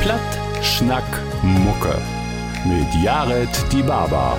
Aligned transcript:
Platt, 0.00 0.20
Schnack, 0.62 1.04
Mucke. 1.42 2.00
Mit 2.64 2.86
Jared 3.02 3.50
Die 3.72 3.82
Baba. 3.82 4.38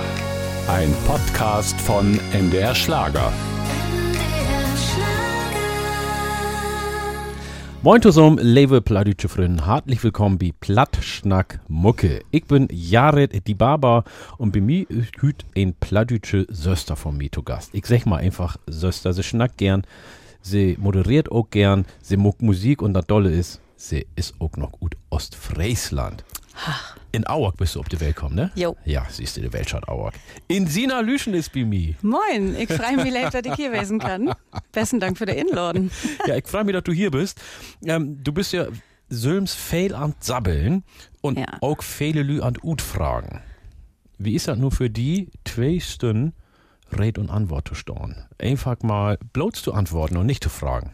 Ein 0.68 0.90
Podcast 1.06 1.78
von 1.82 2.18
MDR 2.32 2.74
Schlager. 2.74 3.30
Moin 7.82 8.00
zusammen, 8.00 8.38
liebe 8.40 8.80
plattdeutsche 8.80 9.28
Freunde. 9.28 9.66
Herzlich 9.66 10.02
willkommen 10.02 10.38
bei 10.38 10.52
Platt, 10.58 10.96
Schnack, 11.02 11.60
Mucke. 11.68 12.22
Ich 12.30 12.46
bin 12.46 12.66
Jared 12.72 13.46
Die 13.46 13.54
Baba 13.54 14.04
und 14.38 14.52
bei 14.52 14.62
mir 14.62 14.88
ist 14.88 15.12
heute 15.22 15.44
ein 15.54 15.74
plattdeutsche 15.74 16.46
Söster 16.48 16.96
von 16.96 17.18
mir 17.18 17.30
zu 17.30 17.42
Gast. 17.42 17.74
Ich 17.74 17.84
sag 17.84 18.06
mal 18.06 18.16
einfach 18.16 18.56
Söster. 18.66 19.12
Sie 19.12 19.22
schnackt 19.22 19.58
gern, 19.58 19.82
sie 20.40 20.78
moderiert 20.80 21.30
auch 21.30 21.50
gern, 21.50 21.84
sie 22.00 22.16
muckt 22.16 22.40
Musik 22.40 22.80
und 22.80 22.94
das 22.94 23.06
Dolle 23.06 23.30
ist, 23.30 23.60
sie 23.80 24.06
ist 24.14 24.34
auch 24.40 24.56
noch 24.56 24.72
gut 24.72 24.94
Ostfriesland. 25.10 26.24
In 27.12 27.26
Auerk 27.26 27.56
bist 27.56 27.74
du 27.74 27.80
auf 27.80 27.88
die 27.88 27.98
Welt 28.00 28.16
gekommen, 28.16 28.34
ne? 28.34 28.50
Jo. 28.54 28.76
Ja, 28.84 29.06
siehst 29.08 29.36
du, 29.36 29.40
die 29.40 29.52
Weltstadt 29.52 29.88
Auerk. 29.88 30.14
In 30.48 30.66
Sina 30.66 31.00
Lüschen 31.00 31.32
ist 31.32 31.52
bei 31.52 31.64
mir. 31.64 31.94
Moin, 32.02 32.54
ich 32.56 32.70
freue 32.70 32.96
mich, 33.02 33.12
leid, 33.12 33.32
dass 33.32 33.42
ich 33.44 33.54
hier 33.54 33.70
gewesen 33.70 33.98
kann. 33.98 34.32
Besten 34.72 35.00
Dank 35.00 35.16
für 35.16 35.26
den 35.26 35.38
Inladen. 35.48 35.90
Ja, 36.26 36.36
ich 36.36 36.46
freue 36.46 36.64
mich, 36.64 36.74
dass 36.74 36.84
du 36.84 36.92
hier 36.92 37.10
bist. 37.10 37.40
Ähm, 37.84 38.22
du 38.22 38.32
bist 38.32 38.52
ja 38.52 38.66
Sölms 39.08 39.54
fehl 39.54 39.94
an 39.94 40.14
Sabbeln 40.20 40.84
und 41.22 41.38
Ja. 41.38 41.46
auch 41.62 41.82
viele 41.82 42.22
Lü 42.22 42.42
an 42.42 42.58
Ut 42.62 42.82
fragen. 42.82 43.40
Wie 44.18 44.34
ist 44.34 44.48
das 44.48 44.58
nur 44.58 44.70
für 44.70 44.90
die 44.90 45.30
zwei 45.46 45.80
Stunden 45.80 46.34
Red 46.92 47.16
und 47.18 47.30
Antwort 47.30 47.68
zu 47.68 47.74
stehen? 47.74 48.26
Einfach 48.38 48.76
mal 48.82 49.18
bloß 49.32 49.62
zu 49.62 49.72
antworten 49.72 50.16
und 50.18 50.26
nicht 50.26 50.44
zu 50.44 50.50
fragen. 50.50 50.90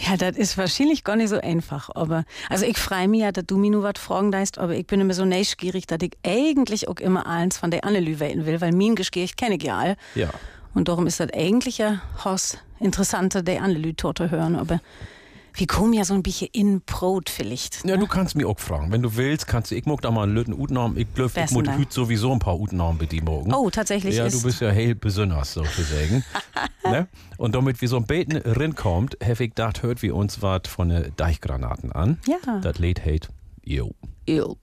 Ja, 0.00 0.16
das 0.16 0.36
ist 0.36 0.56
wahrscheinlich 0.56 1.02
gar 1.02 1.16
nicht 1.16 1.30
so 1.30 1.40
einfach. 1.40 1.90
Aber, 1.94 2.24
also 2.48 2.64
ich 2.64 2.78
freue 2.78 3.08
mich 3.08 3.22
ja, 3.22 3.32
dass 3.32 3.44
du 3.46 3.56
mir 3.56 3.70
nur 3.70 3.82
was 3.82 3.94
fragen 3.96 4.30
darfst, 4.30 4.58
aber 4.58 4.74
ich 4.74 4.86
bin 4.86 5.00
immer 5.00 5.14
so 5.14 5.24
neugierig, 5.24 5.86
dass 5.86 5.98
ich 6.02 6.12
eigentlich 6.24 6.86
auch 6.88 7.00
immer 7.00 7.26
eins 7.26 7.58
von 7.58 7.70
der 7.70 7.84
Annelü 7.84 8.20
weten 8.20 8.46
will, 8.46 8.60
weil 8.60 8.72
mein 8.72 8.94
Gespräch 8.94 9.34
kenne 9.36 9.56
ich 9.56 9.64
ja 9.64 9.76
all. 9.76 9.96
Ja. 10.14 10.30
Und 10.74 10.88
darum 10.88 11.06
ist 11.08 11.18
das 11.18 11.32
eigentlich 11.32 11.78
ja 11.78 12.00
Haus 12.24 12.58
interessanter, 12.78 13.42
der 13.42 13.62
Annelü 13.62 13.94
Torte 13.94 14.30
hören. 14.30 14.54
Aber 14.54 14.80
wir 15.54 15.66
kommen 15.66 15.92
ja 15.92 16.04
so 16.04 16.14
ein 16.14 16.22
bisschen 16.22 16.48
in 16.52 16.80
Brot 16.82 17.30
vielleicht. 17.30 17.84
Ja, 17.84 17.96
du 17.96 18.06
kannst 18.06 18.34
mich 18.34 18.46
auch 18.46 18.58
fragen. 18.58 18.92
Wenn 18.92 19.02
du 19.02 19.16
willst, 19.16 19.46
kannst 19.46 19.70
du, 19.70 19.74
ich 19.74 19.86
mag 19.86 20.00
da 20.02 20.10
mal 20.10 20.24
einen 20.24 20.34
Lütten 20.34 20.52
Utnamen. 20.52 20.96
Ich 20.96 21.12
glaube, 21.14 21.32
ich 21.34 21.50
muss 21.50 21.68
heute 21.68 21.86
sowieso 21.90 22.32
ein 22.32 22.38
paar 22.38 22.58
Utnamen 22.58 22.98
morgen. 23.24 23.54
Oh, 23.54 23.70
tatsächlich 23.70 24.16
Ja, 24.16 24.28
du 24.28 24.42
bist 24.42 24.60
ja 24.60 24.70
hell 24.70 24.94
besonders, 24.94 25.54
so 25.54 25.62
zu 25.62 25.82
sagen. 25.82 26.24
ne? 26.84 27.08
Und 27.36 27.54
damit 27.54 27.80
wir 27.80 27.88
so 27.88 27.96
ein 27.96 28.06
Beten 28.06 28.36
rinkommt, 28.36 29.16
habe 29.22 29.44
ich 29.44 29.50
gedacht, 29.50 29.82
hört 29.82 30.02
wir 30.02 30.14
uns 30.14 30.42
was 30.42 30.62
von 30.68 30.88
den 30.88 31.12
Deichgranaten 31.16 31.92
an. 31.92 32.18
Ja. 32.26 32.60
Das 32.60 32.78
Lied 32.78 33.04
heißt 33.04 33.28
Jo. 33.64 33.94
Jo. 34.26 34.56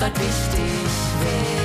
Was 0.00 0.10
wichtig 0.10 0.90
wär? 1.20 1.58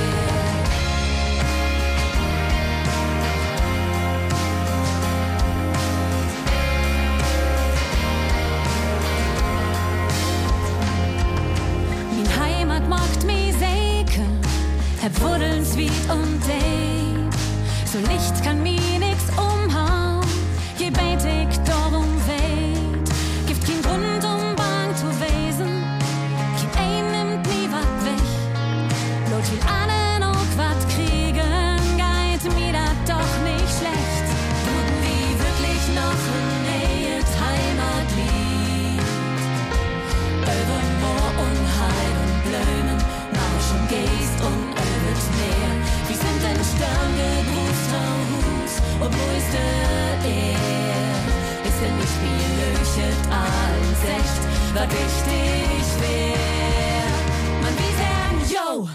Min 12.15 12.27
Heimat 12.39 12.89
macht 12.89 13.23
mi 13.23 13.51
säker, 13.51 14.27
hab 15.01 15.21
Wurdelns 15.21 15.77
wie 15.77 15.91
und 16.09 16.41
Dave. 16.47 17.29
So 17.85 17.99
Licht 17.99 18.43
kann 18.43 18.62
echt, 54.05 54.41
was 54.73 54.89
wichtig 54.89 55.85
wär? 56.01 57.13
Man, 57.61 57.73
wir 57.77 57.93
sagen, 58.01 58.39
yo, 58.55 58.89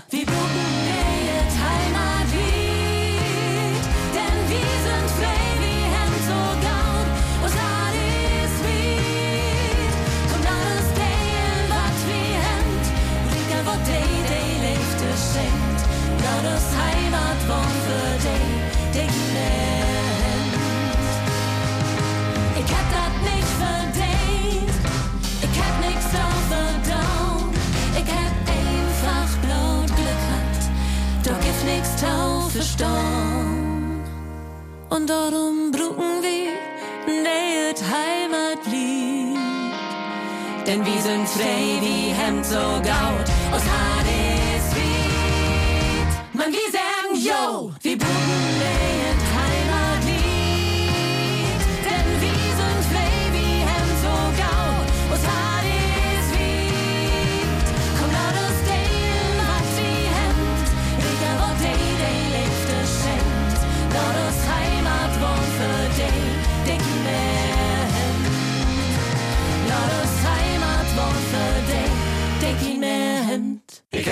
verstauen. 32.79 34.03
Und 34.89 35.11
darum 35.11 35.71
brucken 35.71 36.23
wir, 36.23 36.53
nähet 37.07 37.83
Heimat 37.83 38.65
liegt. 38.67 39.39
Denn 40.67 40.85
wir 40.85 41.01
sind 41.01 41.29
frei 41.29 41.79
wie 41.81 42.13
Hemd 42.13 42.45
so 42.45 42.57
gaut 42.57 43.29
aus 43.53 43.63
Hardeswied. 43.75 44.09
Man, 46.33 46.53
wir 46.53 46.71
sagen, 46.73 47.15
yo, 47.15 47.73
wir 47.83 47.99
bluten 47.99 48.59
nähet 48.59 48.98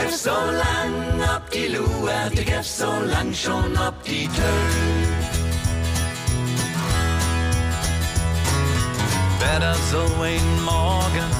Ich 0.08 0.12
hab 0.12 0.19
so 0.19 0.31
lang 0.31 1.20
ab 1.23 1.50
die 1.50 1.67
Luert, 1.67 2.38
ich 2.38 2.55
hab 2.55 2.64
so 2.64 2.91
lang 3.11 3.35
schon 3.35 3.76
ab 3.76 3.94
die. 4.05 4.29
Wer 9.41 9.61
da 9.61 9.75
so 9.91 10.23
ein 10.23 10.64
Morgen, 10.64 11.31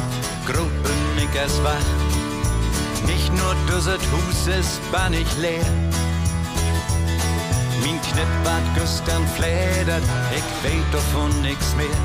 Gruppen, 0.47 1.01
ich 1.17 1.41
es 1.41 1.63
wach. 1.63 3.07
Nicht 3.07 3.33
nur 3.35 3.55
dusset 3.69 4.01
Hus 4.01 4.49
ist 4.49 4.81
bannig 4.91 5.27
leer. 5.41 5.71
Min 7.85 8.01
Knippert 8.03 8.67
gestern 8.75 9.25
flädert, 9.37 10.03
ich 10.33 10.69
weet 10.69 10.93
davon 10.93 11.31
nix 11.43 11.75
mehr. 11.77 12.01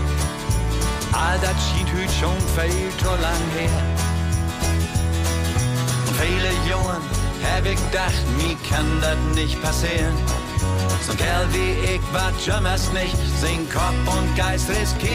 All 1.11 1.39
das 1.39 1.55
schien 1.69 1.87
hüt 1.87 2.11
schon 2.11 2.37
viel 2.55 2.91
zu 2.99 3.09
lang 3.19 3.45
her. 3.57 4.10
Viele 6.21 6.51
Jahre 6.69 6.97
hab 7.43 7.65
ich 7.65 7.79
gedacht, 7.89 8.23
mir 8.37 8.55
kann 8.69 9.01
das 9.01 9.17
nicht 9.35 9.59
passieren. 9.63 10.15
So 11.01 11.13
ein 11.13 11.17
Kerl 11.17 11.47
wie 11.51 11.95
ich 11.95 12.01
war 12.13 12.31
jammers 12.45 12.91
nicht, 12.93 13.17
sing 13.39 13.67
Kopf 13.69 14.15
und 14.15 14.35
Geist 14.35 14.69
riskiert. 14.69 15.11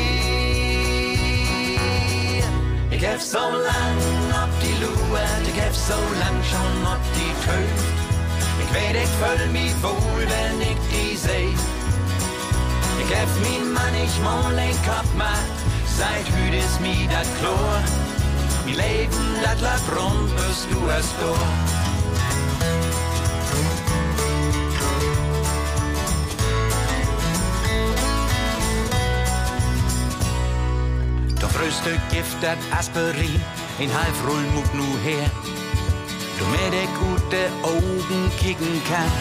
Ich 2.91 3.07
hab 3.07 3.21
so 3.21 3.39
lang 3.39 3.99
ob 4.43 4.51
die 4.61 4.77
Lue, 4.83 5.21
ich 5.47 5.63
hab 5.63 5.75
so 5.75 5.95
lang 6.19 6.39
schon 6.51 6.77
ob 6.93 7.03
die 7.15 7.35
Töft. 7.45 7.89
Ich 8.63 8.71
weet, 8.75 8.97
ich 9.05 9.13
fühl 9.21 9.47
mich 9.53 9.75
wohl, 9.83 10.27
wenn 10.35 10.61
ich 10.61 10.81
die 10.91 11.17
seh. 11.17 11.55
Ich 13.03 13.11
hab 13.15 13.29
mein 13.45 13.73
Mann 13.73 13.95
ich 14.05 14.19
mal 14.25 14.57
Kopf 14.85 15.15
macht, 15.17 15.57
seit 15.87 16.27
hüt 16.35 16.55
ist 16.59 16.81
mi 16.81 17.07
dat 17.09 17.29
Chlor. 17.39 18.06
Mi 18.67 18.73
Leben, 18.73 19.27
dat 19.43 19.61
rund, 19.97 20.29
bis 20.35 20.67
du 20.69 20.89
es 20.89 21.07
durch. 21.21 21.39
Doch 31.41 31.51
Frühstück 31.51 32.01
Gift, 32.11 32.37
dat 32.41 32.59
Aspirin, 32.77 33.41
in 33.79 33.91
Rull 34.27 34.43
mut 34.53 34.75
nu 34.75 34.99
her. 35.05 35.31
Du 36.39 36.45
mit 36.47 36.73
de 36.73 36.87
gute 36.99 37.43
Augen 37.63 38.31
kicken 38.41 38.83
kann. 38.91 39.13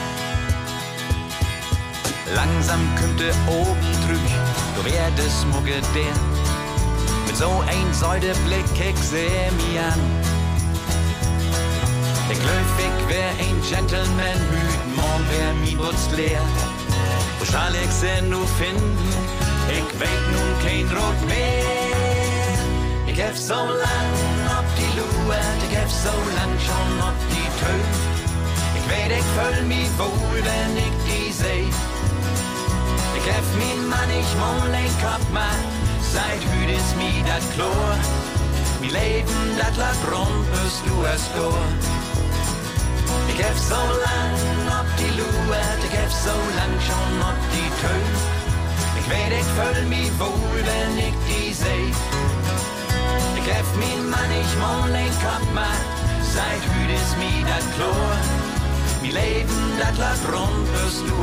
Langsam 2.33 2.81
de 3.19 3.31
oben 3.48 3.91
drüch, 4.07 4.36
du 4.75 4.83
werdest 4.86 5.45
mugge 5.51 5.81
der. 5.94 6.35
So 7.38 7.62
ein 7.68 7.94
Säudeblick 7.94 8.64
ich 8.80 8.98
seh 8.98 9.52
mi 9.58 9.78
an. 9.78 10.00
Ich 12.32 12.40
glaub, 12.40 12.80
ich 12.80 13.10
wär 13.10 13.30
ein 13.46 13.62
Gentleman, 13.70 14.40
hüt 14.52 14.96
morgen 14.96 15.26
wär 15.30 15.54
mi 15.62 15.76
Butz 15.76 16.10
leer. 16.16 16.42
Wo 17.38 17.46
schall 17.46 17.76
ich 17.84 17.92
sie 17.92 18.22
nu 18.30 18.40
finden? 18.58 19.10
Ich 19.68 20.00
weet 20.00 20.26
nun 20.32 20.52
kein 20.64 20.88
Rot 20.98 21.20
mehr. 21.28 22.56
Ich 23.06 23.22
hab 23.22 23.36
so 23.36 23.54
lang 23.54 24.12
ob 24.58 24.68
die 24.78 24.92
Lue, 24.98 25.36
ich 25.70 25.78
hab 25.78 25.90
so 25.90 26.16
lang 26.38 26.54
schon 26.66 26.90
ob 27.04 27.18
die 27.32 27.50
Töf. 27.60 27.96
Ich 28.78 28.86
weet, 28.90 29.12
ich 29.20 29.28
fühl 29.36 29.66
mich 29.66 29.90
wohl, 29.98 30.42
wenn 30.50 30.78
ich 30.78 30.96
die 31.06 31.32
seh. 31.34 31.68
Ich 33.18 33.28
hab 33.34 33.46
min 33.60 33.90
Mann, 33.90 34.10
ich 34.10 34.32
mal 34.40 34.74
ein 34.74 34.94
Kopf 35.04 35.28
macht, 35.34 35.86
seit 36.13 36.42
hüt 36.52 36.69
ist 36.78 36.96
mi 36.98 37.24
dat 37.25 37.44
Chlor. 37.54 37.96
Mi 38.81 38.90
Leben, 38.90 39.42
dat 39.57 39.75
lag 39.78 40.00
rund, 40.12 40.46
bis 40.52 40.75
du 40.86 40.96
es 41.13 41.24
durch. 41.36 41.86
Ich 43.31 43.44
hab 43.44 43.57
so 43.72 43.81
lang 44.06 44.36
ob 44.80 44.88
die 45.00 45.13
Lue, 45.19 45.62
ich 45.86 45.96
hab 46.00 46.12
so 46.25 46.36
lang 46.60 46.74
schon 46.88 47.13
ob 47.30 47.40
die 47.54 47.69
Töf. 47.81 48.18
Ich 49.00 49.07
weet, 49.12 49.34
ich 49.40 49.50
fühl 49.56 49.86
mich 49.94 50.12
wohl, 50.19 50.60
wenn 50.69 50.98
ich 51.07 51.18
die 51.30 51.54
seh. 51.54 51.88
Ich 53.40 53.48
hab 53.54 53.68
min 53.81 54.10
Mann, 54.10 54.31
ich 54.42 54.54
mal 54.63 54.92
ein 55.04 55.16
Kopf 55.24 55.50
macht, 55.54 55.96
seit 56.36 56.63
hüt 56.72 56.92
ist 57.00 57.13
mi 57.22 57.34
dat 57.50 57.66
Chlor. 57.75 58.18
Mi 59.01 59.10
Leben, 59.12 59.62
dat 59.80 59.98
lag 59.98 60.19
rund, 60.34 60.66
bis 60.74 60.96
du 61.08 61.16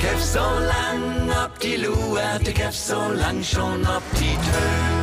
Ich 0.00 0.08
hab 0.08 0.20
so 0.20 0.38
lang 0.38 1.28
ob 1.44 1.58
die 1.58 1.74
Lue, 1.74 2.20
ich 2.46 2.64
hab 2.64 2.72
so 2.72 2.94
lang 2.94 3.42
schon 3.42 3.82
ob 3.84 4.02
die 4.12 4.36
Töf. 4.36 4.98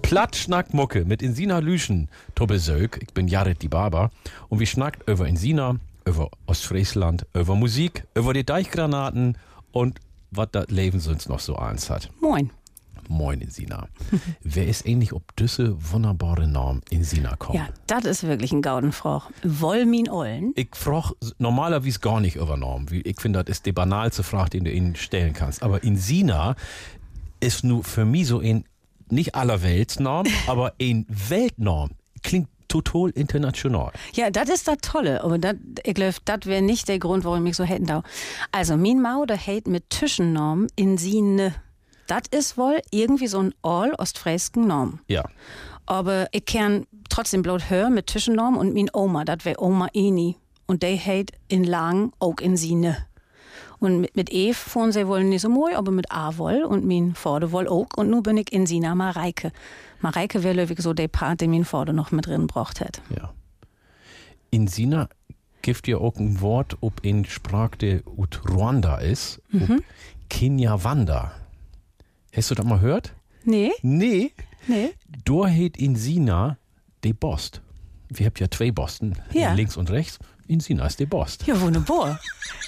Plattschnack 0.00 0.72
Mucke 0.72 1.04
mit 1.04 1.20
Insina 1.20 1.58
Lüschen, 1.58 2.08
Tobbe 2.34 2.58
Söck, 2.58 2.98
ich 3.02 3.12
bin 3.12 3.28
Jared 3.28 3.60
die 3.60 3.68
Barber 3.68 4.10
und 4.48 4.58
wir 4.58 4.66
schnackt 4.66 5.06
über 5.08 5.28
Insina, 5.28 5.76
über 6.06 6.30
Ostfriesland, 6.46 7.26
über 7.34 7.54
Musik, 7.56 8.04
über 8.14 8.32
die 8.32 8.44
Deichgranaten 8.44 9.36
und 9.72 10.00
was 10.30 10.48
das 10.50 10.68
Leben 10.68 10.98
sonst 10.98 11.28
noch 11.28 11.40
so 11.40 11.56
eins 11.56 11.90
hat. 11.90 12.08
Moin. 12.20 12.50
Moin 13.10 13.40
Insina. 13.40 13.88
Wer 14.42 14.68
ist 14.68 14.86
eigentlich 14.86 15.12
ob 15.12 15.34
düsse 15.36 15.74
wunderbare 15.92 16.46
Namen 16.46 16.80
Insina 16.90 17.34
kommen? 17.36 17.58
Ja, 17.58 17.68
das 17.88 18.04
ist 18.04 18.22
wirklich 18.22 18.52
ein 18.52 18.62
Gaudenfrauch. 18.62 19.30
Wollmin 19.42 20.08
Ollen. 20.08 20.52
Ich 20.54 20.68
frage 20.74 21.14
normalerweise 21.38 21.98
gar 21.98 22.20
nicht 22.20 22.36
über 22.36 22.56
wie- 22.88 23.00
Ich 23.02 23.20
finde, 23.20 23.42
das 23.44 23.56
ist 23.58 23.66
die 23.66 23.72
banalste 23.72 24.22
Frage, 24.22 24.50
die 24.50 24.60
du 24.60 24.70
ihnen 24.72 24.94
stellen 24.94 25.32
kannst. 25.32 25.62
Aber 25.64 25.82
Insina 25.82 26.54
ist 27.40 27.64
nur 27.64 27.82
für 27.82 28.04
mich 28.04 28.28
so 28.28 28.38
ein, 28.38 28.64
nicht 29.08 29.34
allerweltsnorm, 29.34 30.26
aber 30.46 30.74
ein 30.80 31.04
Weltnorm. 31.08 31.90
Klingt 32.22 32.48
total 32.68 33.10
international. 33.10 33.90
Ja, 34.14 34.30
das 34.30 34.48
ist 34.50 34.68
das 34.68 34.76
Tolle. 34.82 35.24
Aber 35.24 35.38
dat, 35.38 35.56
ich 35.82 35.94
glaube, 35.94 36.14
das 36.24 36.40
wäre 36.44 36.62
nicht 36.62 36.86
der 36.86 37.00
Grund, 37.00 37.24
warum 37.24 37.44
ich 37.46 37.56
so 37.56 37.64
hätten 37.64 37.86
da. 37.86 38.04
Also, 38.52 38.76
min 38.76 39.02
Mau, 39.02 39.24
der 39.26 39.36
hält 39.36 39.66
mit 39.66 39.90
Tischennorm 39.90 40.68
in 40.76 40.96
sie 40.96 41.20
ne. 41.22 41.52
Das 42.10 42.22
ist 42.32 42.58
wohl 42.58 42.80
irgendwie 42.90 43.28
so 43.28 43.38
ein 43.38 43.54
all-ostfriesken 43.62 44.66
Norm. 44.66 44.98
Ja. 45.06 45.22
Aber 45.86 46.26
ich 46.32 46.44
kann 46.44 46.88
trotzdem 47.08 47.42
bloß 47.42 47.70
hören 47.70 47.94
mit 47.94 48.08
Tischennorm 48.08 48.56
und 48.56 48.74
min 48.74 48.90
Oma, 48.92 49.24
das 49.24 49.44
wäre 49.44 49.62
Oma 49.62 49.86
Eni. 49.94 50.36
Und 50.66 50.82
der 50.82 50.96
hält 50.96 51.30
in 51.46 51.62
Lang 51.62 52.12
auch 52.18 52.40
in 52.40 52.56
sie 52.56 52.74
ne. 52.74 52.96
Und 53.78 54.00
mit, 54.00 54.16
mit 54.16 54.32
E 54.32 54.52
fuhren 54.54 54.90
sie 54.90 55.06
wohl 55.06 55.22
nicht 55.22 55.42
so 55.42 55.48
moi, 55.48 55.76
aber 55.76 55.92
mit 55.92 56.10
A 56.10 56.36
wohl 56.36 56.64
und 56.64 56.84
min 56.84 57.14
Vorde 57.14 57.52
wohl 57.52 57.68
auch. 57.68 57.86
Und 57.96 58.10
nun 58.10 58.24
bin 58.24 58.36
ich 58.38 58.52
in 58.52 58.66
Sina 58.66 58.96
Mareike. 58.96 59.52
Mareike 60.00 60.42
wäre 60.42 60.68
wirklich 60.68 60.82
so 60.82 60.92
der 60.92 61.08
Part, 61.08 61.40
den 61.40 61.50
min 61.50 61.64
Vorde 61.64 61.92
noch 61.92 62.10
mit 62.10 62.26
drin 62.26 62.48
braucht 62.48 62.80
hätte. 62.80 63.00
Ja. 63.16 63.32
Insina 64.50 65.08
gibt 65.62 65.86
ja 65.86 65.98
auch 65.98 66.16
ein 66.16 66.40
Wort, 66.40 66.76
ob 66.80 67.04
in 67.04 67.24
Sprache 67.24 67.78
der 67.78 68.08
ut 68.18 68.40
Ruanda 68.48 68.98
ist, 68.98 69.40
ob 69.52 69.82
Kinyawanda. 70.28 71.32
Hast 72.34 72.50
du 72.50 72.54
das 72.54 72.64
mal 72.64 72.78
gehört? 72.78 73.12
Nee, 73.44 73.72
Nee. 73.82 74.32
nee. 74.66 74.90
Da 75.24 75.48
hat 75.48 75.76
Insina 75.76 76.58
de 77.02 77.12
Bost. 77.12 77.62
Wir 78.08 78.26
haben 78.26 78.34
ja 78.38 78.50
zwei 78.50 78.70
Bosten, 78.70 79.14
Ja. 79.32 79.52
links 79.52 79.76
und 79.76 79.90
rechts. 79.90 80.18
Insina 80.46 80.84
ist 80.86 80.98
de 80.98 81.06
Bost. 81.06 81.46
Ja, 81.46 81.60
wunderbar. 81.60 82.18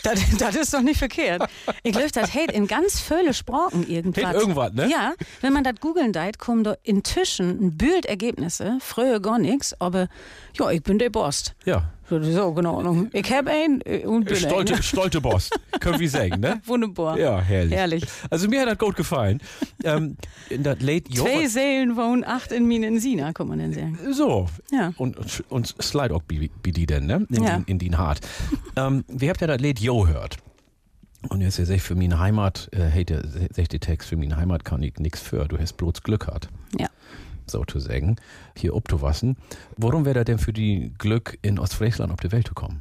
das, 0.05 0.21
das 0.39 0.55
ist 0.55 0.73
doch 0.73 0.83
nicht 0.83 0.99
verkehrt. 0.99 1.43
Ich 1.83 1.93
glaube, 1.93 2.11
das 2.13 2.33
hält 2.33 2.53
in 2.53 2.69
ganz 2.69 3.01
viele 3.01 3.35
Sprachen 3.35 3.89
irgendwas. 3.89 4.25
Hält 4.25 4.35
irgendwas, 4.37 4.73
ne? 4.73 4.89
Ja, 4.89 5.15
wenn 5.41 5.53
man 5.53 5.65
das 5.65 5.75
googeln 5.81 6.13
deit, 6.13 6.39
kommen 6.39 6.63
da 6.63 6.77
inzwischen 6.85 7.51
ein 7.61 7.77
Bild 7.77 8.07
Ergebnisse, 8.07 8.79
früher 8.81 9.19
gar 9.21 9.39
nichts, 9.41 9.75
aber 9.81 10.09
ja, 10.57 10.71
ich 10.71 10.83
bin 10.85 10.99
der 11.01 11.11
Bost. 11.11 11.55
Ja. 11.65 11.91
In 12.11 12.67
Ordnung. 12.67 13.09
Ich 13.13 13.33
hab 13.33 13.47
einen 13.47 13.81
äh, 13.85 14.05
und 14.05 14.25
bin 14.25 14.37
Stolte, 14.37 14.75
ein. 14.75 14.83
stolte 14.83 15.21
Bost, 15.21 15.59
können 15.81 15.99
wir 15.99 16.11
sagen, 16.11 16.41
ne? 16.41 16.61
Wunderbar. 16.67 17.19
Ja, 17.19 17.41
herrlich. 17.41 17.73
Herrlich. 17.75 18.05
Also 18.31 18.49
mir 18.49 18.61
hat 18.63 18.69
das 18.69 18.79
gut 18.79 18.97
gefallen. 18.97 19.41
ähm, 19.85 20.17
in 20.51 20.63
das 20.63 20.81
Late 20.81 21.11
Zwei 21.11 21.47
Seelen 21.47 21.97
wohnen, 21.97 22.25
acht 22.25 22.53
in 22.53 22.67
Minen 22.67 23.01
Sina, 23.01 23.33
kann 23.33 23.49
man 23.49 23.59
denn 23.59 23.73
sagen. 23.73 23.99
So. 24.13 24.49
Ja. 24.71 24.93
Und, 24.97 25.43
und 25.49 25.75
Slide 25.83 26.15
auch 26.15 26.23
die 26.73 26.87
denn, 26.87 27.07
ne? 27.07 27.27
In, 27.31 27.45
Ja. 27.45 27.57
in, 27.57 27.65
in 27.65 27.79
den 27.79 27.99
Hart. 27.99 28.21
ähm, 28.77 29.05
wir 29.09 29.31
habt 29.31 29.41
ja 29.41 29.47
das 29.47 29.61
Lied 29.61 29.81
Jo 29.81 30.07
hört. 30.07 30.37
Und 31.29 31.41
jetzt 31.41 31.59
ist 31.59 31.71
für 31.83 31.95
meine 31.95 32.19
Heimat, 32.19 32.69
äh, 32.73 32.81
hey, 32.85 33.05
der, 33.05 33.23
der 33.23 33.81
Text, 33.81 34.09
für 34.09 34.17
meine 34.17 34.37
Heimat 34.37 34.65
kann 34.65 34.83
ich 34.83 34.99
nix 34.99 35.21
für, 35.21 35.47
du 35.47 35.57
hast 35.59 35.75
bloß 35.77 36.03
Glück 36.03 36.27
hat. 36.27 36.49
Ja. 36.79 36.89
So 37.47 37.65
zu 37.65 37.79
sagen. 37.79 38.17
Hier 38.57 38.75
obzuwassen. 38.75 39.37
Warum 39.77 40.05
wäre 40.05 40.21
er 40.21 40.25
denn 40.25 40.39
für 40.39 40.53
die 40.53 40.93
Glück 40.99 41.39
in 41.43 41.59
Ostfriesland 41.59 42.13
auf 42.13 42.21
die 42.21 42.33
Welt 42.33 42.49
gekommen? 42.49 42.81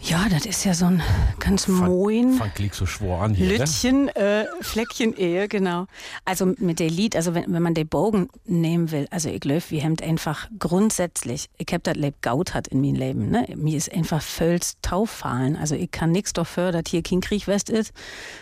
Ja, 0.00 0.26
das 0.28 0.44
ist 0.44 0.64
ja 0.64 0.74
so 0.74 0.86
ein 0.86 1.02
ganz 1.38 1.66
moin. 1.66 2.34
Fang 2.34 2.50
liegt 2.58 2.74
so 2.74 2.84
schwor 2.84 3.22
an 3.22 3.32
hier? 3.32 3.58
Lütchen, 3.58 4.08
äh, 4.08 4.44
Fleckchen 4.60 5.16
Ehe, 5.16 5.48
genau. 5.48 5.86
Also 6.24 6.52
mit 6.58 6.80
der 6.80 6.90
Lied, 6.90 7.16
also 7.16 7.34
wenn, 7.34 7.50
wenn 7.52 7.62
man 7.62 7.74
den 7.74 7.88
Bogen 7.88 8.28
nehmen 8.44 8.90
will, 8.90 9.06
also 9.10 9.30
ich 9.30 9.40
glaube, 9.40 9.62
wir 9.68 9.82
haben 9.82 9.96
einfach 10.02 10.48
grundsätzlich, 10.58 11.48
ich 11.56 11.72
hab 11.72 11.84
das 11.84 11.94
Leben 11.94 12.16
gaut 12.20 12.54
hat 12.54 12.68
in 12.68 12.80
meinem 12.80 12.96
Leben, 12.96 13.30
ne? 13.30 13.46
Mir 13.56 13.76
ist 13.76 13.92
einfach 13.92 14.20
völlig 14.20 14.72
tauffallen. 14.82 15.56
Also 15.56 15.74
ich 15.74 15.90
kann 15.90 16.10
nichts 16.10 16.32
dafür, 16.32 16.72
dass 16.72 16.84
hier 16.88 17.02
kein 17.02 17.20
Krieg 17.20 17.46
west 17.46 17.70
ist, 17.70 17.92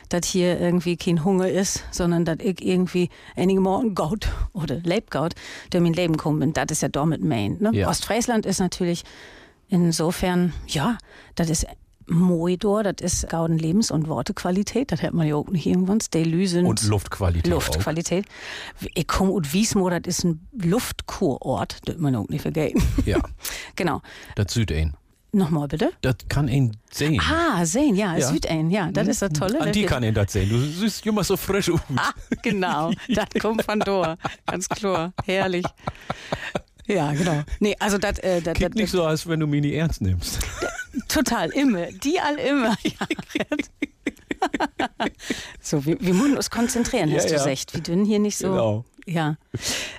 dass 0.08 0.26
hier 0.26 0.58
irgendwie 0.58 0.96
kein 0.96 1.22
Hunger 1.22 1.48
ist, 1.48 1.84
sondern 1.92 2.24
dass 2.24 2.38
ich 2.40 2.64
irgendwie 2.64 3.08
einige 3.36 3.60
Morgen 3.60 3.94
gaut 3.94 4.28
oder 4.52 4.76
Lebgaut 4.76 5.34
durch 5.70 5.82
mein 5.82 5.92
Leben 5.92 6.16
kommen 6.16 6.40
bin. 6.40 6.52
Das 6.54 6.66
ist 6.70 6.82
ja 6.82 6.88
damit 6.88 7.22
Main. 7.22 7.58
Ne? 7.60 7.70
Ja. 7.72 7.88
Ostfriesland 7.88 8.46
ist 8.46 8.58
natürlich 8.58 9.04
insofern, 9.72 10.52
ja, 10.68 10.98
das 11.34 11.48
ist 11.50 11.66
Moidor, 12.06 12.82
das 12.82 12.94
ist 13.00 13.30
gauden 13.30 13.58
Lebens- 13.58 13.90
und 13.90 14.08
Wortequalität, 14.08 14.92
das 14.92 15.02
hat 15.02 15.14
man 15.14 15.26
ja 15.26 15.36
auch 15.36 15.48
nicht 15.48 15.66
irgendwann. 15.66 16.00
Die 16.12 16.24
Lüsen. 16.24 16.66
Und 16.66 16.82
Luftqualität. 16.82 17.50
Luftqualität. 17.50 18.26
Ich 18.94 19.06
komme 19.06 19.32
aus 19.32 19.52
Wiesmo, 19.52 19.88
das 19.88 20.02
ist 20.04 20.24
ein 20.24 20.46
Luftkurort, 20.62 21.78
das 21.86 21.96
man 21.98 22.14
auch 22.16 22.28
nicht 22.28 22.42
vergessen. 22.42 22.82
Auch. 23.00 23.06
Ja, 23.06 23.18
genau. 23.76 24.02
das 24.34 24.52
Südein. 24.52 24.94
Nochmal 25.34 25.66
bitte. 25.66 25.92
Das 26.02 26.16
kann 26.28 26.46
ihn 26.48 26.76
sehen. 26.90 27.18
Ah, 27.20 27.64
sehen, 27.64 27.96
ja, 27.96 28.18
Ja. 28.18 28.28
Südein, 28.28 28.70
ja, 28.70 28.92
das 28.92 29.08
ist 29.08 29.22
das 29.22 29.32
Tolle. 29.32 29.62
An 29.62 29.72
die 29.72 29.84
kann 29.86 30.02
ihn 30.02 30.12
das 30.12 30.32
sehen. 30.32 30.50
Du 30.50 30.58
siehst 30.58 31.06
immer 31.06 31.24
so 31.24 31.38
frisch 31.38 31.70
aus. 31.70 31.80
Ah, 31.96 32.10
genau, 32.42 32.90
das 33.08 33.28
kommt 33.40 33.62
von 33.62 33.80
da. 33.80 34.18
Ganz 34.46 34.68
klar, 34.68 35.14
herrlich. 35.24 35.64
Ja, 36.86 37.12
genau. 37.12 37.42
Nee, 37.60 37.76
also 37.78 37.98
das, 37.98 38.18
äh, 38.18 38.40
das, 38.40 38.54
Klingt 38.54 38.74
nicht 38.74 38.90
so, 38.90 39.04
als 39.04 39.26
wenn 39.28 39.40
du 39.40 39.46
mich 39.46 39.60
nicht 39.62 39.74
ernst 39.74 40.00
nimmst. 40.02 40.38
total 41.08 41.50
immer, 41.50 41.86
die 41.86 42.20
all 42.20 42.36
immer. 42.36 42.76
Ja. 42.84 43.06
so, 45.60 45.84
wir, 45.84 46.00
wir 46.00 46.14
müssen 46.14 46.36
uns 46.36 46.50
konzentrieren, 46.50 47.12
hast 47.12 47.24
Ja, 47.24 47.28
du 47.30 47.36
ja. 47.36 47.44
gesagt. 47.44 47.74
Wir 47.74 47.80
dünn 47.82 48.04
hier 48.04 48.18
nicht 48.18 48.36
so. 48.36 48.48
Genau. 48.50 48.84
Ja. 49.06 49.36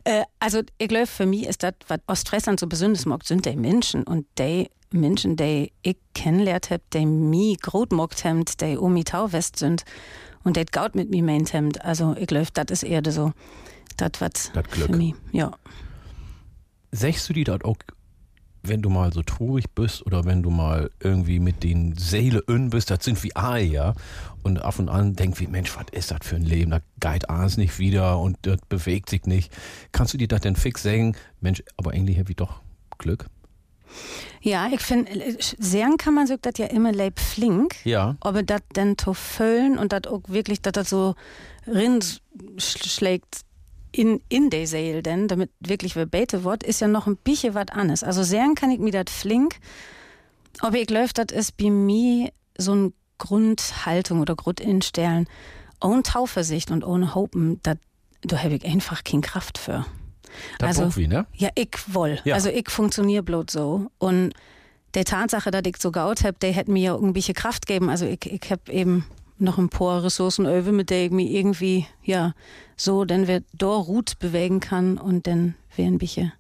Äh, 0.04 0.24
also, 0.40 0.62
ich 0.78 0.88
glaube, 0.88 1.08
für 1.08 1.26
mich 1.26 1.48
ist 1.48 1.64
das, 1.64 1.74
was 1.88 2.00
Ostfriesland 2.08 2.60
so 2.60 2.68
besonders 2.68 3.06
mag, 3.06 3.24
sind 3.24 3.46
die 3.46 3.56
Menschen. 3.56 4.04
Und 4.04 4.26
die 4.38 4.70
Menschen, 4.92 5.36
die 5.36 5.72
ich 5.82 5.98
kennengelernt 6.14 6.70
habe, 6.70 6.84
die 6.94 7.06
mich 7.06 7.60
groß 7.62 7.90
gemacht 7.90 8.24
haben, 8.26 8.44
die 8.60 8.78
um 8.78 8.94
mich 8.94 9.06
Tauwest 9.06 9.58
sind 9.58 9.84
und 10.44 10.58
die 10.58 10.66
gaut 10.66 10.96
mit 10.96 11.10
mir 11.10 11.24
meint 11.24 11.54
haben. 11.54 11.72
Also, 11.80 12.16
ich 12.18 12.28
glaube, 12.28 12.48
das 12.54 12.66
ist 12.70 12.84
eher 12.84 13.02
so, 13.10 13.32
das, 13.98 14.12
was 14.20 14.52
für 14.70 14.92
mich, 14.96 15.16
ja. 15.32 15.52
Sechst 16.96 17.28
du 17.28 17.34
die 17.34 17.44
dort 17.44 17.66
auch, 17.66 17.78
wenn 18.62 18.82
du 18.82 18.90
mal 18.90 19.12
so 19.12 19.24
traurig 19.24 19.66
bist 19.76 20.06
oder 20.06 20.24
wenn 20.26 20.42
du 20.44 20.50
mal 20.50 20.90
irgendwie 21.02 21.40
mit 21.40 21.64
den 21.64 21.98
Seele 21.98 22.44
in 22.48 22.70
bist, 22.70 22.90
das 22.92 23.04
sind 23.04 23.22
wie 23.24 23.36
Aal, 23.36 23.64
ja? 23.64 23.94
Und 24.44 24.60
ab 24.62 24.78
und 24.80 24.88
an 24.90 25.16
denk 25.16 25.40
wie, 25.40 25.48
Mensch, 25.48 25.76
was 25.76 25.86
ist 25.92 26.12
das 26.12 26.20
für 26.22 26.36
ein 26.36 26.44
Leben? 26.44 26.72
Da 26.72 26.80
geht 27.00 27.30
Aals 27.30 27.58
nicht 27.58 27.80
wieder 27.80 28.20
und 28.20 28.38
das 28.44 28.60
bewegt 28.70 29.10
sich 29.10 29.26
nicht. 29.26 29.52
Kannst 29.92 30.14
du 30.14 30.18
dir 30.18 30.28
das 30.28 30.42
denn 30.42 30.56
fix 30.56 30.84
sagen, 30.84 31.16
Mensch, 31.42 31.64
aber 31.78 31.92
eigentlich 31.92 32.20
habe 32.20 32.30
ich 32.30 32.38
doch 32.38 32.62
Glück? 33.00 33.26
Ja, 34.42 34.70
ich 34.72 34.82
finde, 34.82 35.12
sehr 35.40 35.90
kann 35.98 36.14
man 36.14 36.28
sagt 36.28 36.46
das 36.46 36.54
ja 36.58 36.66
immer 36.68 36.92
leib 36.92 37.20
flink. 37.20 37.76
Ja. 37.86 38.16
Aber 38.22 38.44
das 38.44 38.62
dann 38.74 38.98
zu 38.98 39.14
füllen 39.14 39.78
und 39.78 39.94
das 39.94 40.08
auch 40.08 40.22
wirklich, 40.28 40.62
dass 40.62 40.74
das 40.74 40.90
so 40.90 41.16
rin 41.68 42.00
sch- 42.58 42.90
schlägt 42.90 43.42
in, 43.96 44.22
in 44.28 44.50
der 44.50 44.68
Seele 44.68 45.02
denn, 45.04 45.28
damit 45.28 45.52
wirklich 45.60 45.94
verbete 45.94 46.44
wird, 46.44 46.64
ist 46.64 46.82
ja 46.82 46.88
noch 46.88 47.08
ein 47.08 47.16
bisschen 47.18 47.54
was 47.54 47.68
anderes. 47.70 48.04
Also 48.04 48.24
sehr 48.24 48.46
kann 48.56 48.72
ich 48.72 48.80
mir 48.80 48.92
das 48.92 49.14
flink, 49.14 49.56
aber 50.60 50.78
ich 50.78 50.88
glaube, 50.88 51.10
das 51.14 51.28
ist 51.38 51.58
bei 51.58 51.70
mir 51.70 52.32
so 52.58 52.72
eine 52.74 52.94
Grundhaltung 53.20 54.20
oder 54.20 54.36
Grundinstellen, 54.36 55.28
ohne 55.82 56.04
Tauversicht 56.04 56.72
und 56.72 56.84
ohne 56.84 57.14
Hopen, 57.16 57.60
da 57.64 57.76
habe 58.38 58.56
ich 58.56 58.66
einfach 58.66 59.04
keine 59.04 59.22
Kraft 59.22 59.58
für. 59.58 59.86
Das 60.60 60.80
Also- 60.80 60.96
wie, 60.98 61.08
ne? 61.08 61.26
Ja, 61.36 61.50
ich 61.56 61.70
woll. 61.88 62.20
Ja. 62.24 62.36
Also 62.36 62.50
ich 62.50 62.70
funktioniere 62.70 63.22
bloß 63.24 63.46
so. 63.50 63.88
Und 64.00 64.34
der 64.96 65.06
Tatsache, 65.06 65.52
dass 65.52 65.62
ich 65.66 65.78
so 65.78 65.92
gaut 65.92 66.24
hab, 66.24 66.40
der 66.40 66.52
hätte 66.54 66.72
mir 66.72 66.84
ja 66.84 66.94
irgendwelche 66.94 67.34
Kraft 67.34 67.66
geben. 67.68 67.90
Also 67.90 68.06
ich, 68.06 68.26
ich 68.26 68.52
hab 68.52 68.70
eben 68.70 69.06
noch 69.44 69.58
ein 69.58 69.70
paar 69.70 70.04
Ressourcen 70.04 70.46
über, 70.46 70.72
mit 70.72 70.90
der 70.90 71.06
ich 71.06 71.12
mich 71.12 71.32
irgendwie, 71.32 71.86
ja, 72.04 72.34
so, 72.76 73.06
dann 73.06 73.28
wir 73.28 73.44
da 73.54 73.68
Rut 73.68 74.18
bewegen 74.20 74.60
kann 74.60 74.98
und 74.98 75.28
dann 75.28 75.56
wir 75.76 75.86
ein 75.86 75.98
bisschen 76.00 76.32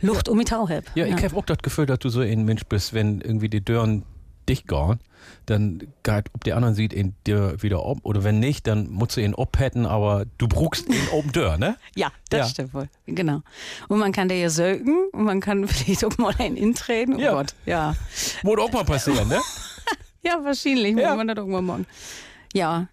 Luft 0.00 0.28
um 0.28 0.36
mich 0.38 0.46
Tau 0.46 0.68
hab. 0.68 0.84
Ja, 0.96 1.06
ich 1.06 1.22
habe 1.22 1.36
auch 1.36 1.44
das 1.44 1.58
Gefühl, 1.58 1.86
dass 1.86 2.00
du 2.00 2.08
so 2.08 2.20
ein 2.20 2.44
Mensch 2.44 2.64
bist, 2.64 2.92
wenn 2.94 3.20
irgendwie 3.20 3.48
die 3.48 3.64
Dörren 3.64 4.04
dicht 4.48 4.66
gehen, 4.66 4.98
dann 5.46 5.78
geht, 6.02 6.24
ob 6.32 6.42
der 6.44 6.56
anderen 6.56 6.74
sieht, 6.74 6.92
ihn 6.92 7.14
dir 7.26 7.62
wieder 7.62 7.84
ob, 7.84 7.98
oder 8.04 8.24
wenn 8.24 8.38
nicht, 8.40 8.66
dann 8.66 8.88
musst 8.90 9.16
du 9.16 9.20
ihn 9.20 9.34
obhätten, 9.34 9.84
aber 9.86 10.24
du 10.38 10.48
bruchst 10.48 10.88
ihn 10.88 11.08
oben 11.12 11.32
Dörr, 11.32 11.58
ne? 11.58 11.76
Ja, 11.94 12.10
das 12.30 12.38
Ja. 12.38 12.46
stimmt 12.48 12.74
wohl. 12.74 12.88
Genau. 13.06 13.42
Und 13.88 13.98
man 13.98 14.10
kann 14.12 14.28
da 14.28 14.34
ja 14.34 14.48
sögen 14.50 15.08
und 15.12 15.24
man 15.24 15.40
kann 15.40 15.68
vielleicht 15.68 16.04
auch 16.04 16.16
mal 16.18 16.34
ein 16.38 16.56
intreten. 16.56 17.16
Oh 17.16 17.20
Ja. 17.20 17.32
Gott, 17.32 17.54
ja. 17.66 17.94
Muss 18.42 18.58
auch 18.58 18.72
mal 18.72 18.84
passieren, 18.84 19.28
ne? 19.28 19.38
Ja, 20.28 20.44
wahrscheinlich. 20.44 20.94
Ja. 20.96 21.00
Ja. 21.10 21.16
Man 21.16 21.28
das 21.28 21.36
irgendwann 21.38 21.64
morgen. 21.64 21.86
Ja. 22.52 22.88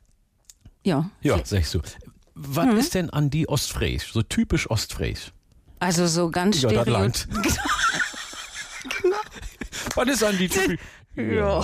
Ja. 0.83 1.09
Ja, 1.21 1.43
sagst 1.45 1.73
du. 1.73 1.81
Was 2.35 2.65
Mhm. 2.65 2.77
ist 2.77 2.93
denn 2.93 3.09
an 3.09 3.29
die 3.29 3.47
Ostfriesisch, 3.49 4.11
so 4.13 4.21
typisch 4.21 4.69
Ostfriesisch? 4.69 5.31
Also 5.79 6.07
so 6.07 6.29
ganz 6.29 6.61
Ja, 6.61 6.69
das 6.69 6.81
stereo- 6.83 6.91
langt. 6.93 7.27
Was 9.95 10.07
ist 10.09 10.23
an 10.23 10.37
die 10.37 10.49
typisch? 10.49 10.79
Ja. 11.15 11.61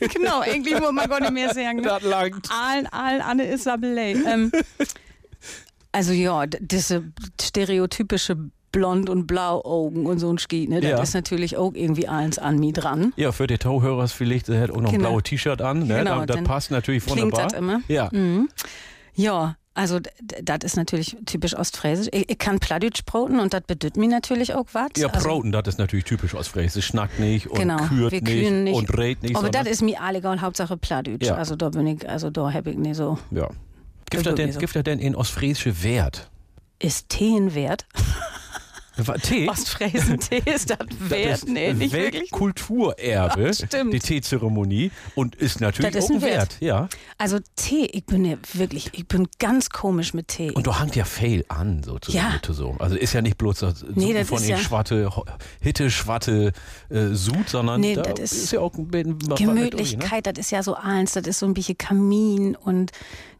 genau, 0.00 0.40
eigentlich 0.40 0.78
muss 0.78 0.92
man 0.92 1.08
gar 1.08 1.20
nicht 1.20 1.32
mehr 1.32 1.52
sagen. 1.54 1.76
Ne? 1.76 1.82
Das 1.82 2.02
langt. 2.02 2.46
Allen, 2.50 2.86
allen, 2.88 3.22
Anne 3.22 3.50
Isabelle. 3.50 4.12
Ähm, 4.26 4.52
also 5.92 6.12
ja, 6.12 6.44
diese 6.46 7.04
stereotypische 7.40 8.50
Blond- 8.76 9.08
und 9.08 9.26
Blauaugen 9.26 10.04
und 10.04 10.18
so 10.18 10.30
ein 10.30 10.36
Ski, 10.38 10.68
ne? 10.68 10.80
Das 10.82 10.90
Ja. 10.90 11.02
ist 11.02 11.14
natürlich 11.14 11.56
auch 11.56 11.72
irgendwie 11.74 12.08
eins 12.08 12.38
an 12.38 12.58
mir 12.58 12.74
dran. 12.74 13.14
Ja, 13.16 13.32
für 13.32 13.46
die 13.46 13.56
Tauhörer 13.56 14.06
vielleicht, 14.08 14.48
der 14.48 14.60
hat 14.60 14.70
auch 14.70 14.80
noch 14.82 14.90
ein 14.92 14.98
Genau. 14.98 15.08
blaues 15.10 15.22
T-Shirt 15.24 15.62
an, 15.62 15.86
ne? 15.86 15.98
Genau, 15.98 16.26
das, 16.26 16.42
passt 16.44 16.70
natürlich 16.70 17.04
klingt 17.06 17.22
wunderbar. 17.22 17.44
das 17.48 17.52
immer. 17.58 17.80
Ja. 17.88 18.10
Mhm. 18.12 18.50
Ja, 19.14 19.56
also 19.72 19.98
das 20.42 20.58
ist 20.62 20.76
natürlich 20.76 21.16
typisch 21.24 21.56
ostfriesisch. 21.56 22.08
Ich, 22.12 22.28
ich 22.30 22.38
kann 22.38 22.58
Plattdeutsch 22.60 23.04
broten 23.06 23.40
und 23.40 23.54
das 23.54 23.62
bedeutet 23.62 23.96
mir 23.96 24.08
natürlich 24.08 24.54
auch 24.54 24.66
was. 24.72 24.88
Ja, 24.98 25.08
also, 25.08 25.26
Proten, 25.26 25.52
das 25.52 25.68
ist 25.68 25.78
natürlich 25.78 26.04
typisch 26.04 26.34
Ostfriesisch. 26.34 26.84
Schnackt 26.86 27.18
nicht 27.18 27.46
und 27.46 27.58
Genau, 27.58 27.78
kürt 27.86 28.12
nicht, 28.12 28.24
nicht. 28.52 28.74
und 28.74 28.96
rät 28.96 29.22
nicht. 29.22 29.36
Aber 29.36 29.48
das 29.50 29.66
ist 29.66 29.80
mir 29.82 30.00
alle 30.02 30.18
egal, 30.18 30.40
Hauptsache 30.42 30.76
Plattdeutsch. 30.76 31.26
Ja. 31.26 31.34
Also 31.36 31.56
da 31.56 31.70
bin 31.70 31.86
ich, 31.86 32.08
also 32.08 32.28
da 32.30 32.52
habe 32.52 32.70
ich 32.70 32.76
nicht 32.76 32.96
so. 32.96 33.18
Ja. 33.30 33.48
Gibt 34.10 34.26
er 34.26 34.34
denn, 34.34 34.52
so. 34.52 34.60
denn 34.82 34.98
in 34.98 35.14
Ostfriesische 35.14 35.82
Wert? 35.82 36.30
Ist 36.78 37.08
Tee 37.08 37.36
ein 37.36 37.54
Wert? 37.54 37.86
Tee? 39.22 39.48
Ostfriesen-Tee 39.48 40.42
ist 40.54 40.70
das 40.70 40.78
wert? 40.98 41.32
Das 41.32 41.44
nee, 41.44 41.72
nicht 41.74 41.92
wirklich. 41.92 42.22
Weltkulturerbe, 42.22 43.46
Ja, 43.46 43.52
stimmt. 43.66 43.92
die 43.92 43.98
Teezeremonie 43.98 44.90
und 45.14 45.34
ist 45.36 45.60
natürlich 45.60 45.92
Das 45.92 46.04
ist 46.04 46.10
auch 46.10 46.14
ein 46.16 46.22
Wert. 46.22 46.36
Wert. 46.36 46.56
Ja. 46.60 46.88
Also 47.18 47.38
Tee, 47.56 47.86
ich 47.92 48.06
bin 48.06 48.24
ja 48.24 48.36
wirklich, 48.54 48.90
ich 48.92 49.06
bin 49.06 49.28
ganz 49.38 49.70
komisch 49.70 50.14
mit 50.14 50.28
Tee. 50.28 50.50
Und 50.50 50.66
du 50.66 50.78
hangt 50.78 50.96
ja 50.96 51.04
Fail 51.04 51.44
an, 51.48 51.82
sozusagen. 51.82 52.40
Ja. 52.46 52.52
So. 52.54 52.74
Also 52.78 52.96
ist 52.96 53.12
ja 53.12 53.22
nicht 53.22 53.38
bloß 53.38 53.58
das 53.60 53.84
Nee, 53.94 54.12
das 54.14 54.28
von 54.28 54.40
den 54.40 54.50
ja- 54.50 54.58
Schwatte, 54.58 55.10
Hitte, 55.60 55.90
Schwatte, 55.90 56.52
äh, 56.90 57.08
Sud, 57.12 57.48
sondern 57.48 57.80
Nee, 57.80 57.94
da 57.96 58.02
das 58.02 58.32
ist, 58.32 58.44
ist 58.44 58.52
ja 58.52 58.60
auch 58.60 58.74
ein 58.74 58.88
bisschen 58.88 59.18
mit 59.18 59.36
Gemütlichkeit, 59.36 60.26
das 60.26 60.38
ist 60.38 60.50
ja 60.52 60.62
so 60.62 60.74
eins, 60.74 61.12
das 61.12 61.26
ist 61.26 61.38
so 61.40 61.46
ein 61.46 61.54
bisschen 61.54 61.76
Kamin 61.76 62.56
und 62.56 62.92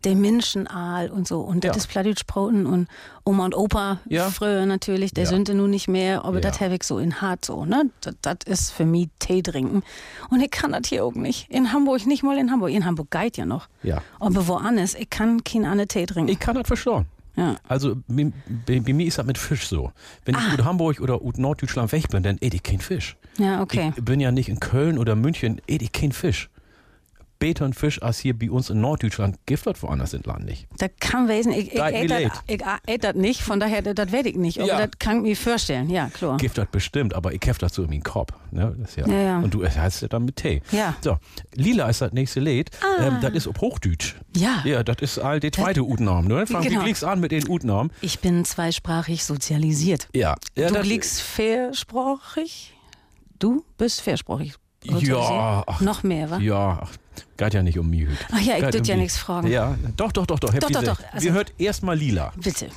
der 0.06 0.14
Menschenaal 0.14 1.10
und 1.10 1.28
so. 1.28 1.40
Und 1.40 1.64
das 1.64 1.70
Ja. 1.70 1.76
ist 1.76 1.86
Plattdeutschbroten 1.88 2.64
und 2.64 2.88
Oma 3.24 3.44
und 3.44 3.54
Opa 3.54 3.98
Ja. 4.08 4.30
früher 4.30 4.64
natürlich, 4.64 5.12
der 5.12 5.24
Ja. 5.24 5.30
sind 5.30 5.48
nun 5.52 5.68
nicht 5.70 5.88
mehr, 5.88 6.24
aber 6.24 6.40
das 6.40 6.60
habe 6.60 6.74
ich 6.76 6.84
so 6.84 6.98
in 6.98 7.20
hart 7.20 7.44
so, 7.44 7.64
ne? 7.66 7.90
Das, 8.00 8.14
das 8.22 8.36
ist 8.46 8.70
für 8.70 8.86
mich 8.86 9.08
Tee 9.18 9.42
trinken. 9.42 9.82
Und 10.30 10.40
ich 10.40 10.50
kann 10.50 10.72
das 10.72 10.88
hier 10.88 11.04
auch 11.04 11.14
nicht. 11.14 11.50
In 11.50 11.72
Hamburg, 11.72 12.06
nicht 12.06 12.22
mal 12.22 12.38
in 12.38 12.50
Hamburg. 12.50 12.70
In 12.70 12.84
Hamburg 12.86 13.10
geht 13.10 13.36
ja 13.36 13.44
noch. 13.44 13.66
Ja. 13.82 14.00
Aber 14.20 14.46
woanders, 14.48 14.94
ich 14.94 15.10
kann 15.10 15.44
keinen 15.44 15.64
anderen 15.66 15.88
Tee 15.88 16.06
trinken. 16.06 16.30
Ich 16.32 16.38
kann 16.38 16.54
das 16.54 16.66
verstehen. 16.66 17.06
ja. 17.36 17.56
Also 17.68 17.96
bei, 18.08 18.32
bei, 18.66 18.92
mir 18.94 19.06
ist 19.06 19.18
das 19.18 19.26
mit 19.26 19.36
Fisch 19.38 19.66
so. 19.66 19.92
Wenn 20.24 20.36
Ah. 20.36 20.40
ich 20.54 20.58
aus 20.60 20.64
Hamburg 20.64 21.00
oder 21.00 21.16
aus 21.20 21.36
Norddeutschland 21.36 21.92
weg 21.92 22.08
bin, 22.10 22.22
dann 22.22 22.38
esse 22.40 22.56
ich 22.56 22.62
kein 22.62 22.80
Fisch. 22.80 23.16
ja, 23.38 23.60
okay. 23.60 23.92
Ich 23.96 24.04
bin 24.04 24.20
ja 24.20 24.30
nicht 24.32 24.48
in 24.48 24.58
Köln 24.60 24.98
oder 24.98 25.14
München, 25.16 25.60
esse 25.66 25.82
ich 25.84 25.92
kein 25.92 26.12
Fisch. 26.12 26.48
Beter 27.38 27.70
Fisch 27.72 28.02
als 28.02 28.18
hier 28.18 28.38
bei 28.38 28.50
uns 28.50 28.70
in 28.70 28.80
Norddeutschland 28.80 29.36
das 29.46 29.82
woanders 29.82 30.14
im 30.14 30.22
Land 30.24 30.44
nicht. 30.44 30.66
Das 30.78 30.90
kann 31.00 31.28
wesen, 31.28 31.52
ich, 31.52 31.68
ich, 31.72 31.74
Leid 31.78 31.94
ät 31.94 32.02
mir 32.02 32.08
dat- 32.08 32.22
leid. 32.22 32.32
ich 32.86 32.92
ät 32.94 33.04
das 33.04 33.14
nicht, 33.14 33.42
von 33.42 33.60
daher, 33.60 33.82
das 33.82 34.12
werde 34.12 34.28
ich 34.28 34.36
nicht. 34.36 34.58
Aber 34.60 34.68
Ja. 34.68 34.86
das 34.86 34.98
kann 34.98 35.18
ich 35.18 35.22
mir 35.22 35.36
vorstellen, 35.36 35.90
ja, 35.90 36.08
klar. 36.08 36.38
Das 36.38 36.66
bestimmt, 36.68 37.14
aber 37.14 37.32
ich 37.32 37.40
heft 37.44 37.62
das 37.62 37.74
so 37.74 37.82
in 37.82 37.90
meinen 37.90 38.02
Kopf. 38.02 38.32
Ne? 38.50 38.74
Das 38.78 38.96
ja, 38.96 39.06
Ja, 39.06 39.20
ja. 39.20 39.38
Und 39.40 39.52
du 39.52 39.64
heißt 39.64 40.02
ja 40.02 40.08
dann 40.08 40.24
mit 40.24 40.36
Tee. 40.36 40.62
Ja. 40.72 40.94
So, 41.02 41.18
Lila 41.54 41.88
ist 41.88 42.00
das 42.00 42.12
nächste 42.12 42.40
Lied. 42.40 42.70
Ähm, 43.00 43.18
das 43.20 43.32
ist 43.34 43.46
auf 43.48 43.60
Hochdeutsch. 43.60 44.14
Ja. 44.34 44.62
Ja, 44.64 44.82
das 44.82 44.96
ist 45.00 45.18
all 45.18 45.40
die 45.40 45.50
zweite 45.50 45.82
Utnamen. 45.82 46.28
Ne? 46.28 46.46
Fang, 46.46 46.62
Genau. 46.62 46.80
Wie 46.80 46.84
klickst 46.84 47.04
an 47.04 47.20
mit 47.20 47.32
den 47.32 47.48
Utnamen? 47.48 47.90
Ich 48.00 48.20
bin 48.20 48.44
zweisprachig 48.44 49.24
sozialisiert. 49.24 50.08
Ja. 50.14 50.36
ja 50.56 50.70
du 50.70 50.80
liegst 50.82 51.20
viersprachig? 51.20 52.72
Du 53.38 53.64
bist 53.78 54.00
viersprachig. 54.00 54.54
Ja, 54.84 55.64
ach, 55.66 55.80
Noch 55.80 56.02
mehr, 56.02 56.30
wa? 56.30 56.38
Ja, 56.38 56.80
ach, 56.82 56.92
geht 57.36 57.54
ja 57.54 57.62
nicht 57.62 57.78
um 57.78 57.88
mich. 57.88 58.08
Ach 58.32 58.40
ja, 58.40 58.56
ich 58.58 58.66
dürft 58.70 58.86
ja 58.88 58.96
nichts 58.96 59.16
fragen. 59.16 59.48
Ja, 59.48 59.76
doch, 59.96 60.12
doch, 60.12 60.26
doch, 60.26 60.38
doch. 60.38 60.52
hab 60.52 60.60
Doch, 60.60 60.70
ich 60.70 60.76
doch, 60.76 60.82
doch, 60.84 61.00
also- 61.12 61.24
Wir 61.24 61.32
hört 61.32 61.52
erstmal 61.58 61.96
Lila. 61.96 62.32
Bitte. 62.36 62.68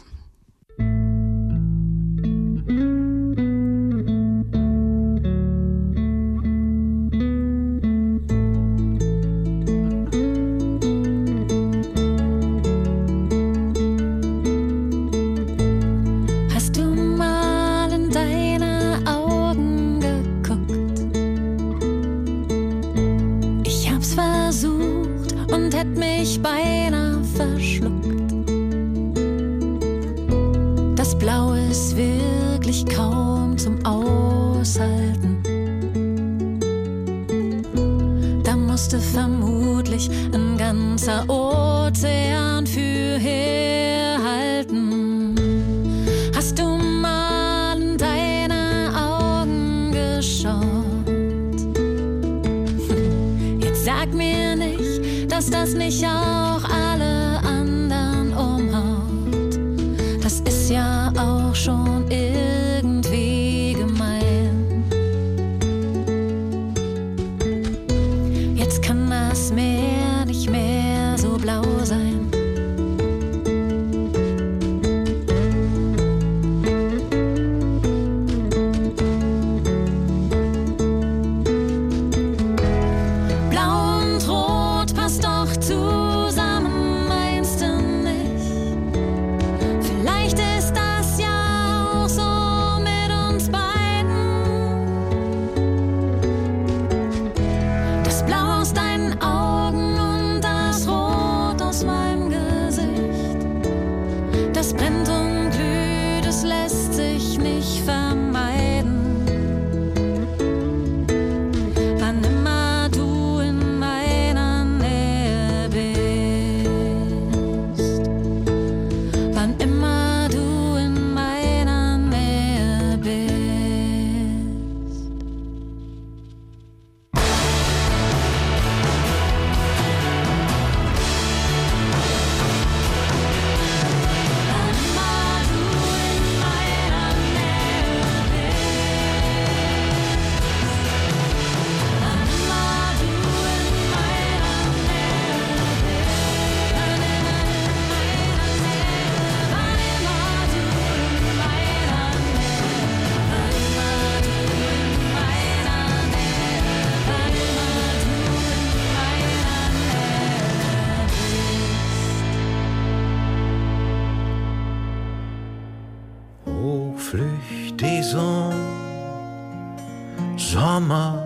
Sommer 170.80 171.22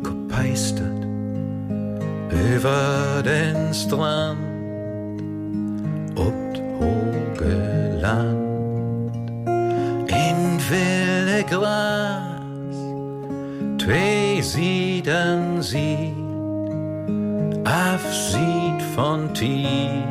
gepeistet 0.00 1.04
über 2.30 3.20
den 3.24 3.74
Strand, 3.74 4.38
ob 6.14 6.34
hoge 6.78 7.98
Land, 8.00 9.26
in 10.06 10.60
wilde 10.70 11.42
Gras, 11.50 12.76
zwei 13.82 14.40
Sieden 14.40 15.60
sieht, 15.62 16.14
Abschied 17.64 18.80
von 18.94 19.34
Tiet, 19.34 20.09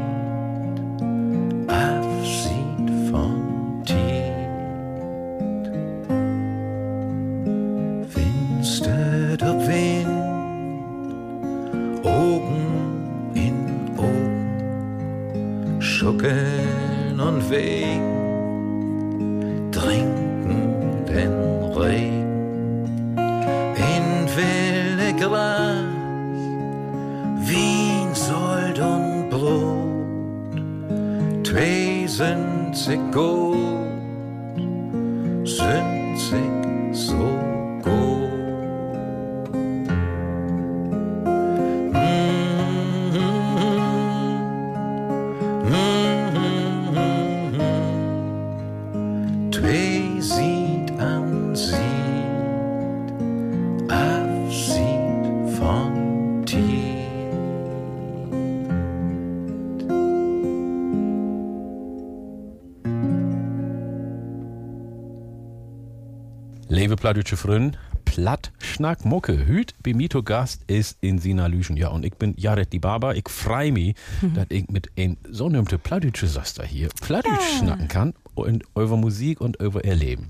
Plattdeutsche 67.10 67.38
Freunde, 67.38 67.76
Platt 68.06 68.52
Schnack 68.60 69.04
Mucke. 69.04 69.48
Hüt 69.48 69.74
bei 69.82 69.96
Mito 69.96 70.22
Gast 70.22 70.62
ist 70.68 70.96
in 71.02 71.18
Sina 71.18 71.48
Lüschen. 71.48 71.76
Ja, 71.76 71.88
und 71.88 72.06
ich 72.06 72.14
bin 72.14 72.36
Jared 72.38 72.72
die 72.72 72.78
Barber. 72.78 73.16
Ich 73.16 73.28
freu 73.28 73.72
mich, 73.72 73.96
dass 74.36 74.46
ich 74.50 74.68
mit 74.68 74.92
ein 74.96 75.18
so 75.28 75.50
nümmte 75.50 75.80
plattdeutsche 75.80 76.28
Söster 76.28 76.64
hier 76.64 76.90
plattdeutsch 77.02 77.58
schnacken 77.58 77.88
kann 77.88 78.14
und 78.36 78.64
über 78.76 78.96
Musik 78.96 79.42
und 79.42 79.60
über 79.60 79.84
ihr 79.86 79.96
Leben. 79.96 80.30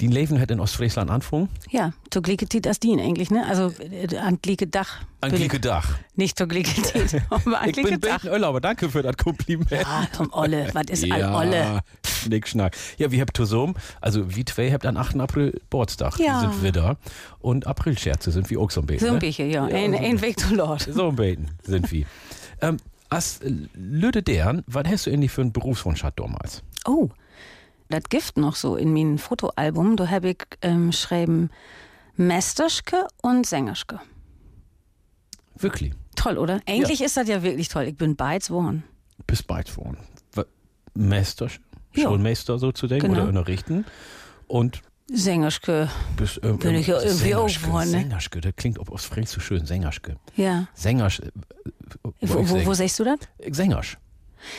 Die 0.00 0.06
Leben 0.06 0.40
hat 0.40 0.50
in 0.50 0.60
Ostfriesland 0.60 1.10
angefangen. 1.10 1.50
Ja, 1.70 1.92
zur 2.10 2.22
Glicket 2.22 2.64
das 2.64 2.80
dien 2.80 2.98
eigentlich, 2.98 3.30
ne? 3.30 3.46
Also 3.46 3.70
äh, 3.80 4.16
an 4.16 4.38
Glieke 4.40 4.66
Dach. 4.66 5.00
An 5.20 5.30
Glieke 5.30 5.60
Dach. 5.60 5.98
Nicht 6.16 6.38
zur 6.38 6.48
Glicket, 6.48 7.20
aber 7.30 7.60
an 7.60 7.68
Ich 7.68 7.76
bin 7.76 8.00
Dach. 8.00 8.22
Beten 8.22 8.32
Urlauber. 8.32 8.60
Danke 8.62 8.88
für 8.88 9.02
das 9.02 9.16
Kompliment. 9.18 9.70
Ah, 9.84 10.06
komm, 10.16 10.30
Olle, 10.32 10.70
was 10.72 10.84
ist 10.88 11.10
all 11.12 11.34
Olle? 11.34 11.80
Nick 12.28 12.48
Schnack. 12.48 12.76
Ja, 12.96 13.10
wir 13.10 13.20
habt 13.20 13.36
zusammen, 13.36 13.74
also 14.00 14.34
wie 14.34 14.44
zwei 14.44 14.72
habt 14.72 14.86
am 14.86 14.96
8. 14.96 15.16
April 15.20 15.50
Geburtstag. 15.52 16.18
Ja. 16.18 16.40
Sind 16.40 16.62
wir 16.62 16.72
da. 16.72 16.96
Und 17.40 17.66
Aprilscherze 17.66 18.30
sind 18.30 18.48
wir 18.48 18.58
auch 18.60 18.70
so 18.70 18.80
ein 18.80 18.86
bisschen. 18.86 19.06
So 19.06 19.12
ein 19.12 19.14
ne? 19.14 19.20
bisschen, 19.20 19.50
ja. 19.50 19.64
Ein, 19.64 19.94
ein 19.94 20.20
Weg 20.22 20.40
zu 20.40 20.54
Lord. 20.54 20.88
So 20.90 21.08
ein 21.08 21.16
Beten 21.16 21.48
sind 21.62 21.90
wir. 21.92 22.06
ähm, 22.62 22.78
as 23.10 23.40
Lüde 23.74 24.22
deren, 24.22 24.62
was 24.66 24.86
hast 24.86 25.06
du 25.06 25.10
eigentlich 25.10 25.30
für 25.30 25.42
einen 25.42 25.52
Berufswunsch 25.52 26.02
hat 26.02 26.18
damals? 26.18 26.62
Oh, 26.86 27.10
das 27.90 28.04
Gift 28.08 28.36
noch 28.36 28.56
so 28.56 28.76
in 28.76 28.92
meinem 28.92 29.18
Fotoalbum. 29.18 29.96
Da 29.96 30.08
habe 30.08 30.30
ich 30.30 30.38
ähm, 30.62 30.92
schreiben 30.92 31.50
Mesterschke 32.16 33.06
und 33.22 33.46
Sängerschke. 33.46 34.00
Wirklich. 35.56 35.92
Toll, 36.16 36.38
oder? 36.38 36.60
Eigentlich 36.66 37.02
ist 37.02 37.16
das 37.16 37.28
ja 37.28 37.42
wirklich 37.42 37.68
toll. 37.68 37.84
Ich 37.84 37.96
bin 37.96 38.16
beides 38.16 38.48
geworden. 38.48 38.84
Bis 39.26 39.42
bald 39.42 39.74
worden. 39.76 39.98
Ja. 41.94 42.04
Schulmeister 42.04 42.58
so 42.58 42.72
zu 42.72 42.86
denken 42.86 43.08
Genau. 43.08 43.20
oder 43.22 43.28
unterrichten. 43.28 43.84
Und 44.46 44.82
Sängerschke. 45.12 45.90
Bist, 46.16 46.38
äh, 46.44 46.52
Bin 46.52 46.74
ich 46.76 46.86
ja 46.86 46.98
äh, 46.98 47.06
irgendwie 47.06 47.34
auch 47.34 47.46
geworden, 47.48 47.90
ne? 47.90 47.98
Sängerschke, 47.98 48.40
das 48.40 48.54
klingt 48.56 48.78
auf 48.78 48.88
Fränkst 49.00 49.32
so 49.32 49.40
schön. 49.40 49.66
Sängerschke. 49.66 50.16
Ja. 50.36 50.68
Sängersch. 50.74 51.20
äh, 51.20 51.30
Wo, 52.20 52.48
wo, 52.48 52.66
wo 52.66 52.74
sagst 52.74 52.98
du 53.00 53.04
das? 53.04 53.18
Sängersch. 53.50 53.98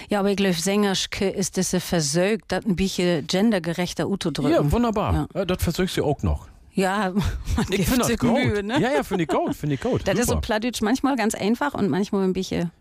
Ja, 0.09 0.19
aber 0.19 0.29
ich 0.29 0.37
glaube, 0.37 0.53
Sängerschke 0.53 1.29
ist 1.29 1.57
das 1.57 1.75
versögt, 1.79 2.45
das 2.51 2.65
ein 2.65 2.75
bisschen 2.75 3.25
gendergerechter 3.27 4.07
Uto 4.09 4.31
drücken. 4.31 4.51
Ja, 4.51 4.71
wunderbar. 4.71 5.13
Ja. 5.13 5.27
Ja. 5.35 5.45
das 5.45 5.63
versuchst 5.63 5.97
du 5.97 6.05
auch 6.05 6.21
noch. 6.23 6.47
Ja, 6.73 7.11
man 7.55 7.65
Ich 7.69 7.85
gibt 7.85 8.05
sich 8.05 8.17
gut. 8.17 8.33
Mühe, 8.33 8.63
ne? 8.63 8.79
Ja, 8.79 8.91
ja, 8.91 9.03
finde 9.03 9.23
ich 9.23 9.29
gut, 9.29 9.55
finde 9.55 9.75
ich 9.75 9.81
gut. 9.81 10.01
Das 10.05 10.15
ist 10.15 10.27
so 10.27 10.33
Super. 10.33 10.41
Plattdeutsch 10.41 10.81
manchmal 10.81 11.15
ganz 11.15 11.35
einfach 11.35 11.73
und 11.73 11.89
manchmal 11.89 12.23
ein 12.23 12.33
bisschen. 12.33 12.71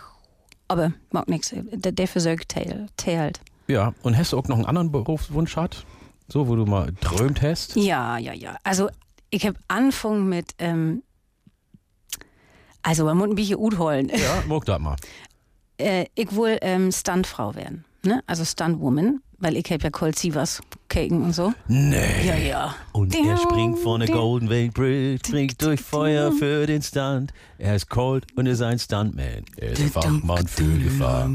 Aber 0.68 0.92
mag 1.10 1.28
nichts. 1.28 1.54
Der, 1.54 1.92
der 1.92 2.08
versögt 2.08 2.50
teilt. 2.50 2.90
teilt. 2.96 3.40
Ja, 3.66 3.92
und 4.02 4.16
hast 4.16 4.32
du 4.32 4.38
auch 4.38 4.48
noch 4.48 4.56
einen 4.56 4.66
anderen 4.66 4.90
Berufswunsch 4.92 5.56
hat? 5.56 5.84
So, 6.28 6.48
wo 6.48 6.56
du 6.56 6.64
mal 6.64 6.92
träumt 7.00 7.42
hast? 7.42 7.76
Ja, 7.76 8.16
ja, 8.16 8.32
ja. 8.32 8.56
Also, 8.64 8.88
ich 9.30 9.46
habe 9.46 9.58
angefangen 9.68 10.28
mit. 10.28 10.54
Ähm, 10.58 11.02
also, 12.82 13.04
man 13.04 13.16
muss 13.18 13.28
ein 13.28 13.34
bisschen 13.34 13.58
Ut 13.58 13.78
holen. 13.78 14.08
Ja, 14.08 14.42
mag 14.46 14.64
das 14.64 14.78
mal. 14.80 14.96
Äh, 15.78 16.06
ich 16.14 16.34
will 16.34 16.58
ähm, 16.60 16.92
Stuntfrau 16.92 17.54
werden. 17.54 17.84
Ne? 18.04 18.22
Also 18.26 18.44
Stuntwoman, 18.44 19.20
weil 19.38 19.56
ich 19.56 19.64
habe 19.70 19.82
ja 19.82 19.90
Cold 19.90 20.18
Sievers 20.18 20.60
Keken 20.88 21.22
und 21.22 21.32
so. 21.32 21.52
Nee. 21.68 22.26
Ja, 22.26 22.36
ja. 22.36 22.74
Und 22.92 23.14
er 23.14 23.36
springt 23.36 23.78
von 23.78 24.00
der 24.00 24.08
Golden 24.08 24.48
Gate 24.48 24.74
Bridge, 24.74 25.26
springt 25.26 25.60
durch 25.62 25.80
Feuer 25.80 26.30
für 26.32 26.66
den 26.66 26.82
Stunt. 26.82 27.32
Er 27.58 27.76
ist 27.76 27.88
cold 27.88 28.26
und 28.36 28.46
ist 28.46 28.62
ein 28.62 28.78
Stuntman. 28.78 29.44
Er 29.56 29.72
ist 29.72 29.82
Fachmann 29.92 30.46
für 30.46 30.78
Gefahr. 30.78 31.30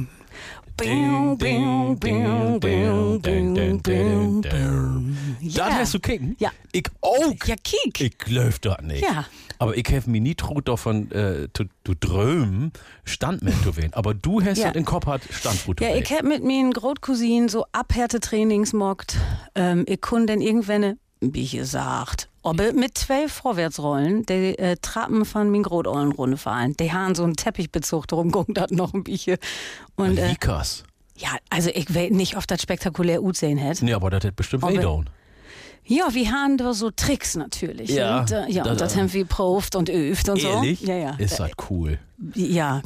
Bing, 0.78 1.38
bing, 1.38 2.00
bing, 2.00 2.60
bing, 2.60 3.22
bing, 3.22 3.82
bing, 3.82 4.42
bing. 4.42 5.18
Das 5.54 5.74
hast 5.74 5.94
du 5.96 6.00
kicken? 6.00 6.38
Ja. 6.40 6.52
Ich 6.72 6.86
auch. 7.02 7.34
Ja, 7.46 7.56
kiek. 7.62 8.00
Ich 8.00 8.18
glaub 8.18 8.62
das 8.62 8.82
nicht. 8.84 9.04
Ja. 9.04 9.26
Aber 9.60 9.76
ich 9.76 9.86
habe 9.88 10.10
mir 10.10 10.22
nie 10.22 10.36
traut 10.36 10.68
davon 10.70 11.12
äh, 11.12 11.50
zu, 11.54 11.66
zu 11.86 11.94
drömen, 12.00 12.72
Standman 13.04 13.54
zu 13.62 13.76
werden. 13.76 13.94
Aber 13.94 14.14
du 14.14 14.42
hast 14.42 14.58
Ja. 14.58 14.68
ja. 14.68 14.72
den 14.72 14.86
Kopf 14.86 15.06
hat 15.06 15.22
Standfoto. 15.30 15.84
Ja, 15.84 15.96
ich 15.96 16.10
hab 16.12 16.24
mit 16.24 16.44
meinen 16.44 16.72
Großcousinen 16.72 17.50
so 17.50 17.66
Abhärtetrainings 17.74 18.72
mockt. 18.72 19.18
Ähm, 19.56 19.84
ich 19.88 20.00
konnte 20.00 20.28
dann 20.34 20.42
irgendwann, 20.42 20.98
wie 21.20 21.48
gesagt, 21.48 22.30
aber 22.42 22.72
mit 22.72 22.98
zwei 22.98 23.28
Vorwärtsrollen, 23.28 24.26
die 24.26 24.58
äh, 24.58 24.78
Trappen 24.82 25.26
von 25.26 25.50
meinen 25.52 25.64
Großollen 25.64 26.14
runde 26.14 26.38
fahren. 26.38 26.74
Die 26.80 26.94
haben 26.94 27.14
so 27.14 27.24
einen 27.26 27.36
Teppichbezug, 27.36 28.08
darum 28.08 28.32
ging 28.32 28.54
das 28.54 28.72
noch 28.72 28.94
ein 28.94 29.04
bisschen. 29.04 29.38
Und 29.98 30.18
äh, 30.18 30.30
Likas. 30.30 30.86
ja, 31.18 31.32
also 31.50 31.70
ich 31.74 31.94
weiß 31.94 32.12
nicht, 32.12 32.38
ob 32.38 32.48
das 32.48 32.62
spektakulär 32.62 33.20
gut 33.20 33.36
sehen 33.36 33.58
hätte. 33.58 33.84
Nee, 33.84 33.94
aber 33.94 34.10
das 34.10 34.24
hat 34.24 34.38
bestimmt 34.38 34.64
weh 34.66 34.78
down. 34.78 35.10
Ja, 35.90 36.14
wir 36.14 36.32
haben 36.32 36.58
da 36.58 36.74
so 36.74 36.92
Tricks 36.92 37.36
natürlich. 37.36 37.90
Ja, 37.90 38.20
und, 38.22 38.32
äh, 38.32 38.48
ja, 38.50 38.64
das- 38.64 38.72
und 38.72 38.82
das 38.82 38.96
haben 38.96 39.12
wir 39.12 39.26
probt 39.26 39.76
und 39.76 39.90
übt 39.90 40.30
und 40.32 40.44
Ehrlich? 40.44 40.80
so. 40.82 40.86
Ja, 40.86 40.96
ja. 40.96 41.16
Ist 41.18 41.40
das 41.40 41.50
cool. 41.70 41.98
Ja, 42.36 42.82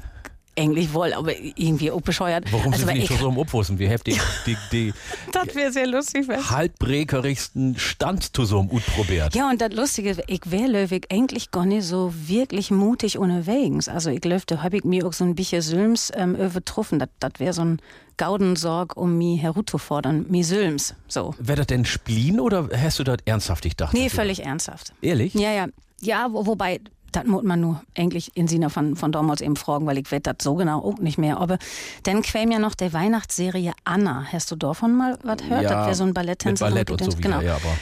eigentlich 0.56 0.94
wohl, 0.94 1.14
aber 1.14 1.34
irgendwie 1.40 1.92
auch 1.92 2.02
bescheuert. 2.02 2.52
Warum 2.52 2.74
also, 2.74 2.86
sind 2.86 2.96
nicht 2.98 3.12
ich, 3.12 3.18
so 3.18 3.28
am 3.28 3.38
Obwussen? 3.38 3.80
Wir 3.80 3.90
haben 3.90 4.04
die, 4.06 4.20
die, 4.46 4.58
die 4.72 4.94
Das 5.32 5.56
wäre 5.56 5.72
sehr 5.72 5.88
lustig. 5.88 6.28
wär's. 6.28 6.52
haltbrekerigsten 6.52 7.78
Stand 7.78 8.36
zu 8.36 8.46
so 8.46 8.60
einem 8.60 8.70
Ut 8.72 8.86
probiert. 8.86 9.36
Ja, 9.36 9.50
und 9.50 9.62
das 9.62 9.74
Lustige, 9.74 10.24
ich 10.28 10.42
wäre 10.46 10.68
Löwig 10.68 11.08
eigentlich 11.12 11.52
gar 11.52 11.66
nicht 11.66 11.86
so 11.86 12.14
wirklich 12.16 12.72
mutig 12.72 13.18
unterwegs. 13.18 13.88
Also 13.88 14.10
ich 14.10 14.22
glaube, 14.22 14.44
da 14.46 14.62
habe 14.62 14.78
ich 14.78 14.84
mir 14.84 15.08
auch 15.08 15.14
so 15.14 15.24
ein 15.24 15.36
bisschen 15.36 15.62
Sülms 15.62 16.12
ähm, 16.16 16.36
übertroffen. 16.36 17.00
Das, 17.00 17.10
das 17.20 17.34
wäre 17.38 17.54
so 17.54 17.64
ein 17.64 17.82
Gaudensorg, 18.18 18.96
um 18.96 19.18
mich 19.18 19.42
heruzufordern. 19.42 20.26
Mi 20.30 20.44
Sülms, 20.44 20.96
so. 21.08 21.34
Wäre 21.40 21.58
das 21.58 21.68
denn 21.68 21.86
Spleen 21.86 22.40
oder 22.40 22.70
hast 22.76 23.00
du 23.00 23.04
das 23.04 23.18
ernsthaft 23.26 23.64
gedacht? 23.64 23.94
Nee, 23.94 24.10
völlig 24.10 24.44
ernsthaft. 24.44 24.94
Ehrlich? 25.02 25.34
Ja, 25.34 25.52
ja. 25.52 25.68
Ja, 26.02 26.28
wo, 26.32 26.46
wobei, 26.46 26.82
das 27.16 27.26
muss 27.26 27.44
man 27.44 27.62
nur 27.62 27.82
eigentlich 27.98 28.32
in 28.36 28.48
Sina 28.48 28.70
von, 28.70 28.96
von 28.96 29.12
damals 29.12 29.42
eben 29.42 29.56
fragen, 29.56 29.86
weil 29.86 29.98
ich 29.98 30.12
weiß 30.12 30.22
das 30.24 30.36
so 30.42 30.56
genau 30.56 30.82
auch 30.82 30.98
nicht 31.00 31.18
mehr. 31.18 31.40
Aber 31.40 31.58
dann 32.04 32.22
quäm 32.22 32.52
ja 32.52 32.60
noch 32.60 32.76
der 32.76 32.92
Weihnachtsserie 32.94 33.74
Anna. 33.86 34.26
Hast 34.32 34.52
du 34.52 34.56
davon 34.56 34.96
mal 34.96 35.18
was 35.24 35.38
gehört? 35.38 35.66
das 35.66 35.72
wäre 35.72 35.96
so 35.96 36.04
ein 36.04 36.14
Balletttänzer. 36.14 36.66
Ballett 36.66 36.92
und 36.92 37.04
so 37.04 37.18
wieder, 37.18 37.22
genau. 37.22 37.42
ja, 37.42 37.56
aber. 37.56 37.78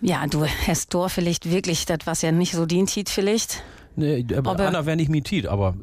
Ja, 0.00 0.26
du 0.26 0.44
hast 0.66 0.92
da 0.92 1.08
vielleicht 1.08 1.50
wirklich, 1.50 1.86
das 1.86 1.98
was 2.04 2.22
ja 2.22 2.32
nicht 2.32 2.52
so 2.52 2.66
dient 2.66 2.90
Tiet 2.90 3.08
vielleicht. 3.08 3.62
Nee, 3.94 4.26
aber, 4.36 4.50
Aber- 4.52 4.68
Anna 4.68 4.84
wäre 4.86 4.96
nicht 4.96 5.10
mein 5.10 5.24
Tiet, 5.24 5.46
aber. 5.46 5.74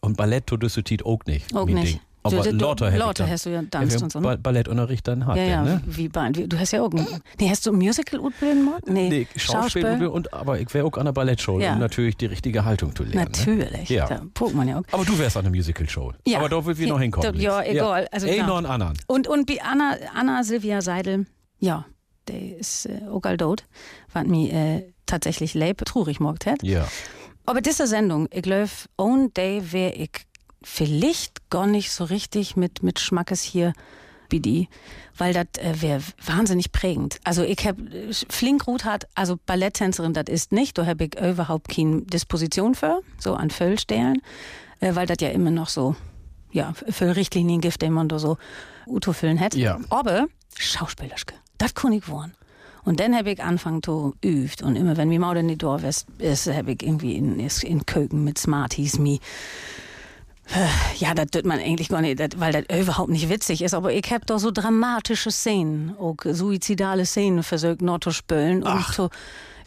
Und 0.00 0.16
Ballett 0.16 0.46
tust 0.46 0.76
du 0.76 0.82
Tiet 0.82 1.04
auch 1.04 1.24
nicht. 1.26 1.54
Auch 1.54 1.66
nicht. 1.66 1.94
Ding. 1.94 2.00
Aber 2.26 2.42
Du- 2.42 2.50
du- 2.52 2.64
lauter 2.64 2.86
hätte 2.88 2.98
lauter 2.98 3.28
hast 3.28 3.46
du 3.46 3.50
ja 3.50 3.62
tanzt 3.70 3.96
wir 3.96 4.02
und 4.02 4.12
so, 4.12 4.20
ne? 4.20 4.24
Ba- 4.28 4.36
Ballettunterricht 4.36 5.06
dann 5.08 5.26
hat, 5.26 5.36
Ja, 5.36 5.42
ja, 5.44 5.62
ne? 5.64 5.80
wie 5.86 6.08
bei, 6.08 6.30
du 6.30 6.58
hast 6.58 6.72
ja 6.72 6.82
auch, 6.82 6.90
nee, 6.92 7.48
hast 7.50 7.64
du 7.66 7.72
Musical 7.72 8.20
utbilden 8.20 8.64
gemacht? 8.64 8.82
Nee, 8.86 9.08
Nee, 9.08 9.26
Schauspiel, 9.36 10.06
und, 10.06 10.32
aber 10.32 10.60
ich 10.60 10.72
wäre 10.74 10.84
auch 10.86 10.96
an 10.96 11.04
der 11.06 11.12
Ballettshow, 11.12 11.58
Ja. 11.60 11.74
um 11.74 11.78
natürlich 11.80 12.16
die 12.16 12.26
richtige 12.26 12.64
Haltung 12.64 12.94
zu 12.94 13.02
lernen. 13.04 13.32
Ne? 13.32 13.54
Natürlich, 13.54 13.88
Ja. 13.88 14.06
da 14.06 14.22
guckt 14.38 14.54
man 14.54 14.68
ja 14.68 14.78
auch. 14.78 14.82
Aber 14.92 15.04
du 15.04 15.18
wärst 15.18 15.36
an 15.36 15.44
der 15.44 15.52
Musical-Show. 15.52 16.12
Ja. 16.26 16.38
Aber 16.38 16.48
da 16.48 16.64
will 16.64 16.76
wir 16.78 16.88
noch 16.88 17.00
hinkommen. 17.00 17.32
da- 17.32 17.38
ja, 17.38 17.62
egal, 17.62 18.08
also 18.12 18.26
Ey, 18.26 18.42
noch 18.42 18.56
einen 18.58 18.66
anderen. 18.66 18.94
Und, 19.06 19.28
und 19.28 19.48
wie 19.48 19.60
Anna, 19.60 19.96
Anna 20.14 20.42
Silvia 20.44 20.82
Seidel, 20.82 21.26
ja, 21.58 21.84
der 22.28 22.58
ist 22.58 22.86
äh, 22.86 23.02
auch 23.10 23.22
all 23.24 23.36
tot, 23.36 23.64
was 24.12 24.26
mir 24.26 24.52
äh, 24.52 24.92
tatsächlich 25.06 25.54
leib 25.54 25.84
traurig 25.84 26.18
gemacht 26.18 26.46
hat. 26.46 26.62
Ja. 26.62 26.86
Aber 27.48 27.60
diese 27.60 27.86
Sendung, 27.86 28.26
ich 28.32 28.42
glaube, 28.42 28.68
on 28.98 29.32
day 29.32 29.62
wäre 29.70 29.92
ich 29.92 30.10
vielleicht 30.66 31.48
gar 31.48 31.66
nicht 31.66 31.92
so 31.92 32.04
richtig 32.04 32.56
mit, 32.56 32.82
mit 32.82 32.98
Schmackes 32.98 33.40
hier 33.40 33.72
wie 34.28 34.40
die, 34.40 34.68
weil 35.16 35.32
das 35.32 35.46
äh, 35.58 35.80
wäre 35.80 36.02
wahnsinnig 36.24 36.72
prägend. 36.72 37.20
Also 37.22 37.44
ich 37.44 37.64
hab 37.64 37.78
äh, 37.78 38.12
flink 38.12 38.66
hat, 38.84 39.06
also 39.14 39.38
Balletttänzerin 39.46 40.12
das 40.12 40.24
ist 40.28 40.50
nicht, 40.50 40.76
da 40.76 40.84
habe 40.84 41.04
ich 41.04 41.20
überhaupt 41.20 41.68
keine 41.68 42.02
Disposition 42.02 42.74
für, 42.74 43.00
so 43.18 43.34
an 43.34 43.50
Füllstellen, 43.50 44.20
äh, 44.80 44.96
weil 44.96 45.06
das 45.06 45.18
ja 45.20 45.28
immer 45.28 45.52
noch 45.52 45.68
so, 45.68 45.94
ja, 46.50 46.74
für 46.88 47.14
Richtlinien 47.14 47.60
gibt, 47.60 47.80
den 47.80 47.92
man 47.92 48.08
da 48.08 48.18
so 48.18 48.36
Uto 48.88 49.12
füllen 49.12 49.38
hat. 49.38 49.54
Ja. 49.54 49.78
Aber 49.88 50.26
Schauspielerske, 50.58 51.34
das 51.58 51.74
kann 51.74 51.92
ich 51.92 52.08
wohnen. 52.08 52.34
Und 52.84 52.98
dann 52.98 53.16
habe 53.16 53.30
ich 53.30 53.42
angefangen 53.42 53.82
zu 53.84 54.16
übt 54.24 54.64
und 54.64 54.74
immer 54.74 54.96
wenn 54.96 55.08
mir 55.08 55.20
Maud 55.20 55.36
in 55.36 55.48
die 55.48 55.58
Dorf 55.58 55.84
ist, 55.84 56.06
habe 56.48 56.72
ich 56.72 56.82
irgendwie 56.82 57.14
in, 57.14 57.38
in 57.38 57.86
Köken 57.86 58.24
mit 58.24 58.38
Smarties 58.38 58.98
mi 58.98 59.20
ja, 60.98 61.14
das 61.14 61.26
tut 61.32 61.44
man 61.44 61.58
eigentlich 61.58 61.88
gar 61.88 62.00
nicht, 62.00 62.20
dat, 62.20 62.38
weil 62.38 62.52
das 62.52 62.78
überhaupt 62.80 63.10
nicht 63.10 63.28
witzig 63.28 63.62
ist. 63.62 63.74
Aber 63.74 63.92
ich 63.92 64.10
hab 64.10 64.26
doch 64.26 64.38
so 64.38 64.50
dramatische 64.50 65.30
Szenen, 65.30 65.94
auch 65.98 66.16
suizidale 66.24 67.04
Szenen 67.04 67.42
versucht 67.42 67.82
noch 67.82 68.00
zu 68.00 68.10
spülen 68.10 68.62
und 68.62 68.84
zu, 68.92 69.10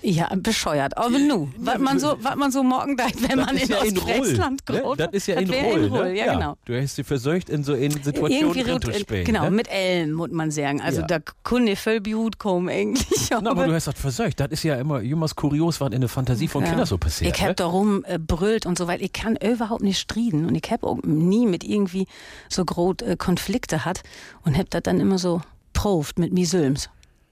ja, 0.01 0.29
bescheuert. 0.35 0.97
Aber 0.97 1.19
nu, 1.19 1.49
was 1.57 1.77
man 1.77 1.99
so, 1.99 2.15
was 2.21 2.35
man 2.35 2.51
so 2.51 2.63
morgen 2.63 2.95
denkt, 2.95 3.27
wenn 3.27 3.39
man 3.39 3.55
in 3.57 3.73
Ostfriesland 3.73 4.61
ne? 4.69 4.81
groß 4.81 4.97
Das 4.97 5.09
ist 5.11 5.27
ja 5.27 5.35
in 5.35 5.49
wär 5.49 5.63
Roll. 5.63 5.87
Roll, 5.87 6.13
ne? 6.13 6.17
ja, 6.17 6.33
genau. 6.33 6.57
Du 6.65 6.81
hast 6.81 6.95
sie 6.95 7.03
verseucht 7.03 7.49
in 7.49 7.63
so 7.63 7.73
in 7.73 7.91
Situationen 7.91 8.53
drin 8.53 8.81
zu 8.81 8.93
spielen. 8.93 9.25
Genau, 9.25 9.43
ne? 9.45 9.51
mit 9.51 9.67
Ellen, 9.69 10.13
muss 10.13 10.31
man 10.31 10.51
sagen. 10.51 10.81
Also 10.81 11.01
Ja. 11.01 11.07
da 11.07 11.19
kunne 11.43 11.75
voll 11.75 11.99
Blut 11.99 12.39
kommen 12.39 12.69
eigentlich. 12.69 13.29
Na, 13.29 13.51
aber 13.51 13.67
du 13.67 13.73
hast 13.73 13.87
das 13.87 13.99
verseucht. 13.99 14.39
Das 14.39 14.49
ist 14.51 14.63
ja 14.63 14.75
immer 14.75 15.01
jemals 15.01 15.35
kurios, 15.35 15.81
was 15.81 15.91
in 15.91 16.01
der 16.01 16.09
Fantasie 16.09 16.47
von 16.47 16.63
Kindern 16.63 16.85
so 16.85 16.97
passiert. 16.97 17.35
Ich 17.35 17.41
hab 17.41 17.49
ne? 17.49 17.55
darum 17.55 18.05
äh, 18.05 18.17
brüllt 18.17 18.65
und 18.65 18.77
so, 18.77 18.87
weil 18.87 19.01
ich 19.01 19.11
kann 19.11 19.35
überhaupt 19.35 19.81
nicht 19.81 19.99
striden 19.99 20.45
und 20.45 20.55
ich 20.55 20.71
hab 20.71 20.83
auch 20.83 20.99
nie 21.03 21.45
mit 21.45 21.63
irgendwie 21.63 22.07
so 22.47 22.63
groß 22.63 22.95
äh, 23.01 23.15
Konflikte 23.17 23.83
hat 23.85 24.01
und 24.45 24.57
hab 24.57 24.69
das 24.69 24.83
dann 24.83 24.99
immer 24.99 25.17
so 25.17 25.41
proft 25.73 26.19
mit 26.19 26.31
mir 26.31 26.45
Sülms. 26.45 26.89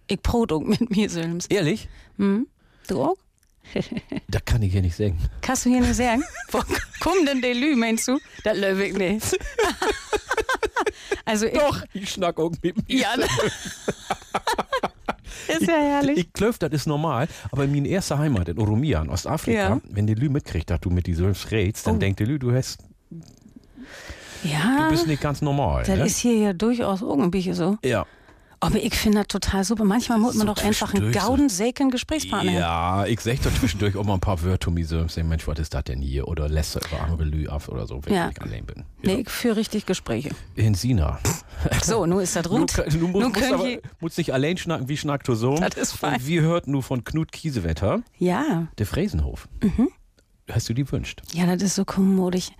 Ich 0.08 0.21
prot 0.21 0.51
auch 0.51 0.62
mit 0.62 0.89
mir 0.89 1.10
Sülms. 1.10 1.47
Ehrlich? 1.47 1.88
Du 2.88 3.02
auch? 3.04 3.17
Das 4.30 4.43
kann 4.45 4.62
ich 4.62 4.71
hier 4.71 4.82
nicht 4.82 4.95
sagen. 4.95 5.17
Kannst 5.41 5.65
du 5.65 5.69
hier 5.69 5.82
nicht 5.82 5.95
sagen? 5.95 6.23
Wo 6.52 6.60
kommen 7.02 7.26
denn 7.26 7.41
die 7.41 7.54
Lü, 7.54 7.76
meinst 7.76 8.08
du? 8.08 8.19
Das 8.43 8.58
löwe 8.58 8.86
ich 8.86 8.93
nicht. 8.97 9.38
also 11.26 11.45
ich, 11.47 11.60
ich 11.93 12.10
schnack 12.12 12.39
auch 12.39 12.52
mit 12.62 12.76
mir. 12.88 12.97
Ja, 13.00 13.15
ne? 13.17 13.26
ist 15.47 15.62
ja 15.67 15.76
herrlich. 15.76 16.17
Ich 16.17 16.34
glaube, 16.34 16.56
das 16.60 16.71
ist 16.71 16.88
normal, 16.88 17.28
aber 17.52 17.63
in 17.65 17.71
meiner 17.71 17.89
ersten 17.89 18.17
Heimat 18.17 18.50
in 18.50 18.60
Oromia 18.60 19.02
in 19.02 19.10
Ostafrika, 19.10 19.69
Ja. 19.69 19.82
wenn 19.89 20.08
die 20.08 20.13
Lü 20.15 20.30
mitkriegt, 20.30 20.69
dass 20.69 20.80
du 20.82 20.89
mit 20.89 21.08
die 21.08 21.13
Sölfs 21.13 21.52
redst, 21.52 21.88
dann 21.88 21.95
Oh. 21.95 22.00
denkt 22.00 22.19
die 22.19 22.26
Lü, 22.26 22.39
du, 22.39 22.54
hast, 22.54 22.80
ja, 24.43 24.86
du 24.86 24.91
bist 24.91 25.08
nicht 25.08 25.21
ganz 25.21 25.41
normal. 25.41 25.84
das 25.86 25.97
ne? 25.97 26.06
ist 26.06 26.17
hier 26.17 26.38
ja 26.38 26.54
durchaus 26.54 27.02
irgendwie 27.02 27.54
so. 27.54 27.78
ja. 27.84 28.06
Aber 28.60 28.82
ich 28.82 28.96
finde 28.96 29.20
das 29.20 29.28
total 29.28 29.63
super. 29.63 29.84
Manchmal 29.84 30.17
muss 30.17 30.34
man 30.34 30.48
So 30.48 30.54
doch 30.56 30.63
einfach 30.63 30.93
einen 30.93 31.12
gaudensäken 31.12 31.91
Gesprächspartner 31.91 32.52
haben. 32.52 32.58
Ja, 32.60 33.06
ich 33.06 33.20
sag 33.22 33.39
da 33.43 33.54
zwischendurch 33.54 33.96
auch 33.96 34.04
mal 34.04 34.15
ein 34.15 34.20
paar 34.20 34.41
Wörter 34.41 34.72
mir 34.72 34.86
so, 34.86 35.08
sag, 35.08 35.26
Mensch, 35.26 35.48
was 35.48 35.60
ist 35.60 35.74
das 35.76 35.84
denn 35.84 36.02
hier? 36.02 36.28
Oder 36.28 36.50
lässt 36.50 36.76
er 36.76 36.82
über 36.88 37.04
andere 37.04 37.24
Lü 37.24 37.48
ab 37.48 37.67
oder 37.70 37.86
so, 37.86 38.04
wenn 38.04 38.13
Ja. 38.13 38.30
ich 38.30 38.41
allein 38.41 38.65
bin. 38.65 38.84
Nee, 39.04 39.22
ich 39.22 39.30
führe 39.30 39.58
richtig 39.58 39.86
Gespräche. 39.86 40.30
In 40.56 40.74
Sina. 40.74 41.20
So, 41.84 42.06
nun 42.06 42.22
ist 42.22 42.36
das 42.36 42.43
Du, 42.43 42.50
gut. 42.50 42.74
kann- 42.74 42.89
du 42.89 43.08
musst, 43.08 43.13
Nun 43.24 43.32
musst, 43.32 43.52
aber, 43.54 43.67
musst 44.00 44.17
nicht 44.17 44.34
allein 44.34 44.58
schnacken, 44.58 44.89
wie 44.89 44.98
schnackt 44.98 45.28
du 45.28 45.36
so. 45.36 45.56
Das 45.58 45.76
ist 45.76 45.91
fein. 45.93 46.15
Und 46.15 46.28
wir 46.28 46.41
hörten 46.41 46.72
nur 46.72 46.82
von 46.84 47.04
Knut 47.04 47.32
Kiesewetter, 47.32 48.02
Ja, 48.17 48.67
der 48.78 48.86
Fräsenhof. 48.86 49.48
Mhm. 49.63 49.89
Hast 50.52 50.70
du 50.70 50.74
die 50.74 50.89
wünscht? 50.91 51.22
ja, 51.34 51.46
das 51.46 51.62
ist 51.62 51.76
so 51.76 51.84
kommodig. 51.86 52.52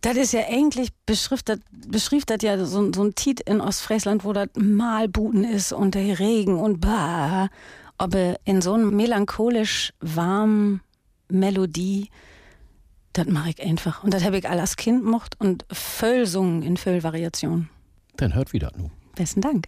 Das 0.00 0.16
ist 0.16 0.32
ja 0.32 0.42
eigentlich 0.48 0.90
beschriftet, 1.06 1.60
beschriftet 1.72 2.42
ja 2.42 2.64
so, 2.64 2.92
so 2.92 3.02
ein 3.02 3.14
Tiet 3.14 3.40
in 3.40 3.60
Ostfriesland, 3.60 4.24
wo 4.24 4.32
das 4.32 4.48
Malbuten 4.56 5.44
ist 5.44 5.72
und 5.72 5.94
der 5.94 6.18
Regen 6.18 6.58
und 6.58 6.80
bah. 6.80 7.48
Aber 7.96 8.36
in 8.44 8.62
so 8.62 8.74
einem 8.74 8.94
melancholisch 8.94 9.92
warmen 10.00 10.82
Melodie, 11.28 12.10
das 13.12 13.26
mache 13.26 13.50
ich 13.50 13.62
einfach. 13.62 14.04
Und 14.04 14.14
das 14.14 14.24
habe 14.24 14.38
ich 14.38 14.48
als 14.48 14.76
Kind 14.76 15.04
mocht 15.04 15.40
und 15.40 15.66
voll 15.72 16.26
sungen 16.26 16.62
in 16.62 16.76
Variationen. 16.76 17.68
Dann 18.16 18.34
hört 18.34 18.52
wieder 18.52 18.70
nu. 18.76 18.90
Besten 19.16 19.40
Dank. 19.40 19.66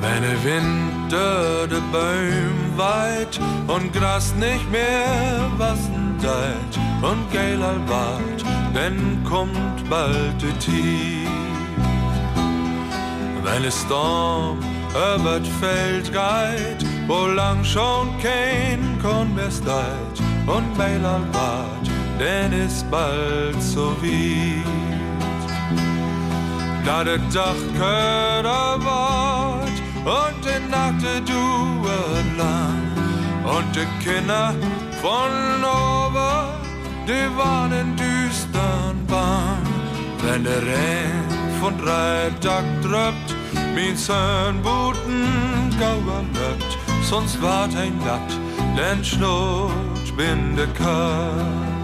Wenn 0.00 0.22
der 0.22 0.44
Winter 0.44 0.97
de 1.10 1.80
Bäum 1.92 2.76
weit 2.76 3.40
und 3.66 3.92
Gras 3.92 4.34
nicht 4.34 4.70
mehr 4.70 5.50
wassen 5.56 6.16
deit 6.22 6.78
und 7.02 7.32
geil 7.32 7.60
wart, 7.86 8.44
dann 8.74 9.22
kommt 9.24 9.88
bald 9.88 10.42
de 10.42 10.52
Tief. 10.58 11.28
Wenn 13.42 13.64
es 13.64 13.80
Storm 13.82 14.58
über 14.90 15.40
Feld 15.60 16.12
geht, 16.12 16.86
wo 17.06 17.26
lang 17.26 17.64
schon 17.64 18.08
kein 18.20 18.98
Korn 19.00 19.34
mehr 19.34 19.50
steit 19.50 20.16
und 20.46 20.76
Meilal 20.76 21.22
wart, 21.32 21.88
denn 22.18 22.52
ist 22.52 22.90
bald 22.90 23.62
so 23.62 23.92
weit. 24.02 24.64
Da 26.84 27.04
der 27.04 27.18
Dachköder 27.18 28.76
wart 28.84 29.87
und 30.08 30.44
die 30.44 30.70
Nacht 30.70 31.02
duert 31.28 32.38
lang 32.38 32.82
und 33.44 33.76
die 33.76 34.04
Kinder 34.04 34.54
von 35.02 35.32
oben, 35.62 36.48
die 37.06 37.26
waren 37.36 37.72
in 37.72 37.96
düstern 37.96 39.06
Bahn. 39.06 39.62
Wenn 40.22 40.44
der 40.44 40.62
Regen 40.62 41.28
von 41.60 41.76
drei 41.78 42.30
Tag 42.40 42.64
drückt, 42.82 43.28
min 43.74 43.96
Söhn 43.96 44.62
Buten 44.62 45.70
gauer 45.78 46.24
löbt, 46.34 46.78
sonst 47.02 47.40
wart 47.42 47.74
ein 47.76 47.96
Natt, 47.98 48.32
denn 48.76 49.04
Schnut 49.04 50.16
bin 50.16 50.56
de 50.56 50.66
Kurt. 50.76 51.77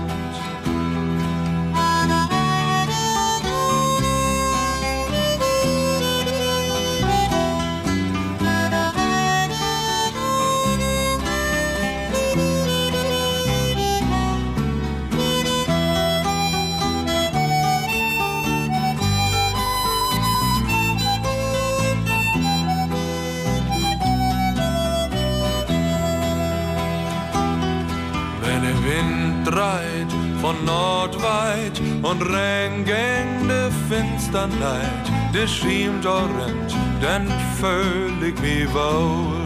Dreit 29.55 30.13
von 30.41 30.57
Nordweit 30.65 31.81
und 32.03 32.21
Regen 32.23 33.49
de 33.49 33.71
finster 33.89 34.49
Neid, 34.49 35.07
de 35.33 35.47
schiemt 35.47 36.05
orrend, 36.05 36.71
denn 37.01 37.29
völlig 37.61 38.35
wie 38.43 38.67
wohl. 38.73 39.45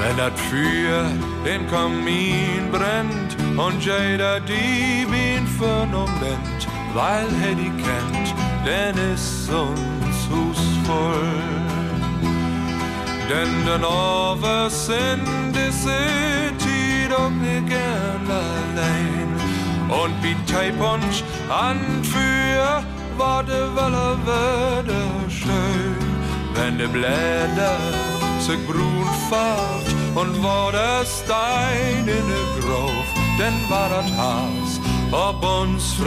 Wenn 0.00 0.16
dat 0.16 0.38
Feuer 0.38 1.10
den 1.44 1.66
Kamin 1.66 2.70
brennt 2.70 3.36
und 3.56 3.84
jeder 3.84 4.38
die 4.40 5.04
Wien 5.10 5.46
vernommt, 5.58 6.62
weil 6.94 7.26
er 7.48 7.54
die 7.56 7.72
kennt, 7.86 8.28
denn 8.64 8.94
ist 9.12 9.50
uns 9.50 10.18
Hus 10.30 10.62
voll. 10.86 11.58
Denn 13.28 13.66
den 13.66 13.84
Overs 13.84 14.88
in 14.88 15.52
die 15.52 15.72
City 15.72 16.67
doch 17.08 17.30
mir 17.30 17.60
gern 17.62 18.26
allein. 18.26 19.28
Und 19.88 20.14
wie 20.22 20.36
Teipunsch 20.52 21.22
an 21.48 22.04
für 22.04 22.82
war 23.16 23.42
de 23.42 23.62
Welle 23.76 24.16
würde 24.24 25.00
schön, 25.28 25.96
wenn 26.54 26.78
de 26.78 26.86
Blätter 26.86 27.78
sich 28.40 28.60
brun 28.66 29.08
färbt 29.28 29.90
und 30.14 30.42
war 30.42 30.72
der 30.72 31.04
Stein 31.04 32.00
in 32.00 32.06
de 32.06 32.44
Grof, 32.60 33.08
denn 33.38 33.54
war 33.68 33.88
das 33.88 34.10
Haus 34.16 34.80
ob 35.10 35.42
uns 35.42 35.98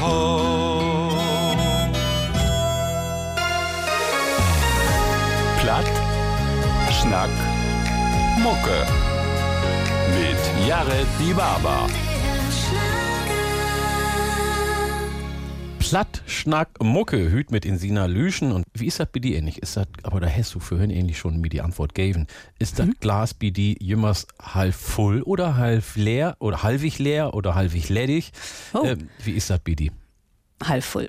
hoch. 0.00 1.56
Platt, 5.60 5.84
Schnack, 6.90 7.30
Mucke 8.42 9.07
Jared 10.68 11.06
Die 11.18 11.32
Baba. 11.32 11.86
Platt, 15.78 16.22
Schnack, 16.26 16.68
Mucke, 16.82 17.30
Hüt 17.30 17.50
mit 17.50 17.64
Insina 17.64 18.04
Lüschen. 18.04 18.52
Und 18.52 18.66
wie 18.74 18.84
ist 18.84 19.00
das 19.00 19.08
bei 19.10 19.18
dir 19.18 19.38
ähnlich? 19.38 19.62
Ist 19.62 19.78
das, 19.78 19.86
aber 20.02 20.20
da 20.20 20.28
hast 20.28 20.54
du 20.54 20.60
vorhin 20.60 20.90
ähnlich 20.90 21.16
schon 21.16 21.40
mir 21.40 21.48
die 21.48 21.62
Antwort 21.62 21.94
gegeben. 21.94 22.26
Ist 22.58 22.78
das 22.78 22.88
mhm. 22.88 22.96
Glas 23.00 23.32
bei 23.32 23.48
dir 23.48 23.76
jümmers 23.80 24.26
halb 24.42 24.74
voll 24.74 25.22
oder 25.22 25.56
halb 25.56 25.84
leer 25.94 26.36
oder 26.38 26.62
halbig 26.62 26.98
leer 26.98 27.32
oder 27.32 27.54
halbig 27.54 27.88
ledig? 27.88 28.30
Oh. 28.74 28.84
Ähm, 28.84 29.08
wie 29.24 29.32
ist 29.32 29.48
das 29.48 29.60
bei 29.60 29.72
dir? 29.72 29.92
Halb 30.62 30.84
voll. 30.84 31.08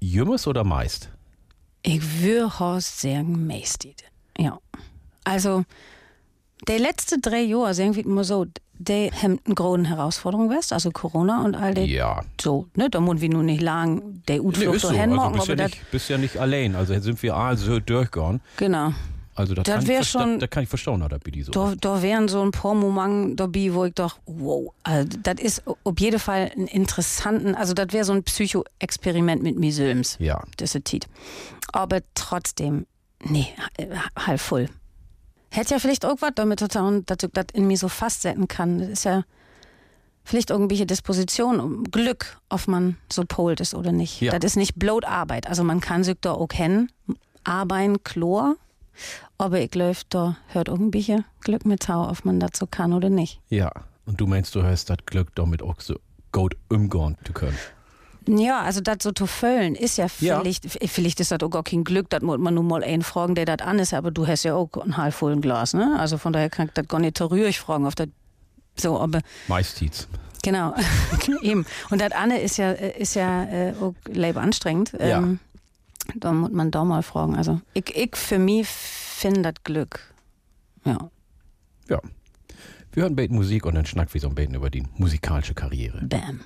Jümmers 0.00 0.46
oder 0.46 0.64
meist? 0.64 1.10
Ich 1.82 2.22
würde 2.22 2.50
sagen, 2.80 3.46
meist. 3.46 3.86
Ja. 4.38 4.58
Also, 5.22 5.66
die 6.68 6.78
letzten 6.78 7.20
drei 7.20 7.42
Jahre, 7.42 7.74
sagen 7.74 7.94
wir 7.94 8.06
mal 8.06 8.24
so, 8.24 8.46
die 8.78 9.10
haben 9.10 9.38
eine 9.44 9.54
große 9.54 9.84
Herausforderung 9.84 10.50
west, 10.50 10.72
also 10.72 10.90
Corona 10.90 11.44
und 11.44 11.54
all 11.54 11.74
das. 11.74 11.88
Ja. 11.88 12.22
So, 12.40 12.66
ne, 12.74 12.90
da 12.90 13.00
muss 13.00 13.20
wir 13.20 13.28
nur 13.28 13.42
nicht 13.42 13.62
lang 13.62 14.22
der 14.28 14.42
Utflucht 14.42 14.72
nee, 14.72 14.78
so. 14.78 14.88
dahin 14.88 15.18
also 15.18 15.32
bist, 15.32 15.48
ja 15.48 15.54
nicht, 15.54 15.90
bist 15.90 16.08
ja 16.10 16.18
nicht 16.18 16.36
allein, 16.38 16.74
also 16.74 16.98
sind 16.98 17.22
wir 17.22 17.36
also 17.36 17.80
durchgegangen. 17.80 18.40
Genau. 18.56 18.92
Also 19.36 19.54
das, 19.54 19.64
das 19.64 19.86
wäre 19.88 20.04
schon, 20.04 20.38
da, 20.38 20.46
kann 20.46 20.62
ich 20.62 20.68
verstauen, 20.68 21.00
da 21.00 21.18
bin 21.18 21.34
ich 21.34 21.46
so. 21.46 21.52
Da, 21.52 21.74
da 21.80 22.02
wären 22.02 22.28
so 22.28 22.40
ein 22.40 22.52
paar 22.52 22.74
Momente 22.74 23.34
dabei, 23.34 23.74
wo 23.74 23.84
ich 23.84 23.94
doch, 23.94 24.16
wow, 24.26 24.72
also 24.84 25.08
das 25.22 25.40
ist 25.40 25.62
auf 25.66 25.98
jeden 25.98 26.20
Fall 26.20 26.52
ein 26.56 26.68
interessanten, 26.68 27.56
also 27.56 27.74
das 27.74 27.88
wäre 27.92 28.04
so 28.04 28.12
ein 28.12 28.22
Psycho-Experiment 28.22 29.42
mit 29.42 29.58
mir 29.58 29.72
selbst. 29.72 30.20
Ja. 30.20 30.42
Das 30.56 30.74
ist 30.74 30.84
Tit. 30.84 31.08
Aber 31.72 32.00
trotzdem, 32.14 32.86
nee, 33.24 33.48
halb 34.16 34.40
voll. 34.40 34.68
Hätte 35.54 35.74
ja 35.74 35.78
vielleicht 35.78 36.04
auch 36.04 36.16
was 36.20 36.32
damit 36.34 36.58
zu 36.58 36.68
tun, 36.68 37.04
dass 37.06 37.18
ich 37.22 37.30
das 37.32 37.46
in 37.52 37.66
mir 37.66 37.76
so 37.76 37.88
festsetzen 37.88 38.48
kann. 38.48 38.78
Das 38.80 38.88
ist 38.88 39.04
ja 39.04 39.22
vielleicht 40.24 40.50
irgendwelche 40.50 40.84
Disposition, 40.84 41.60
um 41.60 41.84
Glück, 41.84 42.40
ob 42.48 42.66
man 42.66 42.96
so 43.12 43.24
polt 43.24 43.60
ist 43.60 43.74
oder 43.74 43.92
nicht. 43.92 44.20
Ja. 44.20 44.36
Das 44.36 44.44
ist 44.44 44.56
nicht 44.56 44.74
bloß 44.76 45.04
Arbeit. 45.04 45.46
Also 45.46 45.62
man 45.62 45.80
kann 45.80 46.02
sich 46.02 46.16
da 46.20 46.32
auch 46.32 46.48
kennen, 46.48 46.90
arbeiten, 47.44 48.02
Chlor. 48.02 48.56
Aber 49.38 49.60
ich 49.60 49.70
glaube, 49.70 49.98
da 50.08 50.36
hört 50.48 50.68
irgendwelche 50.68 51.24
Glück 51.40 51.66
mit 51.66 51.84
Tau, 51.84 52.08
ob 52.08 52.24
man 52.24 52.40
das 52.40 52.50
so 52.54 52.66
kann 52.66 52.92
oder 52.92 53.10
nicht. 53.10 53.40
Ja, 53.48 53.70
und 54.06 54.20
du 54.20 54.26
meinst, 54.26 54.54
du 54.54 54.62
hast 54.62 54.90
das 54.90 54.98
Glück 55.06 55.34
damit 55.34 55.62
auch 55.62 55.80
so 55.80 55.96
gut 56.32 56.56
umgehen 56.68 57.16
zu 57.24 57.32
können. 57.32 57.58
Ja, 58.26 58.62
also 58.62 58.80
das 58.80 58.98
so 59.02 59.12
zu 59.12 59.26
füllen 59.26 59.74
ist 59.74 59.98
ja 59.98 60.08
vielleicht, 60.08 60.64
ja. 60.64 60.88
vielleicht 60.88 61.20
ist 61.20 61.30
das 61.30 61.42
auch 61.42 61.50
gar 61.50 61.62
kein 61.62 61.84
Glück, 61.84 62.08
das 62.10 62.22
muss 62.22 62.38
man 62.38 62.54
nur 62.54 62.64
mal 62.64 62.82
einen 62.82 63.02
fragen, 63.02 63.34
der 63.34 63.44
das 63.44 63.58
an 63.66 63.78
ist, 63.78 63.92
aber 63.92 64.10
du 64.10 64.26
hast 64.26 64.44
ja 64.44 64.54
auch 64.54 64.70
ein 64.82 64.96
halb 64.96 65.12
vollen 65.12 65.40
Glas, 65.40 65.74
ne? 65.74 65.96
Also 65.98 66.16
von 66.16 66.32
daher 66.32 66.48
kann 66.48 66.68
ich 66.68 66.72
das 66.72 66.88
gar 66.88 67.00
nicht 67.00 67.20
rührig 67.20 67.60
fragen, 67.60 67.86
auf 67.86 67.94
das 67.94 68.08
so, 68.76 68.98
aber. 68.98 69.20
Meistens. 69.46 70.08
Genau, 70.42 70.74
eben. 71.42 71.64
Und 71.90 72.00
das 72.00 72.12
Anne 72.12 72.40
ist 72.40 72.58
ja, 72.58 72.72
ist 72.72 73.14
ja 73.14 73.44
äh, 73.44 73.74
auch 73.80 73.94
leib 74.06 74.36
anstrengend. 74.36 74.92
Ja. 74.92 75.18
Ähm, 75.18 75.38
da 76.16 76.32
muss 76.32 76.50
man 76.50 76.70
da 76.70 76.84
mal 76.84 77.02
fragen. 77.02 77.34
Also 77.34 77.60
ich, 77.72 77.96
ich 77.96 78.14
für 78.14 78.38
mich 78.38 78.68
finde 78.68 79.42
das 79.42 79.54
Glück. 79.64 80.00
Ja. 80.84 81.10
Ja. 81.88 82.00
Wir 82.92 83.02
hören 83.04 83.16
Beten 83.16 83.34
Musik 83.34 83.64
und 83.64 83.74
dann 83.74 83.86
schnackt 83.86 84.12
wie 84.14 84.18
so 84.18 84.28
ein 84.28 84.34
Beten 84.34 84.54
über 84.54 84.70
die 84.70 84.84
musikalische 84.96 85.54
Karriere. 85.54 86.02
Bam. 86.04 86.40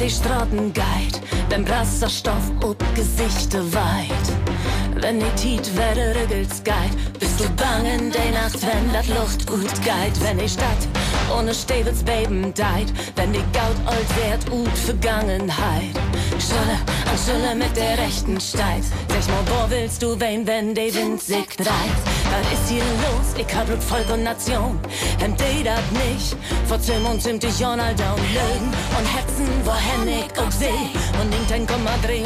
Die 0.00 0.08
Straßen 0.08 0.72
geit, 0.72 1.20
dem 1.50 1.64
Brasserstoff 1.64 2.50
ob 2.62 2.78
Gesichte 2.94 3.62
weit. 3.74 5.02
Wenn 5.02 5.20
die 5.20 5.30
Tiet 5.36 5.76
werde 5.76 6.14
regels 6.14 6.64
geit, 6.64 6.90
bist 7.18 7.38
du 7.38 7.44
bangen 7.50 8.10
de 8.10 8.30
Nacht, 8.30 8.62
wenn 8.62 8.92
dat 8.94 9.06
Luft 9.08 9.46
gut 9.46 9.70
geit, 9.84 10.18
wenn 10.22 10.38
die 10.38 10.48
Stadt 10.48 10.88
ohne 11.36 11.52
Stevens 11.52 12.02
Beben 12.02 12.52
deit, 12.54 12.92
wenn 13.16 13.32
die 13.32 13.44
Gaut 13.52 13.76
old 13.86 14.16
wert 14.16 14.50
ut 14.50 14.78
Vergangenheit. 14.78 15.94
Schülle 16.40 16.78
an 17.10 17.18
Schülle 17.18 17.54
mit 17.54 17.76
der 17.76 17.98
rechten 17.98 18.40
Steit, 18.40 18.84
mal, 19.28 19.44
wo 19.46 19.70
willst 19.70 20.02
du 20.02 20.18
wen, 20.18 20.46
wenn 20.46 20.74
de 20.74 20.94
Wind 20.94 21.20
sich 21.22 21.48
dreht? 21.56 21.98
Was 22.32 22.46
ist 22.52 22.68
hier 22.68 22.84
los? 23.04 23.28
Ich 23.36 23.54
hab 23.54 23.66
Blut, 23.66 23.82
Volk 23.82 24.08
und 24.12 24.22
Nation, 24.22 24.78
hem 25.18 25.36
de 25.36 25.62
dat 25.62 25.84
nicht, 25.92 26.36
vor 26.66 26.80
Zim 26.80 27.04
und 27.04 27.20
Zim 27.20 27.38
dich 27.38 27.58
Jonal 27.58 27.94
down 27.94 28.20
lögen 28.32 28.70
und 28.96 29.06
hetzen, 29.16 29.48
wohin 29.64 30.08
ich 30.08 30.32
auch 30.38 30.50
seh, 30.50 30.80
und 31.20 31.30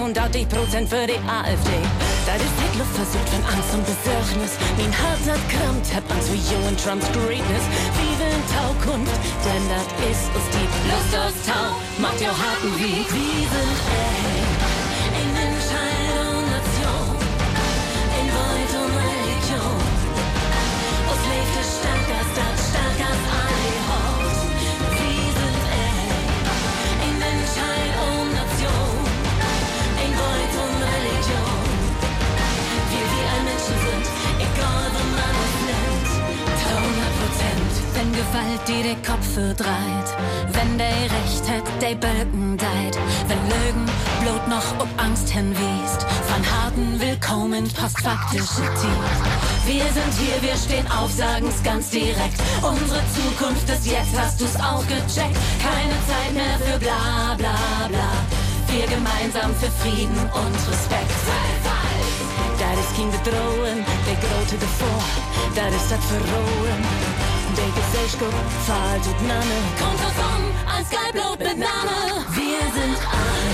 und 0.04 0.18
80 0.18 0.48
Prozent 0.48 0.88
für 0.88 1.06
die 1.06 1.18
AfD. 1.26 1.74
Das 2.26 2.36
ist 2.36 2.56
die 2.62 2.78
Luft 2.78 2.94
versucht 2.94 3.28
von 3.28 3.42
Angst 3.50 3.70
und 3.74 3.84
Besorgnis, 3.84 4.52
mein 4.78 4.92
Herz 4.92 5.22
hat 5.26 5.42
krammt, 5.50 5.86
hab 5.94 6.04
Angst 6.12 6.30
wie 6.32 6.42
you 6.50 6.60
and 6.68 6.78
Trumps 6.78 7.06
Greatness, 7.12 7.64
wie 7.98 8.14
will 8.20 8.38
Taukunft, 8.52 9.16
denn 9.44 9.64
das 9.72 9.86
ist 10.06 10.24
uns 10.36 10.48
die 10.54 10.68
Lust 10.88 11.12
aus 11.18 11.36
Tau, 11.46 11.74
macht 11.98 12.20
ihr 12.20 12.28
harten 12.28 12.72
Weg, 12.78 13.06
wir 13.10 13.46
sind 13.50 14.03
ey, 14.04 14.53
Gewalt 38.34 38.66
dir 38.66 38.82
den 38.82 39.02
Kopf 39.04 39.34
verdreht, 39.34 40.08
wenn 40.50 40.76
der 40.76 40.88
Recht 40.88 41.44
hat, 41.46 41.62
der 41.80 41.94
Bölken 41.94 42.58
deit, 42.58 42.98
wenn 43.28 43.38
Lügen 43.46 43.86
Blut 44.22 44.48
noch 44.48 44.80
ob 44.80 44.88
Angst 44.96 45.28
hinwiest, 45.30 46.02
von 46.26 46.42
harten 46.42 46.98
Willkommen 46.98 47.62
postfaktische 47.74 48.66
Tief. 48.80 49.06
Wir 49.66 49.84
sind 49.84 50.12
hier, 50.18 50.42
wir 50.42 50.56
stehen 50.56 50.84
auf, 50.90 51.12
sagen's 51.12 51.62
ganz 51.62 51.90
direkt. 51.90 52.42
Unsere 52.60 53.02
Zukunft 53.14 53.70
ist 53.70 53.86
jetzt, 53.86 54.18
hast 54.18 54.40
du's 54.40 54.56
auch 54.56 54.82
gecheckt. 54.88 55.38
Keine 55.62 55.94
Zeit 56.10 56.32
mehr 56.34 56.58
für 56.58 56.78
bla 56.80 57.36
bla 57.38 57.86
bla. 57.86 58.10
Wir 58.66 58.86
gemeinsam 58.88 59.54
für 59.54 59.70
Frieden 59.78 60.18
und 60.18 60.54
Respekt. 60.72 61.14
Dat 62.58 62.78
is 62.82 62.96
geen 62.96 63.10
bedrohen, 63.10 63.84
de 64.06 64.14
grote 64.26 64.56
ervoor. 64.58 65.06
Dat 65.54 65.72
is 65.72 65.88
dat 65.88 66.02
verrohen. 66.10 67.33
De 67.54 67.64
gezelschap 67.72 68.34
fahrt 68.66 69.06
und 69.06 69.28
Nanne. 69.28 69.58
Kommt 69.78 70.00
davon, 70.00 70.42
als 70.66 70.90
Geilblut 70.90 71.38
mit 71.38 71.58
Name. 71.58 72.26
Wir 72.34 72.60
sind 72.74 72.98
eins. 72.98 73.53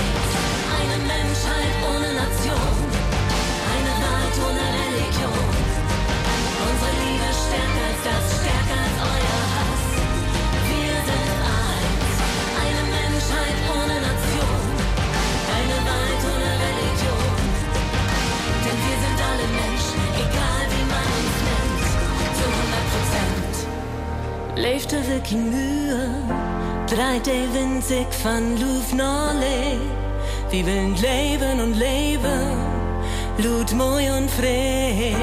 Leefte 24.55 24.97
wirklich 25.07 25.39
Mühe, 25.39 26.09
dreit 26.87 27.25
der 27.25 27.53
Wind 27.53 27.83
sich 27.83 28.07
von 28.21 28.59
Luft 28.59 28.93
noch 28.93 29.33
Wir 30.49 30.65
wollen 30.65 30.95
leben 30.95 31.61
und 31.61 31.73
leben, 31.75 32.57
Lut, 33.37 33.71
Moi 33.73 34.11
und 34.17 34.29
frei. 34.29 35.15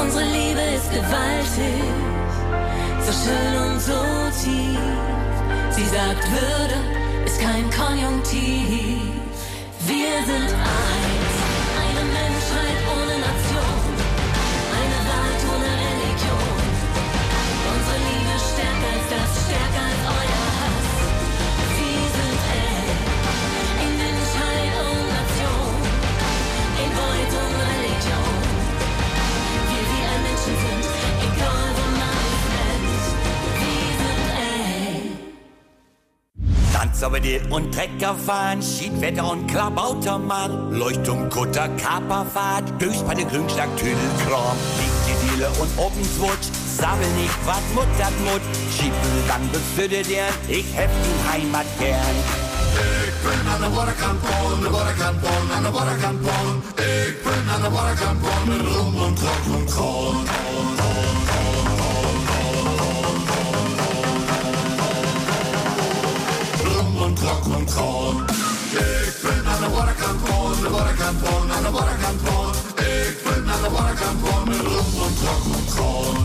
Unsere 0.00 0.24
Liebe 0.24 0.60
ist 0.74 0.90
gewaltig, 0.90 1.84
so 3.04 3.12
schön 3.12 3.70
und 3.70 3.80
so 3.80 4.00
tief. 4.42 4.78
Sie 5.70 5.84
sagt, 5.84 6.24
Würde 6.30 6.78
ist 7.26 7.38
kein 7.38 7.68
Konjunktiv. 7.70 9.02
Wir 9.86 10.16
sind 10.24 10.54
eins, 10.54 11.25
Tanz 36.76 37.00
über 37.00 37.18
die 37.18 37.40
und 37.48 37.72
Trecker 37.72 38.14
fahren, 38.14 38.60
Schiedwetter 38.62 39.30
und 39.30 39.46
Klabautermann, 39.46 40.72
Leuchtturm, 40.72 41.30
Kutter, 41.30 41.70
Kaperfahrt, 41.70 42.70
der 42.78 43.24
Grünschlag, 43.24 43.74
Tüdelkram, 43.78 44.58
Diele 45.22 45.48
und 45.58 45.70
Openswutsch, 45.78 46.48
sabbel 46.76 47.08
nicht, 47.12 47.34
wat 47.46 47.62
Mut 47.74 47.88
dat 47.98 48.12
Mut, 48.26 48.42
schieben 48.76 48.94
dann 49.26 49.50
befürde 49.52 50.02
der, 50.02 50.28
ich 50.48 50.66
hab 50.76 50.90
die 51.02 51.30
Heimat 51.30 51.66
gern. 51.78 52.16
Ik 53.06 53.14
ben 53.24 53.52
aan 53.52 53.60
de 53.62 53.76
waterkant 53.76 54.20
Polen, 54.20 54.60
de 54.60 54.70
waterkant 54.70 55.20
Polen, 55.22 55.50
aan 55.56 55.62
de 55.62 55.70
waterkant 55.70 56.20
Polen. 56.20 56.62
Ik 56.76 57.22
ben 57.24 57.54
aan 57.54 57.62
de 57.62 57.70
waterkant 57.70 58.20
Polen 58.20 58.48
met 58.48 58.60
rum 58.60 59.04
en 59.06 59.14
drank 59.14 59.44
en 59.60 59.74
kolen. 59.74 60.75
Kolen. 67.46 68.24
Ik 68.70 69.14
ben 69.22 69.46
aan 69.46 69.60
de 69.60 69.68
waterkant 69.74 70.24
Polen, 70.24 70.60
de 70.62 70.70
waterkant 70.70 71.22
Polen, 71.22 71.50
aan 71.52 71.62
de 71.62 71.70
waterkant 71.70 72.22
Polen. 72.22 72.54
Ik 72.76 73.16
ben 73.24 73.50
aan 73.50 73.62
de 73.62 73.70
waterkant 73.70 74.20
Polen 74.20 74.48
met 74.48 74.56
rum 74.56 75.02
en 75.06 75.14
drank 75.20 75.44
en 75.44 75.74
kolen. 75.76 76.22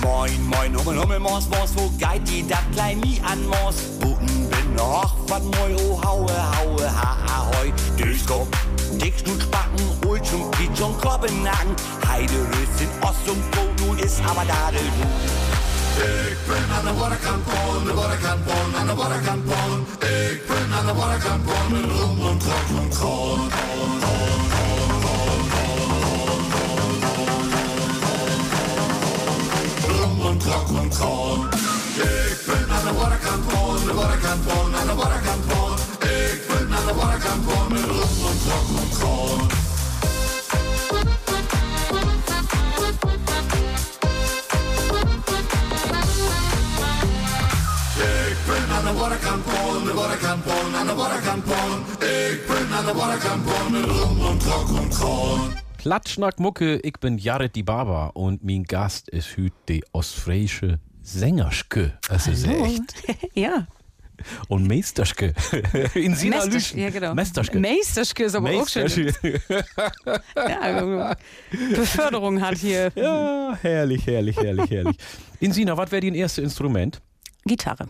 Moin, 0.00 0.42
moin, 0.46 0.74
Hummel, 0.74 0.98
Hummel, 0.98 1.20
Mors, 1.20 1.48
Mors, 1.48 1.70
wo 1.74 1.90
geht 1.98 2.26
die 2.26 2.46
dat 2.46 2.64
klein 2.72 2.98
nie 2.98 3.20
an 3.22 3.46
Mors? 3.46 3.76
Buten 3.98 4.48
bin 4.48 4.74
noch, 4.74 5.14
wat 5.26 5.42
moi, 5.42 5.74
oh, 5.74 6.02
haue, 6.02 6.30
haue, 6.30 6.82
ha, 6.82 7.16
ahoi, 7.26 7.72
Durchkopf, 7.96 8.66
Dickschnut, 8.96 9.40
Spacken, 9.40 9.89
Ultschum, 10.10 10.50
Kitschum, 10.50 10.92
Korbennagen, 11.00 11.76
Heide, 12.08 12.34
Röschen, 12.50 12.90
Ost 13.00 13.28
und 13.28 13.48
Bo, 13.52 13.62
nun 13.78 13.96
ist 13.98 14.20
aber 14.28 14.44
Dadel, 14.44 14.82
du. 14.82 15.06
Ik 16.02 16.38
ben 16.48 16.76
aan 16.76 16.84
de 16.84 17.00
waterkant 17.00 17.44
Polen, 17.44 17.84
de 17.84 17.94
waterkant 17.94 18.44
Polen, 18.44 18.74
aan 18.78 18.86
de 18.86 18.94
waterkant 18.94 19.44
Polen. 19.44 19.86
Ik 20.00 20.46
ben 20.46 20.72
aan 20.72 20.86
de 20.86 20.94
waterkant 20.94 21.44
Polen 21.44 21.70
met 21.70 21.84
rum 21.90 22.26
en 22.28 22.38
drank 22.38 22.68
en 22.82 22.88
kolen. 22.98 23.48
Rum 29.86 30.26
en 30.30 30.38
drank 30.38 30.68
en 30.68 30.90
kolen. 30.98 31.48
Ik 32.30 32.38
ben 32.46 32.66
aan 32.74 32.84
de 32.88 32.92
waterkant 32.98 33.46
Polen, 33.48 33.86
de 33.86 33.94
waterkant 33.94 34.46
Polen, 34.46 34.74
aan 34.74 34.86
de 34.86 34.94
waterkant 34.94 35.46
Polen. 35.46 35.78
Ik 36.00 36.40
ben 36.48 36.66
aan 36.76 36.86
de 36.86 36.94
waterkant 36.94 37.46
Polen 37.46 37.72
met 37.72 37.84
rum 37.84 38.26
en 38.30 38.38
drank 38.44 38.68
en 38.82 39.59
de 48.92 48.96
waterkant 48.98 49.44
Polen, 49.44 49.84
de 49.84 49.92
waterkant 49.94 50.44
Polen, 50.44 50.74
aan 50.74 50.86
de 50.86 50.94
waterkant 50.94 51.44
Polen. 51.44 51.80
Ik 52.32 52.46
ben 52.46 52.76
aan 52.76 52.84
de 52.86 52.92
waterkant 52.94 53.44
Polen 53.44 53.72
met 53.72 53.84
rum 53.84 54.26
en 54.26 54.38
drank 54.38 54.68
en 54.68 54.88
kolen. 54.98 55.40
Klatschnack 55.76 56.38
Mucke, 56.38 56.80
ich 56.82 56.98
bin 57.00 57.18
Jared 57.18 57.54
die 57.54 57.62
Barber 57.62 58.10
und 58.14 58.42
mein 58.44 58.64
Gast 58.64 59.08
ist 59.08 59.36
hüt 59.36 59.52
die 59.68 59.84
ostfriesische 59.92 60.78
Sängerschke. 61.02 61.98
Es 62.10 62.26
ist 62.26 62.44
echt. 62.46 62.94
ja. 63.34 63.66
Und 64.48 64.66
Meisterschke. 64.68 65.32
In 65.94 66.14
Sina 66.14 66.36
Meistersch- 66.38 66.52
Lüschen. 66.52 66.78
Ja, 66.80 66.90
genau. 66.90 67.14
Meisterschke. 67.14 67.58
Meisterschke 67.58 68.24
ist 68.24 68.34
aber 68.34 68.50
auch 68.50 68.68
schön. 68.68 68.82
Meisterschke. 68.82 69.40
Ja, 70.36 70.60
also 70.60 71.14
Beförderung 71.74 72.40
hat 72.40 72.58
hier 72.58 72.92
Ja, 72.94 73.56
herrlich, 73.62 74.06
herrlich, 74.06 74.36
herrlich, 74.36 74.70
herrlich. 74.70 74.96
In 75.38 75.52
Sina, 75.52 75.76
was 75.76 75.90
wäre 75.90 76.02
dein 76.02 76.14
erstes 76.14 76.44
Instrument? 76.44 77.00
Gitarre. 77.46 77.88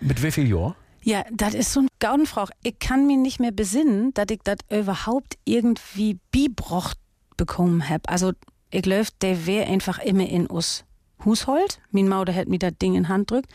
Mit 0.00 0.22
wie 0.22 0.30
viel 0.30 0.48
Jahr? 0.48 0.76
Ja, 1.02 1.24
das 1.32 1.54
ist 1.54 1.72
so 1.72 1.80
ein 1.80 1.88
Gaudenfrauch. 2.00 2.50
Ich 2.62 2.78
kann 2.78 3.06
mich 3.06 3.16
nicht 3.16 3.38
mehr 3.38 3.52
besinnen, 3.52 4.12
dass 4.14 4.26
ich 4.30 4.40
das 4.42 4.56
überhaupt 4.70 5.38
irgendwie 5.44 6.18
bibrocht 6.32 6.98
bekommen 7.36 7.88
hab. 7.88 8.10
Also, 8.10 8.32
ich 8.70 8.82
glaube, 8.82 9.06
der 9.20 9.46
wär 9.46 9.68
einfach 9.68 9.98
immer 10.00 10.28
in 10.28 10.50
us 10.50 10.84
Hushold. 11.24 11.80
Mein 11.90 12.08
Mauder 12.08 12.34
hat 12.34 12.48
mir 12.48 12.58
das 12.58 12.72
Ding 12.80 12.94
in 12.94 13.08
Hand 13.08 13.30
drückt. 13.30 13.50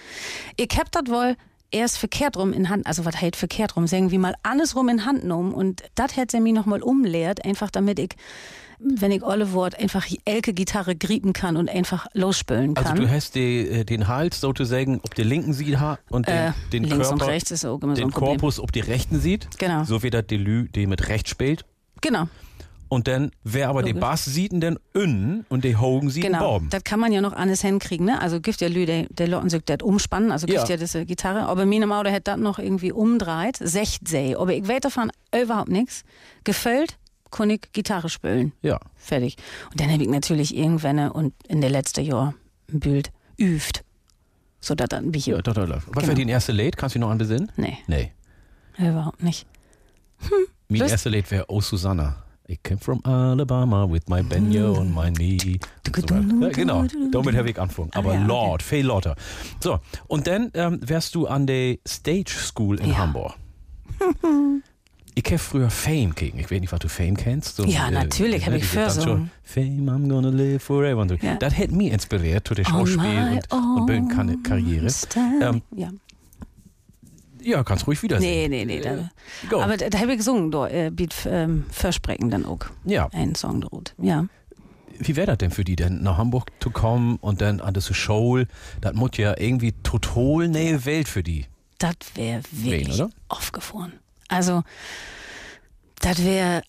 Ich 0.55 0.69
hab 0.77 0.91
das 0.91 1.03
wohl 1.07 1.35
erst 1.71 1.97
verkehrt 1.97 2.37
rum 2.37 2.53
in 2.53 2.69
Hand, 2.69 2.85
also 2.85 3.05
was 3.05 3.21
halt 3.21 3.35
verkehrt 3.35 3.75
rum, 3.75 3.87
sagen 3.87 4.11
wir 4.11 4.19
mal 4.19 4.35
andersrum 4.43 4.89
in 4.89 5.05
Hand 5.05 5.21
genommen 5.21 5.53
und 5.53 5.83
das 5.95 6.17
hätte 6.17 6.37
sie 6.37 6.41
mir 6.41 6.53
nochmal 6.53 6.81
umlehrt, 6.81 7.45
einfach 7.45 7.71
damit 7.71 7.97
ich, 7.97 8.15
wenn 8.83 9.11
ich 9.11 9.23
alle 9.23 9.53
Wort 9.53 9.77
einfach 9.79 10.07
elke 10.25 10.53
Gitarre 10.53 10.95
griepen 10.95 11.33
kann 11.33 11.57
und 11.57 11.69
einfach 11.69 12.07
losspülen 12.13 12.73
kann. 12.73 12.85
Also 12.85 13.01
du 13.03 13.09
hast 13.09 13.35
die, 13.35 13.67
äh, 13.67 13.83
den 13.85 14.07
Hals 14.07 14.41
sozusagen 14.41 14.99
ob 15.03 15.13
der 15.15 15.25
linken 15.25 15.53
Sieht 15.53 15.77
und 16.09 16.27
den, 16.27 16.35
Äh, 16.35 16.51
den 16.73 16.83
links 16.83 17.09
Körper, 17.09 17.13
und 17.13 17.21
rechts 17.23 17.51
ist 17.51 17.65
auch 17.65 17.81
immer 17.81 17.95
so 17.95 18.01
den 18.01 18.09
ein 18.09 18.11
Problem. 18.11 18.39
Korpus 18.39 18.59
ob 18.59 18.71
die 18.71 18.79
rechten 18.81 19.19
sieht. 19.19 19.47
Genau. 19.57 19.83
So 19.83 20.03
wie 20.03 20.09
das 20.09 20.25
Delü, 20.27 20.67
die 20.69 20.87
mit 20.87 21.07
rechts 21.07 21.29
spielt. 21.29 21.65
Genau. 22.01 22.27
Und 22.89 23.07
dann, 23.07 23.31
wer 23.45 23.69
aber 23.69 23.83
den 23.83 23.95
Logisch. 23.95 24.01
Bass 24.01 24.25
sieht, 24.25 24.51
dann 24.61 24.77
innen 24.93 25.45
und 25.47 25.63
die 25.63 25.77
Hogen 25.77 26.09
sieht 26.09 26.23
Genau, 26.25 26.39
Baum. 26.39 26.67
das 26.71 26.83
kann 26.83 26.99
man 26.99 27.13
ja 27.13 27.21
noch 27.21 27.31
alles 27.31 27.61
hinkriegen, 27.61 28.05
ne? 28.05 28.21
Also 28.21 28.41
gibt 28.41 28.59
ja 28.59 28.67
Lü, 28.67 28.85
der, 28.85 29.05
der 29.09 29.29
Lotten 29.29 29.49
sich 29.49 29.61
das 29.63 29.77
umspannen, 29.81 30.29
also 30.29 30.45
gibt 30.45 30.59
Ja. 30.59 30.65
ja, 30.65 30.75
diese 30.75 31.05
Gitarre, 31.05 31.43
aber 31.43 31.65
meine 31.65 31.87
Mauder 31.87 32.11
hat 32.11 32.27
das 32.27 32.37
noch 32.37 32.59
irgendwie 32.59 32.91
umdreht, 32.91 33.55
secht 33.61 34.09
sei, 34.09 34.37
aber 34.37 34.53
ich 34.53 34.67
weiß 34.67 34.81
davon 34.81 35.09
überhaupt 35.33 35.69
nichts. 35.69 36.03
Gefällt, 36.43 36.97
kann 37.31 37.49
ich 37.49 37.61
Gitarre 37.73 38.09
spielen. 38.09 38.51
Ja. 38.61 38.79
Fertig. 38.95 39.37
Und 39.71 39.79
dann 39.79 39.89
habe 39.91 40.03
ich 40.03 40.09
natürlich 40.09 40.55
irgendwann 40.55 41.09
und 41.09 41.33
in 41.47 41.61
der 41.61 41.69
letzten 41.69 42.03
Jahr 42.05 42.33
ein 42.71 42.79
Bild 42.79 43.11
üft. 43.39 43.83
So 44.59 44.75
dass 44.75 44.89
dann 44.89 45.13
wie 45.13 45.19
hier. 45.19 45.37
ja 45.37 45.41
da, 45.41 45.53
da, 45.53 45.65
da. 45.65 45.75
Was 45.75 45.85
Genau. 45.85 46.07
wäre 46.07 46.15
dein 46.15 46.29
erste 46.29 46.51
Lied? 46.51 46.77
Kannst 46.77 46.93
du 46.95 46.99
dich 46.99 47.01
noch 47.05 47.11
an 47.11 47.17
besinnen? 47.17 47.51
Nee, 47.57 47.77
Nee. 47.87 48.11
überhaupt 48.77 49.23
nicht. 49.23 49.47
Mein 50.69 50.79
Lust- 50.81 50.91
erste 50.91 51.09
Lied 51.09 51.29
wäre 51.31 51.45
Oh 51.47 51.61
Susanna. 51.61 52.23
I 52.49 52.57
came 52.61 52.79
from 52.79 52.99
Alabama 53.05 53.89
with 53.89 54.01
my 54.09 54.21
banjo 54.21 54.73
on 54.77 54.93
my 54.93 55.09
knee. 55.11 55.57
Und 55.95 56.09
so 56.09 56.15
ja, 56.15 56.49
genau, 56.49 56.85
damit 57.11 57.35
habe 57.35 57.49
ich 57.49 57.57
angefangen. 57.59 57.89
Aber 57.93 58.11
Ah, 58.11 58.13
ja, 58.15 58.19
okay. 58.19 58.27
Lord, 58.27 58.61
viel 58.63 58.85
lauter. 58.85 59.15
So, 59.61 59.79
und 60.07 60.27
dann 60.27 60.51
ähm, 60.53 60.79
wärst 60.81 61.15
du 61.15 61.27
an 61.27 61.47
der 61.47 61.77
Stage 61.87 62.31
School 62.31 62.79
in 62.81 62.89
Ja. 62.89 62.97
Hamburg. 62.97 63.35
ich 65.15 65.25
habe 65.25 65.37
früher 65.37 65.69
Fame 65.69 66.13
gegen. 66.15 66.39
Ich 66.39 66.49
weiß 66.51 66.59
nicht, 66.61 66.71
was 66.71 66.79
du 66.79 66.87
Fame 66.89 67.15
kennst. 67.17 67.55
So, 67.57 67.65
Ja, 67.65 67.91
natürlich, 67.91 68.45
hab 68.45 68.53
ne, 68.53 68.59
ich 68.59 68.71
dann 68.71 68.89
so- 68.89 69.19
Fame, 69.43 69.89
I'm 69.89 70.07
gonna 70.07 70.29
live 70.29 70.63
forever. 70.63 71.05
Ja. 71.21 71.35
Das 71.35 71.57
hat 71.57 71.71
mich 71.71 71.91
inspiriert 71.91 72.47
zu 72.47 72.53
der 72.53 72.63
Schauspiel 72.65 72.99
und, 73.49 73.51
und 73.51 74.11
stand- 74.11 75.41
Ähm, 75.41 75.61
ja. 75.75 75.89
Ja, 77.43 77.63
kannst 77.63 77.87
ruhig 77.87 78.01
wieder 78.03 78.19
Nee, 78.19 78.43
singen. 78.43 78.51
nee, 78.51 78.65
nee. 78.65 78.81
Da, 78.81 79.09
Go. 79.49 79.61
aber 79.61 79.75
da, 79.75 79.89
da 79.89 79.99
habe 79.99 80.11
ich 80.11 80.17
gesungen, 80.19 80.51
da, 80.51 80.67
äh, 80.67 80.91
Beat 80.91 81.15
ähm, 81.25 81.65
Versprechen 81.71 82.29
dann 82.29 82.45
auch. 82.45 82.59
Ja. 82.85 83.07
Einen 83.13 83.33
Song 83.35 83.61
droht. 83.61 83.95
Ja. 83.97 84.27
Wie 84.99 85.15
wäre 85.15 85.25
das 85.27 85.39
denn 85.39 85.49
für 85.49 85.63
die 85.63 85.75
denn, 85.75 86.03
nach 86.03 86.17
Hamburg 86.17 86.51
zu 86.59 86.69
kommen 86.69 87.15
und 87.17 87.41
dann 87.41 87.59
an 87.59 87.73
diese 87.73 87.95
Show? 87.95 88.43
Das 88.79 88.93
muss 88.93 89.11
ja 89.17 89.35
irgendwie 89.39 89.71
total 89.81 90.47
neue 90.49 90.85
Welt 90.85 91.07
für 91.07 91.23
die. 91.23 91.45
Das 91.79 91.95
wäre 92.13 92.41
wirklich 92.51 92.93
oder? 93.01 93.09
aufgefahren. 93.27 93.93
Also, 94.31 94.63
das 95.99 96.23
wäre 96.23 96.63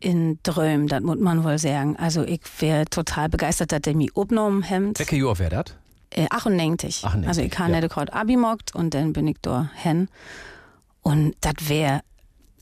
in 0.00 0.40
Dröm, 0.42 0.88
das 0.88 1.02
muss 1.02 1.18
man 1.18 1.44
wohl 1.44 1.58
sagen. 1.58 1.96
Also, 1.96 2.24
ich 2.24 2.40
wäre 2.58 2.86
total 2.86 3.28
begeistert, 3.28 3.70
dass 3.72 3.82
der 3.82 3.94
mich 3.94 4.16
abgenommen 4.16 4.68
hat. 4.68 4.98
Welche 4.98 5.16
Jahr 5.16 5.38
wäre 5.38 5.62
das? 5.62 5.76
Äh, 6.10 6.26
98. 6.30 7.04
98, 7.04 7.28
Also, 7.28 7.40
ich 7.42 7.58
habe 7.58 7.72
ja. 7.72 7.80
gerade 7.86 8.12
Abi 8.12 8.34
gemacht 8.34 8.74
und 8.74 8.94
dann 8.94 9.12
bin 9.12 9.28
ich 9.28 9.36
da 9.42 9.70
hin. 9.74 10.08
Und 11.02 11.34
das 11.40 11.68
wäre 11.68 12.00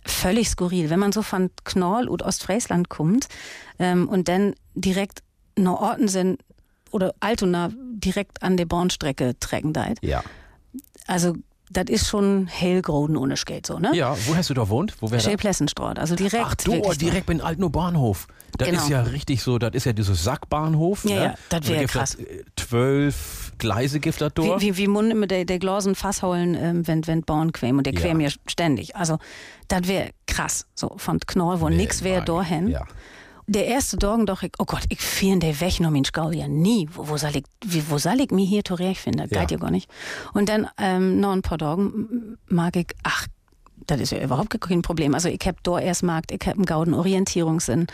völlig 0.04 0.48
skurril, 0.48 0.90
wenn 0.90 0.98
man 0.98 1.12
so 1.12 1.22
von 1.22 1.50
Knoll 1.64 2.08
und 2.08 2.22
Ostfriesland 2.22 2.88
kommt 2.88 3.28
ähm, 3.78 4.08
und 4.08 4.28
dann 4.28 4.54
direkt 4.74 5.22
nach 5.56 5.80
Orten 5.80 6.08
sind 6.08 6.40
oder 6.90 7.14
Altona 7.20 7.70
direkt 7.74 8.42
an 8.42 8.56
der 8.56 8.66
Bahnstrecke 8.66 9.38
trecken 9.38 9.72
deit. 9.72 9.98
Ja. 10.02 10.22
Also, 11.06 11.34
das 11.72 11.84
ist 11.88 12.08
schon 12.08 12.46
hellgroden 12.48 13.16
ohne 13.16 13.34
Geld 13.34 13.66
so, 13.66 13.78
ne? 13.78 13.92
Ja, 13.94 14.16
wo 14.26 14.34
hast 14.36 14.50
du 14.50 14.54
da 14.54 14.68
wohnt? 14.68 14.94
Wo 15.00 15.06
wäre 15.10 15.16
das? 15.22 15.24
Schäplessenstraat, 15.24 15.98
also 15.98 16.16
direkt. 16.16 16.44
Ach 16.44 16.54
du, 16.56 16.72
wirklich 16.72 16.98
direkt 16.98 17.26
bei 17.26 17.40
Altno 17.40 17.68
Bahnhof. 17.70 18.26
Das 18.58 18.68
Genau. 18.68 18.82
ist 18.82 18.88
ja 18.88 19.02
richtig 19.02 19.40
so, 19.42 19.58
das 19.58 19.72
ist 19.74 19.86
ja 19.86 19.92
dieses 19.92 20.24
Sackbahnhof. 20.24 21.04
Ja, 21.04 21.14
ne? 21.14 21.22
ja, 21.24 21.34
das 21.48 21.66
wär 21.68 21.74
Da 21.76 21.80
gibt 21.82 21.92
krass. 21.92 22.14
äh, 22.16 22.42
Zwölf 22.56 23.52
Gleise 23.58 24.00
gibt 24.00 24.20
das 24.20 24.30
Wie, 24.36 24.46
dort. 24.46 24.60
wie, 24.62 24.76
wie 24.76 24.86
Mund 24.88 25.14
mit 25.14 25.30
der, 25.30 25.44
der 25.44 25.58
Glasen 25.58 25.94
Fassholen, 25.94 26.54
ähm, 26.54 26.86
wenn, 26.86 27.06
wenn 27.06 27.22
Bauern 27.22 27.52
quämen 27.52 27.78
und 27.78 27.86
der 27.86 27.94
Ja. 27.94 28.00
quämen 28.00 28.20
ja 28.20 28.30
ständig. 28.46 28.96
Also, 28.96 29.18
das 29.68 29.86
wäre 29.86 30.10
krass, 30.26 30.66
so 30.74 30.94
von 30.96 31.20
Knoll, 31.20 31.60
wo 31.60 31.68
nix 31.68 32.02
wäre, 32.02 32.24
dahin. 32.24 32.68
Ja. 32.68 32.84
Der 33.52 33.66
erste 33.66 33.96
Morgen 34.00 34.26
doch, 34.26 34.44
ich, 34.44 34.52
oh 34.60 34.64
Gott, 34.64 34.84
ich 34.90 35.00
fiel 35.00 35.36
der 35.40 35.60
weg, 35.60 35.80
noch 35.80 35.90
Mensch, 35.90 36.12
ja 36.14 36.46
nie. 36.46 36.88
Wo, 36.94 37.08
wo 37.08 37.16
soll 37.16 37.34
ich, 37.34 37.42
wie, 37.64 37.82
wo 37.90 37.98
soll 37.98 38.20
ich 38.20 38.30
mich 38.30 38.48
hier 38.48 38.64
zurechtfinden? 38.64 39.22
Das 39.22 39.30
Ja. 39.32 39.40
geht 39.40 39.50
ja 39.50 39.56
gar 39.56 39.72
nicht. 39.72 39.90
Und 40.32 40.48
dann, 40.48 40.68
ähm, 40.78 41.18
noch 41.18 41.32
ein 41.32 41.42
paar 41.42 41.58
Tagen 41.58 42.38
mag 42.46 42.76
ich, 42.76 42.94
ach, 43.02 43.26
das 43.88 44.00
ist 44.00 44.12
ja 44.12 44.22
überhaupt 44.22 44.60
kein 44.60 44.82
Problem. 44.82 45.14
Also 45.14 45.28
ich 45.28 45.40
hab 45.44 45.60
da 45.64 45.80
erst 45.80 46.04
Markt, 46.04 46.30
ich 46.30 46.46
hab 46.46 46.54
einen 46.54 46.64
gauden 46.64 46.94
Orientierungssinn. 46.94 47.88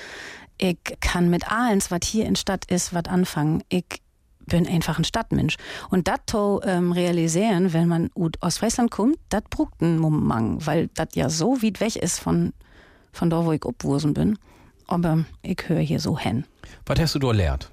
Ich 0.59 0.77
kann 1.01 1.31
mit 1.31 1.51
allens, 1.51 1.91
was 1.91 2.01
hier 2.05 2.27
in 2.27 2.37
Stadt 2.37 2.71
ist, 2.71 2.93
was 2.93 3.07
anfangen. 3.07 3.63
Ich 3.71 3.87
bin 4.45 4.69
einfach 4.69 4.99
ein 4.99 5.05
Stadtmensch. 5.05 5.57
Und 5.89 6.07
das 6.07 6.19
ähm, 6.67 6.93
realisieren, 6.93 7.73
wenn 7.73 7.89
man 7.89 8.11
ut 8.15 8.37
aus 8.43 8.59
Friesland 8.59 8.91
kommt, 8.91 9.17
das 9.31 9.45
brucht 9.49 9.81
einen 9.81 10.01
Moment, 10.01 10.67
weil 10.67 10.89
das 10.89 11.09
ja 11.15 11.31
so 11.31 11.63
weit 11.63 11.81
weg 11.81 11.97
ist 11.97 12.19
von, 12.19 12.53
von 13.11 13.31
da, 13.31 13.47
wo 13.47 13.53
ich 13.53 13.65
obwursen 13.65 14.13
bin. 14.13 14.37
Aber 14.87 15.25
ich 15.43 15.59
höre 15.67 15.81
hier 15.81 16.01
so 16.01 16.19
hin. 16.19 16.45
Was 16.87 16.99
hast 17.01 17.15
du 17.15 17.19
da 17.19 17.29
gelernt? 17.29 17.71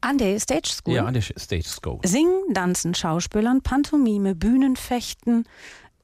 An 0.00 0.18
der 0.18 0.38
Stage 0.40 0.68
School. 0.68 0.94
Ja, 0.94 1.04
an 1.04 1.14
der 1.14 1.22
Stage 1.22 1.62
School. 1.64 2.00
Singen, 2.04 2.52
Tanzen, 2.54 2.94
Schauspielern, 2.94 3.62
Pantomime, 3.62 4.34
Bühnenfechten, 4.34 5.44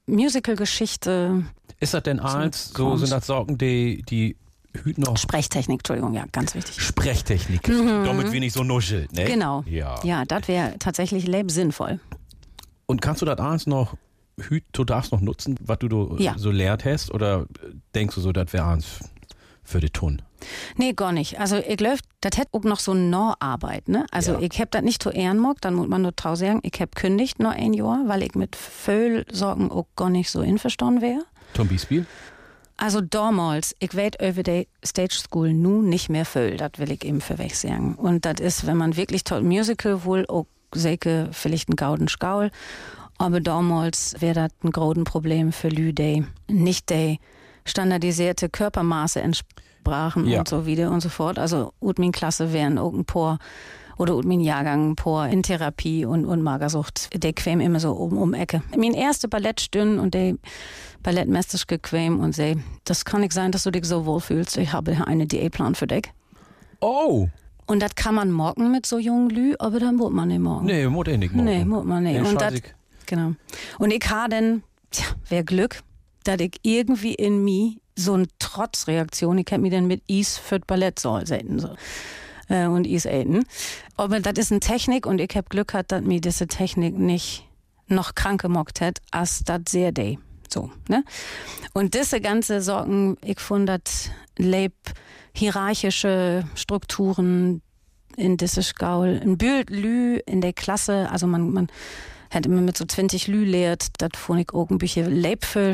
Musicalgeschichte, 0.06 1.44
Ist 1.80 1.94
das 1.94 2.02
denn 2.04 2.20
eins, 2.20 2.72
so 2.76 2.96
sind 2.96 3.10
das 3.10 3.26
Sorgen, 3.26 3.58
die, 3.58 4.02
die 4.08 4.36
hüten 4.84 5.02
noch 5.02 5.16
Sprechtechnik, 5.16 5.80
Entschuldigung, 5.80 6.14
ja, 6.14 6.24
ganz 6.30 6.54
wichtig. 6.54 6.80
Sprechtechnik, 6.80 7.62
damit 7.64 8.30
wenig 8.32 8.52
so 8.52 8.62
nuschelt, 8.62 9.12
ne? 9.12 9.24
Mhm. 9.24 9.26
Genau. 9.26 9.64
Ja. 9.66 9.98
Ja, 10.04 10.24
das 10.24 10.46
wäre 10.48 10.76
tatsächlich 10.78 11.26
lebsinnvoll. 11.26 11.98
Und 12.86 13.02
kannst 13.02 13.22
du 13.22 13.26
das 13.26 13.38
eins 13.38 13.66
noch, 13.66 13.96
hüt, 14.38 14.64
du 14.72 14.84
darfst 14.84 15.10
noch 15.12 15.20
nutzen, 15.20 15.56
was 15.60 15.78
du 15.80 16.16
Ja. 16.18 16.34
so 16.38 16.50
lehrt 16.50 16.84
hast? 16.84 17.12
Oder 17.12 17.46
denkst 17.94 18.14
du 18.14 18.20
so, 18.20 18.32
das 18.32 18.52
wäre 18.52 18.66
eins 18.66 19.00
für 19.68 19.80
die 19.80 19.90
Tun? 19.90 20.22
Nee, 20.76 20.92
gar 20.92 21.12
nicht. 21.12 21.38
Also 21.40 21.56
ich 21.56 21.76
glaube, 21.76 21.98
das 22.20 22.38
hätte 22.38 22.50
auch 22.52 22.62
noch 22.64 22.78
so 22.78 22.94
Norarbeit, 22.94 23.88
ne? 23.88 24.06
Also 24.10 24.32
Ja. 24.34 24.40
ich 24.40 24.60
hab 24.60 24.70
das 24.70 24.82
nicht 24.82 25.02
zu 25.02 25.10
Ehrenmock, 25.10 25.60
dann 25.60 25.74
muss 25.74 25.88
man 25.88 26.02
nur 26.02 26.14
trau 26.14 26.34
sagen, 26.36 26.60
ich 26.62 26.80
hab 26.80 26.94
kündigt 26.94 27.40
noch 27.40 27.50
ein 27.52 27.72
Jahr, 27.74 28.02
weil 28.06 28.22
ich 28.22 28.34
mit 28.34 28.56
Föhlsorgen 28.56 29.70
auch 29.70 29.86
gar 29.96 30.10
nicht 30.10 30.30
so 30.30 30.40
einverstanden 30.40 31.02
wäre. 31.02 31.22
Tom 31.54 31.68
Beispiel? 31.68 32.06
Also 32.76 33.00
damals, 33.00 33.74
ich 33.80 33.94
weiß 33.96 34.12
über 34.22 34.42
die 34.44 34.68
Stage 34.86 35.16
School 35.16 35.52
nun 35.52 35.88
nicht 35.88 36.08
mehr 36.08 36.24
viel, 36.24 36.56
das 36.56 36.72
will 36.76 36.92
ich 36.92 37.04
eben 37.04 37.20
für 37.20 37.36
weg 37.38 37.54
sagen. 37.56 37.96
Und 37.96 38.24
das 38.24 38.38
ist, 38.40 38.66
wenn 38.66 38.76
man 38.76 38.96
wirklich 38.96 39.24
toll 39.24 39.42
Musical 39.42 40.04
wohl 40.04 40.24
auch 40.28 40.46
säke 40.72 41.28
vielleicht 41.32 41.68
ein 41.68 41.76
Gauden 41.76 42.06
Skaul, 42.08 42.50
aber 43.18 43.40
damals 43.40 44.14
wäre 44.20 44.34
das 44.34 44.50
ein 44.62 44.70
großen 44.70 45.02
Problem 45.04 45.50
für 45.50 45.68
Lü, 45.68 45.92
nicht 46.48 46.90
die 46.90 47.18
standardisierte 47.68 48.48
Körpermaße 48.48 49.20
entsprachen 49.20 50.26
Ja. 50.26 50.40
und 50.40 50.48
so 50.48 50.66
wieder 50.66 50.90
und 50.90 51.00
so 51.00 51.08
fort. 51.08 51.38
Also 51.38 51.72
ut 51.80 51.98
min 51.98 52.12
Klasse 52.12 52.52
wären 52.52 52.78
auch 52.78 52.92
ein 52.92 53.04
paar 53.04 53.38
oder 53.96 54.14
ut 54.16 54.24
min 54.24 54.40
Jahrgang 54.40 54.90
ein 54.90 54.96
paar 54.96 55.28
in 55.28 55.42
Therapie 55.42 56.04
und, 56.04 56.24
und 56.24 56.42
Magersucht, 56.42 57.10
der 57.22 57.32
quäm 57.32 57.60
immer 57.60 57.80
so 57.80 57.96
oben 57.96 58.16
um 58.18 58.32
Ecke. 58.32 58.62
Mein 58.76 58.94
erste 58.94 59.28
Ballettstünden 59.28 59.98
und 59.98 60.14
der 60.14 60.36
Ballettmeister 61.02 61.58
gequäm 61.66 62.20
und 62.20 62.34
sei, 62.34 62.56
das 62.84 63.04
kann 63.04 63.20
nicht 63.22 63.32
sein, 63.32 63.50
dass 63.52 63.64
du 63.64 63.70
dich 63.70 63.84
so 63.84 64.06
wohl 64.06 64.20
fühlst. 64.20 64.56
Ich 64.56 64.72
habe 64.72 64.96
eine 65.06 65.26
Diätplan 65.26 65.74
für 65.74 65.86
dich. 65.86 66.04
Oh! 66.80 67.28
Und 67.66 67.82
das 67.82 67.94
kann 67.96 68.14
man 68.14 68.30
morgen 68.30 68.70
mit 68.70 68.86
so 68.86 68.98
jungen 68.98 69.28
Lü, 69.30 69.54
aber 69.58 69.78
dann 69.78 69.96
muss 69.96 70.10
man 70.10 70.28
nicht 70.28 70.40
morgen. 70.40 70.66
Nee, 70.66 70.86
muss 70.88 71.06
ich 71.08 71.18
nicht 71.18 71.34
morgen. 71.34 71.44
Nee, 71.44 71.64
muss 71.64 71.84
man 71.84 72.02
nicht. 72.02 72.16
Den 72.18 72.24
Und 72.26 72.40
dat, 72.40 72.54
genau. 73.06 73.32
Und 73.78 73.90
ich 73.92 74.08
habe 74.08 74.30
dann, 74.30 74.62
tja, 74.90 75.04
wär 75.28 75.42
Glück, 75.44 75.80
dass 76.28 76.40
ich 76.40 76.60
irgendwie 76.62 77.14
in 77.14 77.42
mir 77.42 77.72
so 77.96 78.14
eine 78.14 78.26
Trotzreaktion, 78.38 79.38
ich 79.38 79.46
hab 79.50 79.60
mich 79.60 79.72
dann 79.72 79.86
mit 79.86 80.02
Is 80.06 80.38
für 80.38 80.60
das 80.60 80.66
Ballettsaal 80.66 81.26
setzen, 81.26 81.58
so. 81.58 81.74
Äh, 82.48 82.66
und 82.66 82.86
Is 82.86 83.06
eten. 83.06 83.44
Aber 83.96 84.20
das 84.20 84.34
ist 84.38 84.52
eine 84.52 84.60
Technik 84.60 85.06
und 85.06 85.20
ich 85.20 85.34
hab 85.34 85.50
Glück 85.50 85.68
gehabt, 85.68 85.92
dass 85.92 86.02
mir 86.02 86.20
diese 86.20 86.46
Technik 86.46 86.96
nicht 86.96 87.44
noch 87.88 88.14
kranke 88.14 88.48
mockt 88.48 88.80
hat, 88.80 88.98
als 89.10 89.42
das 89.44 89.62
sehr 89.68 89.92
day. 89.92 90.18
So, 90.48 90.70
ne? 90.88 91.04
Und 91.72 91.94
diese 91.94 92.20
ganze 92.20 92.60
Sorgen, 92.62 93.16
ich 93.24 93.40
fand 93.40 93.68
das 93.68 94.10
leib 94.36 94.72
hierarchische 95.34 96.44
Strukturen 96.54 97.62
in 98.16 98.36
diese 98.36 98.62
Gaul, 98.74 99.20
ein 99.22 99.38
Bild 99.38 99.70
Lü 99.70 100.18
in 100.26 100.40
der 100.40 100.52
Klasse, 100.52 101.08
also 101.10 101.26
man, 101.26 101.52
man 101.52 101.68
hat 102.30 102.46
immer 102.46 102.60
mit 102.60 102.76
so 102.76 102.84
20 102.84 103.26
Lü 103.28 103.44
lehrt, 103.44 103.88
das 103.98 104.10
fand 104.14 104.40
ich 104.40 104.54
auch 104.54 104.70
ein 104.70 104.78
bisschen 104.78 105.22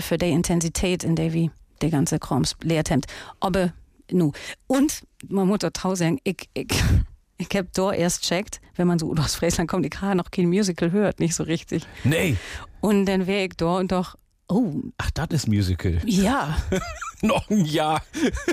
für 0.00 0.18
die 0.18 0.30
Intensität, 0.30 1.04
in 1.04 1.16
der 1.16 1.32
wie 1.32 1.50
der 1.80 1.90
ganze 1.90 2.18
Krams 2.18 2.56
lehrt 2.62 2.90
hat. 2.90 3.04
Aber, 3.40 3.72
nu. 4.10 4.32
Und, 4.66 5.02
man 5.28 5.48
muss 5.48 5.60
auch 5.64 5.96
sagen, 5.96 6.18
ich, 6.24 6.48
ich, 6.54 6.68
ich 7.38 7.48
hab 7.54 7.72
da 7.72 7.92
erst 7.92 8.22
checkt, 8.22 8.60
wenn 8.76 8.86
man 8.86 8.98
so 8.98 9.12
aus 9.18 9.34
Friesland 9.34 9.68
kommt, 9.68 9.86
ich 9.86 10.00
habe 10.00 10.16
noch 10.16 10.30
kein 10.30 10.48
Musical 10.48 10.92
hört, 10.92 11.20
nicht 11.20 11.34
so 11.34 11.44
richtig. 11.44 11.84
Nee. 12.04 12.36
Und 12.80 13.06
dann 13.06 13.26
wäre 13.26 13.44
ich 13.44 13.54
da 13.56 13.78
und 13.78 13.92
doch, 13.92 14.16
oh, 14.48 14.74
Ach, 14.98 15.10
das 15.12 15.28
ist 15.30 15.48
Musical. 15.48 16.00
ja, 16.04 16.56
Noch 17.22 17.48
ein 17.48 17.64
Jahr. 17.64 18.02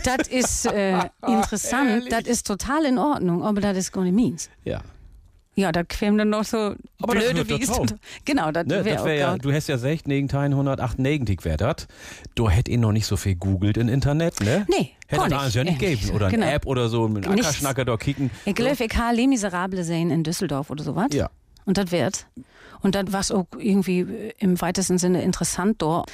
das 0.03 0.29
ist 0.29 0.65
äh, 0.65 1.09
interessant, 1.27 2.09
das 2.09 2.21
ist 2.21 2.47
total 2.47 2.85
in 2.85 2.97
Ordnung, 2.97 3.43
aber 3.43 3.59
das 3.59 3.77
ist 3.77 3.91
gar 3.91 4.03
nicht 4.03 4.15
meins. 4.15 4.49
Ja. 4.63 4.81
Ja, 5.61 5.71
das 5.71 5.87
käme 5.87 6.17
dann 6.17 6.29
noch 6.29 6.43
so 6.43 6.57
Aber 7.01 7.13
blöde 7.13 7.35
wird 7.37 7.51
doch 7.51 7.59
wie 7.59 7.63
es 7.63 7.69
toll. 7.69 7.85
dann- 7.85 7.99
Genau, 8.25 8.51
das 8.51 8.65
Ne, 8.65 8.83
wäre 8.83 9.05
wär 9.05 9.13
ja, 9.15 9.37
du 9.37 9.51
hast 9.53 9.67
ja 9.67 9.77
16, 9.77 10.27
198 10.29 11.45
wär 11.45 11.57
das. 11.57 11.87
Du 12.35 12.49
hätt 12.49 12.67
ihn 12.67 12.79
noch 12.81 12.91
nicht 12.91 13.05
so 13.05 13.15
viel 13.17 13.35
googelt 13.35 13.77
im 13.77 13.89
Internet, 13.89 14.39
ne? 14.41 14.65
Nee, 14.69 14.91
Hätte 15.07 15.29
das 15.29 15.39
alles 15.41 15.53
ja 15.53 15.63
nicht 15.63 15.79
gegeben. 15.79 16.11
Oder 16.11 16.29
Genau. 16.29 16.45
eine 16.45 16.53
App 16.55 16.65
oder 16.65 16.89
so, 16.89 17.07
mit 17.07 17.27
Nichts. 17.27 17.45
Ackerschnacker 17.47 17.85
da 17.85 17.97
kicken. 17.97 18.31
Ich 18.45 18.55
glaube, 18.55 18.83
ich 18.83 18.97
habe 18.97 19.15
Les 19.15 19.27
Miserables 19.27 19.85
sehen 19.87 20.09
in 20.09 20.23
Düsseldorf 20.23 20.69
oder 20.69 20.83
sowas. 20.83 21.07
Ja. 21.13 21.29
Und 21.65 21.77
das 21.77 21.91
wird. 21.91 22.25
Und 22.81 22.95
das 22.95 23.11
war 23.11 23.37
auch 23.37 23.45
irgendwie 23.59 23.99
äh, 23.99 24.33
im 24.39 24.59
weitesten 24.61 24.97
Sinne 24.97 25.21
interessant 25.21 25.81
dort. 25.81 26.09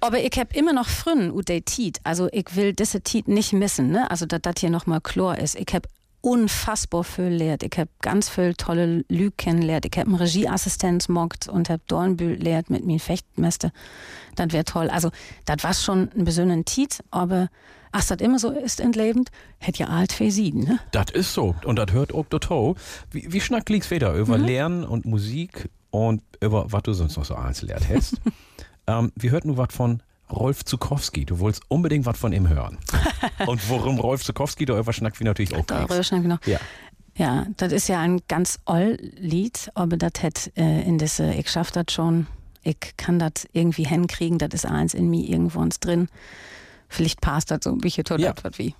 Aber 0.00 0.18
ich 0.18 0.32
hab 0.38 0.56
immer 0.56 0.72
noch 0.72 0.88
Frünen 0.88 1.30
und 1.30 1.48
der 1.50 1.62
Tiet. 1.64 2.00
Also 2.04 2.28
ich 2.32 2.56
will 2.56 2.72
diese 2.72 3.02
Tiet 3.02 3.28
nicht 3.28 3.52
missen, 3.52 3.90
ne? 3.90 4.10
Also 4.10 4.24
dass 4.26 4.40
das 4.42 4.54
hier 4.58 4.70
nochmal 4.70 5.00
Chlor 5.02 5.36
ist. 5.36 5.54
Ich 5.56 5.66
hab 5.74 5.86
unfassbar 6.20 7.04
viel 7.04 7.28
lehrt. 7.28 7.62
Ich 7.62 7.78
hab 7.78 7.88
ganz 8.00 8.28
viel 8.28 8.54
tolle 8.54 9.04
Lüg 9.08 9.36
kennenlernt. 9.38 9.86
Ich 9.86 9.98
hab 9.98 10.06
einen 10.06 10.16
Regieassistenz 10.16 11.08
mockt 11.08 11.48
und 11.48 11.70
hab 11.70 11.86
Dornbühl 11.86 12.34
lehrt 12.34 12.70
mit 12.70 12.84
mir 12.84 13.00
Fechtmeister. 13.00 13.72
Das 14.36 14.52
wär 14.52 14.64
toll. 14.64 14.90
Also 14.90 15.10
das 15.44 15.64
war 15.64 15.74
schon 15.74 16.10
ein 16.16 16.24
besonderen 16.24 16.64
Tiet, 16.64 17.02
aber 17.10 17.48
ach, 17.92 18.04
das 18.04 18.20
immer 18.20 18.38
so 18.38 18.50
ist 18.50 18.80
entlebend, 18.80 19.30
hätt 19.58 19.78
ja 19.78 19.88
alt 19.88 20.12
für 20.12 20.24
ne? 20.24 20.78
Das 20.92 21.10
ist 21.12 21.32
so. 21.32 21.54
Und 21.64 21.76
das 21.76 21.92
hört 21.92 22.14
auch 22.14 22.26
Otto. 22.30 22.76
Wie, 23.10 23.32
wie 23.32 23.40
schnackt 23.40 23.68
liegt's 23.70 23.90
wieder? 23.90 24.14
Über 24.14 24.38
Mhm. 24.38 24.44
Lernen 24.44 24.84
und 24.84 25.06
Musik 25.06 25.70
und 25.90 26.22
über 26.40 26.70
was 26.70 26.82
du 26.82 26.92
sonst 26.92 27.16
noch 27.16 27.24
so 27.24 27.34
alles 27.34 27.62
lehrt 27.62 27.88
hast. 27.88 28.20
ähm, 28.86 29.12
wir 29.16 29.30
hörten 29.30 29.48
nur 29.48 29.56
was 29.56 29.74
von 29.74 30.02
Rolf 30.30 30.64
Zukowski. 30.64 31.24
Du 31.24 31.38
wolltest 31.38 31.64
unbedingt 31.68 32.06
was 32.06 32.18
von 32.18 32.32
ihm 32.32 32.48
hören. 32.48 32.78
und 33.46 33.68
worum 33.68 33.98
Rolf 33.98 34.22
Zukowski 34.24 34.64
da 34.64 34.78
über 34.78 34.92
schnackt, 34.92 35.20
wie 35.20 35.24
natürlich 35.24 35.54
auch 35.54 35.64
Darüber 35.66 36.02
schnell 36.02 36.22
genau. 36.22 36.38
Ja. 36.46 36.58
Ja, 37.16 37.46
das 37.56 37.72
ist 37.72 37.88
ja 37.88 38.00
ein 38.00 38.20
ganz 38.28 38.60
oll 38.64 38.96
Lied, 39.16 39.70
aber 39.74 39.96
das 39.96 40.22
hat 40.22 40.52
äh, 40.56 40.82
in 40.82 40.96
diese, 40.96 41.34
ich 41.34 41.50
schaff 41.50 41.70
das 41.70 41.86
schon, 41.90 42.26
ich 42.62 42.78
kann 42.96 43.18
das 43.18 43.46
irgendwie 43.52 43.84
hinkriegen, 43.84 44.38
das 44.38 44.50
ist 44.54 44.64
eins 44.64 44.94
in 44.94 45.10
mir 45.10 45.28
irgendwo 45.28 45.60
uns 45.60 45.80
drin. 45.80 46.08
Vielleicht 46.88 47.20
passt 47.20 47.50
das 47.50 47.60
so 47.64 47.72
ein 47.72 47.78
bisschen 47.78 48.04
tot 48.04 48.20
Ja. 48.20 48.32
ja. 48.42 48.50
wie. 48.56 48.74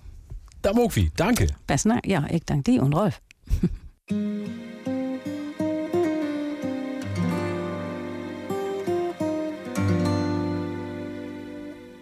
Da 0.61 0.73
Mogwi, 0.73 1.11
danke. 1.15 1.47
Besser, 1.67 1.99
ja, 2.05 2.25
ich 2.29 2.43
danke 2.45 2.71
dir 2.71 2.83
und 2.83 2.93
Rolf. 2.93 3.21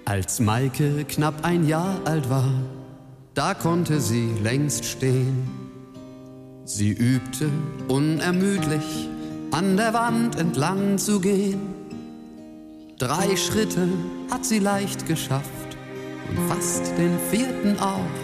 Als 0.10 0.40
Maike 0.40 1.06
knapp 1.08 1.46
ein 1.46 1.68
Jahr 1.68 2.02
alt 2.06 2.32
war, 2.32 2.50
da 3.36 3.54
konnte 3.54 4.02
sie 4.02 4.32
längst 4.42 4.84
stehen. 4.84 5.48
Sie 6.66 6.90
übte 6.90 7.48
unermüdlich, 7.88 9.08
an 9.52 9.78
der 9.78 9.94
Wand 9.94 10.36
entlang 10.36 10.98
zu 10.98 11.20
gehen. 11.20 11.60
Drei 12.98 13.36
Schritte 13.36 13.88
hat 14.32 14.46
sie 14.46 14.58
leicht 14.58 15.06
geschafft 15.06 15.78
und 16.28 16.40
fast 16.50 16.92
den 16.98 17.16
vierten 17.30 17.80
auch. 17.80 18.18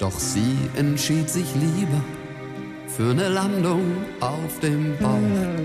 Doch 0.00 0.18
sie 0.18 0.56
entschied 0.74 1.30
sich 1.30 1.54
lieber 1.54 2.02
für 2.88 3.12
eine 3.12 3.28
Landung 3.28 3.84
auf 4.18 4.58
dem 4.58 4.98
Bauch. 4.98 5.62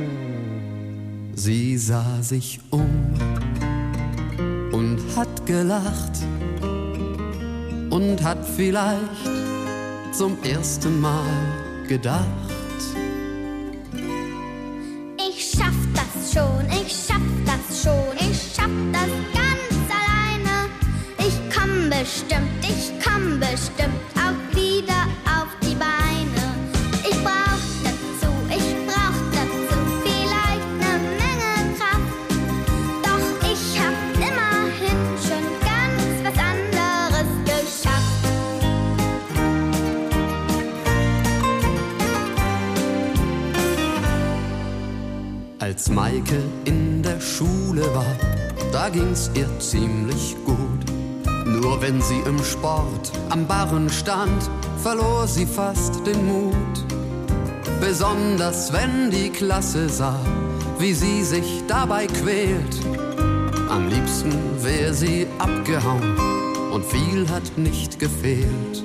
Sie 1.34 1.80
sah 1.80 2.22
sich 2.22 2.60
um 2.70 3.16
hat 5.18 5.48
gelacht 5.48 6.12
und 7.90 8.24
hat 8.24 8.46
vielleicht 8.56 9.26
zum 10.12 10.38
ersten 10.44 11.02
Mal 11.02 11.26
gedacht. 11.88 12.24
Ich 15.18 15.54
schaff 15.58 15.74
das 15.96 16.34
schon, 16.34 16.68
ich 16.70 16.94
schaff 16.94 17.28
das 17.48 17.82
schon, 17.82 18.16
ich 18.20 18.40
schaff 18.56 18.70
das 18.94 19.10
ganz 19.34 19.90
alleine. 19.98 20.70
Ich 21.18 21.36
komm 21.52 21.90
bestimmt, 21.90 22.62
ich 22.62 22.94
komm 23.04 23.40
bestimmt 23.40 24.17
Als 45.78 45.92
Maike 45.92 46.42
in 46.66 47.04
der 47.04 47.22
Schule 47.22 47.84
war, 47.94 48.16
da 48.72 48.90
ging's 48.90 49.30
ihr 49.36 49.48
ziemlich 49.60 50.36
gut. 50.44 50.58
Nur 51.46 51.80
wenn 51.80 52.02
sie 52.02 52.20
im 52.26 52.44
Sport 52.44 53.12
am 53.30 53.46
Barren 53.46 53.88
stand, 53.88 54.50
verlor 54.82 55.28
sie 55.28 55.46
fast 55.46 56.04
den 56.04 56.26
Mut. 56.26 56.86
Besonders 57.80 58.74
wenn 58.74 59.12
die 59.12 59.30
Klasse 59.30 59.88
sah, 59.88 60.20
wie 60.80 60.96
sie 60.96 61.24
sich 61.24 61.62
dabei 61.68 62.08
quält. 62.08 62.80
Am 63.70 63.88
liebsten 63.88 64.34
wär 64.64 64.96
sie 64.96 65.28
abgehauen 65.38 66.18
und 66.74 66.86
viel 66.86 67.30
hat 67.30 67.56
nicht 67.56 68.00
gefehlt. 68.00 68.84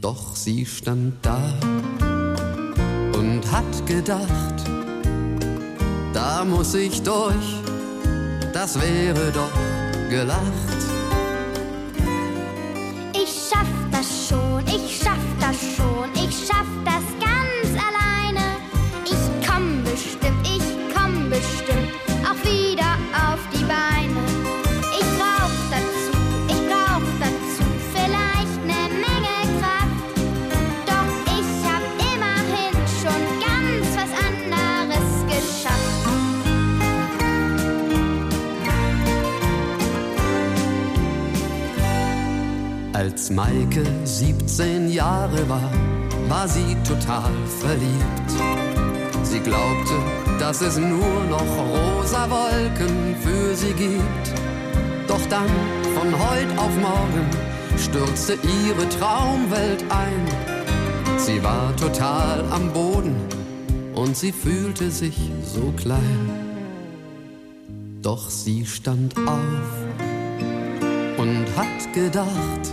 Doch 0.00 0.34
sie 0.34 0.64
stand 0.64 1.12
da 1.20 1.42
und 3.12 3.42
hat 3.52 3.86
gedacht, 3.86 4.81
da 6.22 6.44
muss 6.44 6.74
ich 6.74 7.02
durch, 7.02 7.48
das 8.52 8.80
wäre 8.80 9.32
doch 9.32 9.54
gelacht. 10.08 10.80
Ich 13.12 13.32
schaff 13.48 13.72
das 13.90 14.08
schon, 14.28 14.64
ich 14.66 15.00
schaff 15.02 15.26
das 15.40 15.56
schon, 15.76 16.08
ich 16.14 16.34
schaff 16.46 16.70
das 16.84 17.06
ganz 17.26 17.68
alleine. 17.88 18.44
Ich 19.04 19.24
komm 19.48 19.82
bestimmt, 19.82 20.46
ich 20.56 20.66
komm 20.94 21.28
bestimmt 21.28 21.90
auch 22.28 22.40
wieder 22.48 22.71
Maike 43.34 43.82
17 44.04 44.90
Jahre 44.90 45.48
war, 45.48 45.70
war 46.28 46.46
sie 46.46 46.76
total 46.86 47.30
verliebt. 47.60 48.30
Sie 49.22 49.40
glaubte, 49.40 49.94
dass 50.38 50.60
es 50.60 50.76
nur 50.76 51.24
noch 51.30 51.40
rosa 51.40 52.28
Wolken 52.28 53.16
für 53.22 53.54
sie 53.54 53.72
gibt. 53.72 54.34
Doch 55.08 55.24
dann, 55.30 55.48
von 55.94 56.12
heut 56.12 56.58
auf 56.58 56.76
morgen, 56.76 57.26
stürzte 57.78 58.34
ihre 58.34 58.86
Traumwelt 58.90 59.82
ein. 59.88 61.18
Sie 61.18 61.42
war 61.42 61.74
total 61.76 62.44
am 62.50 62.70
Boden 62.72 63.16
und 63.94 64.14
sie 64.14 64.32
fühlte 64.32 64.90
sich 64.90 65.16
so 65.42 65.72
klein. 65.76 66.30
Doch 68.02 68.28
sie 68.28 68.66
stand 68.66 69.16
auf 69.16 69.82
und 71.16 71.46
hat 71.56 71.94
gedacht, 71.94 72.72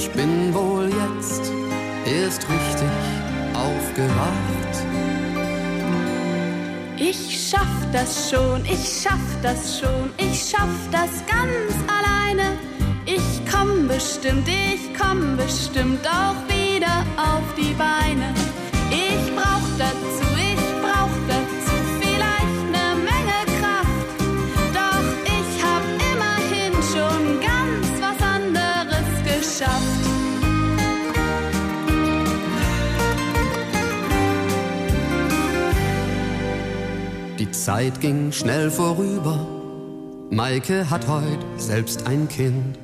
ich 0.00 0.10
bin 0.12 0.54
wohl 0.54 0.88
jetzt 0.88 1.52
erst 2.06 2.42
richtig 2.48 2.88
aufgewacht. 3.52 4.74
Ich 6.96 7.50
schaff 7.50 7.76
das 7.92 8.30
schon, 8.30 8.64
ich 8.64 9.02
schaff 9.02 9.28
das 9.42 9.78
schon, 9.78 10.10
ich 10.16 10.40
schaff 10.40 10.76
das 10.90 11.12
ganz 11.26 11.72
alleine. 11.96 12.56
Ich 13.04 13.28
komm 13.50 13.88
bestimmt, 13.88 14.48
ich 14.48 14.82
komm 14.98 15.36
bestimmt 15.36 16.06
auch 16.06 16.38
wieder 16.48 17.04
auf 17.18 17.46
die 17.58 17.74
Beine. 17.74 18.32
Ich 18.90 19.34
brauch 19.36 19.68
dazu, 19.78 20.19
Zeit 37.70 38.00
ging 38.00 38.32
schnell 38.32 38.68
vorüber. 38.68 39.46
Maike 40.28 40.90
hat 40.90 41.06
heute 41.06 41.46
selbst 41.56 42.04
ein 42.04 42.26
Kind. 42.26 42.76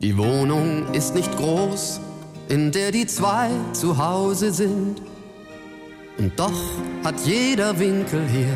Die 0.00 0.16
Wohnung 0.16 0.92
ist 0.92 1.16
nicht 1.16 1.36
groß, 1.36 2.00
in 2.48 2.70
der 2.70 2.92
die 2.92 3.04
zwei 3.04 3.50
zu 3.72 3.98
Hause 3.98 4.52
sind. 4.52 5.02
Und 6.18 6.38
doch 6.38 6.60
hat 7.02 7.16
jeder 7.26 7.76
Winkel 7.80 8.22
hier 8.28 8.54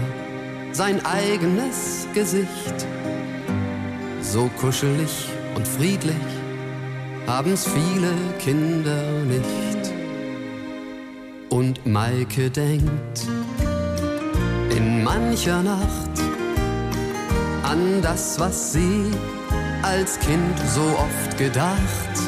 sein 0.70 1.04
eigenes 1.04 2.06
Gesicht. 2.14 2.86
So 4.22 4.48
kuschelig 4.60 5.26
und 5.56 5.66
friedlich 5.66 6.28
haben's 7.26 7.66
viele 7.66 8.12
Kinder 8.38 9.02
nicht. 9.24 9.92
Und 11.48 11.84
Maike 11.86 12.50
denkt, 12.50 13.26
in 14.78 15.02
mancher 15.02 15.60
Nacht 15.60 16.14
an 17.64 18.00
das, 18.00 18.38
was 18.38 18.74
sie 18.74 19.10
als 19.82 20.20
Kind 20.20 20.56
so 20.72 20.82
oft 20.82 21.36
gedacht. 21.36 22.27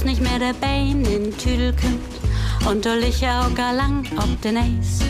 Bloß 0.00 0.04
nicht 0.04 0.20
mehr 0.20 0.38
der 0.38 0.54
Bein 0.54 1.04
in 1.04 1.36
Tüdel 1.36 1.74
kümmt 1.74 2.68
und 2.68 2.84
du 2.84 2.94
licher 2.94 3.40
auch 3.40 3.54
gar 3.54 3.72
lang 3.72 4.06
ob 4.16 4.40
den 4.42 4.56
Eis. 4.56 5.00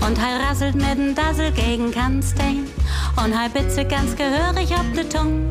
Und 0.00 0.18
er 0.18 0.48
rasselt 0.48 0.74
mit 0.74 0.96
dem 0.96 1.14
Dassel 1.14 1.50
gegen 1.52 1.90
Kannstein 1.90 2.66
und 3.22 3.32
er 3.32 3.48
bitze 3.48 3.84
ganz 3.84 4.14
gehörig 4.16 4.70
ob 4.72 4.94
de 4.94 5.04
Tung. 5.04 5.50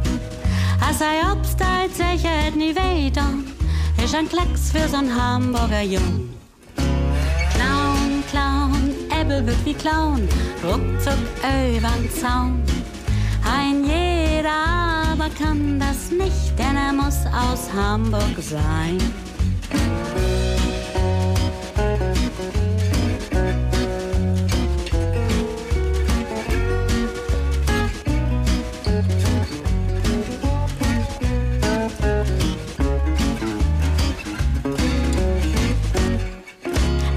Als 0.85 1.01
er 1.01 1.31
obstalt, 1.31 1.95
sicher 1.95 2.29
hätt 2.29 2.55
nie 2.55 2.75
weh 2.75 3.11
dann, 3.11 3.45
ist 4.03 4.15
ein 4.15 4.29
Klecks 4.29 4.71
für 4.71 4.87
so'n 4.87 5.13
Hamburger 5.13 5.81
Jung. 5.81 6.29
Clown, 6.75 8.23
Clown, 8.31 8.93
Ebbe 9.19 9.45
wird 9.45 9.65
wie 9.65 9.73
Clown, 9.73 10.27
ruckzuck 10.63 11.19
übern 11.75 12.09
Zaun. 12.19 12.63
Ein 13.43 13.83
jeder 13.85 14.92
aber 15.13 15.29
kann 15.29 15.79
das 15.79 16.09
nicht, 16.09 16.57
denn 16.57 16.75
er 16.75 16.91
muss 16.91 17.25
aus 17.27 17.71
Hamburg 17.71 18.35
sein. 18.39 18.97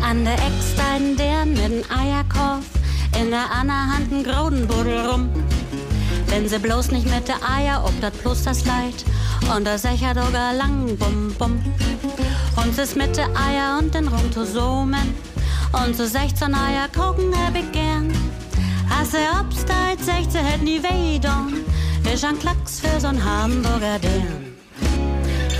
An 0.02 0.24
der 0.24 0.34
Eckstein 0.34 1.16
der 1.16 1.46
mit 1.46 1.58
dem 1.58 1.82
Eierkorb, 1.90 2.62
in 3.18 3.30
der 3.30 3.50
anderen 3.50 3.92
Hand 3.92 4.12
ein 4.12 4.22
Grodenbuddel 4.22 5.06
rum. 5.06 5.45
Wenn 6.36 6.50
sie 6.50 6.58
bloß 6.58 6.90
nicht 6.90 7.06
mit 7.06 7.28
der 7.28 7.38
Eier 7.50 7.82
ob 7.82 7.98
dat 8.02 8.12
bloß 8.22 8.42
das 8.42 8.66
Leid 8.66 9.06
und 9.56 9.66
der 9.66 9.78
Secher 9.78 10.12
sogar 10.14 10.52
lang 10.52 10.94
bum 10.98 11.32
bum. 11.38 11.58
Und 12.56 12.74
sie 12.74 12.82
ist 12.82 12.94
mit 12.94 13.16
der 13.16 13.28
Eier 13.34 13.78
und 13.78 13.94
den 13.94 14.10
zoomen 14.34 15.14
und 15.72 15.96
so 15.96 16.04
16 16.04 16.54
Eier 16.54 16.88
gucken 16.94 17.32
hab 17.34 17.56
ich 17.56 17.72
gern. 17.72 18.12
Als 18.98 19.14
er 19.14 19.40
obstalt, 19.40 20.04
16 20.04 20.44
hätt 20.44 20.62
nie 20.62 20.82
weh 20.82 21.18
don, 21.18 21.64
ist 22.12 22.22
ein 22.22 22.38
Klacks 22.38 22.80
für 22.80 22.98
so'n 23.00 23.18
Hamburger 23.18 23.98
Dern. 23.98 24.52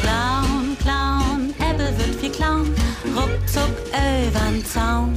Clown, 0.03 0.77
Clown, 0.83 1.55
Ebbe 1.59 1.91
wird 1.97 2.21
wie 2.21 2.29
Clown, 2.29 2.75
ruckzuck 3.17 3.75
übern 3.95 4.63
Zaun. 4.67 5.15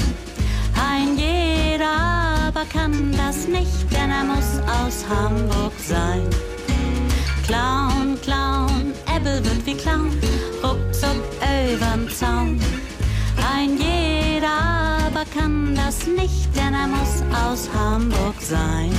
Ein 0.74 1.18
jeder 1.18 2.19
aber 2.50 2.66
kann 2.66 3.12
das 3.12 3.48
nicht, 3.48 3.92
denn 3.92 4.10
er 4.10 4.24
muss 4.24 4.60
aus 4.82 5.06
Hamburg 5.08 5.74
sein. 5.78 6.28
Clown, 7.46 8.18
Clown, 8.24 8.94
Ebbe 9.16 9.44
wird 9.46 9.66
wie 9.68 9.76
Clown, 9.76 10.12
ruckzuck 10.64 11.22
übern 11.72 12.10
Zaun. 12.10 12.60
Ein 13.54 13.78
jeder 13.78 14.50
aber 15.06 15.26
kann 15.26 15.76
das 15.76 16.08
nicht, 16.08 16.50
denn 16.56 16.74
er 16.74 16.88
muss 16.88 17.22
aus 17.46 17.70
Hamburg 17.72 18.42
sein. 18.42 18.92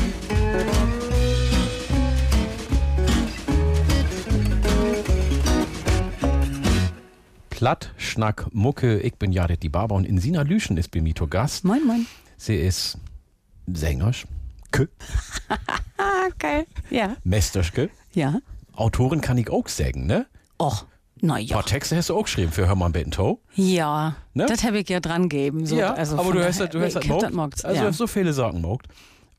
Platt, 7.51 7.92
Schnack, 7.96 8.46
Mucke, 8.53 9.01
ich 9.01 9.16
bin 9.16 9.32
Jared 9.32 9.64
die 9.64 9.68
Barber 9.68 9.96
und 9.96 10.05
Insina 10.05 10.42
Lüschen 10.42 10.76
ist 10.76 10.92
bei 10.92 11.01
mir 11.01 11.16
zu 11.16 11.26
Gast. 11.26 11.64
Moin, 11.64 11.84
moin. 11.84 12.07
Sie 12.36 12.57
ist 12.57 12.96
Ah, 15.98 16.28
geil. 16.38 16.66
Ja. 16.90 17.16
Mesterschke, 17.24 17.90
Ja. 18.12 18.40
Autorin 18.74 19.20
kann 19.20 19.36
ich 19.36 19.50
auch 19.50 19.68
sagen, 19.68 20.06
ne? 20.06 20.26
Och, 20.58 20.86
na 21.20 21.34
Ein 21.34 21.44
ja. 21.46 21.56
paar 21.56 21.66
Texte 21.66 21.96
hast 21.96 22.08
du 22.08 22.16
auch 22.16 22.22
geschrieben 22.24 22.50
für 22.52 22.66
Hörmann 22.66 22.92
Bento. 22.92 23.42
Ja, 23.54 24.14
Ne? 24.32 24.46
das 24.46 24.64
habe 24.64 24.78
ich 24.78 24.88
ja 24.88 25.00
dran 25.00 25.28
gegeben. 25.28 25.66
So. 25.66 25.76
ja, 25.76 25.92
also 25.92 26.18
aber 26.18 26.32
du 26.32 26.42
hast, 26.44 26.60
du 26.60 26.80
hast 26.80 26.94
das 26.96 27.32
mogt, 27.32 27.64
Also 27.64 27.76
du 27.78 27.82
ja. 27.84 27.88
hast 27.90 27.98
so 27.98 28.06
viele 28.06 28.32
Sachen 28.32 28.60
mogt. 28.62 28.86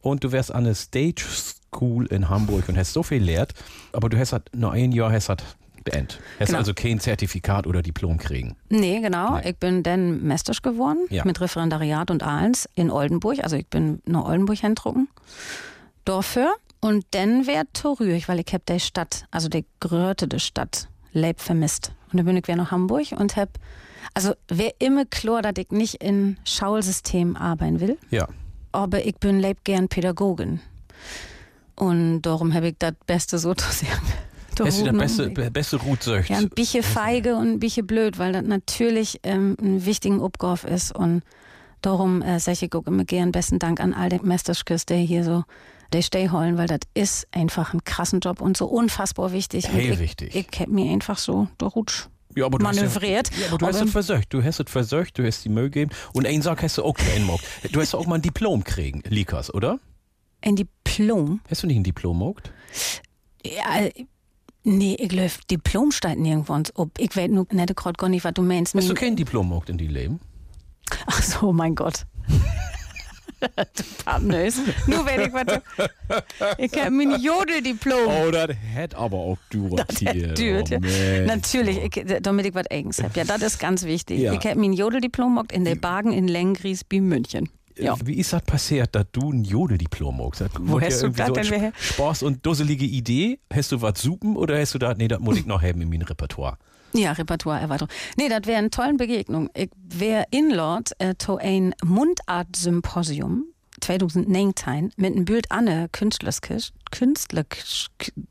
Und 0.02 0.24
du 0.24 0.32
wärst 0.32 0.54
an 0.54 0.64
der 0.66 0.76
Stage 0.76 1.24
School 1.72 2.08
in 2.08 2.28
Hamburg 2.30 2.68
und 2.70 2.78
hast 2.78 2.94
so 2.94 3.04
viel 3.04 3.22
lehrt, 3.24 3.54
aber 3.94 4.10
du 4.10 4.18
hast 4.20 4.34
halt 4.34 4.50
nur 4.56 4.72
ein 4.74 4.92
Jahr 4.92 5.12
hast 5.12 5.30
halt 5.30 5.44
beendet. 5.84 6.20
Hast 6.40 6.48
Genau. 6.48 6.60
also 6.60 6.74
kein 6.74 7.00
Zertifikat 7.00 7.68
oder 7.68 7.82
Diplom 7.82 8.18
kriegen. 8.18 8.56
Nee, 8.70 9.00
genau. 9.02 9.38
Nee. 9.38 9.50
Ich 9.52 9.58
bin 9.58 9.84
dann 9.84 10.22
Mestisch 10.24 10.62
geworden 10.62 11.06
Ja. 11.10 11.24
mit 11.26 11.40
Referendariat 11.42 12.10
und 12.12 12.24
Ahlens 12.24 12.68
in 12.76 12.90
Oldenburg. 12.92 13.44
Also 13.44 13.56
ich 13.56 13.68
bin 13.68 14.02
nach 14.06 14.26
Oldenburg 14.26 14.60
hindrucken. 14.60 15.08
Dafür. 16.06 16.54
Und 16.80 17.06
dann 17.12 17.46
wär 17.46 17.64
Torüch, 17.74 18.28
weil 18.28 18.40
ich 18.40 18.54
hab 18.54 18.66
die 18.66 18.80
Stadt, 18.80 19.26
also 19.30 19.50
die 19.50 19.66
Gröte 19.80 20.28
der 20.28 20.40
Stadt, 20.40 20.88
leib 21.14 21.40
vermisst. 21.40 21.92
Und 22.12 22.18
dann 22.18 22.26
bin 22.26 22.36
ich 22.38 22.48
wieder 22.48 22.58
nach 22.58 22.72
Hamburg 22.72 23.12
und 23.16 23.36
hab, 23.36 23.50
also 24.16 24.34
wär 24.48 24.74
immer 24.80 25.06
klar, 25.06 25.44
dass 25.44 25.54
ich 25.58 25.70
nicht 25.70 25.96
in 26.04 26.38
Schaulsystem 26.44 27.36
arbeiten 27.36 27.80
will. 27.80 27.98
Ja. 28.10 28.28
aber 28.74 29.06
ich 29.06 29.16
bin 29.18 29.40
leib 29.42 29.64
gern 29.66 29.90
Pädagogin. 29.90 30.60
Und 31.76 32.22
darum 32.24 32.54
habe 32.54 32.70
ich 32.70 32.76
das 32.80 32.94
Beste 33.06 33.38
sozusagen. 33.38 33.92
Hast 33.92 34.31
du 34.66 34.84
das 34.86 34.98
beste, 34.98 35.30
be- 35.30 35.52
beste 35.52 35.78
Route 35.78 36.04
söcht? 36.04 36.30
Ja, 36.30 36.38
ein 36.38 36.50
bisschen 36.50 36.84
feige 36.84 37.36
und 37.36 37.48
ein 37.54 37.60
bisschen 37.60 37.86
blöd, 37.88 38.18
weil 38.20 38.34
das 38.34 38.44
natürlich 38.44 39.20
ähm, 39.24 39.56
ein 39.62 39.86
wichtigen 39.86 40.22
Abgauf 40.22 40.64
ist. 40.64 40.96
Und 40.96 41.24
darum 41.82 42.22
äh, 42.22 42.40
sage 42.40 42.66
ich 42.66 42.74
auch 42.76 42.86
immer 42.88 43.04
gern 43.06 43.32
besten 43.32 43.60
Dank 43.60 43.80
an 43.80 43.94
all 43.94 44.10
den 44.10 44.26
Mestersküs, 44.26 44.86
der 44.86 44.98
hier 44.98 45.24
so 45.24 45.44
der 45.94 46.02
Stehholen, 46.02 46.58
weil 46.58 46.68
das 46.68 46.80
ist 46.94 47.28
einfach 47.32 47.74
ein 47.74 47.84
krassen 47.84 48.20
Job 48.22 48.40
und 48.42 48.56
so 48.56 48.66
unfassbar 48.68 49.34
wichtig. 49.34 49.68
Hey, 49.68 49.92
ich, 49.92 50.00
wichtig. 50.00 50.36
Ich 50.36 50.60
hab 50.60 50.68
mir 50.70 50.92
einfach 50.92 51.18
so 51.18 51.48
der 51.60 51.68
Rutsch 51.68 52.06
Ja, 52.34 52.46
aber 52.46 52.60
du 52.60 52.64
manövriert. 52.64 53.30
Hast 53.30 53.38
ja, 53.38 53.42
ja, 53.42 53.48
aber 53.50 53.58
du 53.58 53.66
hast 53.68 53.76
Aber- 53.76 53.86
es 53.86 53.92
versöcht. 53.92 54.28
Du 54.34 54.42
hast 54.42 54.60
es 54.62 54.72
versöcht, 54.72 55.18
du 55.20 55.26
hast 55.26 55.44
die 55.44 55.50
Müll 55.50 55.66
gegeben. 55.70 55.92
Und 56.14 56.26
einen 56.26 56.42
Sack 56.42 56.64
hast 56.64 56.78
du 56.78 56.84
auch 56.84 56.94
klein 56.94 57.24
mogt. 57.26 57.44
Du 57.74 57.82
hast 57.82 57.94
auch 57.94 58.06
mal 58.06 58.16
ein 58.16 58.22
Diplom 58.22 58.64
kriegen, 58.64 59.04
Likas, 59.10 59.54
oder? 59.54 59.80
Ein 60.42 60.56
Diplom. 60.56 61.42
Hast 61.50 61.64
du 61.64 61.68
nicht 61.68 61.76
ein 61.78 61.84
Diplom 61.84 62.18
mogt? 62.18 62.54
Ja, 63.46 63.90
Nee, 64.64 64.96
ich 65.00 65.12
löf 65.12 65.40
Diplom 65.50 65.92
steht 65.92 66.20
nirgendwo 66.20 66.54
uns 66.54 66.72
ob. 66.76 66.92
Ich 67.00 67.16
weiß 67.16 67.30
nur 67.32 67.48
nicht 67.52 67.76
gerade 67.76 67.98
gar 67.98 68.10
nicht, 68.10 68.24
was 68.24 68.34
du 68.34 68.44
meinst. 68.44 68.76
Hast 68.76 68.90
du 68.90 68.94
kein 68.94 69.16
Diplom 69.16 69.50
gemacht 69.50 69.70
in 69.70 69.78
die 69.78 69.88
Leben? 69.88 70.20
Ach 71.08 71.24
so, 71.24 71.52
mein 71.52 71.76
Gott. 71.76 72.06
du 73.42 73.84
Pappnös. 74.06 74.60
Nur 74.86 75.06
wenn 75.06 75.22
ich 75.22 75.34
was. 75.34 75.62
Ich 76.58 76.72
hab 76.74 76.92
mein 76.92 77.20
Jodeldiplom. 77.20 78.08
Oh, 78.08 78.30
das 78.32 78.52
hätte 78.74 78.98
aber 78.98 79.18
auch 79.18 79.38
hier. 79.98 80.34
Dürt, 80.34 80.72
oh. 80.72 80.80
Natürlich, 81.26 81.80
ich, 81.80 82.06
damit 82.22 82.46
ich 82.46 82.54
was 82.54 82.70
eigens 82.70 83.02
hab. 83.02 83.16
Ja, 83.18 83.24
das 83.24 83.42
ist 83.42 83.60
ganz 83.60 83.84
wichtig. 83.84 84.20
Ja. 84.20 84.34
Ich 84.34 84.46
hab 84.46 84.56
mein 84.58 84.74
Jodeldiplom 84.74 85.42
in 85.52 85.66
der 85.66 85.76
Bagen 85.76 86.12
in 86.12 86.28
Lengries 86.28 86.84
bei 86.84 87.02
München. 87.02 87.50
Ja. 87.78 87.96
Wie 88.04 88.16
ist 88.16 88.34
das 88.34 88.42
passiert, 88.44 88.96
dass 88.96 89.06
du 89.12 89.32
ein 89.32 89.44
Jodeldiplom? 89.44 90.18
Das 90.38 90.50
Wo 90.60 90.80
hast 90.80 91.02
du 91.02 91.10
das 91.10 91.28
so 91.28 91.34
denn 91.34 91.46
her? 91.46 91.74
Spaß 91.80 92.24
und 92.24 92.46
dusselige 92.46 92.86
Idee? 92.86 93.40
Hast 93.54 93.72
du 93.72 93.82
was 93.82 94.02
supen 94.02 94.36
oder 94.36 94.60
hast 94.60 94.74
du 94.74 94.80
da, 94.80 94.94
nee, 94.94 95.08
das 95.08 95.20
muss 95.20 95.38
ich 95.38 95.46
noch 95.46 95.62
haben 95.62 95.82
in 95.82 95.90
meinem 95.90 96.04
Repertoire? 96.04 96.58
Ja, 96.94 97.14
Repertoireerweiterung. 97.14 97.90
Nee, 98.18 98.30
das 98.30 98.42
wäre 98.46 98.58
eine 98.58 98.70
tolle 98.70 98.96
Begegnung. 98.96 99.50
Ich 99.54 99.70
wäre 99.76 100.26
inlord 100.32 100.92
äh, 101.00 101.16
to 101.16 101.38
ein 101.38 101.74
Mundart-Symposium 101.84 103.46
2019 103.80 104.92
mit 104.98 105.16
einem 105.16 105.26
Bild 105.26 105.50
Anne 105.50 105.88
Künstlerskiss. 105.92 106.74
Künstlerkiss, 106.92 107.88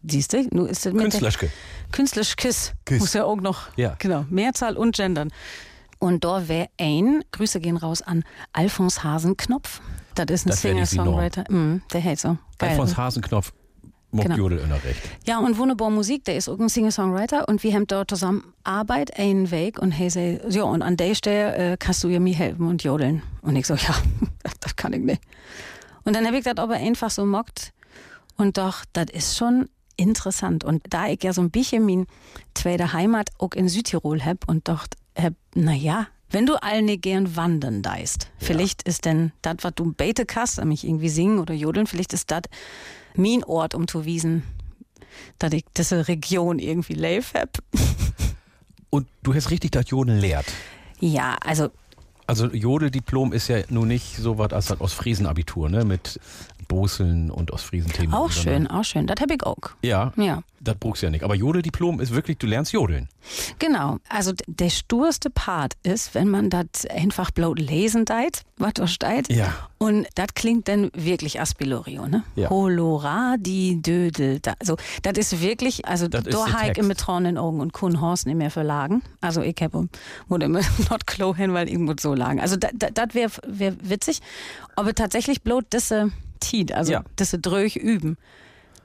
siehst 0.06 0.32
du? 0.32 0.46
Nu 0.50 0.66
ist 0.66 0.84
das 0.86 0.92
mit 0.92 1.02
Künstlerschke. 1.02 1.50
Künstlerskiss. 1.92 2.72
Kiss. 2.84 3.00
Muss 3.00 3.14
ja 3.14 3.24
auch 3.24 3.40
noch. 3.40 3.76
Ja. 3.76 3.96
Genau. 3.98 4.26
Mehrzahl 4.28 4.76
und 4.76 4.96
Gendern. 4.96 5.30
Und 6.00 6.24
da 6.24 6.48
wäre 6.48 6.68
ein, 6.78 7.22
Grüße 7.30 7.60
gehen 7.60 7.76
raus 7.76 8.02
an 8.02 8.24
Alfons 8.52 9.04
Hasenknopf. 9.04 9.80
Das 10.16 10.26
ist 10.30 10.46
ein 10.46 10.52
Singer-Songwriter. 10.52 11.44
Mm, 11.52 11.82
der 11.92 12.00
hält 12.00 12.18
so. 12.18 12.38
Geil. 12.58 12.70
Alfons 12.70 12.96
Hasenknopf, 12.96 13.52
Mock 14.10 14.24
Genau. 14.24 14.36
Jodel 14.36 14.58
in 14.58 14.70
der 14.70 14.82
Recht. 14.82 15.00
Ja, 15.26 15.38
und 15.38 15.56
wunderbar 15.58 15.90
Musik, 15.90 16.24
der 16.24 16.36
ist 16.36 16.48
auch 16.48 16.58
ein 16.58 16.68
Singer-Songwriter 16.68 17.46
und 17.48 17.62
wir 17.62 17.74
haben 17.74 17.86
dort 17.86 18.10
zusammen 18.10 18.52
Arbeit, 18.64 19.16
einen 19.18 19.50
Weg 19.50 19.78
und 19.78 19.92
hey, 19.92 20.10
sei, 20.10 20.40
ja, 20.48 20.62
und 20.64 20.82
an 20.82 20.96
der 20.96 21.14
Stelle 21.14 21.72
äh, 21.72 21.76
kannst 21.78 22.02
du 22.02 22.08
ja 22.08 22.18
mir 22.18 22.34
helfen 22.34 22.66
und 22.66 22.82
jodeln. 22.82 23.22
Und 23.42 23.54
ich 23.54 23.66
so, 23.66 23.74
ja, 23.74 23.94
das 24.60 24.74
kann 24.74 24.92
ich 24.94 25.02
nicht. 25.02 25.22
Und 26.04 26.16
dann 26.16 26.26
habe 26.26 26.38
ich 26.38 26.44
das 26.44 26.56
aber 26.56 26.74
einfach 26.74 27.10
so 27.10 27.24
mockt 27.24 27.72
und 28.40 28.56
doch, 28.56 28.86
das 28.94 29.06
ist 29.12 29.36
schon 29.36 29.68
interessant. 29.96 30.64
Und 30.64 30.82
da 30.88 31.08
ich 31.08 31.22
ja 31.22 31.34
so 31.34 31.42
ein 31.42 31.50
bisschen 31.50 31.84
mein 31.84 32.06
zweite 32.54 32.94
Heimat 32.94 33.28
auch 33.38 33.52
in 33.52 33.68
Südtirol 33.68 34.24
hab 34.24 34.48
und 34.48 34.66
doch 34.66 34.86
hab, 35.16 35.34
na 35.54 35.74
ja, 35.74 36.06
wenn 36.30 36.46
du 36.46 36.62
all 36.62 36.82
nicht 36.82 37.02
gern 37.02 37.34
wandern 37.36 37.82
deist, 37.82 38.30
vielleicht 38.38 38.82
ist 38.84 39.04
denn 39.04 39.32
das, 39.42 39.56
was 39.62 39.72
du 39.74 39.92
bete 39.92 40.26
kannst, 40.26 40.58
nämlich 40.58 40.84
irgendwie 40.84 41.08
singen 41.08 41.38
oder 41.40 41.54
jodeln, 41.54 41.86
vielleicht 41.86 42.12
ist 42.12 42.30
das 42.30 42.42
mein 43.16 43.42
Ort, 43.44 43.74
um 43.74 43.88
zu 43.88 44.04
wiesen, 44.04 44.44
dass 45.38 45.52
ich 45.52 45.64
diese 45.76 46.06
Region 46.08 46.58
irgendwie 46.58 46.94
live 46.94 47.34
hab. 47.34 47.58
Und 48.90 49.08
du 49.22 49.34
hast 49.34 49.50
richtig 49.50 49.72
das 49.72 49.88
Jodeln 49.90 50.18
lehrt. 50.18 50.46
Ja, 51.00 51.36
also 51.44 51.70
Also 52.26 52.46
Jodeldiplom 52.46 53.32
ist 53.32 53.48
ja 53.48 53.58
nun 53.68 53.88
nicht 53.88 54.16
so 54.16 54.38
was 54.38 54.52
als 54.52 54.66
das 54.66 54.80
Ostfriesen-Abitur, 54.80 55.68
ne? 55.68 55.84
Mit 55.84 56.20
Boseln 56.68 57.30
und 57.30 57.50
Ostfriesen-Themen. 57.52 58.12
auch 58.14 58.30
schön, 58.30 58.68
auch 58.68 58.84
schön. 58.84 59.06
Das 59.08 59.20
hab 59.20 59.30
ich 59.30 59.42
auch. 59.42 59.70
Ja, 59.82 60.12
Ja. 60.16 60.42
Das 60.60 60.76
brauchst 60.78 61.02
du 61.02 61.06
ja 61.06 61.10
nicht. 61.10 61.24
Aber 61.24 61.34
Jodeldiplom 61.34 62.00
ist 62.00 62.12
wirklich, 62.14 62.36
du 62.38 62.46
lernst 62.46 62.72
Jodeln. 62.72 63.08
Genau. 63.58 63.98
Also 64.08 64.32
der 64.46 64.68
sturste 64.70 65.30
Part 65.30 65.74
ist, 65.82 66.14
wenn 66.14 66.28
man 66.28 66.50
das 66.50 66.86
einfach 66.88 67.30
bloß 67.30 67.56
lesen 67.58 68.04
deit, 68.04 68.42
was 68.58 68.74
da 68.74 68.86
steht. 68.86 69.32
Ja. 69.32 69.54
Und 69.78 70.06
das 70.14 70.28
klingt 70.34 70.68
dann 70.68 70.90
wirklich 70.94 71.40
Aspilorio, 71.40 72.06
ne? 72.06 72.24
Ja. 72.36 72.50
Holoradi 72.50 73.80
Dödel. 73.80 74.40
Da, 74.40 74.54
also, 74.58 74.76
das 75.02 75.16
ist 75.18 75.40
wirklich, 75.40 75.86
also 75.86 76.08
Text. 76.08 76.82
mit 76.82 76.98
trockenen 76.98 77.38
Augen 77.38 77.60
und 77.60 77.72
kun 77.72 78.00
Horst 78.00 78.26
nicht 78.26 78.36
mehr 78.36 78.50
verlagen. 78.50 79.02
Also 79.20 79.42
ich 79.42 79.56
habe 79.62 79.88
muss 80.28 80.40
immer 80.40 80.60
not 80.90 81.06
klo 81.06 81.34
hin, 81.34 81.54
weil 81.54 81.68
ich 81.68 81.78
muss 81.78 81.96
so 82.00 82.14
lagen. 82.14 82.40
Also 82.40 82.56
das 82.56 83.14
wäre 83.14 83.30
wär 83.46 83.74
witzig. 83.82 84.20
Aber 84.76 84.94
tatsächlich 84.94 85.42
bloß 85.42 85.64
diese 85.72 86.12
Tiet, 86.40 86.72
also 86.72 86.92
Ja. 86.92 87.04
diese 87.18 87.38
Dröch 87.38 87.76
üben. 87.76 88.16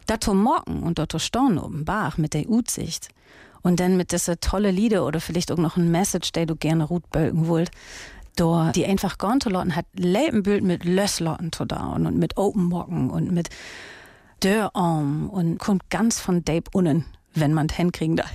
Da 0.06 0.20
zu 0.20 0.34
morgen 0.34 0.84
und 0.84 1.00
dort 1.00 1.20
storn 1.22 1.58
oben 1.58 1.86
Bach 1.86 2.18
mit 2.18 2.34
der 2.34 2.50
Utsicht. 2.50 3.10
Und 3.62 3.80
dann 3.80 3.98
mit 3.98 4.12
diese 4.12 4.40
tolle 4.40 4.70
Lieder 4.70 5.06
oder 5.06 5.20
vielleicht 5.20 5.52
auch 5.52 5.58
noch 5.58 5.76
ein 5.76 5.90
Message, 5.90 6.32
der 6.32 6.46
du 6.46 6.56
gerne 6.56 6.84
Rutbölken 6.84 7.48
wollt. 7.48 7.72
Da, 8.36 8.72
die 8.74 8.86
einfach 8.86 9.18
Gontelotten 9.18 9.76
hat 9.76 9.86
Lebenbild 9.94 10.64
mit 10.64 10.84
Lösslotten 10.84 11.52
zu 11.52 11.66
down 11.66 12.06
und 12.06 12.18
mit 12.18 12.38
Open 12.38 12.66
Mocken 12.66 13.10
und 13.10 13.32
mit 13.32 13.50
Dörrarm 14.42 15.30
und 15.30 15.58
kommt 15.58 15.90
ganz 15.90 16.20
von 16.20 16.44
Dave 16.44 16.66
unnen, 16.74 17.06
wenn 17.34 17.54
man 17.54 17.68
es 17.68 17.76
hinkriegen 17.76 18.18
darf. 18.18 18.30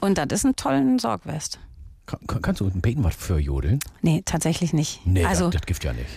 Und 0.00 0.18
das 0.18 0.26
ist 0.30 0.44
ein 0.44 0.56
tollen 0.56 0.98
Sorgwest. 0.98 1.58
Kann, 2.06 2.18
kann, 2.26 2.42
kannst 2.42 2.60
du 2.60 2.66
ein 2.66 2.80
Beten 2.80 3.04
was 3.04 3.14
für 3.14 3.38
Jodeln? 3.38 3.78
Nee, 4.02 4.22
tatsächlich 4.24 4.72
nicht. 4.72 5.06
Nee, 5.06 5.24
also, 5.24 5.44
das, 5.44 5.60
das 5.60 5.66
gibt 5.66 5.84
ja 5.84 5.92
nicht. 5.92 6.08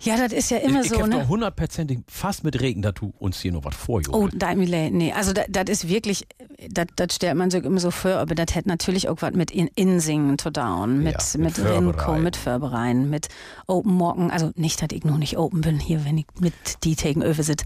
Ja, 0.00 0.16
das 0.16 0.32
ist 0.32 0.50
ja 0.50 0.58
immer 0.58 0.82
ich 0.82 0.90
so, 0.90 1.00
ich 1.00 1.06
ne? 1.06 1.26
hundertprozentig 1.26 2.00
fast 2.06 2.44
mit 2.44 2.60
Regen, 2.60 2.82
dass 2.82 2.94
du 2.94 3.12
uns 3.18 3.40
hier 3.40 3.52
noch 3.52 3.64
was 3.64 3.74
vorjodeln. 3.74 4.14
Oh, 4.14 4.28
da 4.32 4.54
Millet, 4.54 4.92
nee, 4.92 5.12
also 5.12 5.32
das 5.32 5.64
ist 5.68 5.88
wirklich, 5.88 6.24
das 6.72 7.14
stellt 7.14 7.36
man 7.36 7.50
sich 7.50 7.64
immer 7.64 7.80
so 7.80 7.90
vor, 7.90 8.12
aber 8.12 8.36
das 8.36 8.54
hätte 8.54 8.68
natürlich 8.68 9.08
auch 9.08 9.16
was 9.20 9.32
mit 9.32 9.50
in 9.50 9.68
Insingen 9.74 10.38
zu 10.38 10.50
down, 10.50 11.02
mit, 11.02 11.14
Ja, 11.14 11.40
mit 11.40 11.58
mit 11.58 11.66
Rinko, 11.66 12.18
mit 12.18 12.36
Förbereien, 12.36 13.10
mit 13.10 13.28
Open 13.66 13.94
Mocken, 13.94 14.30
also 14.30 14.52
nicht, 14.54 14.80
dass 14.80 14.88
ich 14.92 15.04
noch 15.04 15.18
nicht 15.18 15.36
open 15.36 15.62
bin 15.62 15.80
hier, 15.80 16.04
wenn 16.04 16.18
ich 16.18 16.26
mit 16.38 16.54
die 16.84 16.94
Tegen 16.94 17.22
öve 17.22 17.42
sit, 17.42 17.64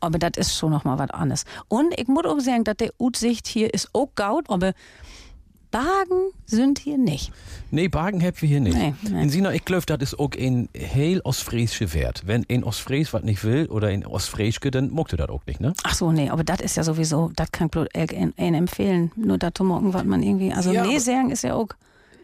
aber 0.00 0.18
das 0.18 0.32
ist 0.36 0.56
schon 0.56 0.70
noch 0.70 0.84
mal 0.84 0.98
was 0.98 1.10
anderes. 1.10 1.44
Und 1.68 1.98
ich 1.98 2.06
muss 2.06 2.24
auch 2.26 2.38
sagen, 2.40 2.64
dass 2.64 2.76
der 2.76 2.92
Utsicht 2.98 3.48
hier 3.48 3.74
ist 3.74 3.88
auch 3.92 4.08
gaut, 4.14 4.48
aber 4.50 4.72
Bagen 5.72 6.30
sind 6.46 6.78
hier 6.78 6.98
nicht. 6.98 7.32
Nee, 7.72 7.88
Bagen 7.88 8.22
habt 8.22 8.40
wir 8.42 8.48
hier 8.48 8.60
nicht. 8.60 8.76
Nee, 8.76 8.94
nee. 9.10 9.22
In 9.22 9.30
Sina, 9.30 9.52
ich 9.52 9.64
glaube, 9.64 9.84
das 9.86 10.00
ist 10.00 10.18
auch 10.20 10.30
ein 10.38 10.68
heil 10.76 11.20
ostfriesische 11.24 11.92
Wert. 11.94 12.22
Wenn 12.26 12.46
ein 12.48 12.62
Ostfries 12.62 13.12
was 13.12 13.22
nicht 13.24 13.42
will 13.42 13.66
oder 13.66 13.88
ein 13.88 14.06
Ostfrieske, 14.06 14.70
dann 14.70 14.90
mochte 14.90 15.16
das 15.16 15.28
auch 15.30 15.44
nicht, 15.46 15.60
ne? 15.60 15.72
Ach 15.82 15.94
so, 15.94 16.12
nee, 16.12 16.28
aber 16.30 16.44
das 16.44 16.60
ist 16.60 16.76
ja 16.76 16.84
sowieso, 16.84 17.32
das 17.34 17.50
kann 17.50 17.66
ich 17.66 17.70
bloß 17.72 17.88
einen 17.94 18.54
empfehlen, 18.54 19.10
nur 19.16 19.38
da 19.38 19.52
zu 19.52 19.64
morgen, 19.64 19.92
was 19.94 20.04
man 20.04 20.22
irgendwie, 20.22 20.52
also 20.52 20.70
Ja, 20.72 20.86
nee 20.86 20.98
sagen 20.98 21.30
ist 21.30 21.42
ja 21.42 21.54
auch, 21.54 21.68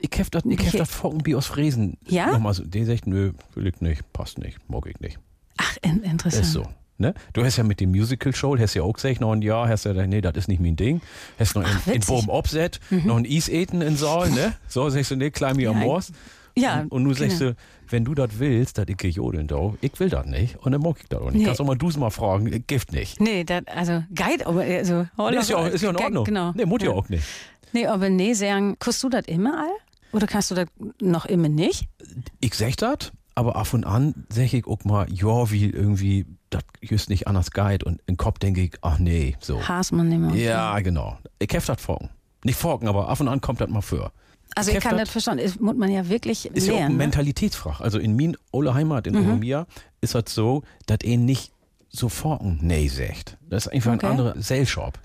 Ich 0.01 0.11
hab 0.21 0.31
das, 0.31 0.45
ich 0.45 0.61
Okay. 0.61 0.79
das 0.79 0.91
wie 1.25 1.35
Ostfriesen. 1.35 1.97
Ja? 2.07 2.31
Nochmal 2.31 2.55
so, 2.55 2.65
der 2.65 2.85
sagt, 2.87 3.07
nö, 3.07 3.33
will 3.55 3.67
ich 3.67 3.81
nicht, 3.81 4.13
passt 4.13 4.39
nicht, 4.39 4.59
mag 4.69 4.87
ich 4.87 5.01
nicht. 5.01 5.19
ach, 5.57 5.77
in, 5.83 6.03
interessant. 6.03 6.45
Ist 6.45 6.53
so. 6.53 6.67
Ne? 7.01 7.15
Du 7.33 7.45
hast 7.45 7.57
ja 7.57 7.63
mit 7.65 7.79
dem 7.79 7.91
Musical-Show, 7.91 8.59
hast 8.59 8.75
ja 8.75 8.83
auch 8.83 8.93
gesagt, 8.93 9.21
noch 9.21 9.33
ein 9.33 9.41
Jahr, 9.43 9.69
hast 9.69 9.85
ja 9.85 9.93
gesagt, 9.93 10.09
nee, 10.09 10.21
das 10.21 10.37
ist 10.37 10.49
nicht 10.49 10.61
mein 10.61 10.75
Ding. 10.75 11.01
Hast 11.39 11.55
noch 11.55 11.63
in, 11.63 11.69
in 11.71 11.95
witzig. 11.95 12.07
Boben 12.07 12.29
Obset, 12.29 12.81
noch 12.91 13.17
ein 13.17 13.25
Eis 13.25 13.49
eten 13.49 13.83
in 13.83 13.97
Saal, 13.97 14.31
ne? 14.31 14.55
So 14.67 14.89
sagst 14.91 15.13
du, 15.13 15.17
nee, 15.17 15.31
mir 15.41 15.49
am 15.51 15.61
Ja, 15.61 15.73
Moors. 15.73 16.13
Ja, 16.57 16.81
Und, 16.81 16.91
und 16.91 17.05
du 17.05 17.15
sagst 17.15 17.39
genau. 17.39 17.53
du, 17.53 17.57
wenn 17.91 18.05
du 18.05 18.15
das 18.17 18.31
willst, 18.41 18.79
dass 18.79 18.87
ich 18.89 19.15
jodeln 19.15 19.47
darf, 19.47 19.75
ich 19.81 19.93
will 20.01 20.11
das 20.11 20.27
nicht. 20.27 20.57
Und 20.57 20.73
dann 20.73 20.81
mag 20.83 20.97
ich 21.01 21.09
das 21.09 21.21
auch 21.21 21.27
nicht. 21.31 21.39
Nee. 21.41 21.45
Kannst 21.45 21.61
auch 21.61 21.67
mal 21.67 21.77
du's 21.77 21.97
mal 21.97 22.11
fragen, 22.11 22.65
Gift 22.67 22.93
nicht. 22.93 23.21
Nee, 23.21 23.45
das, 23.45 23.63
also, 23.69 24.03
Guide, 24.13 24.45
aber, 24.47 24.63
also, 24.63 25.07
Nee, 25.17 25.37
ist, 25.37 25.51
ja, 25.51 25.57
auch- 25.57 25.67
ist 25.69 25.83
ja 25.83 25.91
in 25.91 25.97
Ordnung. 25.97 26.25
Genau. 26.25 26.51
Nee, 26.57 26.65
muss 26.65 26.83
ja 26.83 26.91
auch 26.91 27.09
nicht. 27.09 27.23
Nee, 27.73 27.87
aber 27.87 28.11
nee, 28.11 28.33
sagen, 28.33 28.75
kannst 28.81 29.05
du 29.05 29.09
das 29.09 29.27
immer 29.27 29.61
all? 29.61 29.71
Oder 30.11 30.27
kannst 30.27 30.51
du 30.51 30.57
das 30.57 30.67
noch 31.01 31.27
immer 31.27 31.49
nicht? 31.49 31.85
Ich 32.41 32.55
sag 32.55 32.77
das, 32.79 33.13
aber 33.39 33.55
ab 33.57 33.73
und 33.73 33.85
an 33.85 34.27
sag 34.31 34.53
ich 34.53 34.67
auch 34.67 34.85
mal, 34.85 35.07
ja, 35.13 35.51
wie 35.51 35.71
irgendwie, 35.71 36.27
das 36.51 36.63
ist 36.81 37.09
nicht 37.09 37.27
anders 37.29 37.53
Guide. 37.53 37.85
Und 37.85 38.01
im 38.07 38.17
Kopf 38.17 38.39
denke 38.41 38.63
ich, 38.63 38.73
ach 38.83 38.99
nee, 38.99 39.37
so. 39.41 39.67
Haas 39.67 39.93
man 39.93 40.09
nicht 40.09 40.19
mehr. 40.19 40.35
Ja, 40.35 40.79
genau. 40.81 41.19
Ich 41.39 41.53
hef 41.53 41.65
das 41.67 41.81
forken. 41.81 42.11
Nicht 42.45 42.59
forken, 42.59 42.89
aber 42.89 43.09
ab 43.09 43.21
und 43.21 43.29
an 43.29 43.41
kommt 43.41 43.61
das 43.61 43.69
mal 43.69 43.81
für. 43.81 44.11
Also, 44.57 44.73
ich 44.73 44.81
kann 44.81 44.97
das 44.97 45.11
verstanden. 45.11 45.45
Das 45.45 45.61
muss 45.61 45.77
man 45.77 45.91
ja 45.91 46.09
wirklich 46.09 46.47
Ist 46.47 46.67
ja 46.67 46.73
auch 46.73 46.77
eine 46.79 46.81
lernen. 46.87 46.97
ne? 46.97 47.05
Mentalitätsfrage. 47.05 47.85
Also 47.85 47.99
in 47.99 48.17
min 48.17 48.37
Ole 48.51 48.75
Heimat, 48.75 49.07
in 49.07 49.15
Mhm. 49.15 49.27
Oromia, 49.29 49.67
ist 50.01 50.15
das 50.15 50.25
so, 50.35 50.63
dass 50.87 50.99
er 51.05 51.17
nicht 51.19 51.53
so 51.91 52.09
forken 52.09 52.59
nee 52.63 52.89
sagt. 52.89 53.37
Das 53.49 53.67
ist 53.67 53.73
einfach 53.73 53.95
Okay. 53.95 54.07
ein 54.07 54.11
anderer 54.13 54.35
Sales-Shop. 54.41 54.99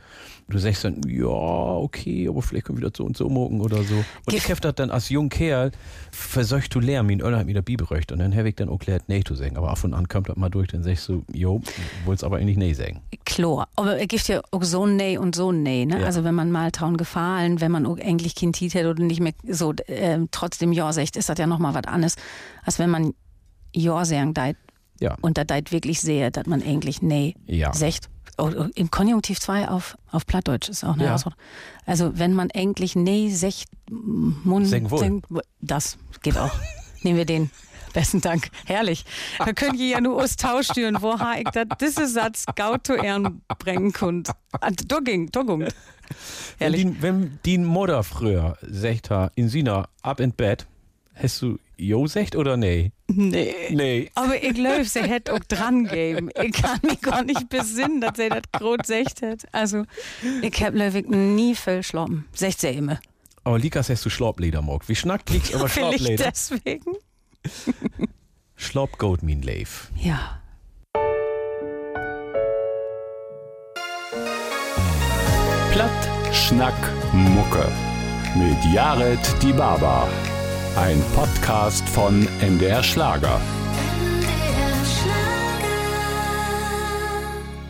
Du 0.49 0.57
sagst 0.59 0.83
dann, 0.83 1.01
ja, 1.07 1.25
okay, 1.25 2.27
aber 2.27 2.41
vielleicht 2.41 2.65
können 2.65 2.79
wir 2.81 2.89
das 2.89 2.97
so 2.97 3.05
und 3.05 3.15
so 3.17 3.29
morgen 3.29 3.61
oder 3.61 3.81
so. 3.83 3.95
Und 4.25 4.33
ich 4.33 4.49
hab 4.51 4.59
das 4.61 4.75
dann 4.75 4.91
als 4.91 5.09
junger 5.09 5.29
Kerl 5.29 5.71
versucht 6.11 6.71
zu 6.73 6.79
lernen, 6.79 7.07
min 7.07 7.21
Öller 7.21 7.39
hat 7.39 7.45
mir 7.45 7.53
der 7.53 7.61
Bibelrecht. 7.61 8.11
Und 8.11 8.19
dann 8.19 8.35
habe 8.35 8.49
ich 8.49 8.55
dann 8.55 8.69
auch 8.69 8.79
gelernt, 8.79 9.03
nee 9.07 9.23
zu 9.23 9.35
sagen. 9.35 9.57
Aber 9.57 9.69
ab 9.69 9.83
und 9.83 9.93
an 9.93 10.07
kommt 10.07 10.29
das 10.29 10.35
mal 10.35 10.49
durch, 10.49 10.67
dann 10.67 10.83
sagst 10.83 11.07
du, 11.09 11.23
jo, 11.33 11.61
wollt's 12.05 12.23
aber 12.23 12.37
eigentlich 12.37 12.57
nee 12.57 12.73
sagen. 12.73 13.01
Klar. 13.25 13.67
Aber 13.75 13.99
es 13.99 14.07
gibt 14.07 14.27
ja 14.27 14.41
auch 14.51 14.63
so 14.63 14.85
ein 14.85 14.95
Nee 14.97 15.17
und 15.17 15.35
so 15.35 15.51
ein 15.51 15.63
Nee, 15.63 15.85
ne? 15.85 16.01
Ja. 16.01 16.05
Also, 16.05 16.23
wenn 16.23 16.35
man 16.35 16.51
mal 16.51 16.71
trauen 16.71 16.97
gefallen, 16.97 17.61
wenn 17.61 17.71
man 17.71 17.85
auch 17.85 17.97
eigentlich 17.99 18.35
Tiet 18.35 18.73
hätte 18.73 18.89
oder 18.89 19.03
nicht 19.03 19.21
mehr 19.21 19.33
so, 19.47 19.73
äh, 19.87 20.19
trotzdem 20.31 20.71
Ja 20.73 20.91
sagt, 20.93 21.15
ist 21.15 21.29
das 21.29 21.37
ja 21.37 21.47
nochmal 21.47 21.73
was 21.73 21.85
anderes, 21.85 22.15
als 22.63 22.79
wenn 22.79 22.89
man 22.89 23.13
Ja 23.73 24.03
sagen 24.05 24.33
deit 24.33 24.57
Ja. 24.99 25.15
und 25.21 25.37
da 25.37 25.43
deit 25.45 25.71
wirklich 25.71 26.01
sehr, 26.01 26.29
dass 26.31 26.45
man 26.45 26.61
eigentlich 26.61 27.01
Nee 27.01 27.35
Ja. 27.47 27.73
sagt. 27.73 28.09
Oh, 28.37 28.49
oh, 28.57 28.65
Im 28.75 28.89
Konjunktiv 28.89 29.39
2 29.39 29.67
auf, 29.69 29.95
auf 30.11 30.25
Plattdeutsch 30.25 30.69
ist 30.69 30.83
auch 30.83 30.93
eine 30.93 31.03
Ja. 31.03 31.09
Herausforderung. 31.09 31.43
Also 31.85 32.17
wenn 32.17 32.33
man 32.33 32.49
eigentlich 32.51 32.95
nee, 32.95 33.29
secht, 33.29 33.69
Mund, 33.89 34.67
senkt- 34.67 34.91
das 35.61 35.97
geht 36.21 36.37
auch. 36.37 36.51
Nehmen 37.03 37.17
wir 37.17 37.25
den. 37.25 37.51
Besten 37.93 38.21
Dank. 38.21 38.49
Herrlich. 38.65 39.05
Da 39.37 39.53
könnt 39.53 39.75
ihr 39.79 39.87
ja 39.87 40.01
nur 40.01 40.19
aus 40.23 40.35
Tausch 40.35 40.65
stüren, 40.71 40.97
wo 41.01 41.19
ha 41.19 41.35
ich 41.37 41.43
dat 41.53 41.79
diese 41.79 42.07
Satz 42.07 42.45
gaut 42.55 42.87
zu 42.87 42.93
Ehren 42.95 43.43
bringen 43.59 43.93
kund. 43.93 44.31
Da 44.87 44.99
ging, 44.99 45.29
da 45.31 45.43
ging. 45.43 45.59
Wenn 45.59 45.71
Herrlich. 46.57 46.81
die, 46.81 47.01
wenn 47.03 47.39
die 47.45 47.59
Mutter 47.59 48.01
früher 48.03 48.57
sagt, 48.63 49.09
in 49.35 49.47
Sina, 49.47 49.87
ab 50.01 50.19
in 50.19 50.31
Bett, 50.31 50.65
hast 51.13 51.39
du 51.43 51.59
Jo 51.77 52.07
sagt 52.07 52.35
oder 52.35 52.55
nee? 52.57 52.91
Nee. 53.07 53.53
Nee. 53.71 54.11
Aber 54.15 54.41
ich 54.41 54.53
glaube, 54.53 54.85
sie 54.85 55.01
hätte 55.01 55.33
auch 55.33 55.39
dran 55.39 55.85
gegeben. 55.85 56.29
Ich 56.41 56.53
kann 56.53 56.79
mich 56.83 57.01
gar 57.01 57.23
nicht 57.23 57.49
besinnen, 57.49 57.99
dass 58.01 58.17
sie 58.17 58.29
das 58.29 58.43
groß 58.51 58.77
gesagt 58.77 59.21
hat. 59.21 59.43
Also, 59.51 59.83
ich 60.41 60.63
hab 60.63 60.73
Löwig 60.73 61.09
nie 61.09 61.55
viel 61.55 61.83
schlafen. 61.83 62.25
Sagt 62.33 62.61
sie 62.61 62.69
immer. 62.69 62.99
Aber 63.43 63.59
Likas 63.59 63.89
hast 63.89 64.05
du 64.05 64.09
Schlaubleder 64.09 64.61
mag. 64.61 64.87
Wie 64.87 64.95
schnackt 64.95 65.29
liegt's 65.29 65.49
über 65.49 65.67
Vielleicht 65.67 65.99
Schlaubleder? 65.99 66.31
deswegen. 66.31 66.91
Schlaub 68.55 68.97
Goat 68.97 69.21
mein 69.23 69.41
Leif. 69.41 69.91
Ja. 70.01 70.39
Platt, 75.71 76.09
Schnack, 76.31 76.75
Mucke. 77.13 77.67
Mit 78.35 78.73
Jared 78.73 79.19
Die 79.41 79.53
Baba. 79.53 80.07
Ein 80.75 80.99
Podcast 81.13 81.87
von 81.87 82.27
MDR 82.41 82.81
Schlager. 82.81 83.39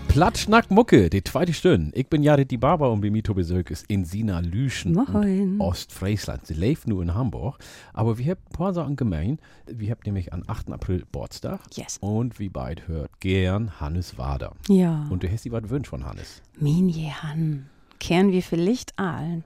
Platt, 0.07 0.37
Schnack, 0.37 0.71
Mucke, 0.71 1.09
die 1.09 1.21
zweite 1.21 1.51
Stunde. 1.51 1.91
Ich 1.97 2.07
bin 2.07 2.23
Jared 2.23 2.49
Die 2.49 2.57
Barber 2.57 2.89
und 2.91 3.01
bei 3.01 3.09
mir 3.09 3.21
Tobi 3.21 3.43
Sölk 3.43 3.71
ist 3.71 3.87
in 3.87 4.05
Sina 4.05 4.39
Lüschen 4.39 4.93
Moin. 4.93 5.59
Ostfriesland. 5.59 6.47
Sie 6.47 6.53
lebt 6.53 6.87
nur 6.87 7.03
in 7.03 7.13
Hamburg. 7.13 7.57
Aber 7.91 8.17
wir 8.17 8.31
haben 8.31 8.39
ein 8.49 8.57
paar 8.57 8.73
Sachen 8.73 8.95
gemein. 8.95 9.37
Wir 9.65 9.91
haben 9.91 10.01
nämlich 10.05 10.31
am 10.31 10.43
8. 10.47 10.71
April 10.71 10.99
Geburtstag. 10.99 11.59
Yes. 11.73 11.97
Und 11.99 12.39
wie 12.39 12.47
beid 12.47 12.87
hört 12.87 13.19
gern 13.19 13.81
Hannes 13.81 14.17
Wader. 14.17 14.53
Ja. 14.69 15.07
Und 15.09 15.23
du 15.23 15.29
hast 15.29 15.43
die 15.43 15.51
was 15.51 15.69
wünsch 15.69 15.89
von 15.89 16.05
Hannes. 16.05 16.41
Min 16.57 16.87
Jehan. 16.87 17.69
Kehren 17.99 18.31
wir 18.31 18.43
vielleicht 18.43 18.97
ahlen. 18.97 19.43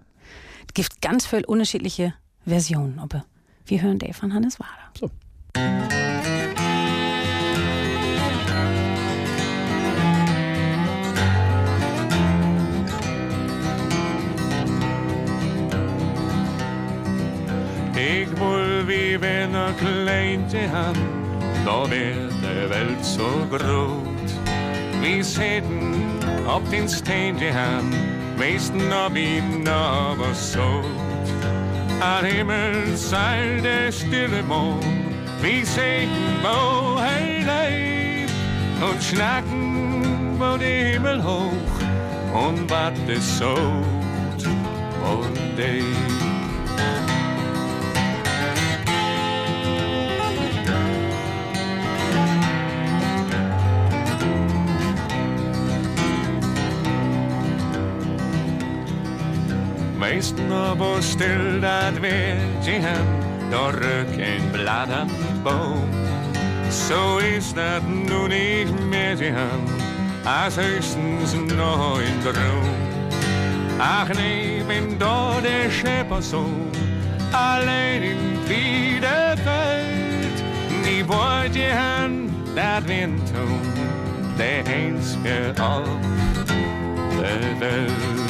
Es 0.68 0.76
gibt 0.76 1.01
ganz 1.01 1.26
viele 1.26 1.47
unterschiedliche 1.47 2.14
Versionen, 2.45 2.99
aber 2.99 3.26
wir 3.70 3.82
hören 3.82 3.99
die 3.99 4.13
von 4.13 4.34
Hannes 4.34 4.59
Wader. 4.59 4.72
So. 4.97 5.09
Ik 17.95 18.38
wil 18.38 18.88
wie 18.88 19.20
wenn 19.20 19.53
een 19.53 19.76
kleintje 19.76 20.68
han, 20.68 20.95
da 21.65 21.89
wird 21.89 22.32
de 22.41 22.68
Welt 22.70 23.05
so 23.05 23.47
groot. 23.51 24.32
Wie 25.01 25.24
zitten 25.24 25.95
op 26.55 26.70
den 26.70 26.89
steentje 26.89 27.51
han, 27.51 27.89
meesten 28.38 29.05
op 29.05 29.15
ihn 29.15 29.68
aber 29.68 30.36
so. 30.36 31.07
Aan 32.00 32.26
Himmel 32.26 32.95
zeilt 32.95 33.64
der 33.64 33.91
stille 33.91 34.43
Mond, 34.43 34.86
wie 35.41 35.66
singen 35.66 36.38
wo 36.43 36.98
hij 37.00 37.43
lebt. 37.43 38.32
Und 38.82 39.04
schnacken 39.04 40.39
wo 40.39 40.58
der 40.58 40.93
Himmel 40.93 41.24
hoch, 41.24 41.78
und 42.34 42.70
wat 42.70 42.93
is 43.08 43.38
so, 43.38 43.56
und 45.04 45.38
die. 45.58 45.84
Meesten 60.10 60.51
aber 60.51 61.03
still 61.03 61.60
dat 61.60 61.99
weet 61.99 62.66
je 62.66 62.72
hem, 62.72 63.05
door 63.49 63.72
ruk 63.72 64.18
en 64.18 64.51
blad 64.51 64.89
aan 64.91 65.10
boom. 65.43 65.89
Zo 66.88 67.18
is 67.18 67.53
dat 67.53 67.88
nu 67.88 68.28
niet 68.28 68.88
meer 68.89 69.16
te 69.16 69.24
hem, 69.24 69.64
als 70.24 70.55
höchstens 70.55 71.34
nog 71.55 71.99
een 71.99 72.20
droom. 72.22 72.76
Ach 73.78 74.14
nee, 74.14 74.64
bin 74.64 74.97
door 74.97 75.41
de 75.41 75.66
scheppersohn, 75.70 76.70
alleen 77.32 78.01
in 78.01 78.38
wieder 78.47 79.36
Welt. 79.43 80.43
Nie 80.84 81.05
wollt 81.05 81.53
je 81.53 81.60
hem, 81.62 82.30
dat 82.55 82.84
wint 82.86 83.26
toen, 83.26 83.62
de 84.38 84.62
einzige 84.66 85.49
op 85.49 85.99
de 87.10 87.55
Welt. 87.60 88.26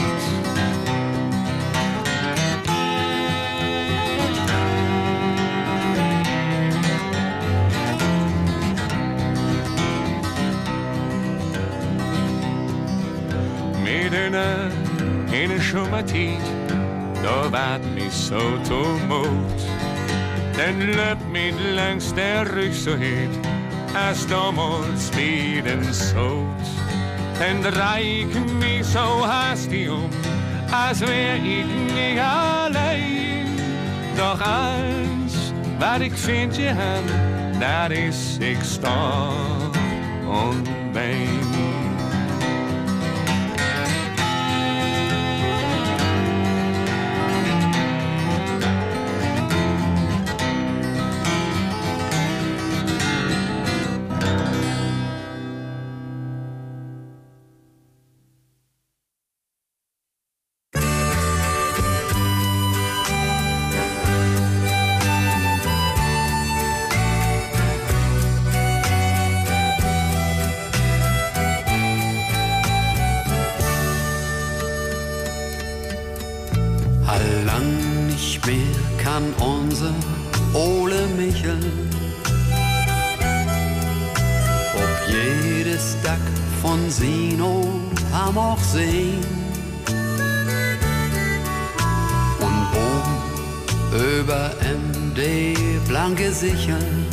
In 15.30 15.50
een 15.52 15.62
zomertijd, 15.62 16.42
daar 17.22 17.50
waard 17.50 17.96
niet 17.96 18.14
zo 18.14 18.62
toemoed. 18.62 19.62
Den 20.56 20.96
löp 20.96 21.18
mit 21.32 21.54
langs 21.74 22.14
der 22.14 22.48
rug 22.54 22.74
så 22.74 22.90
het, 22.90 23.48
als 24.10 24.28
damals 24.28 25.10
vid 25.12 25.66
en 25.66 25.94
sot. 25.94 26.66
Den 27.38 27.62
dreik 27.62 28.34
mig 28.60 28.86
så 28.86 29.24
hastig 29.26 29.90
om, 29.90 30.10
als 30.72 31.00
wär 31.00 31.36
ich 31.36 31.66
nicht 31.94 32.20
allein. 32.20 33.48
Doch 34.16 34.42
eins, 34.42 35.54
vind 36.14 36.56
je 36.56 36.68
han, 36.68 37.04
dat 37.60 37.92
is 37.92 38.38
ik 38.40 38.58
und 40.28 40.70
kann 79.08 79.34
unser 79.40 79.94
Ole 80.54 81.08
Michel. 81.16 81.60
Ob 84.84 84.96
jedes 85.08 85.96
Dack 86.04 86.26
von 86.62 86.80
Sino 86.90 87.70
am 88.12 88.38
auch 88.38 88.60
sehen. 88.60 89.26
Und 92.48 92.68
oben 92.90 93.16
über 94.20 94.52
MD 94.82 95.56
blanke 95.88 96.30
Sichern 96.34 97.06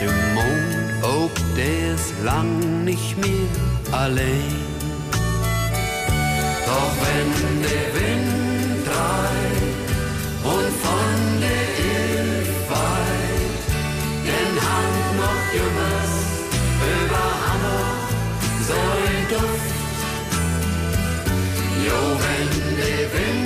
der 0.00 0.12
Mond, 0.34 1.04
ob 1.20 1.32
der 1.56 1.94
ist 1.94 2.14
lang 2.24 2.84
nicht 2.84 3.18
mehr 3.18 3.50
allein. 3.92 4.54
Doch 6.66 6.92
wenn 7.02 7.62
der 7.62 7.86
Wind 7.94 8.39
Duft. 19.30 19.74
Jo, 21.86 22.00
wenn 22.22 22.76
der 22.76 23.04
Wind 23.12 23.39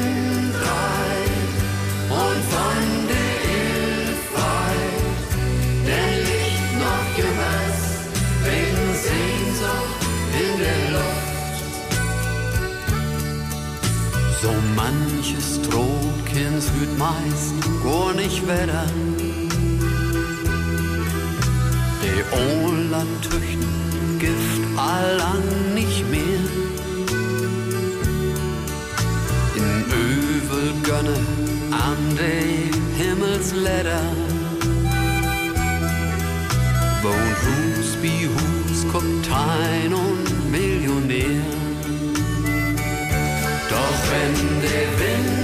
manches 15.24 15.60
Trokins 15.62 16.70
hüt 16.78 16.98
meist 16.98 17.54
gar 17.82 18.12
nicht 18.14 18.46
wetter. 18.46 18.86
Die 22.02 22.22
Ola 22.30 23.02
tüchten 23.22 24.18
Gift 24.18 24.62
allang 24.76 25.74
nicht 25.74 26.04
mehr. 26.10 26.44
In 29.56 29.84
Övel 30.04 30.72
gönne 30.82 31.16
an 31.70 32.16
de 32.16 32.70
Himmelsläder. 32.98 34.02
Wohnt 37.02 37.38
Hus 37.44 37.96
wie 38.02 38.28
Hus, 38.28 38.92
Kaptein 38.92 39.94
und 39.94 40.50
Millionär. 40.50 41.63
Doch 43.84 44.10
wenn 44.10 44.60
der 44.62 44.98
Wind 44.98 45.43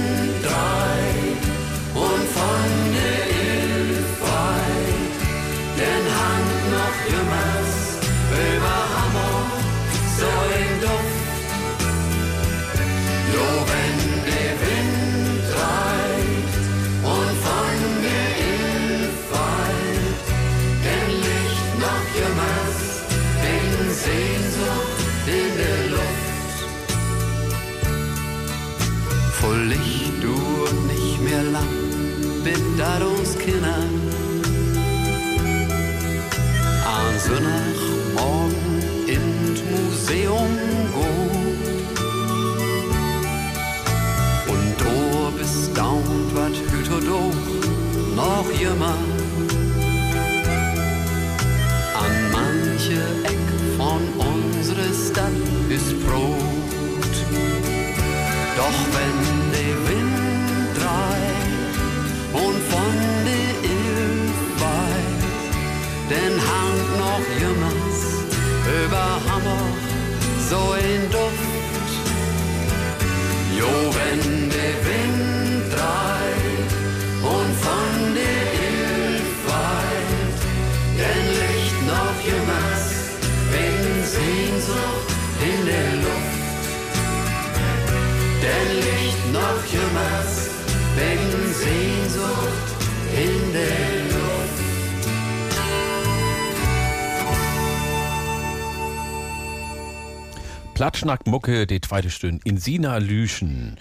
Platschnack 100.81 101.27
Mucke, 101.27 101.67
die 101.67 101.79
zweite 101.79 102.09
Stunde 102.09 102.39
in 102.43 102.57
Sina 102.57 102.97
Lüschen. 102.97 103.77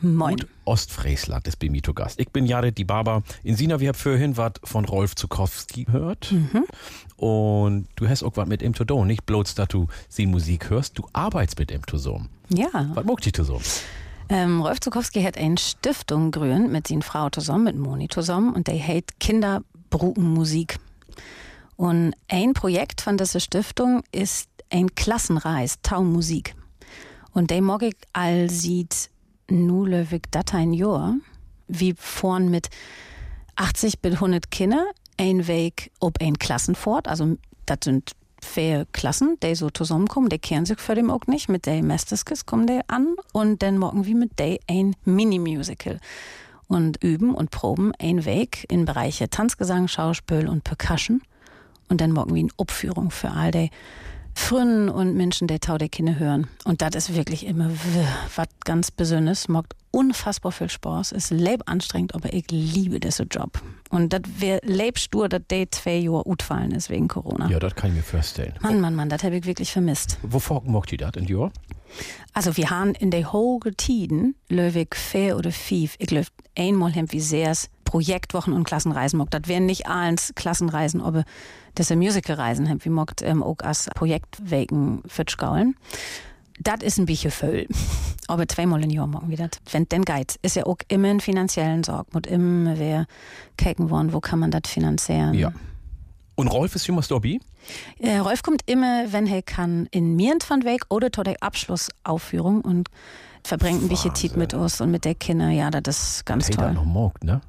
Moin. 0.00 0.32
Und 0.32 0.48
Ostfriesland 0.64 1.46
ist 1.46 1.60
bei 1.60 1.68
mir 1.68 1.80
zu 1.80 1.94
Gast. 1.94 2.18
Ich 2.18 2.30
bin 2.30 2.44
Jared 2.44 2.76
die 2.76 2.82
Barber. 2.82 3.22
In 3.44 3.54
Sina, 3.54 3.78
wir 3.78 3.90
haben 3.90 3.96
vorhin 3.96 4.36
was 4.36 4.54
von 4.64 4.84
Rolf 4.84 5.14
Zukowski 5.14 5.84
gehört. 5.84 6.34
Und 7.16 7.86
du 7.94 8.08
hast 8.08 8.24
auch 8.24 8.32
was 8.34 8.48
mit 8.48 8.62
ihm 8.62 8.74
zu 8.74 8.84
tun. 8.84 9.06
Nicht 9.06 9.26
bloß, 9.26 9.54
dass 9.54 9.68
du 9.68 9.86
sie 10.08 10.26
Musik 10.26 10.70
hörst, 10.70 10.98
du 10.98 11.06
arbeitest 11.12 11.56
mit 11.56 11.70
ihm 11.70 11.86
zusammen. 11.86 12.28
Ja. 12.48 12.90
Was 12.94 13.04
muckt 13.04 13.26
die 13.26 13.30
zusammen? 13.30 13.62
Ähm, 14.28 14.60
Rolf 14.60 14.80
Zukowski 14.80 15.22
hat 15.22 15.38
eine 15.38 15.56
Stiftung 15.56 16.32
gegründet 16.32 16.72
mit 16.72 16.88
seiner 16.88 17.02
Frau 17.02 17.30
zusammen, 17.30 17.62
mit 17.62 17.78
Moni 17.78 18.08
zusammen, 18.08 18.54
und 18.54 18.66
der 18.66 18.84
hat 18.84 19.04
Kinder 19.20 19.62
Musik. 20.16 20.80
Und 21.76 22.12
ein 22.26 22.54
Projekt 22.54 23.02
von 23.02 23.16
dieser 23.16 23.38
Stiftung 23.38 24.02
ist 24.10 24.48
ein 24.70 24.94
Klassenreis, 24.94 25.78
Tau 25.82 26.02
Musik. 26.02 26.54
Und 27.32 27.50
mag 27.60 27.82
ich 27.82 27.96
all 28.12 28.50
sieht 28.50 29.10
nu 29.48 29.84
löwig 29.84 30.30
dat 30.30 30.54
ein 30.54 30.72
Jahr, 30.72 31.16
wie 31.68 31.94
vorn 31.96 32.50
mit 32.50 32.70
80 33.56 34.00
bis 34.00 34.14
100 34.14 34.50
Kinder, 34.50 34.86
ein 35.16 35.46
Weg 35.46 35.90
ob 36.00 36.20
ein 36.20 36.38
Klassenfort, 36.38 37.08
also 37.08 37.36
das 37.66 37.78
sind 37.84 38.12
vier 38.42 38.86
Klassen, 38.92 39.36
die 39.42 39.54
so 39.54 39.70
zusammenkommen, 39.70 40.28
die 40.28 40.38
kehren 40.38 40.64
sich 40.64 40.78
für 40.78 40.94
dem 40.94 41.10
auch 41.10 41.26
nicht, 41.26 41.48
mit 41.48 41.66
der 41.66 41.82
Mesteskes 41.82 42.46
kommen 42.46 42.66
die 42.66 42.80
an 42.88 43.16
und 43.32 43.62
dann 43.62 43.78
morgen 43.78 44.06
wie 44.06 44.14
mit 44.14 44.38
der 44.38 44.58
ein 44.66 44.96
Mini-Musical. 45.04 45.98
Und 46.68 47.02
üben 47.02 47.34
und 47.34 47.50
proben 47.50 47.92
ein 47.98 48.24
Weg 48.24 48.64
in 48.70 48.84
Bereiche 48.84 49.28
Tanzgesang, 49.28 49.88
Schauspiel 49.88 50.48
und 50.48 50.62
Percussion. 50.62 51.20
Und 51.88 52.00
dann 52.00 52.12
morgen 52.12 52.32
wie 52.36 52.40
eine 52.40 52.50
Abführung 52.58 53.10
für 53.10 53.32
all 53.32 53.50
die 53.50 53.70
Frünnen 54.34 54.88
und 54.88 55.16
Menschen, 55.16 55.48
die 55.48 55.58
Tau 55.58 55.78
der 55.78 55.88
Kinder 55.88 56.18
hören. 56.18 56.46
Und 56.64 56.82
das 56.82 56.94
ist 56.94 57.14
wirklich 57.14 57.46
immer 57.46 57.70
was 58.36 58.48
ganz 58.64 58.90
Besonderes. 58.90 59.48
Macht 59.48 59.74
unfassbar 59.90 60.52
viel 60.52 60.68
Spaß. 60.68 61.12
Ist 61.12 61.30
leib 61.30 61.62
anstrengend, 61.66 62.14
aber 62.14 62.32
ich 62.32 62.46
liebe 62.50 63.00
diesen 63.00 63.28
Job. 63.28 63.60
Und 63.90 64.12
das 64.12 64.22
wäre 64.38 64.60
leibstur, 64.64 65.28
dass 65.28 65.42
der 65.50 65.70
zwei 65.70 65.96
Jahre 65.96 66.26
utfallen 66.26 66.72
ist 66.72 66.90
wegen 66.90 67.08
Corona. 67.08 67.48
Ja, 67.50 67.58
das 67.58 67.74
kann 67.74 67.90
ich 67.90 67.96
mir 67.96 68.02
vorstellen. 68.02 68.54
Mann, 68.60 68.80
Mann, 68.80 68.94
Mann, 68.94 69.08
das 69.08 69.22
habe 69.24 69.36
ich 69.36 69.46
wirklich 69.46 69.72
vermisst. 69.72 70.18
Wovor 70.22 70.62
mocht 70.64 70.90
die 70.92 70.96
das 70.96 71.12
in 71.16 71.24
Jahr? 71.24 71.52
Also 72.32 72.56
wir 72.56 72.70
haben 72.70 72.94
in 72.94 73.10
der 73.10 73.32
hohen 73.32 73.76
Tiden 73.76 74.36
löwig 74.48 74.94
vier 74.94 75.36
oder 75.36 75.50
fünf, 75.50 75.96
ich 75.98 76.10
löw 76.10 76.26
einmal 76.56 76.92
hem 76.92 77.10
wie 77.10 77.20
sehrs 77.20 77.68
Projektwochen 77.90 78.52
und 78.52 78.62
Klassenreisen 78.62 79.18
mogt. 79.18 79.34
Das 79.34 79.42
wären 79.46 79.66
nicht 79.66 79.88
eins 79.88 80.32
Klassenreisen, 80.36 81.00
aber 81.00 81.24
das 81.74 81.90
Musicalreisen 81.90 82.66
hem 82.66 82.78
wie 82.84 82.88
mogt 82.88 83.20
ähm, 83.20 83.42
auch 83.42 83.56
als 83.64 83.90
Projektwegen 83.96 85.02
Fitschgaulen. 85.08 85.74
Das 86.60 86.82
ist 86.82 86.98
ein 87.00 87.06
bisschen 87.06 87.32
voll. 87.32 87.66
Aber 88.28 88.46
zweimal 88.48 88.84
im 88.84 88.90
Jahr 88.90 89.08
morgen 89.08 89.28
wieder. 89.28 89.48
Wenn 89.72 89.88
denn 89.88 90.04
geht, 90.04 90.36
ist 90.42 90.54
ja 90.54 90.66
auch 90.66 90.76
immer 90.86 91.08
ein 91.08 91.18
finanziellen 91.18 91.82
Sorg. 91.82 92.14
Muss 92.14 92.22
immer 92.28 92.78
wer 92.78 93.06
kicken 93.58 93.90
wollen, 93.90 94.12
wo 94.12 94.20
kann 94.20 94.38
man 94.38 94.52
das 94.52 94.70
finanzieren. 94.70 95.34
Ja. 95.34 95.52
Und 96.36 96.46
Rolf 96.46 96.76
ist 96.76 96.86
jemals 96.86 97.08
dabei? 97.08 97.38
Äh, 97.98 98.18
Rolf 98.18 98.44
kommt 98.44 98.62
immer, 98.66 99.12
wenn 99.12 99.26
er 99.26 99.42
kann, 99.42 99.88
in 99.90 100.14
Mirnd 100.14 100.44
von 100.44 100.62
Weg 100.62 100.82
oder 100.90 101.10
zu 101.12 101.24
der 101.24 101.42
Abschlussaufführung 101.42 102.60
und 102.60 102.88
verbringt 103.42 103.82
ein 103.82 103.88
bisschen 103.88 104.14
Zeit 104.14 104.36
mit 104.36 104.54
uns 104.54 104.80
und 104.80 104.92
mit 104.92 105.04
der 105.04 105.16
Kinder. 105.16 105.50
Ja, 105.50 105.70
das 105.72 106.18
ist 106.18 106.26
ganz 106.26 106.46
Hey, 106.46 106.54
toll. 106.54 106.66
das 106.66 106.74
noch 106.74 106.84
mogt, 106.84 107.24
ne? 107.24 107.40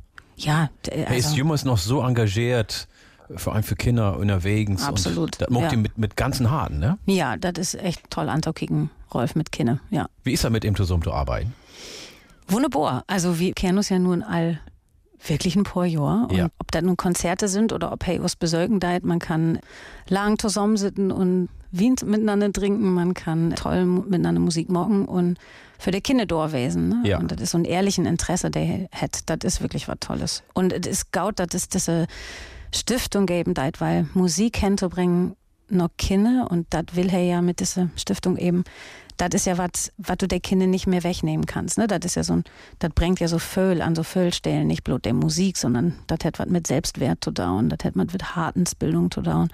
Ja, 0.43 0.69
d- 0.85 0.91
Er 0.91 1.15
ist 1.15 1.25
also, 1.25 1.37
jemals 1.37 1.65
noch 1.65 1.77
so 1.77 2.01
engagiert, 2.01 2.87
vor 3.35 3.53
allem 3.53 3.63
für 3.63 3.75
Kinder 3.75 4.17
unterwegs. 4.17 4.83
Absolut, 4.83 5.35
Und 5.35 5.41
das 5.41 5.49
mogt 5.49 5.71
ja. 5.71 5.77
mit, 5.77 5.97
mit 5.97 6.15
ganzen 6.17 6.49
Haaren, 6.51 6.79
ne? 6.79 6.97
ja, 7.05 7.37
das 7.37 7.53
ist 7.57 7.75
echt 7.75 8.09
toll 8.09 8.27
anzukicken, 8.29 8.89
Rolf 9.13 9.35
mit 9.35 9.51
Kinder. 9.51 9.79
Ja. 9.89 10.07
Wie 10.23 10.33
ist 10.33 10.43
er 10.43 10.49
mit 10.49 10.63
ihm 10.65 10.75
zusammen 10.75 11.03
zu 11.03 11.13
arbeiten? 11.13 11.53
Wunderbar. 12.47 13.03
Also 13.07 13.39
wir 13.39 13.53
kennen 13.53 13.77
uns 13.77 13.89
ja 13.89 13.99
nun 13.99 14.23
all 14.23 14.59
wirklich 15.27 15.55
ein 15.55 15.63
paar 15.63 15.85
Jahre. 15.85 16.27
Und 16.27 16.35
Ja. 16.35 16.47
ob 16.59 16.71
das 16.71 16.81
nun 16.83 16.97
Konzerte 16.97 17.47
sind 17.47 17.73
oder 17.73 17.91
ob 17.91 18.05
hey 18.05 18.21
was 18.21 18.35
besorgen 18.35 18.79
deit, 18.79 19.03
man 19.03 19.19
kann 19.19 19.59
lang 20.07 20.39
zusammensitzen 20.39 21.11
und 21.11 21.49
Wien 21.71 21.95
miteinander 22.05 22.51
trinken, 22.51 22.93
man 22.93 23.13
kann 23.13 23.55
toll 23.55 23.85
miteinander 23.85 24.41
Musik 24.41 24.69
machen 24.69 25.05
und 25.05 25.37
für 25.79 25.91
die 25.91 26.01
Kinder 26.01 26.25
durchwesen. 26.25 26.89
Ne? 26.89 27.01
Ja. 27.05 27.17
Und 27.19 27.31
das 27.31 27.39
ist 27.41 27.51
so 27.51 27.57
ein 27.57 27.65
ehrlichen 27.65 28.05
Interesse, 28.05 28.51
der 28.51 28.63
er 28.63 28.89
hat. 28.91 29.21
Das 29.27 29.37
ist 29.43 29.61
wirklich 29.61 29.87
was 29.87 29.97
Tolles. 29.99 30.43
Und 30.53 30.73
es 30.73 30.85
ist 30.85 31.11
gaut, 31.11 31.39
dass 31.39 31.53
es 31.53 31.69
diese 31.69 32.07
Stiftung 32.73 33.25
geben 33.25 33.53
deit, 33.53 33.81
weil 33.81 34.07
Musik 34.13 34.57
hinzubringen 34.57 35.35
noch 35.69 35.89
Kinder 35.97 36.47
und 36.51 36.67
das 36.71 36.83
will 36.93 37.07
er 37.09 37.23
ja 37.23 37.41
mit 37.41 37.61
dieser 37.61 37.89
Stiftung 37.95 38.35
eben 38.35 38.65
das 39.21 39.41
ist 39.41 39.45
ja 39.45 39.57
was, 39.57 39.91
was 39.97 40.17
du 40.17 40.27
der 40.27 40.39
Kinder 40.39 40.67
nicht 40.67 40.87
mehr 40.87 41.03
wegnehmen 41.03 41.45
kannst. 41.45 41.77
Ne? 41.77 41.87
Das 41.87 41.99
ist 42.03 42.15
ja 42.15 42.23
so 42.23 42.33
ein, 42.33 42.43
das 42.79 42.91
bringt 42.91 43.19
ja 43.19 43.27
so 43.27 43.37
Föhl 43.39 43.81
an 43.81 43.95
so 43.95 44.03
Föhlstellen, 44.03 44.67
nicht 44.67 44.83
bloß 44.83 45.01
der 45.01 45.13
Musik, 45.13 45.57
sondern 45.57 45.95
das 46.07 46.19
hat 46.25 46.39
was 46.39 46.47
mit 46.47 46.67
Selbstwert 46.67 47.23
zu 47.23 47.31
down, 47.31 47.69
das 47.69 47.79
hat 47.83 47.95
was 47.95 48.11
mit 48.11 48.35
Hartensbildung 48.35 49.11
zu 49.11 49.21
down. 49.21 49.49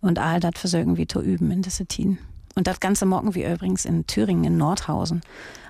Und 0.00 0.18
all 0.18 0.40
das 0.40 0.52
versuchen 0.56 0.96
wir 0.96 1.08
zu 1.08 1.20
üben 1.20 1.50
in 1.50 1.62
diese 1.62 1.86
Tien. 1.86 2.18
Und 2.54 2.66
das 2.66 2.80
ganze 2.80 3.06
morgen 3.06 3.34
wie 3.34 3.44
übrigens 3.44 3.84
in 3.84 4.06
Thüringen, 4.06 4.44
in 4.44 4.56
Nordhausen, 4.56 5.22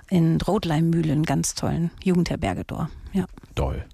in 0.09 0.41
Rotleimmühle 0.41 1.11
einen 1.11 1.23
ganz 1.23 1.55
tollen 1.55 1.91
Jugendherberge 2.03 2.63
dort. 2.65 2.89
Ja. 3.13 3.25
Doll. 3.55 3.85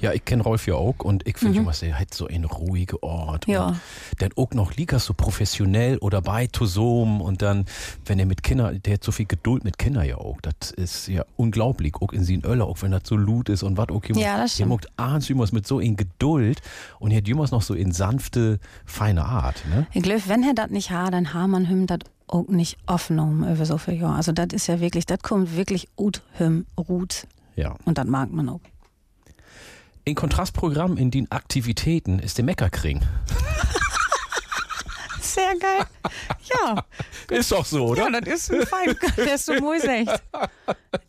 Ja, 0.00 0.12
ich 0.12 0.24
kenne 0.24 0.42
Rolf 0.42 0.66
ja 0.66 0.74
auch 0.74 0.98
und 0.98 1.26
ich 1.26 1.38
finde 1.38 1.58
immer, 1.58 1.72
er 1.80 1.98
hat 1.98 2.12
so 2.12 2.26
einen 2.26 2.44
ruhigen 2.44 2.98
Ort. 3.00 3.46
Ja. 3.46 3.68
Und 3.68 3.80
dann 4.18 4.30
auch 4.36 4.50
noch 4.52 4.74
liegt 4.74 4.98
so 5.00 5.14
professionell 5.14 5.98
oder 5.98 6.20
bei 6.20 6.46
Tosom 6.46 7.20
und 7.20 7.42
dann, 7.42 7.64
wenn 8.04 8.18
er 8.18 8.26
mit 8.26 8.42
Kindern, 8.42 8.80
der 8.82 8.94
hat 8.94 9.04
so 9.04 9.12
viel 9.12 9.26
Geduld 9.26 9.64
mit 9.64 9.78
Kindern 9.78 10.04
ja 10.06 10.18
auch. 10.18 10.38
Das 10.42 10.70
ist 10.70 11.08
ja 11.08 11.24
unglaublich. 11.36 11.94
Auch 12.00 12.12
in 12.12 12.24
seinen 12.24 12.44
Öller, 12.44 12.66
auch 12.66 12.82
wenn 12.82 12.90
das 12.90 13.02
so 13.04 13.16
lut 13.16 13.48
ist 13.48 13.62
und 13.62 13.76
was 13.78 13.86
jemand. 13.88 14.16
Ja, 14.16 14.36
das 14.36 14.54
stimmt. 14.54 14.66
Jemand 14.68 14.98
ahnt 14.98 15.28
jemals 15.28 15.52
mit 15.52 15.66
so 15.66 15.80
in 15.80 15.96
Geduld 15.96 16.60
und 16.98 17.10
er 17.10 17.18
hat 17.18 17.28
jemals 17.28 17.50
noch 17.50 17.62
so 17.62 17.74
in 17.74 17.92
sanfte, 17.92 18.58
feine 18.84 19.24
Art, 19.24 19.62
ne? 19.70 19.86
Ich 19.92 20.02
glaube, 20.02 20.22
wenn 20.26 20.42
er 20.42 20.54
das 20.54 20.70
nicht 20.70 20.90
hat, 20.90 21.14
dann 21.14 21.32
hat 21.32 21.48
man 21.48 21.64
ihm 21.64 21.86
das 21.86 22.00
auch 22.28 22.48
nicht 22.48 22.76
aufgenommen 22.86 23.50
über 23.50 23.64
so 23.64 23.78
viele 23.78 23.98
Jahre. 23.98 24.16
Also 24.16 24.32
das 24.32 24.48
ist 24.52 24.66
ja 24.66 24.80
wirklich, 24.80 25.06
das 25.06 25.20
kommt 25.20 25.56
wirklich 25.56 25.88
ut 25.96 26.22
him 26.34 26.66
ruht 26.76 27.26
Ja. 27.54 27.76
und 27.84 27.98
das 27.98 28.06
mag 28.06 28.30
man 28.32 28.48
auch. 28.48 28.60
In 30.08 30.14
Kontrastprogramm 30.14 30.96
in 30.98 31.10
den 31.10 31.32
Aktivitäten 31.32 32.20
ist 32.20 32.38
der 32.38 32.44
Meckerkring. 32.44 33.00
Sehr 35.20 35.52
geil. 35.58 35.84
Ja. 36.54 36.84
Ist 37.36 37.50
doch 37.50 37.64
so, 37.64 37.86
oder? 37.88 38.08
Ja, 38.08 38.20
das 38.20 38.48
ist 38.48 38.52
ein 38.52 38.66
Fein. 38.68 38.96
Der 39.16 39.34
ist 39.34 39.46
so 39.46 39.52
echt. 39.72 40.22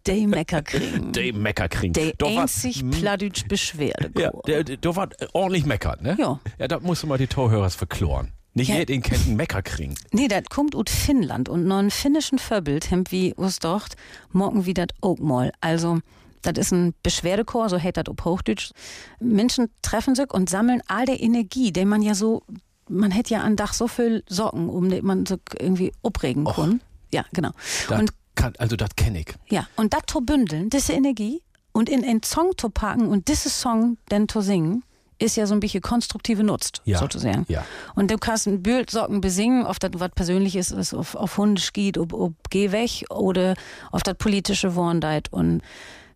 Der 0.07 0.27
Mecker 0.27 0.63
kriegen. 0.63 1.11
Der 1.13 1.31
Meckerkring. 1.31 1.93
Der 1.93 2.11
einzig. 2.25 2.83
Pladütsch 2.89 3.47
Beschwerde. 3.47 4.09
Ja, 4.19 4.31
der, 4.47 4.63
der, 4.63 4.77
der 4.77 4.95
war 4.95 5.09
ordentlich 5.33 5.67
meckert, 5.67 6.01
ne? 6.01 6.15
Ja. 6.19 6.39
Ja, 6.57 6.67
da 6.67 6.79
musst 6.79 7.03
du 7.03 7.07
mal 7.07 7.19
die 7.19 7.27
Torhörers 7.27 7.75
verkloren. 7.75 8.33
Nicht 8.55 8.69
Ja. 8.69 8.83
den 8.83 9.03
kennt 9.03 9.27
Mecker 9.27 9.61
kriegen. 9.61 9.93
Nee, 10.11 10.27
das 10.27 10.45
kommt 10.49 10.73
ut 10.73 10.89
Finnland 10.89 11.49
und 11.49 11.65
noch 11.67 11.77
einen 11.77 11.91
finnischen 11.91 12.39
Vorbild, 12.39 12.89
hem 12.89 13.03
wie 13.11 13.35
us 13.37 13.59
dort, 13.59 13.93
morgen 14.31 14.65
wie 14.65 14.73
dat 14.73 14.93
auch 15.01 15.19
mal. 15.19 15.51
Also, 15.61 15.99
das 16.47 16.57
ist 16.57 16.71
ein 16.71 16.93
Beschwerdechor, 17.03 17.69
so 17.69 17.79
heißt 17.79 17.97
das 17.97 18.05
auf 18.07 18.23
Hochdeutsch. 18.25 18.71
Menschen 19.19 19.69
treffen 19.81 20.15
sich 20.15 20.33
und 20.33 20.49
sammeln 20.49 20.81
all 20.87 21.05
der 21.05 21.21
Energie, 21.21 21.71
den 21.71 21.87
man 21.87 22.01
ja 22.01 22.15
so, 22.15 22.43
man 22.89 23.11
hätte 23.11 23.33
ja 23.33 23.41
an 23.41 23.55
Dach 23.55 23.73
so 23.73 23.87
viel 23.87 24.23
Socken, 24.29 24.69
um 24.69 24.89
den 24.89 25.05
man 25.05 25.25
so 25.25 25.37
irgendwie 25.59 25.91
abregen 26.03 26.45
kann. 26.45 26.81
Ja, 27.13 27.25
genau. 27.33 27.51
Das 27.89 27.99
Und 27.99 28.11
kann, 28.35 28.53
also 28.57 28.75
das 28.75 28.89
kenne 28.95 29.19
ich. 29.21 29.33
Ja, 29.49 29.67
und 29.75 29.93
das 29.93 30.01
zu 30.07 30.21
bündeln, 30.21 30.69
diese 30.69 30.93
Energie 30.93 31.41
und 31.71 31.89
in 31.89 32.03
einen 32.03 32.23
Song 32.23 32.51
zu 32.57 32.69
packen 32.69 33.07
und 33.07 33.27
diese 33.27 33.49
Song 33.49 33.97
dann 34.09 34.27
zu 34.27 34.41
singen, 34.41 34.83
ist 35.19 35.35
ja 35.35 35.47
so 35.47 35.55
ein 35.55 35.59
bisschen 35.59 35.81
konstruktive 35.81 36.43
Nutzt, 36.43 36.83
Ja, 36.85 36.99
sozusagen. 36.99 37.45
ja. 37.49 37.65
Und 37.95 38.11
du 38.11 38.17
kannst 38.19 38.45
ein 38.45 38.61
Bildsocken 38.61 39.19
besingen, 39.19 39.65
ob 39.65 39.79
das 39.79 39.89
was 39.95 40.11
Persönliches 40.11 40.69
ist, 40.69 40.93
auf, 40.93 41.15
auf 41.15 41.37
Hunde 41.39 41.59
geht, 41.73 41.97
ob, 41.97 42.13
ob 42.13 42.33
Geh 42.51 42.71
weg 42.71 43.03
oder 43.09 43.55
auf 43.91 44.03
das 44.03 44.13
politische 44.15 44.75
Wohndeit 44.75 45.33
und 45.33 45.61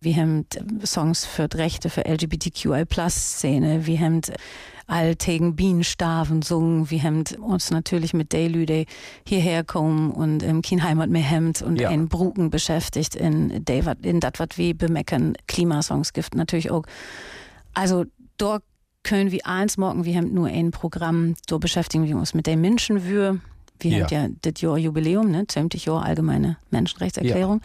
wir 0.02 0.16
haben 0.16 0.46
Songs 0.84 1.24
für 1.24 1.48
Rechte, 1.54 1.88
für 1.90 2.04
LGBTQI-Plus-Szene, 2.06 3.86
wir 3.86 4.00
haben 4.00 4.20
alltägen 4.86 5.54
Bienenstaven 5.56 6.42
sungen, 6.42 6.90
wir 6.90 7.02
haben 7.02 7.22
uns 7.40 7.70
natürlich 7.70 8.12
mit 8.14 8.32
Daylüde 8.32 8.84
hierher 9.26 9.64
kommen 9.64 10.10
und 10.10 10.42
im 10.42 10.60
Kein 10.60 10.82
Heimat 10.82 11.08
mehr 11.08 11.22
hemmt 11.22 11.62
und 11.62 11.80
Ja. 11.80 11.88
ein 11.88 12.08
Bruken 12.08 12.50
beschäftigt 12.50 13.14
in, 13.14 13.50
wat- 13.84 14.04
in 14.04 14.20
das, 14.20 14.32
was 14.38 14.48
wir 14.56 14.76
bemeckern, 14.76 15.34
Klimasongs 15.46 16.12
gibt 16.12 16.34
natürlich 16.34 16.70
auch. 16.70 16.82
Also, 17.74 18.04
dort 18.38 18.64
können 19.04 19.30
wir 19.30 19.46
eins 19.46 19.78
morgen, 19.78 20.04
wir 20.04 20.16
haben 20.16 20.34
nur 20.34 20.48
ein 20.48 20.70
Programm, 20.72 21.34
da 21.46 21.58
beschäftigen 21.58 22.06
wir 22.06 22.16
uns 22.16 22.34
mit 22.34 22.46
der 22.46 22.56
Menschenwürde. 22.56 23.40
Wir 23.78 23.90
Ja. 23.90 24.04
haben 24.04 24.12
ja 24.12 24.28
das 24.42 24.60
Jahr 24.60 24.78
Jubiläum, 24.78 25.30
ne, 25.30 25.44
20 25.46 25.86
Jahre 25.86 26.04
allgemeine 26.04 26.56
Menschenrechtserklärung. 26.70 27.60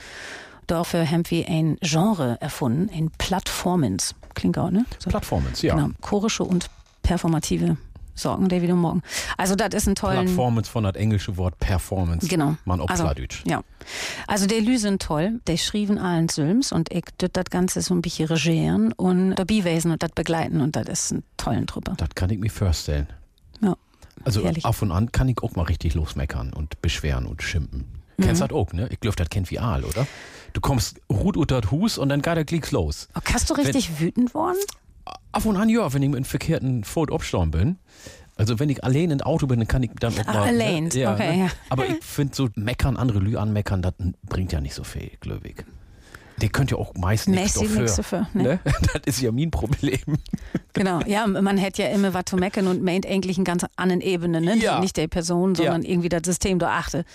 Dafür 0.68 1.10
haben 1.10 1.24
wir 1.30 1.48
ein 1.48 1.78
Genre 1.82 2.38
erfunden, 2.42 2.90
ein 2.94 3.10
Plattformance. 3.18 4.16
Klingt 4.34 4.58
auch, 4.58 4.70
ne? 4.70 4.86
So. 5.00 5.10
Plattformance, 5.10 5.66
ja. 5.66 5.76
Genau, 5.76 5.90
chorische 6.02 6.44
und 6.44 6.70
performative 7.04 7.78
Sorgen, 8.18 8.50
der 8.50 8.62
wieder 8.62 8.76
morgen. 8.76 9.02
Also, 9.38 9.56
das 9.56 9.74
ist 9.74 9.88
ein 9.88 9.96
tollen. 9.96 10.26
Plattformance 10.26 10.70
von 10.70 10.84
das 10.84 10.96
englische 10.96 11.38
Wort 11.38 11.58
Performance. 11.60 12.28
Genau. 12.28 12.58
Man 12.66 12.82
auch 12.82 12.90
also, 12.90 13.04
Plattdeutsch. 13.04 13.44
Ja. 13.46 13.62
Also 14.26 14.48
die 14.48 14.60
Lü 14.60 14.78
sind 14.78 15.02
toll. 15.02 15.40
Die 15.48 15.58
schrieben 15.58 15.98
allen 15.98 16.28
Sülms 16.28 16.72
und 16.72 16.92
ich 16.92 17.06
das 17.18 17.46
Ganze 17.50 17.82
so 17.82 17.94
ein 17.94 18.02
bisschen 18.02 18.28
regieren 18.28 18.92
und 18.94 19.36
dabei 19.36 19.64
wesen 19.64 19.92
und 19.92 20.02
das 20.02 20.12
begleiten 20.12 20.62
und 20.62 20.76
das 20.76 20.88
ist 20.88 21.12
eine 21.12 21.24
tollen 21.38 21.68
Truppe. 21.68 21.94
Das 21.98 22.10
kann 22.16 22.30
ich 22.32 22.40
mir 22.40 22.50
vorstellen. 22.50 23.08
Ja. 23.62 23.78
Also 24.24 24.44
Herrlich. 24.44 24.66
auf 24.66 24.82
und 24.82 24.92
an 24.92 25.12
kann 25.12 25.30
ich 25.30 25.42
auch 25.44 25.56
mal 25.56 25.64
richtig 25.64 25.94
losmeckern 25.94 26.52
und 26.54 26.82
beschweren 26.82 27.28
und 27.28 27.44
schimpfen. 27.44 27.97
Kennst 28.20 28.42
Mhm. 28.42 28.48
das 28.48 28.56
auch, 28.56 28.74
ne? 28.74 28.88
Ich 28.92 29.00
glaube, 29.00 29.16
das 29.16 29.30
kennt 29.30 29.52
wie 29.52 29.60
Aal, 29.60 29.84
oder? 29.84 30.08
Du 30.54 30.62
kommst 30.62 31.00
ruht 31.12 31.38
unter 31.38 31.62
Hus 31.70 31.98
und 31.98 32.10
dann 32.10 32.22
geht 32.22 32.36
der 32.36 32.46
Klicks 32.46 32.72
los. 32.72 33.10
Oh, 33.16 33.20
Hast 33.32 33.50
du 33.50 33.54
richtig 33.54 34.00
wütend 34.00 34.34
worden? 34.34 34.58
Auf 35.32 35.46
und 35.46 35.56
an, 35.58 35.70
ja, 35.70 35.94
wenn 35.94 36.02
ich 36.02 36.10
mit 36.10 36.18
einem 36.18 36.26
verkehrten 36.26 36.84
Ford 36.84 37.12
abstorben 37.12 37.52
bin. 37.52 37.78
Also 38.36 38.60
wenn 38.60 38.70
ich 38.70 38.84
allein 38.84 39.12
im 39.12 39.22
Auto 39.22 39.48
bin, 39.48 39.60
dann 39.60 39.68
kann 39.68 39.84
ich 39.84 39.92
dann 40.00 40.14
auch 40.20 40.26
mal... 40.26 40.48
allein, 40.48 40.86
ne? 40.86 40.90
ja, 40.94 41.14
okay, 41.14 41.36
ne? 41.38 41.44
ja. 41.46 41.50
Aber 41.70 41.88
ich 41.88 42.04
finde 42.04 42.36
so 42.36 42.50
meckern, 42.56 42.98
andere 42.98 43.20
Lü 43.20 43.36
anmeckern, 43.38 43.82
das 43.82 43.94
bringt 44.24 44.52
ja 44.52 44.62
nicht 44.62 44.74
so 44.76 44.84
viel, 44.84 45.12
glaube 45.22 45.48
ich. 45.50 45.56
Die 46.40 46.50
könnt 46.50 46.70
ja 46.70 46.78
auch 46.78 46.94
meist 46.94 47.28
nichts 47.28 47.54
dafür. 47.54 47.82
nix 47.82 47.96
dafür, 47.96 48.28
ne? 48.34 48.44
ne? 48.44 48.60
Das 48.94 49.02
ist 49.06 49.22
ja 49.22 49.32
mein 49.32 49.50
Problem. 49.50 50.00
Genau, 50.74 51.00
ja, 51.08 51.26
man 51.26 51.58
hätte 51.58 51.82
ja 51.82 51.90
immer 51.90 52.14
was 52.14 52.26
zu 52.26 52.36
meckern 52.38 52.68
und 52.68 52.84
meint 52.84 53.08
eigentlich 53.08 53.38
eine 53.38 53.44
ganz 53.44 53.66
anderen 53.76 54.02
Ebene, 54.02 54.40
ne? 54.42 54.56
Ja. 54.58 54.80
Nicht 54.80 54.98
der 54.98 55.08
Person, 55.08 55.56
sondern 55.56 55.82
irgendwie 55.82 56.10
das 56.10 56.22
System 56.26 56.60
da 56.60 56.78
achte. 56.78 57.06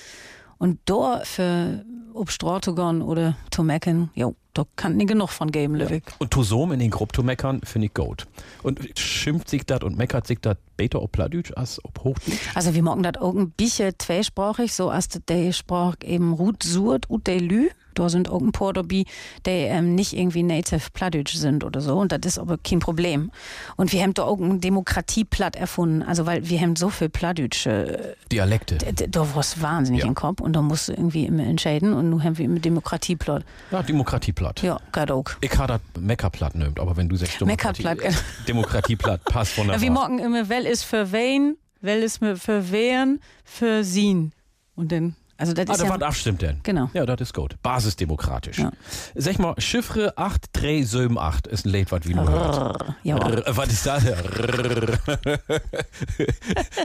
Und 0.62 0.78
da 0.84 1.22
für 1.24 1.84
ob 2.14 2.30
gehen 2.72 3.02
oder 3.02 3.36
meckern, 3.64 4.10
jo, 4.14 4.36
da 4.54 4.64
kann 4.76 4.96
nicht 4.96 5.08
genug 5.08 5.30
von 5.30 5.50
geben, 5.50 5.74
Löwig. 5.76 6.02
Und 6.18 6.30
Tosom 6.30 6.72
in 6.72 6.78
den 6.80 6.90
Grupp 6.90 7.14
zu 7.16 7.22
meckern, 7.22 7.60
finde 7.64 7.86
ich 7.86 7.94
gut. 7.94 8.26
Und 8.62 8.80
schimpft 8.98 9.48
sich 9.48 9.64
das 9.64 9.82
und 9.82 9.96
meckert 9.96 10.26
sich 10.26 10.38
das 10.40 10.56
besser 10.76 11.02
ob 11.02 11.12
Plattdeutsch 11.12 11.52
als 11.56 11.82
ob 11.84 11.98
Hochdeutsch? 12.04 12.38
Also 12.54 12.74
wir 12.74 12.82
morgen 12.82 13.02
das 13.02 13.16
auch 13.16 13.34
ein 13.34 13.50
bisschen 13.50 13.92
zweisprachig, 13.98 14.74
so 14.74 14.90
als 14.90 15.08
der 15.28 15.52
Sprach 15.52 15.96
eben 16.04 16.32
Rut 16.34 16.62
Surt 16.62 17.08
und 17.08 17.26
der 17.26 17.40
Lü. 17.40 17.68
Da 17.94 18.08
sind 18.08 18.30
auch 18.30 18.40
ein 18.40 18.52
paar 18.52 18.72
dabei, 18.72 19.04
die 19.44 19.50
ähm, 19.50 19.94
nicht 19.94 20.14
irgendwie 20.14 20.42
native 20.42 20.80
Plattdeutsch 20.94 21.34
sind 21.34 21.62
oder 21.62 21.82
so. 21.82 21.98
Und 21.98 22.10
das 22.10 22.20
ist 22.24 22.38
aber 22.38 22.56
kein 22.56 22.78
Problem. 22.78 23.30
Und 23.76 23.92
wir 23.92 24.02
haben 24.02 24.14
da 24.14 24.22
auch 24.22 24.38
ein 24.40 24.62
Demokratieplatt 24.62 25.56
erfunden. 25.56 26.02
Also 26.02 26.24
weil 26.24 26.48
wir 26.48 26.58
haben 26.58 26.74
so 26.74 26.88
viel 26.88 27.10
Plattdeutsche, 27.10 28.16
Dialekte. 28.32 28.78
d- 28.78 28.92
d- 28.92 29.08
da 29.08 29.20
war 29.34 29.40
es 29.40 29.60
wahnsinnig 29.60 30.02
Ja. 30.02 30.08
im 30.08 30.14
Kopf. 30.14 30.40
Und 30.40 30.54
da 30.54 30.62
musst 30.62 30.88
du 30.88 30.92
irgendwie 30.92 31.26
immer 31.26 31.42
entscheiden. 31.44 31.92
Und 31.92 32.08
nun 32.08 32.24
haben 32.24 32.38
wir 32.38 32.46
immer 32.46 32.60
Demokratieplatt. 32.60 33.44
Ja, 33.70 33.82
Demokratieplatt. 33.82 34.41
Ja, 34.62 34.78
gerade 34.92 35.14
auch. 35.14 35.24
Ich 35.40 35.56
habe 35.56 35.80
das 35.94 36.02
Meckerplatt 36.02 36.54
nimmt, 36.54 36.78
aber 36.80 36.96
wenn 36.96 37.08
du 37.08 37.16
sagst 37.16 37.40
Demokratie, 37.40 37.82
Meckerplatt, 37.82 38.12
genau. 38.12 38.22
Demokratieplatt 38.48 39.24
passt 39.24 39.52
Ja, 39.56 39.62
wunderbar. 39.62 39.80
wir 39.82 39.90
morgen 39.90 40.18
immer, 40.18 40.48
well 40.48 40.66
ist 40.66 40.84
für 40.84 41.12
wen, 41.12 41.56
well 41.80 42.02
ist 42.02 42.18
für 42.18 42.70
wen, 42.70 43.20
für 43.44 43.84
sien. 43.84 44.32
Und 44.74 44.90
dann, 44.92 45.16
also 45.36 45.52
das 45.52 45.68
Ah, 45.68 45.72
ist 45.72 45.80
da 45.82 45.86
ja... 45.86 45.94
was 45.94 46.02
abstimmt 46.02 46.42
denn? 46.42 46.60
Genau. 46.62 46.88
Ja, 46.94 47.04
das 47.04 47.20
ist 47.20 47.34
gut. 47.34 47.56
Basisdemokratisch. 47.62 48.58
Ja. 48.58 48.70
Sag 49.14 49.38
mal, 49.38 49.54
Chiffre 49.58 50.16
8378 50.16 51.52
ist 51.52 51.66
ein 51.66 51.72
Lied, 51.72 51.90
was 51.92 52.06
wie 52.06 52.14
nur 52.14 52.28
hört. 52.30 52.94
Ja. 53.02 53.18
Was 53.56 53.68
ist 53.72 53.86
das? 53.86 54.04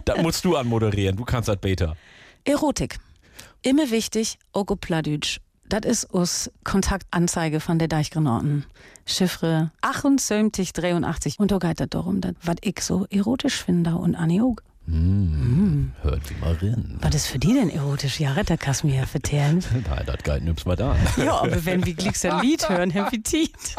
Das 0.06 0.22
musst 0.22 0.44
du 0.46 0.56
anmoderieren. 0.56 1.16
Du 1.18 1.26
kannst 1.26 1.50
das 1.50 1.58
besser. 1.58 1.96
Erotik. 2.46 3.00
Immer 3.62 3.90
wichtig, 3.92 4.38
Plattdeutsch. 4.82 5.40
Das 5.70 5.82
ist 5.86 6.06
uns 6.06 6.50
Kontaktanzeige 6.64 7.60
von 7.60 7.78
der 7.78 7.90
Deichgranaten. 7.90 8.66
Chiffre 9.06 9.72
7883. 9.84 11.40
Und 11.40 11.52
da 11.52 11.58
geht 11.58 11.82
es 11.82 11.90
darum, 11.90 12.22
was 12.42 12.56
ich 12.62 12.82
so 12.82 13.06
erotisch 13.10 13.64
finde 13.64 13.96
und 13.96 14.16
Anni 14.16 14.42
auch. 14.42 14.56
Hört 14.88 16.30
wie 16.30 16.36
mal 16.40 16.54
rein. 16.62 16.98
Was 17.02 17.14
ist 17.16 17.28
für 17.28 17.40
die 17.40 17.54
denn 17.54 17.70
erotisch? 17.70 18.22
Ja, 18.22 18.34
da 18.42 18.56
kannst 18.56 18.86
mir 18.86 18.96
ja 18.96 19.06
vertellen. 19.06 19.62
Nein, 19.90 20.04
das 20.06 20.24
geht 20.24 20.44
nimm's 20.44 20.66
mal 20.66 20.78
da. 20.78 20.96
ja, 21.18 21.42
aber 21.42 21.66
wenn 21.66 21.86
wir 21.86 21.94
gleich 21.94 22.26
ein 22.26 22.42
Lied 22.42 22.70
hören, 22.70 22.90
Herr 22.92 23.10
Petit. 23.10 23.52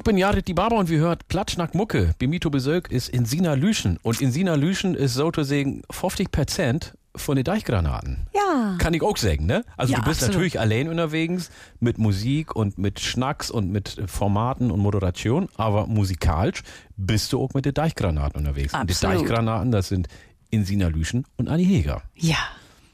Ich 0.00 0.04
bin 0.04 0.16
Jared 0.16 0.48
die 0.48 0.54
Barber 0.54 0.76
und 0.78 0.88
wir 0.88 0.98
hört 0.98 1.28
Platschnack 1.28 1.74
Mucke. 1.74 2.14
Bimito 2.18 2.48
Besök 2.48 2.90
ist 2.90 3.10
in 3.10 3.26
Sina 3.26 3.52
Lüschen. 3.52 3.98
Und 4.02 4.22
in 4.22 4.32
Sina 4.32 4.54
Lüschen 4.54 4.94
ist 4.94 5.12
sozusagen 5.12 5.82
50% 5.92 6.92
von 7.14 7.36
den 7.36 7.44
Deichgranaten. 7.44 8.26
Ja. 8.34 8.76
Kann 8.78 8.94
ich 8.94 9.02
auch 9.02 9.18
sagen, 9.18 9.44
ne? 9.44 9.62
Also 9.76 9.92
Ja, 9.92 9.98
du 9.98 10.06
bist 10.06 10.22
absolut. 10.22 10.36
natürlich 10.36 10.58
allein 10.58 10.88
unterwegs 10.88 11.50
mit 11.80 11.98
Musik 11.98 12.56
und 12.56 12.78
mit 12.78 12.98
Schnacks 12.98 13.50
und 13.50 13.70
mit 13.70 14.00
Formaten 14.06 14.70
und 14.70 14.80
Moderation, 14.80 15.50
aber 15.56 15.86
musikalisch 15.86 16.62
bist 16.96 17.34
du 17.34 17.42
auch 17.42 17.52
mit 17.52 17.66
den 17.66 17.74
Deichgranaten 17.74 18.38
unterwegs. 18.40 18.72
Und 18.72 18.88
die 18.88 18.94
Absolut. 18.94 19.20
Deichgranaten, 19.20 19.70
das 19.70 19.88
sind 19.88 20.08
Insina 20.48 20.88
Lüschen 20.88 21.26
und 21.36 21.50
Anni 21.50 21.66
Heger. 21.66 22.00
Ja, 22.16 22.38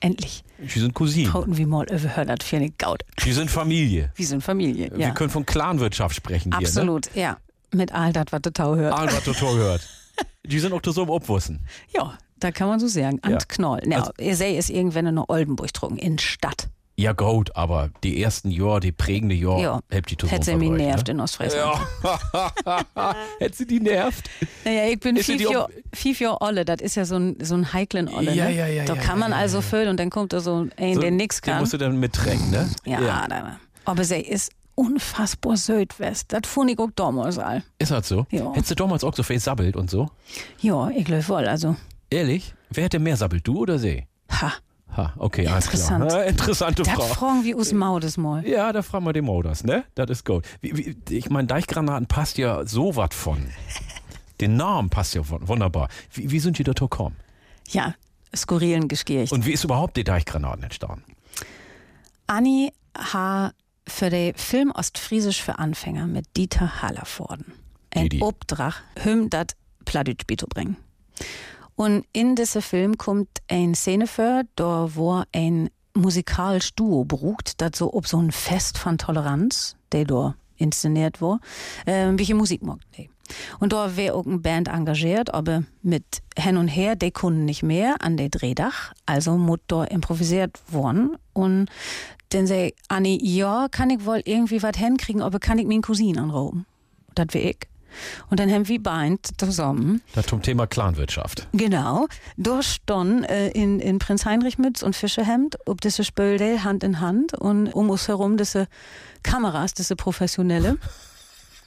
endlich. 0.01 0.43
Sie 0.67 0.81
sind 0.81 0.95
Cousinen. 0.95 1.33
Hauten 1.33 1.57
wir 1.57 1.67
mal 1.67 1.85
überhört, 1.87 2.29
das 2.29 2.47
für 2.47 2.57
eine 2.57 2.71
Gaut. 2.71 3.03
Sie 3.21 3.33
sind 3.33 3.51
Familie. 3.51 4.13
Wir 4.17 4.27
sind 4.27 4.43
Familie. 4.43 4.91
Wir 4.93 5.09
Ja. 5.09 5.11
können 5.15 5.31
von 5.31 5.45
Clanwirtschaft 5.47 6.15
sprechen 6.17 6.53
hier, 6.53 6.61
ne? 6.61 6.67
Absolut, 6.67 7.15
ja. 7.15 7.37
Mit 7.73 7.93
all 7.93 8.13
das, 8.13 8.27
was 8.31 8.41
der 8.43 8.53
Tau 8.53 8.77
hört. 8.77 8.95
Albert 8.95 9.25
Totor 9.25 9.55
hört. 9.57 9.87
Die 10.45 10.59
sind 10.61 10.73
auch 10.73 10.81
so 10.85 11.03
im 11.03 11.11
Obwussen. 11.11 11.61
Ja, 11.95 12.17
da 12.41 12.53
kann 12.53 12.69
man 12.69 12.81
so 12.81 12.87
sagen. 12.87 13.19
An 13.23 13.33
Ja. 13.33 13.39
Knoll. 13.49 13.81
Ja, 13.87 13.99
Also- 13.99 14.13
ihr 14.19 14.37
seht 14.37 14.59
es 14.59 14.71
irgendwann 14.71 15.07
in 15.07 15.19
Oldenburg 15.19 15.73
drungen, 15.73 15.99
in 15.99 16.19
Stadt. 16.19 16.69
Ja, 16.99 17.13
gut, 17.13 17.55
aber 17.55 17.91
die 18.03 18.23
ersten 18.23 18.51
Jahre, 18.51 18.81
die 18.81 18.91
prägende 18.93 19.35
Jahre, 19.35 19.63
Ja. 19.63 19.81
habt 19.95 20.11
die 20.11 20.27
Hätte 20.29 20.45
sie 20.47 20.57
mich 20.57 20.71
nervt 20.71 21.09
ne? 21.09 21.13
in 21.13 21.21
Ostfriesland. 21.21 21.79
Hätte 23.39 23.57
sie 23.57 23.67
die 23.67 23.81
nervt? 23.81 24.31
Naja, 24.65 24.87
ich 24.89 24.99
bin 25.01 25.17
fünf 25.19 26.21
Jahre 26.21 26.41
Olle, 26.41 26.65
das 26.65 26.81
ist 26.81 26.95
ja 26.95 27.05
so 27.05 27.17
ein, 27.17 27.37
so 27.43 27.55
ein 27.55 27.73
heiklen 27.73 28.09
Olle. 28.09 28.33
Ja, 28.35 28.47
ne? 28.47 28.55
ja, 28.57 28.67
ja, 28.67 28.85
Da 28.87 28.95
ja, 28.95 29.01
kann 29.03 29.19
man 29.19 29.33
ja, 29.33 29.37
also 29.37 29.61
füllen 29.61 29.89
und 29.89 30.01
dann 30.01 30.09
kommt 30.11 30.33
da 30.33 30.41
so 30.41 30.67
ein, 30.79 30.95
So, 30.95 31.01
der 31.01 31.11
nix 31.11 31.41
Den 31.43 31.53
kann. 31.53 31.61
musst 31.61 31.75
du 31.75 31.79
dann 31.79 31.99
mittränken, 32.01 32.51
ne? 32.51 32.69
Ja, 32.87 33.27
Da, 33.29 33.59
aber 33.85 34.05
sie 34.05 34.17
ist 34.21 34.53
unfassbar 34.75 35.57
Südwest. 35.57 36.33
Das 36.33 36.43
fand 36.45 36.71
ich 36.71 36.79
auch 36.79 36.91
damals 36.97 37.39
all. 37.39 37.63
Ist 37.79 37.91
das 37.91 38.09
so? 38.09 38.27
Ja. 38.31 38.53
Hättest 38.53 38.71
du 38.71 38.75
damals 38.75 39.05
auch 39.05 39.15
so 39.15 39.23
viel 39.23 39.39
sabbelt 39.41 39.77
und 39.77 39.91
so? 39.91 40.09
Ja, 40.61 40.89
ich 40.91 41.05
glaube 41.05 41.27
wohl. 41.29 41.47
Also, 41.47 41.77
Ehrlich? 42.11 42.55
Wer 42.71 42.85
hätte 42.85 42.99
mehr 42.99 43.17
sabbelt, 43.17 43.47
du 43.47 43.59
oder 43.61 43.79
sie? 43.79 44.05
ha, 44.31 44.53
Ha, 44.97 45.13
okay, 45.19 45.47
alles 45.47 45.69
klar. 45.69 46.01
Interessant. 46.01 46.13
Ha, 46.13 46.23
Interessante 46.23 46.83
das 46.83 46.95
Frau. 46.95 47.05
fragen 47.05 47.45
wir 47.45 47.57
aus 47.57 47.73
Maudes 47.73 48.17
mal. 48.17 48.47
Ja, 48.47 48.73
da 48.73 48.83
fragen 48.83 49.05
wir 49.05 49.13
den 49.13 49.25
Moders, 49.25 49.63
ne? 49.65 49.85
Das 49.95 50.09
ist 50.11 50.25
gut. 50.25 50.45
Ich 51.11 51.29
meine, 51.29 51.47
Deichgranaten 51.47 52.07
passt 52.07 52.39
ja 52.39 52.65
so 52.67 52.97
was 52.97 53.15
von. 53.15 53.51
Den 54.41 54.57
Namen 54.57 54.89
passt 54.91 55.15
ja 55.15 55.23
wunderbar. 55.25 55.89
Wie, 56.13 56.31
wie 56.31 56.41
sind 56.41 56.59
die 56.59 56.65
dazu 56.65 56.89
gekommen? 56.89 57.17
Ja, 57.69 57.95
skurrilen 58.35 58.89
Geskircht. 58.89 59.33
Und 59.33 59.45
wie 59.47 59.53
ist 59.53 59.65
überhaupt 59.65 59.97
die 59.97 60.05
Deichgranaten 60.05 60.63
entstanden? 60.63 61.05
Anni 62.27 62.73
ha 63.13 63.53
für 63.89 64.11
den 64.11 64.35
Film 64.35 64.73
Ostfriesisch 64.73 65.43
für 65.43 65.59
Anfänger 65.59 66.07
mit 66.07 66.27
Dieter 66.37 66.83
Hallervorden 66.83 67.53
ein. 67.95 68.09
Obdrach, 68.21 68.81
hüm 69.03 69.31
dat 69.31 69.57
Pladütsch 69.85 70.27
bitte 70.27 70.47
bringen. 70.47 70.77
Und 71.77 72.05
in 72.13 72.35
diesem 72.35 72.63
Film 72.63 72.99
kommt 72.99 73.29
ein 73.49 73.75
Szene 73.75 74.07
vor, 74.07 74.43
da 74.57 74.89
wo 74.95 75.23
ein 75.33 75.71
musikalisch 75.95 76.75
Duo 76.75 77.05
beruht, 77.05 77.53
das 77.59 77.73
so 77.77 77.93
ob 77.95 78.07
so 78.07 78.19
ein 78.19 78.33
Fest 78.33 78.79
von 78.79 78.99
Toleranz, 78.99 79.77
der 79.93 80.05
da 80.05 80.35
inszeniert 80.57 81.21
war, 81.21 81.41
äh, 81.85 82.09
welche 82.15 82.35
Musik 82.35 82.63
mag 82.63 82.79
die. 82.97 83.11
Und 83.59 83.73
da 83.73 83.97
wäre 83.97 84.15
auch 84.15 84.25
eine 84.25 84.39
Band 84.39 84.69
engagiert, 84.69 85.35
aber 85.35 85.65
mit 85.83 86.05
hin 86.39 86.57
und 86.57 86.69
her, 86.69 86.97
die 86.97 87.11
Kunden 87.11 87.45
nicht 87.45 87.63
mehr 87.63 87.97
an 88.01 88.17
der 88.17 88.29
Drehdach, 88.29 88.93
also 89.05 89.37
muss 89.37 89.59
da 89.67 89.85
improvisiert 89.85 90.61
worden. 90.73 91.17
Und 91.33 91.69
dann 92.31 92.47
sei 92.47 92.73
Anni, 92.89 93.19
ja, 93.23 93.67
kann 93.71 93.91
ich 93.91 94.05
wohl 94.05 94.23
irgendwie 94.25 94.63
was 94.63 94.77
hinkriegen, 94.77 95.23
aber 95.23 95.39
kann 95.39 95.59
ich 95.59 95.67
meinen 95.67 95.83
Cousin 95.83 96.19
anrauben? 96.19 96.67
Das 97.15 97.27
wär 97.33 97.45
ich. 97.51 97.59
Und 98.31 98.41
dann 98.41 98.51
haben 98.51 98.69
wir 98.69 98.83
beide 98.83 99.19
zusammen 99.37 100.03
Das 100.15 100.27
zum 100.27 100.43
Thema 100.43 100.67
Clanwirtschaft. 100.67 101.49
Genau. 101.53 102.07
Da 102.37 102.63
stand 102.63 103.29
äh, 103.29 103.49
in, 103.49 103.81
in 103.81 103.99
Prinz 103.99 104.25
Heinrich 104.25 104.59
Mütz 104.59 104.83
und 104.83 104.97
Fischerhemd, 104.97 105.57
ob 105.67 105.81
diese 105.81 106.05
Spöldel 106.05 106.65
Hand 106.65 106.85
in 106.85 107.01
Hand 107.01 107.35
und 107.35 107.69
um 107.69 107.91
uns 107.91 108.09
herum 108.09 108.37
diese 108.37 108.69
Kameras, 109.23 109.75
diese 109.75 109.97
professionelle. 109.97 110.79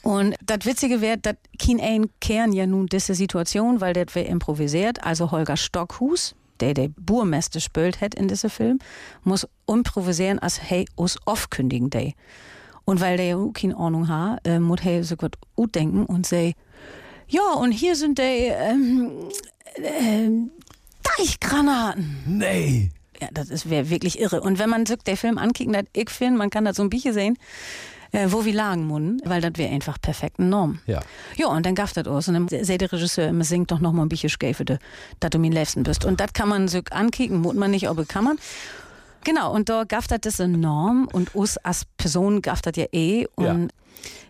Und 0.02 0.36
das 0.46 0.66
Witzige 0.66 1.02
wäre, 1.02 1.18
dass 1.18 1.36
kein 1.62 1.80
ein 1.82 2.10
Kern 2.22 2.54
ja 2.54 2.66
nun 2.66 2.88
diese 2.88 3.14
Situation, 3.14 3.82
weil 3.82 3.94
das 3.94 4.16
wäre 4.16 4.28
improvisiert. 4.28 5.04
Also 5.04 5.32
Holger 5.32 5.58
Stockhus, 5.58 6.36
der 6.60 6.74
der 6.74 6.90
Burmeister 6.98 7.60
spölt 7.60 8.00
hat 8.02 8.16
in 8.16 8.28
diesem 8.28 8.50
Film, 8.50 8.80
muss 9.24 9.48
improvisieren, 9.68 10.40
als 10.40 10.62
hey, 10.62 10.86
us 10.98 11.18
aufkündigen 11.26 11.90
day. 11.90 12.16
Und 12.90 13.02
weil 13.02 13.18
der 13.18 13.38
auch 13.38 13.54
keine 13.54 13.78
Ahnung 13.78 14.08
hat, 14.08 14.48
äh, 14.48 14.58
muss 14.58 14.84
er 14.84 15.04
so 15.04 15.16
was 15.20 15.72
denken 15.72 16.08
und 16.08 16.26
say, 16.26 16.56
ja, 17.28 17.54
und 17.54 17.72
hier 17.72 17.96
sind 17.96 18.18
die 18.18 18.24
ähm, 18.52 19.12
ähm, 19.76 20.50
Deichgranaten. 21.04 22.18
Nee. 22.26 22.90
Ja, 23.22 23.28
das 23.32 23.70
wäre 23.70 23.92
wirklich 23.92 24.20
irre. 24.20 24.42
Und 24.42 24.58
wenn 24.58 24.72
man 24.72 24.88
sich 24.88 24.98
den 25.04 25.18
Film 25.18 25.38
ankickt, 25.38 25.72
das 25.76 25.84
ich 25.94 26.10
finde, 26.10 26.40
man 26.40 26.50
kann 26.50 26.66
da 26.66 26.74
so 26.74 26.82
ein 26.82 26.90
bisschen 26.90 27.14
sehen, 27.14 27.38
äh, 28.12 28.26
wo 28.30 28.44
wir 28.44 28.54
lagen 28.54 28.88
munnen, 28.88 29.22
weil 29.24 29.42
das 29.42 29.52
wäre 29.58 29.72
einfach 29.72 30.02
perfekt 30.02 30.40
Norm. 30.40 30.80
Ja. 30.88 31.02
Ja, 31.38 31.46
und 31.46 31.68
dann 31.68 31.76
gab 31.76 31.94
das 31.94 32.08
aus. 32.08 32.28
Und 32.28 32.34
dann 32.34 32.48
sagt 32.48 32.82
der 32.82 32.92
Regisseur 32.92 33.28
immer, 33.28 33.44
singt 33.44 33.70
doch 33.70 33.82
noch 33.82 33.94
mal 33.94 34.02
ein 34.02 34.10
bisschen 34.10 34.30
Schäfete, 34.30 34.80
dass 35.20 35.30
du 35.30 35.38
mein 35.38 35.52
Liebsten 35.52 35.84
bist. 35.84 36.06
Und 36.06 36.20
das 36.20 36.34
kann 36.34 36.50
man 36.50 36.68
sich 36.68 36.92
ankicken, 36.92 37.40
muss 37.42 37.54
man 37.54 37.70
nicht, 37.70 37.88
aber 37.88 38.06
kann 38.06 38.24
man. 38.24 38.40
Genau, 39.24 39.54
und 39.54 39.70
da 39.70 39.84
gab 39.84 40.08
das 40.08 40.20
das 40.22 40.40
enorm 40.40 41.08
und 41.12 41.36
us 41.36 41.58
als 41.58 41.86
Person 41.98 42.42
gab 42.42 42.62
das 42.62 42.76
ja 42.78 42.86
eh. 42.92 43.28
Und 43.36 43.72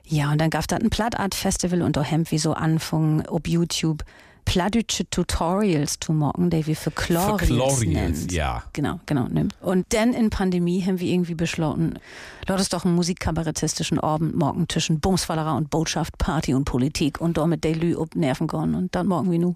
ja, 0.06 0.32
und 0.32 0.40
dann 0.40 0.50
gab 0.50 0.68
das 0.68 0.80
ein 0.82 0.90
Plattart-Festival 0.90 1.84
und 1.84 1.96
da 1.96 2.04
haben 2.04 2.30
wir 2.30 2.40
so 2.40 2.54
anfangen, 2.54 3.26
ob 3.28 3.48
YouTube 3.48 4.04
plattdeutsche 4.50 5.08
Tutorials 5.10 6.00
zu 6.00 6.12
machen, 6.12 6.50
die 6.50 6.66
wir 6.66 6.76
für 6.76 6.90
Chloriels 6.90 7.48
Chloriels, 7.50 8.22
nennen. 8.22 8.28
ja. 8.32 8.64
Genau, 8.74 9.00
genau. 9.06 9.28
nimmt. 9.28 9.54
Und 9.62 9.94
dann 9.94 10.14
in 10.14 10.32
Pandemie 10.32 10.84
haben 10.84 11.00
wir 11.00 11.08
irgendwie 11.12 11.36
beschlossen, 11.36 12.00
lass 12.48 12.62
es 12.62 12.70
doch 12.70 12.84
einen 12.84 12.96
musikkabarettistischen 12.96 14.00
Abend 14.00 14.36
morgen 14.36 14.68
zwischen 14.68 15.00
Bumsfallerei 15.00 15.52
und 15.56 15.70
Botschaft, 15.70 16.18
Party 16.18 16.56
und 16.56 16.66
Politik 16.66 17.22
und 17.22 17.38
damit 17.38 17.64
die 17.64 17.74
Lü 17.74 17.96
ob 17.96 18.16
Nerven 18.16 18.48
gehen 18.48 18.74
und 18.74 18.96
dann 18.96 19.06
morgen 19.06 19.32
wie 19.32 19.38
nu. 19.38 19.56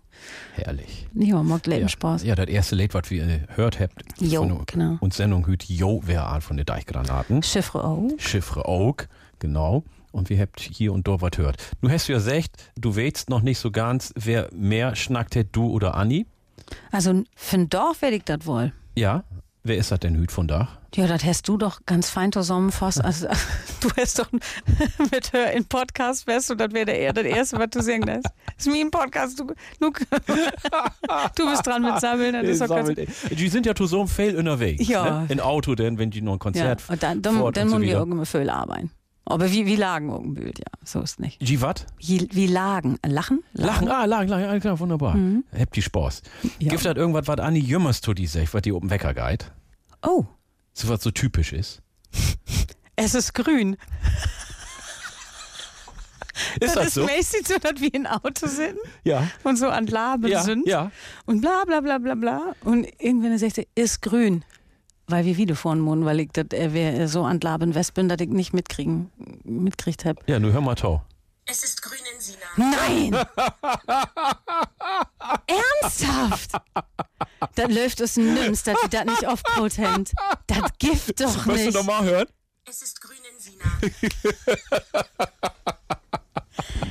Herrlich. 0.53 1.07
Ja, 1.15 1.41
macht 1.41 1.65
Leben 1.65 1.82
Ja. 1.84 1.90
Spaß. 1.90 2.24
Ja, 2.24 2.36
das 2.36 2.48
erste 2.48 2.76
Lied, 2.76 2.94
was 2.94 3.10
wir 3.10 3.26
gehört 3.48 3.80
habt, 3.80 4.03
Jo, 4.20 4.41
von 4.48 4.64
genau. 4.68 4.98
uns 4.99 5.18
Sendung 5.18 5.48
hüt 5.48 5.64
Jo, 5.64 6.02
wer 6.06 6.26
Art 6.26 6.44
von 6.44 6.56
den 6.56 6.68
Deichgranaten. 6.68 7.41
Chiffre 7.41 7.84
auch. 7.84 8.10
Chiffre 8.20 8.68
Oak, 8.68 9.07
genau. 9.40 9.84
Und 10.14 10.30
wir 10.30 10.40
habt 10.40 10.60
hier 10.60 10.94
und 10.94 11.07
dort 11.07 11.22
was 11.22 11.31
hört. 11.38 11.57
Du 11.81 11.90
hast 11.90 12.07
ja 12.07 12.15
gesagt, 12.15 12.72
du 12.77 12.95
weißt 12.95 13.31
noch 13.31 13.41
nicht 13.41 13.57
so 13.57 13.72
ganz, 13.72 14.14
wer 14.15 14.48
mehr 14.53 14.95
schnackt 14.95 15.35
hat, 15.35 15.48
du 15.53 15.69
oder 15.72 15.95
Anni. 15.95 16.27
Also 16.91 17.23
für 17.35 17.57
ein 17.57 17.69
Dorf 17.69 18.03
werde 18.03 18.18
ich 18.18 18.23
das 18.23 18.45
wohl. 18.45 18.72
Ja, 18.95 19.23
wer 19.64 19.76
ist 19.76 19.91
das 19.91 19.99
denn 20.02 20.15
hüt 20.15 20.31
von 20.31 20.48
da? 20.48 20.69
Ja, 20.94 21.07
das 21.07 21.23
hast 21.23 21.48
du 21.48 21.57
doch 21.57 21.80
ganz 21.88 22.11
fein 22.11 22.31
zusammenfasst. 22.31 23.02
Also, 23.03 23.27
du 23.81 23.90
hast 23.98 24.19
doch 24.19 24.31
mit 25.11 25.34
Hör 25.34 25.52
in 25.52 25.65
Podcast, 25.65 26.27
weißt 26.27 26.52
du, 26.52 26.56
das 26.56 26.72
wäre 26.73 26.85
der 26.85 26.99
eher 26.99 27.14
das 27.14 27.26
Erste, 27.26 27.57
was 27.57 27.72
du 27.72 27.81
sagen 27.81 28.03
lässt. 28.03 28.27
Ist 28.56 28.68
mir 28.68 28.85
ein 28.85 28.91
Podcast, 28.91 29.40
du, 29.40 29.48
du, 29.80 29.91
du 31.35 31.49
bist 31.49 31.65
dran 31.65 31.81
mit 31.81 31.99
Sammeln, 31.99 32.34
das 32.34 32.45
ist 32.45 32.61
doch 32.61 32.68
ganz, 32.68 32.91
Die 33.31 33.49
sind 33.49 33.65
ja 33.65 33.73
so 33.76 34.06
viel 34.06 34.38
unterwegs. 34.38 34.88
Ja. 34.88 35.22
Ne? 35.22 35.26
In 35.30 35.40
Auto, 35.40 35.73
denn, 35.73 35.98
wenn 35.98 36.11
die 36.11 36.22
noch 36.22 36.34
ein 36.34 36.35
ja. 36.35 36.38
Konzert 36.38 36.84
Und 36.88 37.02
dann, 37.02 37.23
dann, 37.23 37.34
dann 37.35 37.44
und 37.44 37.57
so 37.57 37.64
müssen 37.64 37.81
wir 37.81 37.94
irgendwie 37.98 38.26
viel 38.27 38.49
arbeiten. 38.52 38.91
Aber 39.26 39.52
wie, 39.52 39.66
wie 39.66 39.78
lagen 39.78 40.10
irgendwie, 40.10 40.48
ja, 40.48 40.66
so 40.84 41.00
ist 41.02 41.20
nicht. 41.20 41.40
Die 41.41 41.62
wat? 41.62 41.86
Wie, 41.98 42.28
wie 42.34 42.48
lagen? 42.48 42.98
Lachen? 43.06 43.41
Lachen, 43.54 43.88
ah, 43.90 44.04
lachen, 44.06 44.28
lachen, 44.28 44.44
ah, 44.45 44.60
klar, 44.60 44.80
wunderbar. 44.80 45.16
Mhm. 45.16 45.45
Habt 45.58 45.76
die 45.78 45.82
Spaß. 45.82 46.22
Ja. 46.60 46.70
Gibt 46.72 46.86
das 46.86 46.98
irgendwas, 46.98 47.26
was 47.28 47.40
Anni 47.40 47.60
Jümmers 47.60 48.02
tut, 48.02 48.18
die 48.18 48.28
sagt, 48.28 48.54
was 48.54 48.62
die 48.64 48.74
oben 48.74 48.90
Wecker 48.90 49.14
geht? 49.14 49.52
Oh, 50.06 50.26
So 50.74 50.90
was 50.90 51.02
so 51.04 51.12
typisch 51.12 51.54
ist. 51.54 51.82
es 52.98 53.16
ist 53.16 53.34
grün. 53.34 53.78
Ist 56.60 56.76
das, 56.76 56.88
ist 56.88 56.94
so? 56.95 57.06
mäßig 57.06 57.48
so, 57.48 57.58
dass 57.60 57.80
wir 57.80 57.94
im 57.94 58.06
Auto 58.08 58.48
sind 58.48 58.78
Ja. 59.04 59.28
und 59.44 59.56
so 59.58 59.70
an 59.70 59.86
Laben 59.88 60.28
Ja, 60.28 60.41
sind. 60.41 60.68
ja. 60.68 60.91
Und 61.26 61.41
bla 61.41 61.64
bla 61.66 61.80
bla 61.80 61.98
bla 62.00 62.16
bla. 62.16 62.56
Und 62.62 62.88
irgendwann 63.00 63.38
sagt 63.38 63.60
er, 63.60 63.66
ist 63.76 64.02
grün. 64.02 64.44
Weil 65.14 65.26
wir 65.26 65.38
wieder 65.38 65.56
vorn 65.56 65.80
Mund, 65.80 66.06
weil 66.06 66.22
ich 66.22 66.30
das, 66.34 66.48
er 66.53 66.73
wäre 66.73 67.07
so 67.07 67.23
an 67.23 67.40
Laben 67.40 67.76
West 67.76 67.94
bin, 67.94 68.10
dass 68.10 68.19
ich 68.19 68.30
nicht 68.30 68.52
mitkriegen, 68.52 69.11
mitkriegt 69.44 70.06
hab. 70.06 70.27
Ja, 70.27 70.40
nur 70.40 70.53
hör 70.53 70.61
mal 70.61 70.73
tau. 70.73 71.03
Es 71.45 71.64
ist 71.64 71.84
grün 71.84 71.99
in 72.15 72.19
Sina. 72.19 72.40
Nein! 72.57 73.14
Ernsthaft? 75.81 76.53
Das 77.53 77.72
läuft 77.72 78.02
aus 78.02 78.15
dem 78.15 78.34
Nims, 78.34 78.64
dass 78.64 78.76
wir 78.81 78.90
das 78.90 79.06
nicht 79.06 79.27
aufgeholt 79.27 79.77
haben. 79.77 80.06
Das 80.48 80.64
gibt 80.80 81.22
doch 81.22 81.45
Willst 81.45 81.45
du 81.45 81.52
nicht. 81.52 81.73
noch 81.76 81.84
mal 81.84 82.03
hören? 82.03 82.27
Es 82.68 82.81
ist 82.81 82.99
grün 82.99 83.18
in 83.31 83.40
Sina. 83.40 83.65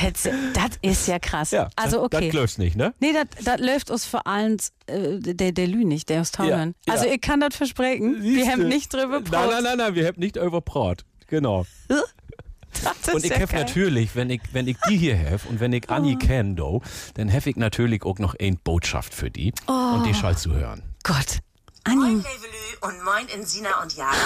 Das, 0.00 0.22
das 0.54 0.78
ist 0.82 1.06
ja 1.08 1.18
krass. 1.18 1.50
Ja. 1.50 1.68
also 1.76 2.02
okay. 2.02 2.20
Das 2.26 2.30
klöst 2.30 2.58
nicht, 2.58 2.76
ne? 2.76 2.94
Nee, 3.00 3.12
das 3.44 3.60
läuft 3.60 3.90
uns 3.90 4.04
vor 4.04 4.26
allem 4.26 4.56
äh, 4.86 5.18
der, 5.18 5.52
der 5.52 5.66
Lü 5.66 5.84
nicht, 5.84 6.08
der 6.08 6.20
aus 6.20 6.32
Tauern. 6.32 6.74
Ja, 6.86 6.94
Also 6.94 7.06
ja. 7.06 7.12
ich 7.14 7.20
kann 7.20 7.40
das 7.40 7.56
versprechen. 7.56 8.22
Wir 8.22 8.44
Siehste. 8.44 8.52
haben 8.52 8.68
nicht 8.68 8.92
drüber 8.92 9.20
Nein, 9.20 9.48
nein, 9.50 9.62
nein, 9.62 9.78
nein, 9.78 9.94
wir 9.94 10.06
haben 10.06 10.20
nicht 10.20 10.36
über 10.36 10.60
Prat. 10.60 11.04
Genau. 11.28 11.66
Das 11.88 13.14
Und 13.14 13.24
ich 13.24 13.30
ja 13.30 13.40
habe 13.40 13.54
natürlich, 13.54 14.16
wenn 14.16 14.30
ich, 14.30 14.40
wenn 14.52 14.66
ich 14.66 14.76
die 14.88 14.96
hier 14.96 15.18
habe 15.18 15.40
und 15.48 15.60
wenn 15.60 15.72
ich 15.72 15.90
Anni 15.90 16.16
kenn, 16.16 16.56
do, 16.56 16.82
dann 17.14 17.30
habe 17.32 17.50
ich 17.50 17.56
natürlich 17.56 18.02
auch 18.04 18.18
noch 18.18 18.34
eine 18.40 18.56
Botschaft 18.56 19.14
für 19.14 19.30
die. 19.30 19.52
Und 19.66 20.04
die 20.04 20.14
schallst 20.14 20.46
du 20.46 20.52
hören. 20.52 20.82
Gott. 21.02 21.38
Moin, 21.86 21.98
Anni, 21.98 22.14
Levelü 22.14 22.76
und 22.82 23.04
moin 23.04 23.26
Insina 23.38 23.82
und 23.82 23.94
Jared. 23.94 24.16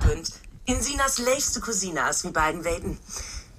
Ich 0.00 0.08
bin 0.08 0.22
Insinas 0.66 1.18
leifste 1.18 1.60
Cousine, 1.60 2.02
als 2.02 2.24
wir 2.24 2.32
beiden 2.32 2.64
weten. 2.64 2.98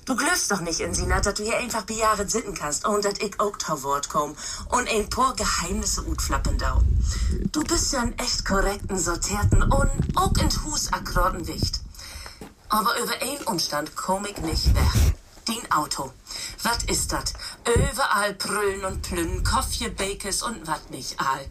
Du 0.06 0.15
glöfst 0.15 0.52
doch 0.52 0.60
nicht, 0.61 0.82
Insina, 0.82 1.19
dass 1.19 1.34
du 1.34 1.44
hier 1.44 1.57
einfach 1.57 1.82
bejahret 1.82 2.30
sitten 2.30 2.53
kannst 2.53 2.86
und 2.86 3.03
dass 3.03 3.18
ich 3.18 3.40
auch 3.40 3.57
tau 3.57 3.82
Wort 3.82 4.07
komm 4.07 4.36
und 4.69 4.88
ein 4.88 5.10
paar 5.10 5.36
Geheimnisse 5.36 6.03
utflappen 6.03 6.60
dau. 6.60 6.84
Du 7.52 7.64
bist 7.64 7.91
ja 7.91 8.02
ein 8.02 8.15
echt 8.19 8.45
korrekten, 8.45 8.99
sortierten 8.99 9.64
und 9.64 10.15
auch 10.15 10.34
in 10.38 10.64
Hus 10.64 10.94
akkorden 10.94 11.48
Wicht. 11.48 11.82
Aber 12.69 12.95
über 12.99 13.14
einen 13.19 13.41
Umstand 13.45 13.95
komm 13.95 14.26
ich 14.26 14.38
nicht 14.38 14.76
weg. 14.76 15.15
Dein 15.45 15.72
Auto. 15.72 16.14
Was 16.61 16.84
ist 16.84 17.11
dat? 17.11 17.34
Überall 17.65 18.36
Brüllen 18.36 18.86
und 18.86 19.02
Plünnen, 19.02 19.44
Koffje, 19.44 19.90
Bakes 19.90 20.44
und 20.44 20.68
wat 20.68 20.91
nicht 20.91 21.19
all. 21.19 21.45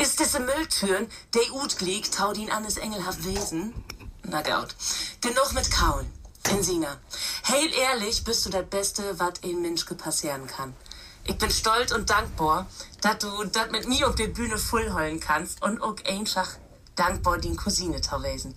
Ist 0.00 0.20
diese 0.20 0.40
Mülltüren, 0.40 1.06
der 1.34 1.52
ut 1.52 1.76
gliegt, 1.76 2.14
tau 2.14 2.32
din 2.32 2.50
an 2.50 2.64
das 2.64 2.78
engelhaft 2.78 3.24
Wesen? 3.26 3.74
Na 4.22 4.40
gaut. 4.40 4.74
Genug 5.20 5.52
mit 5.52 5.70
Kauen. 5.70 6.06
Insina, 6.50 6.98
heil 7.48 7.72
ehrlich 7.72 8.22
bist 8.22 8.44
du 8.44 8.50
das 8.50 8.66
Beste, 8.66 9.18
wat 9.18 9.42
ein 9.44 9.62
Menschke 9.62 9.94
passieren 9.94 10.46
kann. 10.46 10.74
Ich 11.24 11.38
bin 11.38 11.50
stolz 11.50 11.90
und 11.90 12.10
dankbar, 12.10 12.66
dass 13.00 13.18
du 13.18 13.44
dat 13.44 13.72
mit 13.72 13.88
mir 13.88 14.08
auf 14.08 14.14
der 14.14 14.28
Bühne 14.28 14.58
voll 14.58 14.92
heulen 14.92 15.20
kannst 15.20 15.62
und 15.62 15.80
auch 15.80 15.96
einfach 16.04 16.50
dankbar 16.96 17.38
din 17.38 17.56
Cousine 17.56 18.00
tau 18.02 18.22
wesen. 18.22 18.54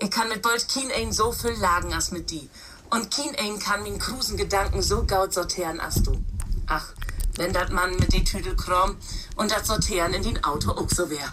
Ich 0.00 0.10
kann 0.10 0.28
mit 0.28 0.42
bald 0.42 0.68
kien 0.68 0.92
ein 0.92 1.12
so 1.12 1.32
viel 1.32 1.52
lagen 1.58 1.92
as 1.92 2.12
mit 2.12 2.30
die. 2.30 2.48
Und 2.90 3.10
kien 3.10 3.34
ein 3.36 3.58
kann 3.58 3.82
min 3.82 3.98
krusen 3.98 4.36
Gedanken 4.36 4.80
so 4.82 5.04
gaut 5.04 5.34
sortieren 5.34 5.80
as 5.80 6.02
du. 6.02 6.12
Ach, 6.68 6.92
wenn 7.36 7.52
dat 7.52 7.70
Mann 7.70 7.96
mit 7.96 8.12
de 8.12 8.22
Tüdel 8.22 8.54
krom 8.54 8.96
und 9.36 9.50
dat 9.50 9.66
Sortieren 9.66 10.14
in 10.14 10.22
den 10.22 10.44
Auto 10.44 10.70
auch 10.70 10.88
so 10.88 11.10
wär. 11.10 11.32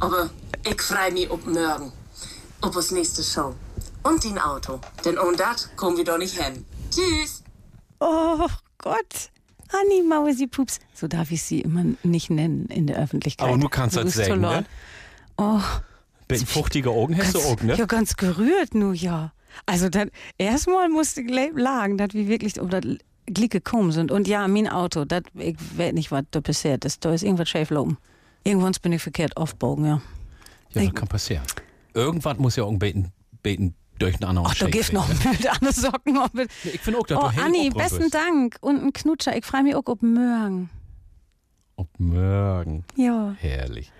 Aber 0.00 0.30
ich 0.64 0.80
frei 0.80 1.10
mi 1.10 1.28
ob 1.28 1.46
morgen. 1.46 1.92
Ob 2.62 2.74
us 2.76 2.90
nächste 2.90 3.22
Show. 3.22 3.54
Und 4.02 4.24
den 4.24 4.38
Auto. 4.38 4.80
Denn 5.04 5.18
ohne 5.18 5.36
dat 5.36 5.70
kommen 5.76 5.96
wir 5.96 6.04
doch 6.04 6.18
nicht 6.18 6.40
hin. 6.40 6.64
Tschüss. 6.90 7.42
oh 8.00 8.48
Gott. 8.78 9.30
Anni 9.72 10.02
Mausi 10.02 10.46
Pups. 10.46 10.80
So 10.94 11.06
darf 11.06 11.30
ich 11.30 11.42
sie 11.42 11.60
immer 11.60 11.84
nicht 12.02 12.30
nennen 12.30 12.66
in 12.66 12.86
der 12.86 12.96
Öffentlichkeit. 12.96 13.48
Aber 13.48 13.58
du 13.58 13.68
kannst 13.68 13.96
das 13.96 14.14
sagen, 14.14 14.40
ne? 14.40 14.64
Oh, 15.36 15.60
Bin 16.28 16.44
fuchtige 16.44 16.90
Augen 16.90 17.16
hast 17.16 17.34
du 17.34 17.38
ganz, 17.38 17.50
auch, 17.50 17.62
ne? 17.62 17.76
ja, 17.76 17.86
ganz 17.86 18.16
gerührt 18.16 18.74
nur, 18.74 18.94
ja. 18.94 19.32
Also 19.66 19.88
dann, 19.88 20.10
erstmal 20.38 20.88
musste 20.88 21.22
ich 21.22 21.30
lagen, 21.54 21.98
dass 21.98 22.14
wir 22.14 22.28
wirklich 22.28 22.60
um 22.60 22.68
das 22.68 22.82
Glick 23.26 23.52
gekommen 23.52 23.92
sind. 23.92 24.10
Und 24.10 24.28
ja, 24.28 24.46
mein 24.48 24.68
Auto, 24.68 25.04
das, 25.04 25.22
ich 25.34 25.56
weiß 25.76 25.92
nicht, 25.92 26.10
was 26.10 26.24
da 26.30 26.40
passiert 26.40 26.84
ist. 26.84 27.04
Da 27.04 27.12
ist 27.12 27.22
irgendwas 27.22 27.48
schief 27.48 27.70
laufen. 27.70 27.96
Irgendwann 28.44 28.72
bin 28.82 28.92
ich 28.92 29.02
verkehrt 29.02 29.36
aufbogen, 29.36 29.84
ja. 29.84 30.02
Ja, 30.72 30.84
das 30.84 30.94
kann 30.94 31.08
passieren. 31.08 31.44
Irgendwas 31.94 32.38
muss 32.38 32.56
ja 32.56 32.64
auch 32.64 32.78
beten, 32.78 33.12
beten 33.42 33.74
durch 34.00 34.20
einen 34.22 34.38
Ach, 34.38 34.54
da 34.54 34.68
gibt 34.68 34.92
noch 34.92 35.08
kriegen, 35.08 35.28
ein 35.28 35.30
Bild 35.36 35.48
an 35.50 35.58
den 35.62 35.72
Socken. 35.72 36.18
ob 36.18 36.34
ne? 36.34 36.46
Ich 36.64 36.80
finde 36.80 36.98
auch, 36.98 37.06
dass 37.06 37.18
Oh, 37.18 37.30
du 37.34 37.42
Anni, 37.42 37.70
besten. 37.70 38.10
Dank. 38.10 38.56
Und 38.60 38.82
ein 38.82 38.92
Knutscher. 38.92 39.36
Ich 39.36 39.44
freue 39.44 39.62
mich 39.62 39.74
auch 39.74 39.86
auf 39.86 40.02
morgen. 40.02 40.70
Ob 41.76 41.88
morgen. 41.98 42.84
Ja. 42.96 43.34
Herrlich. 43.38 43.92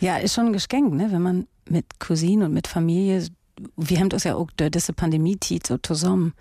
Ja, 0.00 0.16
ist 0.16 0.34
schon 0.34 0.46
ein 0.46 0.52
Geschenk, 0.52 0.94
ne? 0.94 1.12
wenn 1.12 1.22
man 1.22 1.46
mit 1.68 2.00
Cousinen 2.00 2.46
und 2.46 2.52
mit 2.54 2.66
Familie, 2.66 3.26
wir 3.76 3.98
haben 4.00 4.08
das 4.08 4.24
ja 4.24 4.34
auch 4.34 4.50
durch 4.56 4.70
diese 4.70 4.92
Pandemie-Zeit 4.92 5.66
so 5.66 5.76
zusammen 5.78 6.32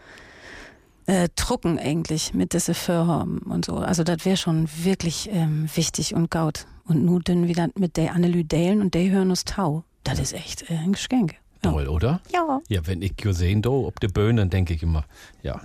äh, 1.06 1.28
drucken 1.36 1.78
eigentlich 1.80 2.34
mit 2.34 2.54
diese 2.54 2.74
Firmen 2.74 3.40
und 3.40 3.66
so. 3.66 3.76
Also 3.78 4.04
das 4.04 4.24
wäre 4.26 4.38
schon 4.38 4.70
wirklich 4.84 5.30
ähm, 5.32 5.70
wichtig 5.76 6.14
und 6.16 6.32
gaut. 6.32 6.66
Und 6.86 7.04
nur 7.04 7.20
dann 7.20 7.48
wieder 7.48 7.68
mit 7.78 7.98
der 7.98 8.14
Annelü 8.14 8.44
Dalen 8.46 8.82
und 8.82 8.94
der 8.94 9.10
hören 9.10 9.30
uns 9.30 9.44
Tau. 9.46 9.84
Das 10.04 10.20
ist 10.20 10.34
echt 10.34 10.70
äh, 10.70 10.76
ein 10.76 10.94
Geschenk. 10.94 11.36
Ja. 11.64 11.72
Toll, 11.72 11.88
oder? 11.88 12.22
Ja. 12.34 12.62
Ja, 12.70 12.88
wenn 12.88 13.02
ich 13.02 13.18
gesehen 13.18 13.62
do, 13.62 13.86
ob 13.88 14.00
die 14.00 14.08
Böhnen, 14.08 14.38
dann 14.38 14.50
denke 14.50 14.74
ich 14.74 14.82
immer, 14.84 15.04
ja. 15.44 15.62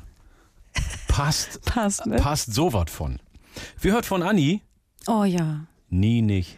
Passt, 1.09 1.63
Passt, 1.67 2.05
ne? 2.07 2.17
passt 2.17 2.53
so 2.53 2.73
was 2.73 2.91
von. 2.91 3.19
Wir 3.81 3.93
hört 3.93 4.07
von 4.07 4.23
Anni, 4.23 4.61
Oh 5.07 5.23
ja, 5.25 5.61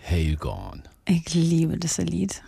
hell 0.03 0.37
gone. 0.37 0.83
ich 1.07 1.35
liebe 1.35 1.77
das 1.77 1.99
Lied. 1.99 2.43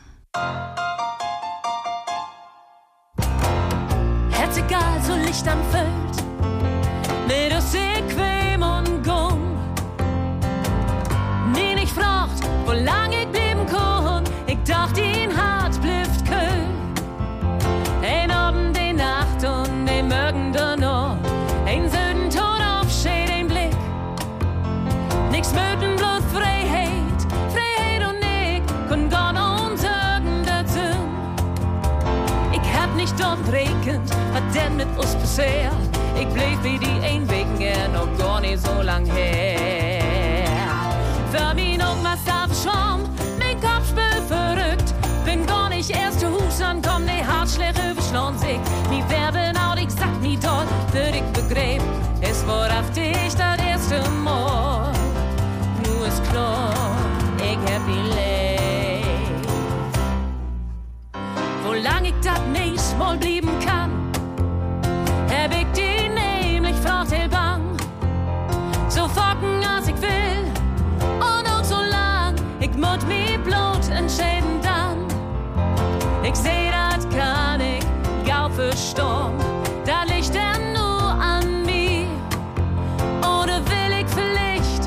Herz 4.31 4.57
egal, 4.57 5.03
so 5.03 5.15
Licht 5.17 5.47
am 5.49 5.63
Feld. 5.71 6.25
Denn 34.55 34.77
mit 34.77 34.89
uns 34.97 35.15
passiert. 35.15 35.73
Ich 36.19 36.29
bleib 36.29 36.63
wie 36.63 36.79
die 36.79 37.01
ein 37.05 37.29
wegen 37.31 37.61
er 37.61 37.89
noch 37.89 38.09
gar 38.19 38.41
nicht 38.41 38.59
so 38.65 38.83
lang 38.83 39.07
her. 39.07 39.99
Für 41.31 41.55
mich 41.55 41.79
noch 41.79 41.97
was 42.03 42.21
auf 42.33 42.63
Schwamm, 42.63 43.03
mein 43.39 43.61
Kopf 43.61 43.89
spielt 43.89 44.25
verrückt. 44.27 44.95
Bin 45.25 45.47
gar 45.47 45.69
nicht 45.69 45.91
erst 45.91 46.21
zu 46.21 46.29
Hus 46.29 46.61
ankommen, 46.61 47.07
die 47.07 47.25
Hartschläge 47.25 47.91
überschlagen 47.91 48.39
sich. 48.39 48.59
Nie 48.91 49.05
werden 49.09 49.57
auch, 49.57 49.77
ich 49.77 49.91
sag 49.91 50.21
nie 50.21 50.39
dort, 50.41 50.67
für 50.91 51.15
ich 51.15 51.23
begräb. 51.33 51.83
Es 52.21 52.47
war 52.47 52.67
auf 52.67 52.91
dich 52.93 53.35
das 53.37 53.59
erste 53.65 54.09
Mal. 54.11 54.93
Nur 55.85 56.07
ist 56.07 56.23
klar, 56.31 56.73
ich 57.39 57.73
hab 57.73 57.87
die 57.87 58.09
Leid. 58.09 58.49
Wo 61.65 61.73
lang 61.75 62.05
ich 62.05 62.15
dat 62.23 62.47
nicht 62.49 62.99
mal 62.99 63.17
blieben 63.17 63.38
muss 72.99 73.07
mich 73.07 73.39
blut 73.43 73.97
entscheiden 73.97 74.61
dann. 74.63 75.07
Ich 76.23 76.35
seh, 76.35 76.71
dat 76.71 77.09
kann 77.15 77.61
ich 77.61 77.85
gau 78.27 78.49
verstorben, 78.49 79.39
da 79.85 80.03
liegt 80.05 80.35
er 80.35 80.59
nur 80.73 81.03
an 81.21 81.65
mir. 81.65 82.07
Oder 83.21 83.61
will 83.67 83.93
ich 84.01 84.07
vielleicht 84.09 84.85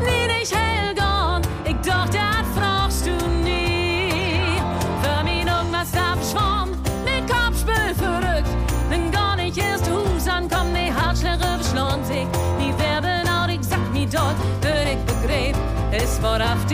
nie 0.00 0.38
nicht 0.38 0.54
hell 0.54 0.94
gehen? 0.94 1.42
Ich 1.64 1.76
doch, 1.86 2.06
dat 2.06 2.46
fragst 2.56 3.06
du 3.06 3.12
nie. 3.44 4.60
Für 5.02 5.22
mich 5.24 5.44
noch 5.44 5.64
was 5.70 5.92
abschwamm, 5.94 6.70
mein 7.04 7.26
Kopf 7.26 7.60
spielt 7.60 7.96
verrückt. 7.96 8.50
Wenn 8.88 9.10
gar 9.10 9.36
nicht 9.36 9.58
erst 9.58 9.88
Hus 9.90 10.26
ankommen, 10.28 10.74
die 10.74 10.92
Hartschläge 10.92 11.58
beschlagen 11.58 12.04
sich. 12.04 12.26
Nie 12.58 12.74
werden 12.78 13.28
auch, 13.28 13.48
ich 13.48 13.62
sag 13.62 13.92
nie 13.92 14.06
dort, 14.06 14.36
wird 14.62 14.88
ich 14.94 15.14
begräb. 15.14 15.56
Es 15.92 16.22
war 16.22 16.40
auf 16.40 16.64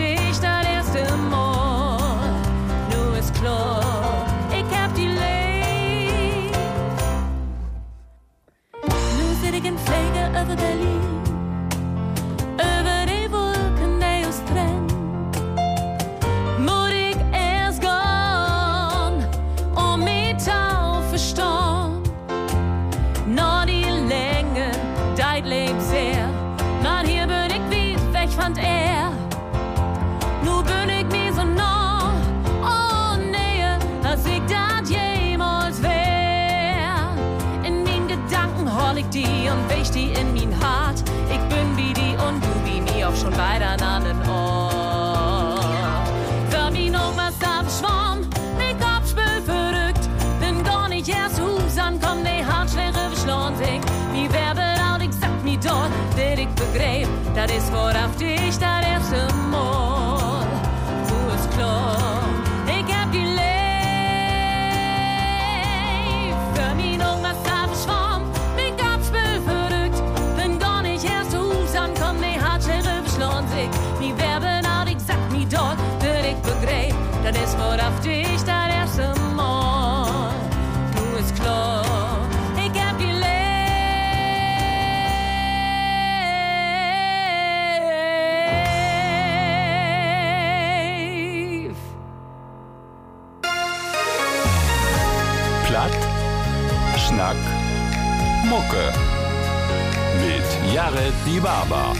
Mit 100.87 100.93
Jared 100.95 101.13
Die 101.25 101.39
Barber. 101.41 101.93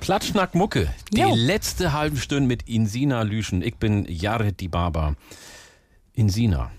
Platschnack 0.00 0.54
Mucke. 0.56 0.88
Die 1.12 1.20
Jo. 1.20 1.32
letzte 1.36 1.92
halbe 1.92 2.16
Stunde 2.16 2.48
mit 2.48 2.68
Insina 2.68 3.22
Lüschen. 3.22 3.62
Ich 3.62 3.76
bin 3.76 4.06
Jared 4.08 4.58
Die 4.58 4.66
Barber. 4.68 5.14
Insina. 6.14 6.70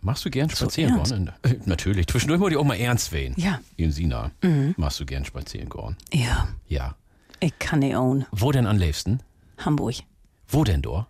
Machst 0.00 0.24
du 0.24 0.30
gern 0.30 0.48
spazieren 0.48 0.92
Hm. 0.92 0.98
ernst? 1.00 1.12
gehen? 1.12 1.30
Äh, 1.42 1.56
Natürlich. 1.66 2.06
Zwischendurch 2.06 2.40
muss 2.40 2.50
ich 2.52 2.56
auch 2.56 2.64
mal 2.64 2.76
ernst 2.78 3.12
werden. 3.12 3.34
Ja. 3.36 3.60
Insina. 3.76 4.30
Machst 4.78 4.98
du 5.00 5.04
gern 5.04 5.24
spazieren 5.26 5.68
gehen? 5.68 5.96
Ja, 6.14 6.48
Ja. 6.68 6.94
ich 7.40 7.58
kann 7.58 7.80
nicht 7.80 7.94
own. 7.96 8.24
Wo 8.30 8.52
denn 8.52 8.66
am 8.66 8.78
liebsten? 8.78 9.20
Hamburg. 9.58 9.96
Wo 10.48 10.64
denn 10.64 10.80
dort? 10.80 11.06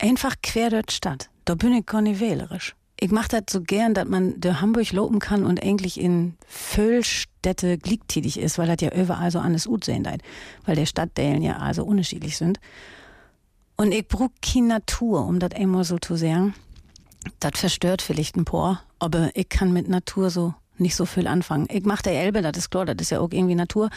Einfach 0.00 0.34
quer 0.42 0.70
durch 0.70 0.86
die 0.86 0.94
Stadt. 0.94 1.30
Da 1.44 1.54
bin 1.54 1.72
ich 1.74 1.86
gar 1.86 2.00
nicht 2.00 2.18
wählerisch. 2.18 2.74
Ich 3.00 3.12
mach 3.12 3.28
das 3.28 3.42
so 3.50 3.60
gern, 3.60 3.94
dass 3.94 4.08
man 4.08 4.40
durch 4.40 4.60
Hamburg 4.60 4.90
lopen 4.92 5.20
kann 5.20 5.44
und 5.44 5.62
eigentlich 5.62 6.00
in 6.00 6.36
Füllstädte 6.48 7.78
gleichtätig 7.78 8.38
ist, 8.38 8.58
weil 8.58 8.66
das 8.66 8.78
ja 8.80 8.92
überall 8.92 9.30
so 9.30 9.38
alles 9.38 9.66
gut 9.66 9.84
sehen 9.84 10.02
deit. 10.02 10.22
Weil 10.64 10.74
der 10.74 10.86
Stadtdellen 10.86 11.42
ja 11.42 11.58
also 11.58 11.84
unterschiedlich 11.84 12.36
sind. 12.36 12.58
Und 13.76 13.92
ich 13.92 14.06
brauch 14.08 14.30
keine 14.42 14.66
Natur, 14.66 15.24
um 15.26 15.38
das 15.38 15.52
einmal 15.52 15.84
so 15.84 15.98
zu 15.98 16.16
sagen. 16.16 16.54
Das 17.38 17.52
verstört 17.60 18.02
vielleicht 18.02 18.36
ein 18.36 18.44
paar, 18.44 18.82
aber 18.98 19.30
ich 19.34 19.48
kann 19.48 19.72
mit 19.72 19.88
Natur 19.88 20.30
so 20.30 20.54
nicht 20.78 20.96
so 20.96 21.06
viel 21.06 21.26
anfangen. 21.26 21.68
Ich 21.70 21.84
mach 21.84 22.02
der 22.02 22.20
Elbe, 22.20 22.42
das 22.42 22.56
ist 22.56 22.70
klar, 22.70 22.86
das 22.86 22.96
ist 23.00 23.10
ja 23.10 23.20
auch 23.20 23.30
irgendwie 23.30 23.54
Natur. 23.54 23.90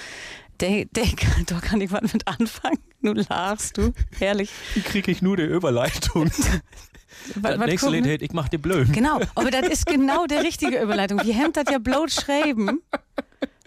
Der, 0.60 0.86
der, 0.86 1.06
da 1.48 1.60
kann 1.60 1.82
ich 1.82 1.92
was 1.92 2.14
mit 2.14 2.28
anfangen. 2.28 2.80
Nun 3.02 3.26
lachst 3.30 3.78
du. 3.78 3.94
Herrlich. 4.20 4.52
Wie 4.76 4.82
kriege 4.82 5.12
ich 5.12 5.22
nur 5.24 5.38
die 5.38 5.44
Überleitung? 5.44 6.30
Das 7.42 7.58
nächste 7.58 7.88
gucken? 7.88 8.04
Lied 8.04 8.06
hätte 8.12 8.26
ich 8.26 8.34
mach 8.34 8.50
dir 8.50 8.60
blöd. 8.60 8.92
Genau, 8.94 9.20
aber 9.36 9.52
das 9.52 9.68
ist 9.68 9.86
genau 9.86 10.26
der 10.26 10.44
richtige 10.44 10.82
Überleitung. 10.82 11.22
Wir 11.24 11.36
haben 11.38 11.54
das 11.54 11.66
ja 11.72 11.78
bloß 11.80 12.14
schreiben, 12.14 12.82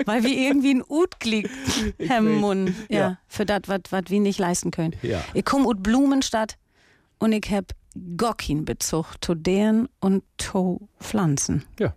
weil 0.06 0.22
wir 0.24 0.36
irgendwie 0.36 0.74
ein 0.74 0.82
Utglied 0.88 1.48
haben 2.08 2.64
ja, 2.88 2.98
Ja. 2.98 3.18
für 3.28 3.46
das, 3.46 3.62
was 3.66 4.02
wir 4.08 4.20
nicht 4.20 4.38
leisten 4.38 4.70
können. 4.70 4.94
Ja. 5.02 5.22
Ich 5.34 5.44
komme 5.44 5.66
aus 5.68 5.76
Blumenstadt 5.78 6.56
und 7.18 7.32
ich 7.32 7.50
hab 7.50 7.66
Gockin 8.16 8.64
Bezug 8.64 9.14
zu 9.20 9.34
deren 9.34 9.88
und 10.00 10.24
zu 10.38 10.88
Pflanzen. 11.00 11.64
Ja. 11.78 11.94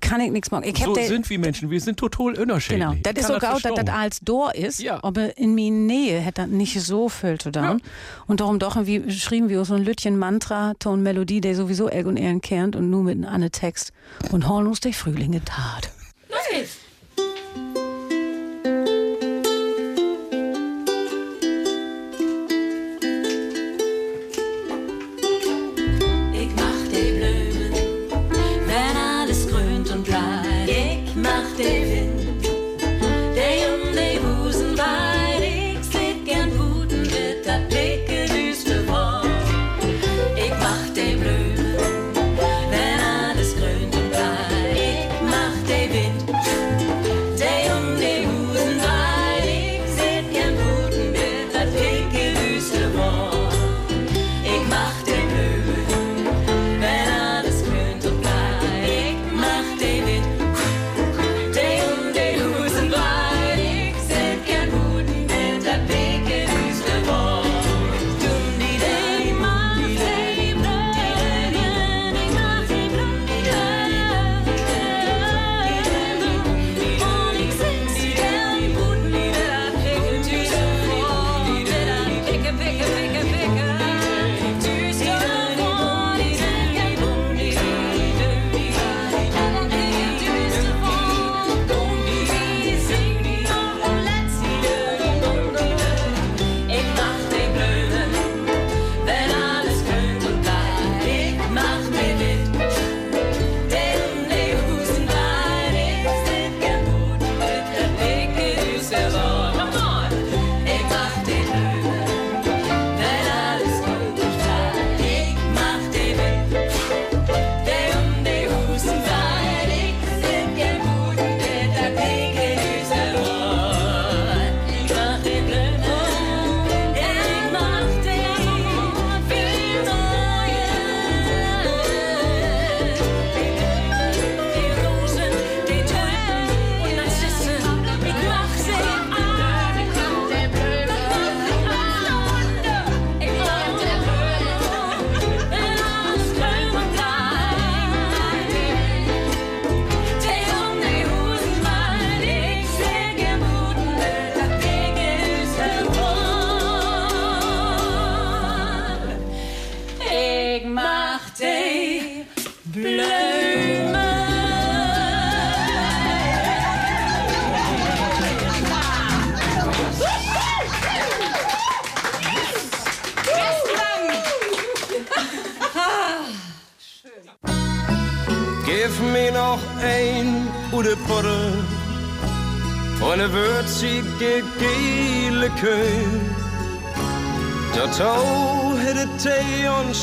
Kann 0.00 0.20
ich 0.20 0.32
nichts 0.32 0.50
machen. 0.50 0.64
Ich 0.64 0.78
So 0.82 0.94
sind 0.94 1.30
wir 1.30 1.38
Menschen. 1.38 1.70
Wir 1.70 1.80
sind 1.80 1.96
total 1.96 2.34
unterschiedlich. 2.36 2.80
Genau, 2.80 2.96
das 3.02 3.12
ist 3.14 3.26
kann 3.28 3.34
sogar, 3.34 3.60
dass 3.60 3.84
das 3.84 3.94
als 3.94 4.20
Dor 4.20 4.54
ist, 4.54 4.80
Ja. 4.80 5.02
aber 5.04 5.38
in 5.38 5.54
meiner 5.54 5.76
Nähe 5.76 6.18
hätte 6.18 6.42
das 6.42 6.50
nicht 6.50 6.80
so 6.80 7.08
viel 7.08 7.38
zu 7.38 7.52
tun. 7.52 7.80
Und 8.26 8.40
darum 8.40 8.58
doch 8.58 8.84
wie 8.84 9.10
schrieben 9.12 9.48
wir 9.48 9.64
so 9.64 9.74
ein 9.74 9.84
Lütchen 9.84 10.18
Mantra, 10.18 10.74
Ton 10.80 11.02
Melodie, 11.02 11.40
der 11.40 11.54
sowieso 11.54 11.88
Elg 11.88 12.06
und 12.06 12.16
Ehren 12.16 12.40
kennt 12.40 12.74
und 12.74 12.90
nur 12.90 13.04
mit 13.04 13.24
einem 13.24 13.52
Text. 13.52 13.92
Und 14.32 14.48
holen 14.48 14.66
uns 14.66 14.80
der 14.80 14.92
Frühlinge 14.92 15.44
tat. 15.44 15.90
Los 16.28 16.38
geht's! 16.50 16.85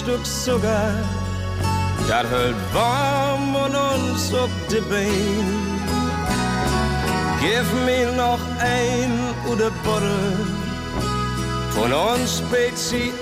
Stück 0.04 0.26
Zucker, 0.26 0.92
das 2.10 2.28
hält 2.30 2.56
warm 2.74 3.56
und 3.56 3.74
uns 3.74 4.34
auf 4.34 4.50
die 4.70 4.82
Beine. 4.82 5.64
Gib 7.40 7.64
mir 7.86 8.12
noch 8.12 8.40
ein 8.60 9.12
gute 9.46 9.72
Puddel 9.86 10.36
von 11.70 11.94
uns 11.94 12.40
Spezialgetränk. 12.40 13.14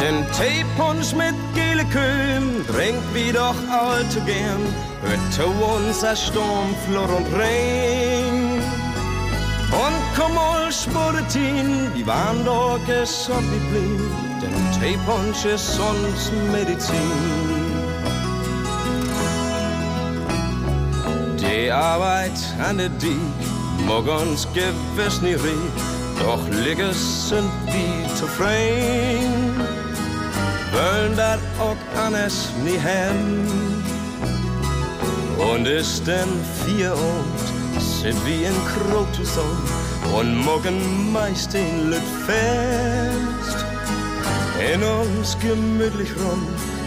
Den 0.00 0.26
Teepunsch 0.32 1.14
mit 1.14 1.36
gele 1.54 1.86
Kühl 1.86 2.62
trinkt 2.66 3.14
wie 3.14 3.32
doch 3.32 3.56
allzu 3.70 4.20
gern. 4.26 4.66
Hört 5.00 5.32
zu 5.32 5.46
uns 5.46 6.04
Sturm, 6.20 6.74
Flor 6.86 7.08
und 7.16 7.26
Regen. 7.32 8.35
Und 10.16 10.22
komm 10.22 10.34
mal 10.34 10.72
Spuritin, 10.72 11.92
die 11.94 12.06
waren 12.06 12.44
doch 12.44 12.78
gesund 12.86 13.50
geblieben. 13.52 14.10
Denn 14.40 14.80
Teepunsch 14.80 15.44
ist 15.44 15.78
uns 15.78 16.30
Medizin. 16.52 16.96
Die 21.38 21.70
Arbeit 21.70 22.38
an 22.66 22.78
der 22.78 22.88
Diek 22.88 23.18
mag 23.86 24.06
uns 24.06 24.48
gewiss 24.54 25.20
nie 25.20 25.34
riech, 25.34 25.76
doch 26.18 26.40
Ligges 26.48 27.28
sind 27.28 27.50
wie 27.66 28.14
zufrieden 28.14 29.56
wollen 30.72 31.16
dat 31.16 31.40
auch 31.58 32.02
anders 32.04 32.50
nie 32.64 32.78
haben. 32.78 33.82
Und 35.38 35.66
ist 35.66 36.06
denn 36.06 36.28
vier 36.64 36.92
und 36.92 37.80
sind 37.80 38.18
wie 38.26 38.44
in 38.44 38.54
Krotuson 38.66 39.85
und 40.14 40.36
morgen 40.44 41.12
meist 41.12 41.54
in 41.54 41.90
Lüt 41.90 42.08
fest. 42.26 43.64
In 44.72 44.82
uns 44.82 45.36
gemütlich 45.38 46.10
rum 46.16 46.46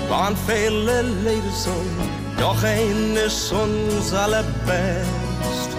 waren 0.10 0.36
viele 0.48 1.02
Leder 1.24 1.54
so, 1.54 1.76
doch 2.40 2.64
ein 2.64 3.16
ist 3.16 3.52
uns 3.52 4.14
allerbest. 4.14 5.70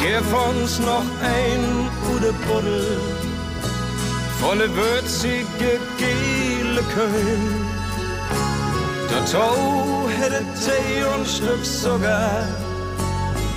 Gib 0.00 0.26
uns 0.50 0.78
noch 0.80 1.06
ein 1.22 1.90
gute 2.06 2.32
Buddel 2.46 2.98
von 4.40 4.58
der 4.58 4.74
würzige 4.74 5.78
gele 5.98 6.82
Köhl. 6.94 7.72
Dazu 9.10 10.08
hätte 10.18 10.44
Tee 10.64 11.04
und 11.14 11.26
Stück 11.28 11.64
Zucker, 11.64 12.46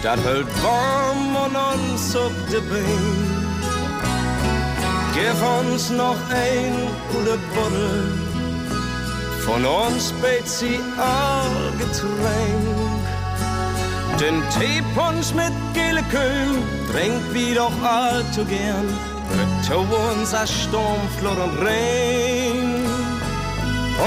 das 0.05 0.23
hält 0.23 0.47
warm 0.63 1.35
und 1.35 1.55
uns 1.55 2.15
auf 2.15 2.31
die 2.51 2.61
Beine. 2.69 3.35
Gib 5.15 5.37
uns 5.59 5.89
noch 5.89 6.19
ein 6.29 6.73
gute 7.11 7.37
Buddel 7.55 8.13
von 9.45 9.65
uns 9.65 10.09
Spezialgetränk. 10.09 10.85
Den 14.19 14.43
Teepunsch 14.55 15.33
mit 15.33 15.53
gele 15.73 16.03
Köhl 16.11 16.61
trinkt 16.91 17.33
wie 17.33 17.55
doch 17.55 17.81
allzu 17.81 18.45
gern. 18.45 18.87
Zu 19.65 19.77
uns 19.77 20.35
ein 20.35 20.47
Sturm, 20.47 21.01
Flor 21.17 21.37
und 21.45 21.57
Regen. 21.65 22.85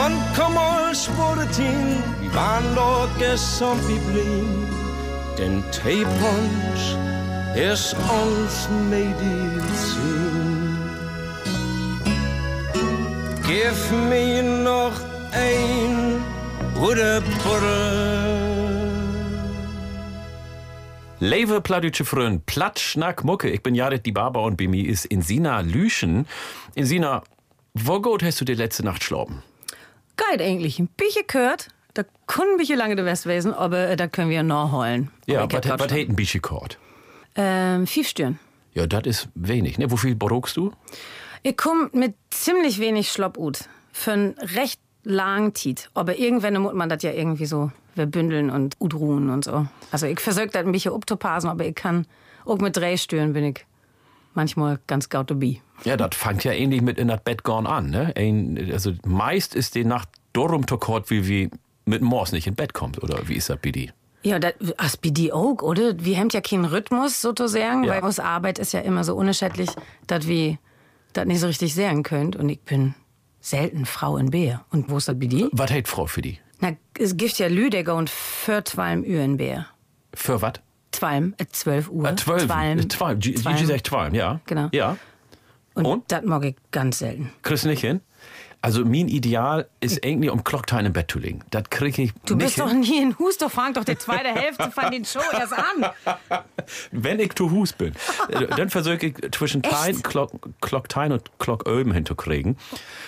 Und 0.04 0.22
komm 0.36 0.54
mal 0.54 0.94
Spuritin, 0.94 2.04
wir 2.20 2.34
waren 2.34 2.74
dort 2.76 3.18
gesund 3.18 3.80
wie 3.88 3.98
blieb. 4.10 4.67
Denn 5.38 5.62
Teepunsch 5.70 6.96
ist 7.54 7.94
uns 7.94 8.68
Medizin. 8.90 10.76
Gib 13.46 14.08
mir 14.08 14.42
noch 14.42 14.92
ein 15.30 16.20
gute 16.74 17.22
Buddel. 17.44 18.48
Leve 21.20 21.60
Pladütsche 21.60 22.04
Frön, 22.04 22.42
Platt, 22.42 22.80
Schnack, 22.80 23.22
Mucke. 23.22 23.48
Ich 23.48 23.62
bin 23.62 23.76
Jared 23.76 24.04
die 24.06 24.12
Barber 24.12 24.42
und 24.42 24.56
bei 24.56 24.66
mir 24.66 24.88
ist 24.88 25.04
Insina 25.04 25.60
Lüschen. 25.60 26.26
Insina, 26.74 27.22
wo 27.74 28.00
gut 28.00 28.24
hast 28.24 28.40
du 28.40 28.44
die 28.44 28.54
letzte 28.54 28.84
Nacht 28.84 29.04
schlafen? 29.04 29.44
Geil 30.16 30.42
eigentlich. 30.42 30.80
Ein 30.80 30.88
bisschen 30.88 31.26
gehört. 31.28 31.68
Da 31.98 32.04
können 32.28 32.58
bisschen 32.58 32.78
lange 32.78 32.94
der 32.94 33.04
West 33.04 33.24
gewesen, 33.24 33.52
aber 33.52 33.88
äh, 33.88 33.96
da 33.96 34.06
können 34.06 34.30
wir 34.30 34.44
nachholen. 34.44 35.10
Ja, 35.26 35.42
Aber 35.42 35.58
ich 35.58 35.68
was 35.68 35.90
ein 35.90 36.14
bisschen 36.14 36.40
kort? 36.40 36.78
Ähm, 37.34 37.88
fünf 37.88 38.06
Stunden. 38.06 38.38
Ja, 38.72 38.86
das 38.86 39.02
ist 39.04 39.28
wenig. 39.34 39.78
Ne? 39.78 39.88
Viel 39.96 40.14
brauchst 40.14 40.56
du? 40.56 40.70
Ich 41.42 41.56
komme 41.56 41.90
mit 41.92 42.14
ziemlich 42.30 42.78
wenig 42.78 43.10
Schlopp 43.10 43.36
ut. 43.36 43.68
Für 43.90 44.12
einen 44.12 44.34
recht 44.38 44.80
langen 45.02 45.54
Tiet. 45.54 45.90
Aber 45.94 46.16
irgendwann 46.20 46.62
muss 46.62 46.72
man 46.72 46.88
das 46.88 47.02
ja 47.02 47.10
irgendwie 47.10 47.46
so 47.46 47.72
verbündeln 47.96 48.50
und 48.50 48.76
udruhen 48.78 49.28
und 49.28 49.44
so. 49.44 49.66
Also 49.90 50.06
ich 50.06 50.20
versuche 50.20 50.46
das 50.46 50.64
ein 50.64 50.70
bisschen 50.70 50.94
abzupassen, 50.94 51.50
aber 51.50 51.66
ich 51.66 51.74
kann 51.74 52.06
auch 52.44 52.58
mit 52.58 52.76
drei 52.76 52.96
Stühlen 52.96 53.32
bin 53.32 53.42
ich 53.42 53.66
manchmal 54.34 54.78
ganz 54.86 55.08
gaut 55.08 55.32
dabei. 55.32 55.60
Ja, 55.82 55.96
das 55.96 56.10
fängt 56.12 56.44
ja 56.44 56.52
ähnlich 56.52 56.80
mit 56.80 56.96
in 56.96 57.08
das 57.08 57.20
Bett 57.24 57.42
gone 57.42 57.68
an. 57.68 57.90
Ne? 57.90 58.14
Also 58.72 58.92
meist 59.04 59.56
ist 59.56 59.74
die 59.74 59.84
Nacht 59.84 60.10
darum 60.32 60.64
zu 60.68 60.78
kort, 60.78 61.10
wie 61.10 61.26
wir 61.26 61.50
mit 61.88 62.02
Morse 62.02 62.34
nicht 62.34 62.46
in 62.46 62.54
Bett 62.54 62.74
kommt. 62.74 63.02
Oder 63.02 63.28
wie 63.28 63.34
ist 63.34 63.48
das 63.50 63.58
bei 63.62 63.70
dir? 63.70 63.92
Ja, 64.22 64.38
das 64.38 64.54
as 64.76 64.96
bei 64.96 65.10
die 65.10 65.32
auch, 65.32 65.62
oder? 65.62 65.94
Wir 66.04 66.18
haben 66.18 66.28
ja 66.30 66.40
keinen 66.40 66.64
Rhythmus 66.64 67.20
sozusagen, 67.20 67.84
Ja. 67.84 67.94
weil 67.94 68.02
aus 68.02 68.18
Arbeit 68.18 68.58
ist 68.58 68.72
ja 68.72 68.80
immer 68.80 69.04
so 69.04 69.14
unerschädlich, 69.14 69.70
dass 70.06 70.26
wir 70.26 70.58
das 71.12 71.26
nicht 71.26 71.40
so 71.40 71.46
richtig 71.46 71.74
sehen 71.74 72.02
könnt. 72.02 72.34
Und 72.36 72.48
ich 72.48 72.60
bin 72.60 72.94
selten 73.40 73.86
Frau 73.86 74.16
in 74.16 74.30
Bär. 74.30 74.64
Und 74.70 74.90
wo 74.90 74.96
ist 74.98 75.08
das 75.08 75.18
bei 75.18 75.26
dir? 75.26 75.48
Was 75.52 75.70
hält 75.70 75.88
Frau 75.88 76.06
für 76.06 76.20
die? 76.22 76.38
Na, 76.60 76.72
es 76.98 77.16
gibt 77.16 77.38
ja 77.38 77.46
Lüdecker 77.46 77.94
und 77.94 78.10
für 78.10 78.64
Twalm 78.64 79.02
Uhr 79.02 79.20
in 79.20 79.36
Bär. 79.36 79.66
Für 80.12 80.42
was? 80.42 80.54
Twalm, 80.90 81.34
äh, 81.38 81.44
12 81.50 81.88
Uhr. 81.90 82.08
Äh, 82.08 82.16
Zwölf. 82.16 82.46
Twalm. 82.46 82.78
Äh, 82.78 82.88
Twalm. 82.88 83.20
Twalm. 83.20 83.66
Sagt 83.66 83.84
Twalm, 83.86 84.14
ja. 84.14 84.40
Genau. 84.46 84.68
Ja. 84.72 84.96
Und, 85.74 85.86
Und? 85.86 86.04
das 86.10 86.24
mag 86.24 86.44
ich 86.44 86.56
ganz 86.72 86.98
selten. 86.98 87.30
Kriegst 87.42 87.64
du 87.64 87.68
nicht 87.68 87.82
hin? 87.82 88.00
Also 88.60 88.84
mein 88.84 89.06
Ideal 89.08 89.68
ist 89.80 90.04
irgendwie 90.04 90.30
um 90.30 90.42
Clocktime 90.42 90.86
im 90.86 90.92
Bett 90.92 91.10
zu 91.10 91.20
liegen. 91.20 91.40
Das 91.50 91.64
kriege 91.70 92.02
ich 92.02 92.12
Du 92.26 92.34
nicht 92.34 92.46
bist 92.46 92.56
hin. 92.56 92.64
doch 92.64 92.72
nie 92.72 93.00
in 93.00 93.18
Hus, 93.18 93.38
doch 93.38 93.50
fang 93.50 93.72
doch 93.72 93.84
die 93.84 93.96
zweite 93.96 94.28
Hälfte 94.30 94.70
von 94.72 94.90
den 94.90 95.04
Show 95.04 95.20
erst 95.32 95.52
an. 95.52 95.90
Wenn 96.90 97.20
ich 97.20 97.34
zu 97.34 97.50
Hus 97.50 97.72
bin, 97.72 97.94
äh, 98.28 98.46
dann 98.48 98.68
versuche 98.68 99.06
ich 99.06 99.14
zwischen? 99.32 99.62
Tein, 99.62 100.02
Clock, 100.02 100.32
Clocktime 100.60 101.14
und 101.14 101.38
Clock 101.38 101.68
Ölben 101.68 101.92
hinzukriegen. 101.92 102.56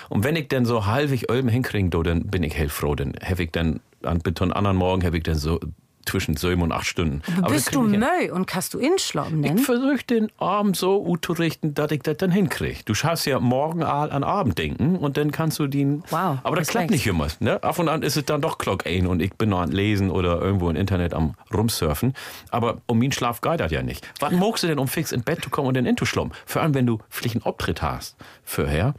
Und 0.09 0.23
wenn 0.23 0.35
ich 0.35 0.47
dann 0.47 0.65
so 0.65 0.85
halbig 0.85 1.29
Ölben 1.29 1.49
hinkriegen, 1.49 1.89
do, 1.89 2.01
dann 2.01 2.27
bin 2.27 2.43
ich 2.43 2.55
hellfroh. 2.55 2.95
Dann 2.95 3.13
habe 3.23 3.43
ich 3.43 3.51
dann, 3.51 3.81
an 4.03 4.19
bitte 4.19 4.43
anderen 4.55 4.77
Morgen 4.77 5.03
habe 5.05 5.17
ich 5.17 5.23
dann 5.23 5.35
so 5.35 5.59
zwischen 6.05 6.35
sieben 6.37 6.61
und 6.61 6.71
acht 6.71 6.85
Stunden. 6.85 7.21
Aber 7.37 7.53
das 7.53 7.65
bist 7.65 7.75
du. 7.75 7.81
Möi 7.83 8.31
und 8.31 8.45
kannst 8.47 8.73
du 8.73 8.79
inschlafen? 8.79 9.43
Ich 9.43 9.61
versuche 9.65 10.03
den 10.09 10.29
Abend 10.37 10.75
so 10.77 11.05
auszurichten, 11.05 11.73
dass 11.73 11.91
ich 11.91 12.01
das 12.01 12.17
dann 12.17 12.31
hinkriege. 12.31 12.79
Du 12.85 12.93
schaffst 12.93 13.25
ja 13.25 13.39
morgen 13.39 13.83
an 13.83 14.23
Abend 14.23 14.57
denken 14.57 14.95
und 14.95 15.17
dann 15.17 15.31
kannst 15.31 15.59
du 15.59 15.67
den. 15.67 16.03
Wow, 16.09 16.39
Aber 16.43 16.55
das 16.55 16.67
klappt 16.69 16.91
nicht 16.91 17.05
immer. 17.07 17.27
Ne? 17.39 17.61
Ab 17.63 17.79
und 17.79 17.89
an 17.89 18.01
ist 18.03 18.17
es 18.17 18.25
dann 18.25 18.41
doch 18.41 18.57
Clock 18.57 18.85
1 18.87 19.07
und 19.07 19.21
ich 19.21 19.33
bin 19.35 19.49
noch 19.49 19.61
am 19.61 19.71
Lesen 19.71 20.09
oder 20.09 20.41
irgendwo 20.41 20.69
im 20.69 20.75
Internet 20.75 21.13
am 21.13 21.35
Rumsurfen. 21.53 22.13
Aber 22.49 22.77
um 22.87 22.99
meinen 22.99 23.11
Schlaf 23.11 23.41
geht 23.41 23.59
das 23.59 23.71
ja 23.71 23.81
nicht. 23.81 24.07
Was 24.19 24.31
magst 24.31 24.63
du 24.63 24.67
denn, 24.67 24.79
um 24.79 24.87
fix 24.87 25.11
ins 25.11 25.23
Bett 25.23 25.43
zu 25.43 25.49
kommen 25.49 25.67
und 25.67 25.75
dann 25.77 25.85
inzuschlummen? 25.85 26.33
Vor 26.45 26.61
allem, 26.61 26.73
wenn 26.73 26.85
du 26.85 26.99
vielleicht 27.09 27.35
einen 27.35 27.43
Auftritt 27.45 27.81
hast. 27.81 28.15
Vorher. 28.43 28.93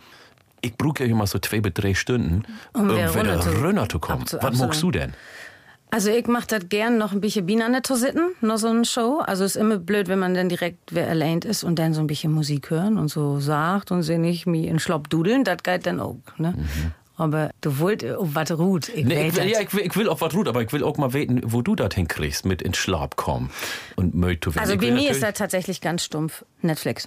Ich 0.64 0.76
brauche 0.76 1.02
ja 1.02 1.10
immer 1.10 1.26
so 1.26 1.40
zwei 1.40 1.58
bis 1.60 1.74
drei 1.74 1.92
Stunden, 1.92 2.44
Um 2.72 2.88
wieder 2.88 3.08
runter 3.12 3.40
zu- 3.40 3.88
zu 3.88 3.98
kommen. 3.98 4.24
Was 4.40 4.58
magst 4.58 4.80
du 4.80 4.92
denn? 4.92 5.12
Also 5.92 6.08
ich 6.08 6.26
mach 6.26 6.46
das 6.46 6.70
gern 6.70 6.96
noch 6.96 7.12
ein 7.12 7.20
bisschen 7.20 7.44
Biene 7.44 7.82
zu 7.82 7.96
sitten, 7.96 8.34
noch 8.40 8.56
so 8.56 8.68
eine 8.68 8.86
Show. 8.86 9.18
Also 9.26 9.44
ist 9.44 9.56
immer 9.56 9.76
blöd, 9.76 10.08
wenn 10.08 10.18
man 10.18 10.32
dann 10.32 10.48
direkt 10.48 10.78
wer 10.90 11.06
allein 11.06 11.40
ist 11.40 11.64
und 11.64 11.78
dann 11.78 11.92
so 11.92 12.00
ein 12.00 12.06
bisschen 12.06 12.32
Musik 12.32 12.70
hören 12.70 12.96
und 12.96 13.08
so 13.08 13.40
sagt 13.40 13.90
und 13.90 14.02
sie 14.02 14.16
nicht 14.16 14.46
mich 14.46 14.68
in 14.68 14.78
Schlopp 14.78 15.10
dudeln, 15.10 15.44
das 15.44 15.58
geht 15.62 15.84
dann 15.84 16.00
auch. 16.00 16.16
Ne? 16.38 16.54
Aber 17.18 17.50
du 17.60 17.78
wollt 17.78 18.02
äh, 18.04 18.14
was 18.18 18.50
ruht. 18.52 18.88
Ich 18.88 19.04
Nee, 19.04 19.28
ich, 19.28 19.36
will, 19.36 19.50
ja, 19.50 19.60
ich, 19.60 19.74
will, 19.74 19.84
ich 19.84 19.94
will 19.94 20.08
auch 20.08 20.22
was 20.22 20.32
ruht, 20.32 20.48
aber 20.48 20.62
ich 20.62 20.72
will 20.72 20.82
auch 20.82 20.96
mal 20.96 21.12
weten, 21.12 21.42
wo 21.44 21.60
du 21.60 21.74
das 21.74 21.94
hinkriegst 21.94 22.46
mit 22.46 22.62
ins 22.62 22.78
Schlaf 22.78 23.10
kommen 23.16 23.50
und 23.96 24.14
Müll 24.14 24.40
zu 24.40 24.50
also 24.56 24.78
bei 24.78 24.92
mir 24.92 25.10
ist 25.10 25.22
das 25.22 25.34
tatsächlich 25.34 25.82
ganz 25.82 26.04
stumpf. 26.04 26.46
Netflix. 26.62 27.06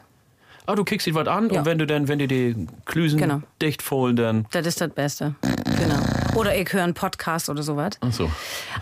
Ah, 0.68 0.76
du 0.76 0.84
kickst 0.84 1.06
dir 1.08 1.14
was 1.16 1.28
an 1.28 1.50
Ja. 1.50 1.60
und 1.60 1.66
wenn 1.66 1.78
du 1.78 1.86
dann, 1.86 2.08
wenn 2.08 2.20
dir 2.20 2.28
die 2.28 2.68
Klüsen 2.86 3.20
Genau. 3.20 3.42
dicht 3.62 3.82
fallen, 3.82 4.16
dann. 4.16 4.46
Das 4.52 4.66
ist 4.66 4.82
das 4.82 4.90
Beste. 4.90 5.36
Genau. 5.42 6.00
Oder 6.36 6.56
ich 6.56 6.72
höre 6.74 6.84
einen 6.84 6.94
Podcast 6.94 7.50
oder 7.50 7.64
sowas. 7.64 7.92
Ach 8.02 8.12
so. 8.12 8.30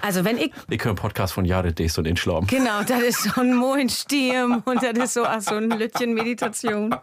Also 0.01 0.23
wenn 0.26 0.38
ich 0.38 0.51
Ich 0.69 0.80
höre 0.84 0.91
einen 0.91 0.95
Podcast 0.97 1.34
von 1.34 1.45
Jared 1.45 1.77
Dest 1.77 1.97
und 1.99 2.05
Inschlafen. 2.07 2.47
Genau, 2.47 2.81
das 2.88 3.01
ist 3.01 3.23
so 3.23 3.41
ein 3.41 3.53
Mohnstirn 3.53 4.61
und 4.65 4.81
das 4.81 4.97
ist 4.97 5.14
so, 5.14 5.23
ach, 5.26 5.41
so 5.41 5.55
ein 5.55 5.69
Lütchen 5.69 6.14
Meditation. 6.14 6.95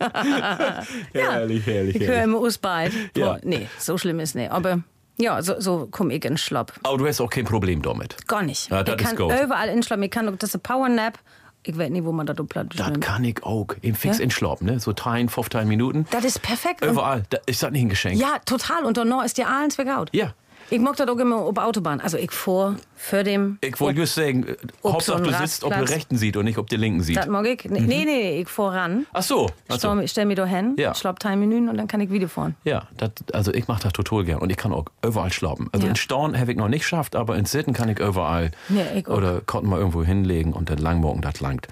herrlich, 1.12 1.66
herrlich, 1.66 1.96
Ich 1.96 2.06
höre 2.08 2.22
immer 2.22 2.38
aus 2.38 2.58
bald. 2.58 2.92
Ja. 3.16 3.38
Nee, 3.42 3.68
so 3.78 3.98
schlimm 3.98 4.20
ist 4.20 4.34
nicht. 4.34 4.50
Aber 4.50 4.80
ja, 5.18 5.42
so, 5.42 5.60
so 5.60 5.86
komme 5.90 6.14
ich 6.14 6.24
in 6.24 6.38
Schlapp. 6.38 6.72
Aber 6.82 6.96
du 6.98 7.06
hast 7.06 7.20
auch 7.20 7.28
kein 7.28 7.44
Problem 7.44 7.82
damit. 7.82 8.16
Gar 8.26 8.42
nicht. 8.42 8.70
Ja, 8.70 8.80
ich 8.80 8.96
kann 8.96 9.16
überall 9.16 9.68
in 9.68 9.82
Schlapp. 9.82 10.00
Ich 10.00 10.10
kann 10.10 10.26
das 10.38 10.50
ist 10.50 10.54
ein 10.56 10.60
Powernap. 10.62 11.18
Ich 11.62 11.76
weiß 11.76 11.90
nicht, 11.90 12.04
wo 12.04 12.12
man 12.12 12.26
das 12.26 12.36
platt 12.48 12.68
Das 12.76 13.00
kann 13.00 13.22
ich 13.24 13.42
auch. 13.42 13.66
Im 13.82 13.94
Fix 13.94 14.18
Ja? 14.18 14.24
in 14.24 14.30
Schlapp, 14.30 14.62
ne? 14.62 14.80
So 14.80 14.92
10, 14.92 15.28
15 15.28 15.68
Minuten. 15.68 16.06
Das 16.10 16.24
ist 16.24 16.40
perfekt. 16.40 16.82
Überall. 16.84 17.24
Da 17.30 17.38
ist 17.46 17.62
das 17.62 17.70
nicht 17.70 17.82
ein 17.82 17.88
Geschenk? 17.90 18.18
Ja, 18.18 18.38
total. 18.46 18.84
Und 18.84 18.96
danach 18.96 19.24
ist 19.24 19.36
dir 19.36 19.48
alles 19.48 19.74
vergaut. 19.74 20.08
Ja. 20.12 20.32
Ich 20.70 20.78
mag 20.80 20.96
das 20.96 21.08
auch 21.08 21.16
immer 21.18 21.36
auf 21.36 21.56
Autobahn. 21.58 22.00
Also 22.00 22.16
ich 22.16 22.30
vor, 22.30 22.76
für 22.96 23.24
dem. 23.24 23.58
Ich 23.60 23.80
wollte 23.80 24.00
just 24.00 24.14
sagen, 24.14 24.46
Hauptsache 24.84 25.18
so 25.18 25.24
du 25.24 25.36
sitzt, 25.36 25.64
ob 25.64 25.72
Rastplatz. 25.72 25.90
rechten 25.90 26.16
sieht 26.16 26.36
und 26.36 26.44
nicht, 26.44 26.58
ob 26.58 26.68
der 26.68 26.78
linken 26.78 27.02
sieht. 27.02 27.16
Das 27.16 27.26
mag 27.26 27.46
ich. 27.46 27.64
Nee, 27.64 27.80
nee, 27.80 28.04
nee, 28.04 28.40
ich 28.40 28.48
voran. 28.48 29.06
Ach 29.12 29.22
so. 29.22 29.50
Ach 29.68 29.78
so. 29.78 29.90
Stell, 29.92 30.08
stell 30.08 30.24
mich 30.26 30.36
da 30.36 30.46
hin, 30.46 30.76
Ja. 30.78 30.94
schlapp 30.94 31.18
drei 31.18 31.34
Minuten 31.36 31.68
und 31.68 31.76
dann 31.76 31.88
kann 31.88 32.00
ich 32.00 32.10
wieder 32.10 32.28
fahren. 32.28 32.54
Ja, 32.64 32.84
das, 32.96 33.10
also 33.32 33.52
ich 33.52 33.66
mache 33.68 33.82
das 33.82 33.92
total 33.92 34.24
gern 34.24 34.38
und 34.38 34.50
ich 34.50 34.56
kann 34.56 34.72
auch 34.72 34.84
überall 35.04 35.32
schlappen. 35.32 35.68
Also 35.72 35.86
Ja. 35.86 35.90
in 35.90 35.96
Storn 35.96 36.38
habe 36.38 36.52
ich 36.52 36.58
noch 36.58 36.68
nicht 36.68 36.82
geschafft, 36.82 37.16
aber 37.16 37.36
in 37.36 37.44
Sitten 37.46 37.72
kann 37.72 37.88
ich 37.88 37.98
überall 37.98 38.52
Ja, 38.68 38.82
ich 38.94 39.08
auch. 39.08 39.16
oder 39.16 39.40
konnten 39.40 39.68
mal 39.70 39.78
irgendwo 39.78 40.04
hinlegen 40.04 40.52
und 40.52 40.70
dann 40.70 40.78
langmorgen 40.78 41.20
das 41.22 41.40
langt. 41.40 41.66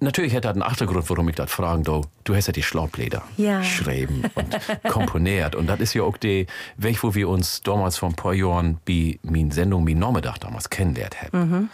Natürlich 0.00 0.32
hätte 0.34 0.42
das 0.48 0.52
einen 0.52 0.62
Achtergrund, 0.62 1.08
warum 1.08 1.28
ich 1.30 1.36
das 1.36 1.50
fragen 1.50 1.82
do. 1.82 2.02
Du 2.24 2.34
hast 2.34 2.46
ja 2.48 2.52
die 2.52 2.62
Schlaubbläder 2.62 3.22
Ja. 3.38 3.60
geschrieben 3.60 4.24
und 4.34 4.56
komponiert. 4.90 5.54
Und 5.54 5.68
das 5.68 5.80
ist 5.80 5.94
ja 5.94 6.02
auch 6.02 6.18
der 6.18 6.44
Weg, 6.76 7.02
wo 7.02 7.14
wir 7.14 7.28
uns 7.28 7.62
damals 7.62 7.96
vor 7.96 8.10
ein 8.10 8.14
paar 8.14 8.34
Jahren 8.34 8.78
bei 8.86 9.18
min 9.22 9.50
Sendung, 9.50 9.84
min 9.84 9.98
Nachmittag 9.98 10.38
damals 10.38 10.68
kennengelernt 10.68 11.16
haben. 11.22 11.38
Mhm. 11.50 11.68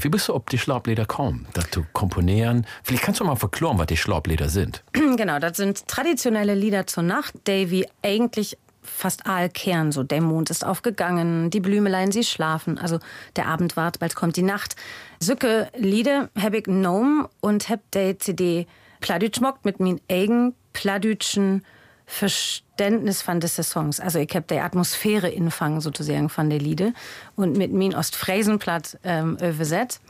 Wie 0.00 0.08
bist 0.08 0.28
du 0.28 0.34
auf 0.34 0.44
die 0.50 0.56
Schlaubbläder 0.58 1.04
kommen? 1.04 1.46
Dass 1.52 1.68
du 1.68 1.84
komponieren? 1.92 2.66
Vielleicht 2.82 3.02
kannst 3.02 3.20
du 3.20 3.24
mal 3.24 3.36
verklären, 3.36 3.78
was 3.78 3.86
die 3.88 3.98
Schlaubbläder 3.98 4.48
sind. 4.48 4.82
genau, 4.92 5.38
das 5.38 5.58
sind 5.58 5.86
traditionelle 5.86 6.54
Lieder 6.54 6.86
zur 6.86 7.02
Nacht, 7.02 7.34
die 7.46 7.70
wie 7.70 7.86
eigentlich 8.02 8.56
fast 8.82 9.26
all 9.26 9.50
kehren. 9.50 9.92
So, 9.92 10.02
der 10.02 10.22
Mond 10.22 10.48
ist 10.48 10.64
aufgegangen, 10.64 11.50
die 11.50 11.60
Blümelein, 11.60 12.12
sie 12.12 12.24
schlafen. 12.24 12.78
Also 12.78 12.98
der 13.36 13.46
Abend 13.46 13.76
wart, 13.76 13.98
bald 13.98 14.14
kommt 14.14 14.36
die 14.36 14.42
Nacht. 14.42 14.74
Sücke 15.22 15.68
Lieder 15.76 16.30
hab 16.40 16.54
ich 16.54 16.64
genommen 16.64 17.28
und 17.40 17.68
hab 17.68 17.80
die 17.90 18.16
CD 18.16 18.66
Pladütsch 19.00 19.40
mockt 19.40 19.66
mit 19.66 19.78
min 19.78 20.00
eigen 20.10 20.54
Pladütschen 20.72 21.62
Verständnis 22.06 23.22
von 23.22 23.38
diese 23.38 23.62
Songs. 23.62 24.00
Also 24.00 24.18
ich 24.18 24.34
hab 24.34 24.48
die 24.48 24.58
Atmosphäre 24.58 25.28
infangen 25.28 25.80
sozusagen 25.80 26.28
von 26.28 26.50
der 26.50 26.58
Lieder 26.58 26.92
und 27.36 27.56
mit 27.56 27.72
min 27.72 27.94
Ostfriesenplatt 27.94 28.98
ähm, 29.04 29.36
übersetzt. 29.36 30.00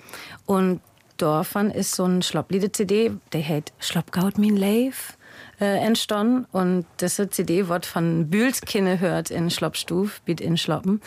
Und 0.47 0.81
davon 1.17 1.71
ist 1.71 1.95
so 1.95 2.05
ein 2.05 2.23
Schloppliede-CD, 2.23 3.13
der 3.33 3.47
heißt 3.47 3.73
Schloppgaut 3.81 4.39
min 4.39 4.57
Leif 4.57 5.19
äh, 5.61 5.79
entstanden. 5.85 6.47
Und 6.53 6.87
diese 7.01 7.29
CD 7.31 7.69
wird 7.69 7.87
von 7.87 8.31
Bühlskinne 8.31 9.01
hört 9.01 9.31
in 9.31 9.51
Schloppstuf, 9.51 10.21
biet 10.23 10.41
in 10.41 10.57
Schloppen. 10.57 11.01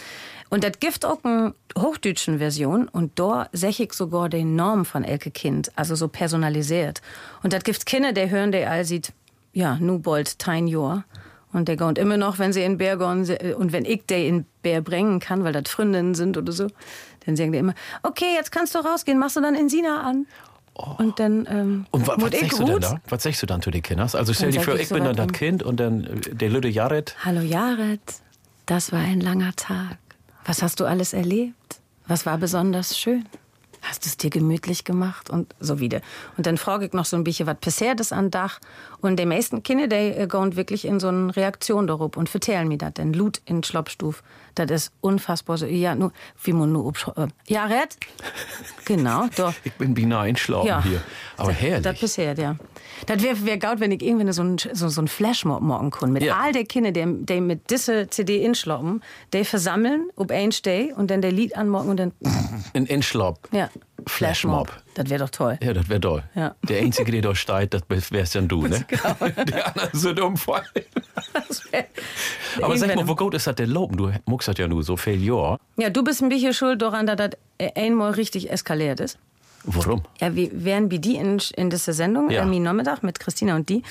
Und 0.49 0.63
das 0.63 0.79
gibt 0.79 1.05
auch 1.05 1.23
eine 1.23 1.55
hochdütschen 1.77 2.37
Version. 2.37 2.87
Und 2.87 3.17
da 3.19 3.49
sehe 3.51 3.69
ich 3.71 3.93
sogar 3.93 4.29
den 4.29 4.55
Norm 4.55 4.85
von 4.85 5.03
Elke 5.03 5.31
Kind, 5.31 5.71
also 5.75 5.95
so 5.95 6.07
personalisiert. 6.07 7.01
Und 7.41 7.53
das 7.53 7.63
gibt 7.63 7.85
Kinder, 7.85 8.13
der 8.13 8.29
hören, 8.29 8.51
der 8.51 8.69
all 8.69 8.85
sieht, 8.85 9.13
ja, 9.53 9.77
nu 9.79 9.99
bald 9.99 10.39
tein 10.39 10.67
Jahr. 10.67 11.05
Und 11.53 11.67
der 11.67 11.77
geht 11.77 11.99
immer 11.99 12.17
noch, 12.17 12.39
wenn 12.39 12.51
sie 12.51 12.63
in 12.63 12.77
Bär 12.77 12.97
gehen, 12.97 13.25
se- 13.25 13.55
und 13.55 13.71
wenn 13.71 13.85
ich 13.85 14.05
der 14.07 14.25
in 14.25 14.45
Bär 14.63 14.81
bringen 14.81 15.19
kann, 15.19 15.43
weil 15.43 15.53
das 15.53 15.71
Freundinnen 15.71 16.15
sind 16.15 16.35
oder 16.35 16.51
so, 16.51 16.67
dann 17.25 17.35
sagen 17.35 17.51
die 17.51 17.59
immer, 17.59 17.75
okay, 18.01 18.33
jetzt 18.35 18.51
kannst 18.51 18.73
du 18.75 18.79
rausgehen, 18.79 19.19
machst 19.19 19.37
du 19.37 19.41
dann 19.41 19.55
in 19.55 19.69
Sina 19.69 20.01
an. 20.01 20.25
Und 20.73 21.19
dann, 21.19 21.47
ähm, 21.49 21.85
Und 21.91 22.07
wa, 22.07 22.15
was 22.17 22.31
sagst 22.31 22.59
du 22.59 22.65
denn 22.65 22.79
da? 22.79 22.99
Was 23.07 23.23
sagst 23.23 23.41
du 23.41 23.45
dann 23.45 23.61
zu 23.61 23.69
den 23.69 23.81
Kindern? 23.83 24.09
Also 24.11 24.33
stell 24.33 24.51
dir 24.51 24.61
vor, 24.61 24.75
ich 24.75 24.81
ich 24.81 24.87
so 24.87 24.95
bin 24.95 25.03
dann 25.03 25.15
das. 25.15 25.27
Kind 25.31 25.61
und 25.61 25.79
dann 25.79 26.03
äh, 26.05 26.35
der 26.35 26.49
Lüde 26.49 26.67
Jared. 26.67 27.15
Hallo 27.23 27.41
Jared, 27.41 28.01
das 28.65 28.91
war 28.91 28.99
ein 28.99 29.21
langer 29.21 29.55
Tag. 29.55 29.97
Was 30.45 30.61
hast 30.61 30.79
du 30.79 30.85
alles 30.85 31.13
erlebt? 31.13 31.79
Was 32.07 32.25
war 32.25 32.37
besonders 32.37 32.97
schön? 32.97 33.25
Hast 33.81 34.05
du 34.05 34.09
es 34.09 34.17
dir 34.17 34.29
gemütlich 34.29 34.83
gemacht 34.85 35.29
und 35.29 35.53
so 35.59 35.79
wieder. 35.79 35.99
Und 36.37 36.47
dann 36.47 36.57
frage 36.57 36.85
ich 36.85 36.93
noch 36.93 37.05
so 37.05 37.17
ein 37.17 37.23
bisschen, 37.23 37.47
was 37.47 37.57
passiert 37.57 37.99
ist 37.99 38.13
an 38.13 38.31
Dach. 38.31 38.59
Und 39.01 39.19
die 39.19 39.25
meisten 39.25 39.61
Kinder, 39.61 39.87
die 39.87 39.95
äh, 39.95 40.27
gehen 40.27 40.55
wirklich 40.55 40.85
in 40.85 40.99
so 40.99 41.09
eine 41.09 41.35
Reaktion 41.35 41.85
darauf 41.87 42.17
und 42.17 42.29
vertellen 42.29 42.67
mir 42.69 42.77
das. 42.77 42.93
Denn 42.93 43.13
Lut 43.13 43.41
in 43.45 43.61
Schloppstuf, 43.61 44.23
das 44.55 44.69
ist 44.71 44.91
unfassbar. 45.01 45.57
So, 45.57 45.65
ja, 45.65 45.95
nur, 45.95 46.11
wie 46.43 46.53
man 46.53 46.71
nur, 46.71 46.85
obsch- 46.91 47.15
äh, 47.17 47.27
Jared? 47.47 47.97
Genau, 48.85 49.27
doch. 49.37 49.53
Ich 49.63 49.71
bin 49.73 49.93
beinahe 49.93 50.27
entschlafen 50.27 50.67
Ja. 50.67 50.83
hier. 50.83 51.01
Aber 51.37 51.51
herrlich. 51.53 51.83
Das 51.83 51.99
passiert, 51.99 52.37
ja. 52.37 52.57
Das 53.05 53.23
wäre 53.23 53.45
wär 53.45 53.57
gaut, 53.57 53.79
wenn 53.79 53.91
ich 53.91 54.01
irgendwann 54.01 54.33
so 54.33 54.43
ein, 54.43 54.57
so, 54.57 54.89
so 54.89 55.01
ein 55.01 55.07
Flashmob 55.07 55.61
morgen 55.61 55.89
kann. 55.89 56.11
Mit 56.11 56.21
Ja. 56.23 56.37
all 56.41 56.51
den 56.51 56.67
Kindern, 56.67 56.93
die, 56.93 57.25
die 57.35 57.39
mit 57.41 57.69
dieser 57.71 58.09
CD 58.11 58.43
inschloppen, 58.43 59.01
die 59.33 59.45
versammeln, 59.45 60.09
ob 60.17 60.31
ein 60.31 60.51
Steh 60.51 60.91
und 60.93 61.09
dann 61.11 61.21
der 61.21 61.31
Lied 61.31 61.55
anmorgen 61.55 61.89
und 61.91 61.97
dann, 61.97 62.11
Ein 62.73 62.85
Inschlopp. 62.87 63.47
ja. 63.53 63.69
Flashmob. 64.07 64.71
Das 64.95 65.09
wäre 65.09 65.19
doch 65.23 65.29
toll. 65.29 65.57
Ja, 65.61 65.73
das 65.73 65.89
wäre 65.89 65.99
toll. 66.01 66.23
Ja. 66.35 66.55
Der 66.67 66.79
Einzige, 66.81 67.11
der 67.11 67.21
da 67.21 67.35
steigt, 67.35 67.73
das 67.73 68.11
wärst 68.11 68.35
dann 68.35 68.47
du, 68.47 68.67
ne? 68.67 68.85
Die 69.47 69.53
anderen 69.61 69.89
sind 69.93 70.19
umfallen. 70.19 70.65
Aber 72.61 72.77
sag 72.77 72.95
mal, 72.95 73.07
wo 73.07 73.15
gut 73.15 73.33
ist 73.33 73.47
das 73.47 73.55
denn 73.55 73.69
loben? 73.69 73.97
Du 73.97 74.11
muckst 74.25 74.47
das 74.47 74.57
ja 74.57 74.67
nur 74.67 74.83
so 74.83 74.97
viel 74.97 75.23
Jahr. 75.23 75.59
Ja, 75.77 75.89
du 75.89 76.03
bist 76.03 76.21
ein 76.21 76.29
bisschen 76.29 76.53
schuld 76.53 76.81
daran, 76.81 77.07
dass 77.07 77.17
das 77.17 77.31
einmal 77.75 78.11
richtig 78.11 78.51
eskaliert 78.51 78.99
ist. 78.99 79.17
Warum? 79.65 80.03
Ja, 80.19 80.35
wir 80.35 80.49
wären 80.53 80.91
wie 80.91 80.99
die 80.99 81.15
in, 81.15 81.41
in 81.55 81.69
dieser 81.69 81.93
Sendung, 81.93 82.29
Ja. 82.29 82.37
ja. 82.37 82.41
am 82.43 82.61
Nachmittag 82.63 83.01
mit 83.03 83.19
Christina 83.19 83.55
und 83.55 83.69
die. 83.69 83.83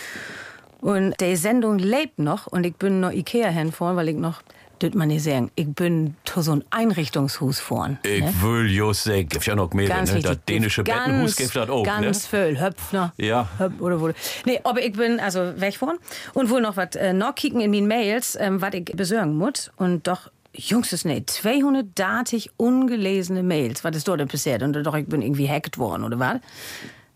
Und 0.80 1.14
die 1.20 1.36
Sendung 1.36 1.78
lebt 1.78 2.18
noch 2.18 2.47
und 2.47 2.64
ich 2.64 2.74
bin 2.76 3.01
noch 3.01 3.12
Ikea 3.12 3.48
hinfahren, 3.48 3.97
weil 3.97 4.09
ich 4.09 4.16
noch, 4.16 4.43
das 4.82 4.94
man 4.94 5.09
nicht 5.09 5.24
sagen, 5.24 5.50
ich 5.54 5.68
bin 5.68 6.16
zu 6.24 6.42
so 6.42 6.52
ein 6.52 6.64
Einrichtungshus 6.70 7.60
fahren. 7.60 7.98
Ich 8.04 8.22
ne? 8.22 8.32
will 8.40 8.70
just 8.70 9.04
sagen, 9.04 9.28
gibt 9.28 9.46
ja 9.46 9.54
noch 9.54 9.72
mehr, 9.72 9.88
Ganz 9.88 10.12
ne? 10.12 10.20
Das 10.20 10.38
dänische 10.48 10.84
Ganz- 10.84 11.06
Bettenhus 11.06 11.36
gibt 11.36 11.56
das 11.56 11.68
auch, 11.68 11.84
Ganz 11.84 12.32
ne? 12.32 12.46
viel 12.48 12.60
Höpfner. 12.60 13.12
Ja. 13.16 13.48
Höp 13.59 13.80
oder 13.80 14.00
wo. 14.00 14.10
Nee, 14.44 14.60
aber 14.64 14.82
ich 14.82 14.92
bin 14.92 15.20
also 15.20 15.52
weggefahren 15.56 15.98
und 16.34 16.50
wohl 16.50 16.60
noch 16.60 16.76
was 16.76 16.96
äh, 16.96 17.12
noch 17.12 17.34
kicken 17.34 17.60
in 17.60 17.70
meinen 17.70 17.86
Mails, 17.86 18.36
ähm, 18.38 18.60
was 18.60 18.74
ich 18.74 18.84
besorgen 18.84 19.36
muss. 19.36 19.70
Und 19.76 20.06
doch, 20.06 20.30
Jungs, 20.54 20.92
ist 20.92 21.04
nicht 21.04 21.30
200 21.30 21.86
datig 21.94 22.50
ungelesene 22.56 23.42
Mails. 23.42 23.84
Was 23.84 23.96
ist 23.96 24.09
dort 24.09 24.20
denn 24.20 24.28
passiert? 24.28 24.62
Und 24.62 24.74
doch, 24.74 24.94
ich 24.94 25.06
bin 25.06 25.22
irgendwie 25.22 25.48
hackt 25.48 25.78
worden 25.78 26.04
oder 26.04 26.18
was? 26.18 26.40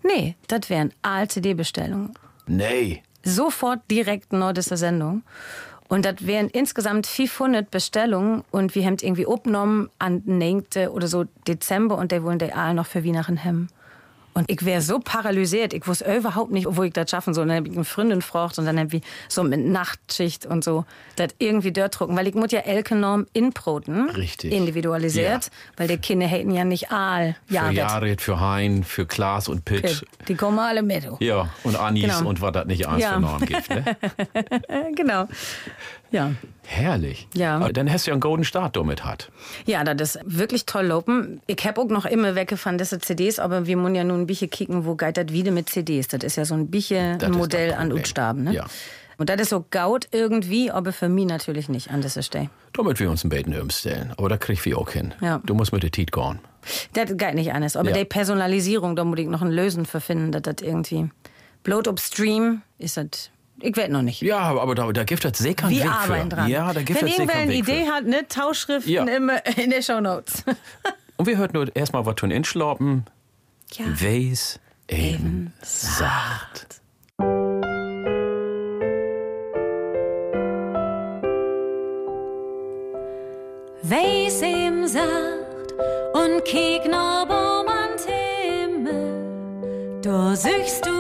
Nee, 0.03 0.37
das 0.47 0.71
wären 0.71 0.93
ALCD-Bestellungen. 1.03 2.15
Nee. 2.47 3.03
Sofort 3.25 3.81
direkt 3.91 4.33
nach 4.33 4.53
dieser 4.53 4.77
Sendung. 4.77 5.23
Und 5.89 6.05
das 6.05 6.27
wären 6.27 6.49
insgesamt 6.49 7.07
500 7.07 7.71
Bestellungen 7.71 8.43
und 8.51 8.75
wir 8.75 8.85
haben 8.85 8.97
irgendwie 9.01 9.27
aufgenommen 9.27 9.89
an 9.99 10.23
9. 10.25 10.89
oder 10.91 11.07
so 11.07 11.25
Dezember 11.47 11.97
und 11.97 12.13
die 12.13 12.23
wollen 12.23 12.39
die 12.39 12.53
alle 12.53 12.75
noch 12.75 12.87
für 12.87 13.05
Weihnachten 13.05 13.45
haben. 13.45 13.69
Und 14.37 14.51
ich 14.51 14.67
wäre 14.67 14.83
so 14.83 14.99
paralysiert, 14.99 15.73
ich 15.73 15.87
wusste 15.87 16.15
überhaupt 16.15 16.51
nicht, 16.53 16.67
wo 16.69 16.83
ich 16.83 16.93
das 16.93 17.11
schaffen 17.11 17.33
soll. 17.33 17.45
Und 17.45 17.49
dann 17.49 17.57
habe 17.57 17.69
ich 17.69 17.75
eine 17.75 17.85
Freundin 17.87 18.19
gefragt 18.21 18.59
und 18.59 18.67
dann 18.67 18.79
habe 18.79 18.95
ich 18.99 19.03
so 19.31 19.43
mit 19.43 19.65
Nachtschicht 19.65 20.45
und 20.45 20.63
so 20.63 20.85
das 21.17 21.29
irgendwie 21.39 21.73
dort 21.73 21.99
drucken. 21.99 22.15
Weil 22.19 22.27
ich 22.29 22.35
muss 22.35 22.53
ja 22.53 22.61
Elke-Norm 22.61 23.27
inproten. 23.33 24.11
Richtig. 24.11 24.53
Individualisiert. 24.53 25.51
Weil 25.79 25.89
die 25.89 25.97
Kinder 25.97 26.27
hätten 26.27 26.51
ja 26.51 26.65
nicht 26.65 26.93
all 26.93 27.35
Für 27.47 27.71
Jared. 27.73 28.21
Für 28.21 28.39
Hein, 28.39 28.85
für 28.85 29.07
Klaas 29.07 29.49
und 29.49 29.65
Pitt. 29.65 30.05
Die 30.29 30.35
kommen 30.35 30.59
alle 30.59 30.83
mit. 30.83 31.09
Ja, 31.21 31.49
und 31.65 31.75
Anis 31.77 32.03
Genau. 32.19 32.29
und 32.29 32.43
was 32.43 32.53
das 32.53 32.67
nicht 32.67 32.87
alles 32.87 33.03
Ja. 33.03 33.15
für 33.15 33.21
Namen 33.21 33.47
gibt. 33.47 33.71
Ne? 33.71 33.85
genau. 34.95 35.29
Ja. 36.11 36.33
Herrlich. 36.65 37.29
Ja. 37.35 37.69
Dann 37.73 37.91
hast 37.93 38.07
du 38.07 38.11
ja 38.11 38.15
einen 38.15 38.21
golden 38.21 38.45
Start 38.45 38.77
damit 38.77 39.05
hat. 39.05 39.31
Ja, 39.67 39.83
das 39.85 40.17
ist 40.17 40.23
wirklich 40.25 40.67
toll 40.67 40.87
laufen. 40.87 41.41
Ich 41.47 41.65
habe 41.67 41.81
auch 41.81 41.89
noch 41.89 42.05
immer 42.07 42.35
wegge 42.35 42.57
von 42.57 42.79
diese 42.79 42.99
CDs, 42.99 43.39
aber 43.39 43.67
wir 43.67 43.77
müssen 43.77 43.95
ja 43.95 44.05
nun 44.05 44.21
ein 44.23 44.27
bisschen 44.27 44.51
kicken, 44.51 44.85
wo 44.85 44.95
geht 44.95 45.17
das 45.17 45.29
wieder 45.31 45.51
mit 45.53 45.69
CDs. 45.69 46.09
Das 46.09 46.23
ist 46.23 46.37
ja 46.37 46.45
so 46.45 46.55
ein 46.55 46.69
bisschen 46.69 47.21
ein 47.23 47.33
Modell 47.33 47.73
an. 47.75 47.93
Utstaben. 47.93 48.45
Ne? 48.45 48.55
Ja. 48.55 48.67
Und 49.19 49.31
das 49.31 49.41
ist 49.41 49.49
so 49.51 49.65
gaut 49.71 50.09
irgendwie, 50.13 50.71
aber 50.71 50.93
für 50.93 51.09
mich 51.09 51.27
natürlich 51.27 51.69
nicht 51.71 51.91
an 51.91 52.03
dieser 52.03 52.23
Stelle. 52.23 52.51
Damit 52.75 53.01
wir 53.01 53.09
uns 53.11 53.25
ein 53.25 53.31
Beten 53.31 53.59
umstellen. 53.59 54.13
Aber 54.19 54.29
da 54.29 54.37
krieg 54.37 54.61
ich 54.65 54.75
auch 54.75 54.91
hin. 54.91 55.15
Ja. 55.23 55.41
Du 55.45 55.55
musst 55.55 55.73
mit 55.73 55.83
der 55.83 55.91
Tiet 55.91 56.13
gehen. 56.13 56.39
Das 56.93 57.17
geht 57.17 57.35
nicht 57.35 57.53
anders. 57.53 57.77
Aber 57.77 57.91
Ja. 57.91 57.97
die 57.97 58.05
Personalisierung, 58.05 58.95
da 58.97 59.05
muss 59.05 59.19
ich 59.19 59.27
noch 59.29 59.41
ein 59.41 59.51
Lösen 59.51 59.87
für 59.87 60.01
finden, 60.01 60.33
dass 60.33 60.43
das 60.43 60.57
irgendwie. 60.61 61.09
Bloat 61.63 61.89
upstream 61.89 62.63
ist 62.79 62.97
das. 62.97 63.31
Ich 63.61 63.77
weiß 63.77 63.89
noch 63.89 64.03
nicht. 64.03 64.21
Ja, 64.23 64.39
aber 64.39 64.75
da, 64.75 64.93
da 64.93 65.05
gibt 65.05 65.25
es 65.25 65.39
sehr 65.39 65.55
keinen 65.55 65.71
Wir 65.71 65.85
Weg 65.85 65.91
arbeiten 65.91 66.31
für. 66.31 66.37
dran. 66.37 66.49
Ja, 66.49 66.73
da 66.75 66.83
gibt 66.83 67.01
Wenn 67.01 67.09
es 67.09 67.17
sehr 67.17 67.25
irgendwer 67.25 67.41
eine 67.43 67.55
Idee 67.55 67.85
für. 67.87 67.93
hat, 67.93 68.05
ne, 68.05 68.29
Tauschschriften 68.29 68.93
Ja. 68.93 69.05
immer 69.05 69.45
in 69.57 69.71
den 69.71 69.83
Shownotes. 69.83 70.45
Und 71.17 71.27
wir 71.27 71.39
hörten 71.39 71.57
nur 71.57 71.75
erstmal 71.75 72.05
was 72.05 72.15
von 72.19 72.31
Inschlappen. 72.31 73.07
Ja. 73.73 73.87
Weis 74.01 74.61
eben 74.89 75.53
sagt. 75.63 76.81
Weis 83.83 84.43
ihm 84.43 84.87
sagt 84.87 85.73
und 86.15 86.45
kiek 86.45 86.85
no 86.91 87.25
bom 87.27 87.67
an 87.69 87.95
Himmel, 88.07 90.01
da 90.03 90.35
suchst 90.35 90.87
du 90.87 90.91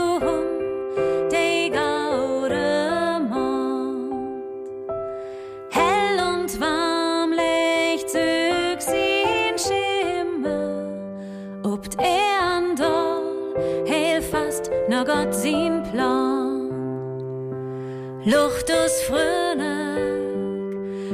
Lucht 18.28 18.68
us 18.70 19.02
fröhlich, 19.02 19.62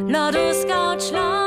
lass 0.09 0.35
us 0.35 0.67
gaut 0.67 1.03
schlafen, 1.03 1.42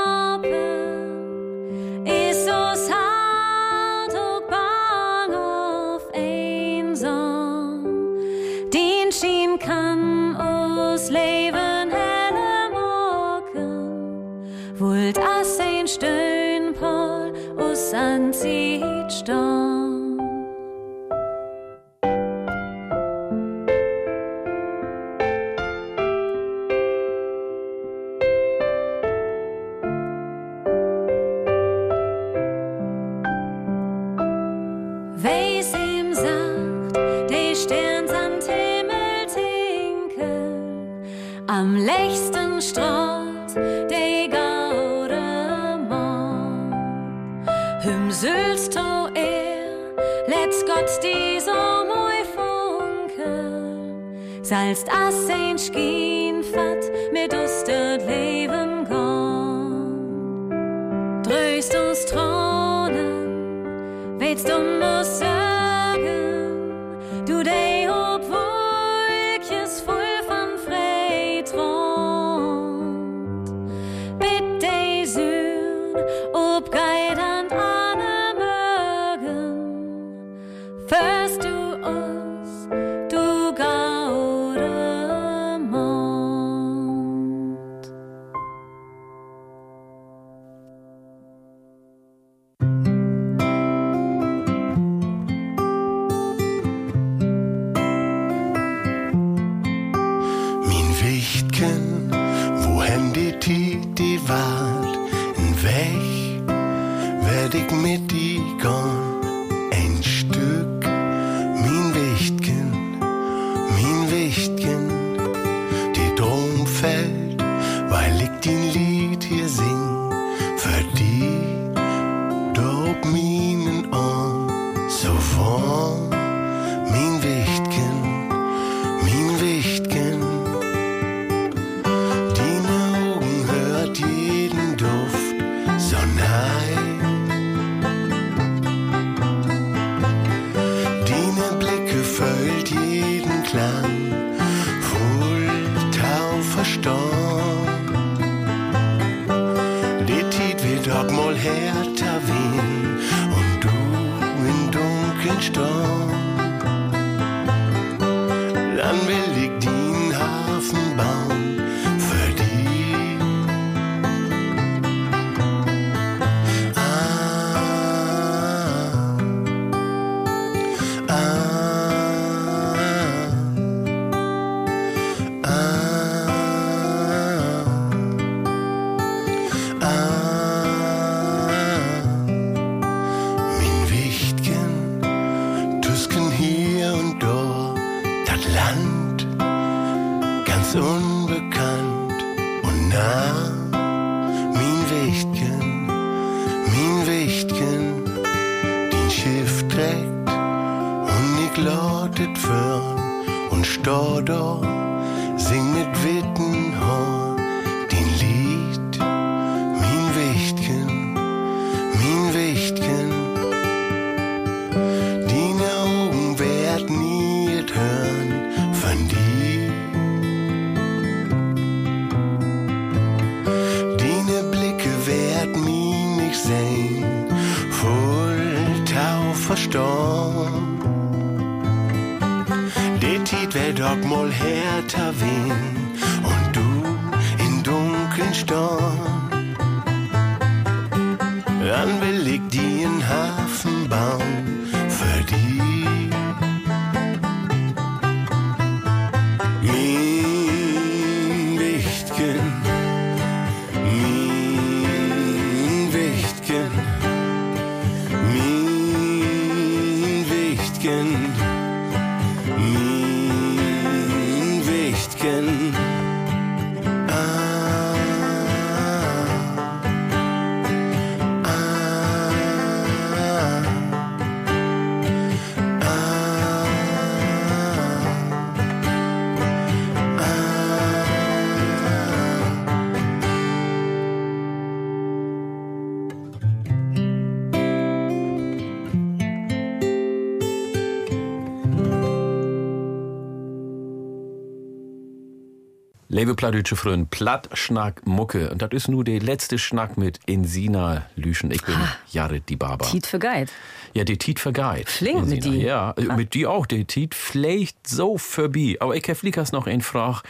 Liebe 296.15 296.33
Plattdeutsche 296.33 296.77
Freunde, 296.77 297.07
Plattschnack 297.11 298.07
Mucke. 298.07 298.49
Und 298.49 298.61
das 298.61 298.69
ist 298.71 298.87
nur 298.87 299.03
der 299.03 299.19
letzte 299.19 299.57
Schnack 299.57 299.97
mit 299.97 300.21
Insina 300.25 301.05
Lüschen. 301.17 301.51
Ich 301.51 301.61
bin 301.61 301.75
Jared 302.09 302.47
die 302.47 302.55
Barber. 302.55 302.85
Tiet 302.85 303.05
für 303.05 303.19
Guide. 303.19 303.51
Ja, 303.93 304.05
die 304.05 304.15
Tiet 304.17 304.39
vergeit. 304.39 304.87
Flink 304.87 305.27
mit 305.27 305.43
die. 305.43 305.57
Ja, 305.57 305.91
äh, 305.97 306.15
mit 306.15 306.33
die 306.33 306.47
auch. 306.47 306.67
Die 306.67 306.85
Tiet 306.85 307.15
vielleicht 307.15 307.85
so 307.85 308.17
vorbei. 308.17 308.77
Aber 308.79 308.95
ich 308.95 309.03
habe 309.03 309.15
Flickers 309.15 309.51
noch 309.51 309.67
ein 309.67 309.81
Frage, 309.81 310.21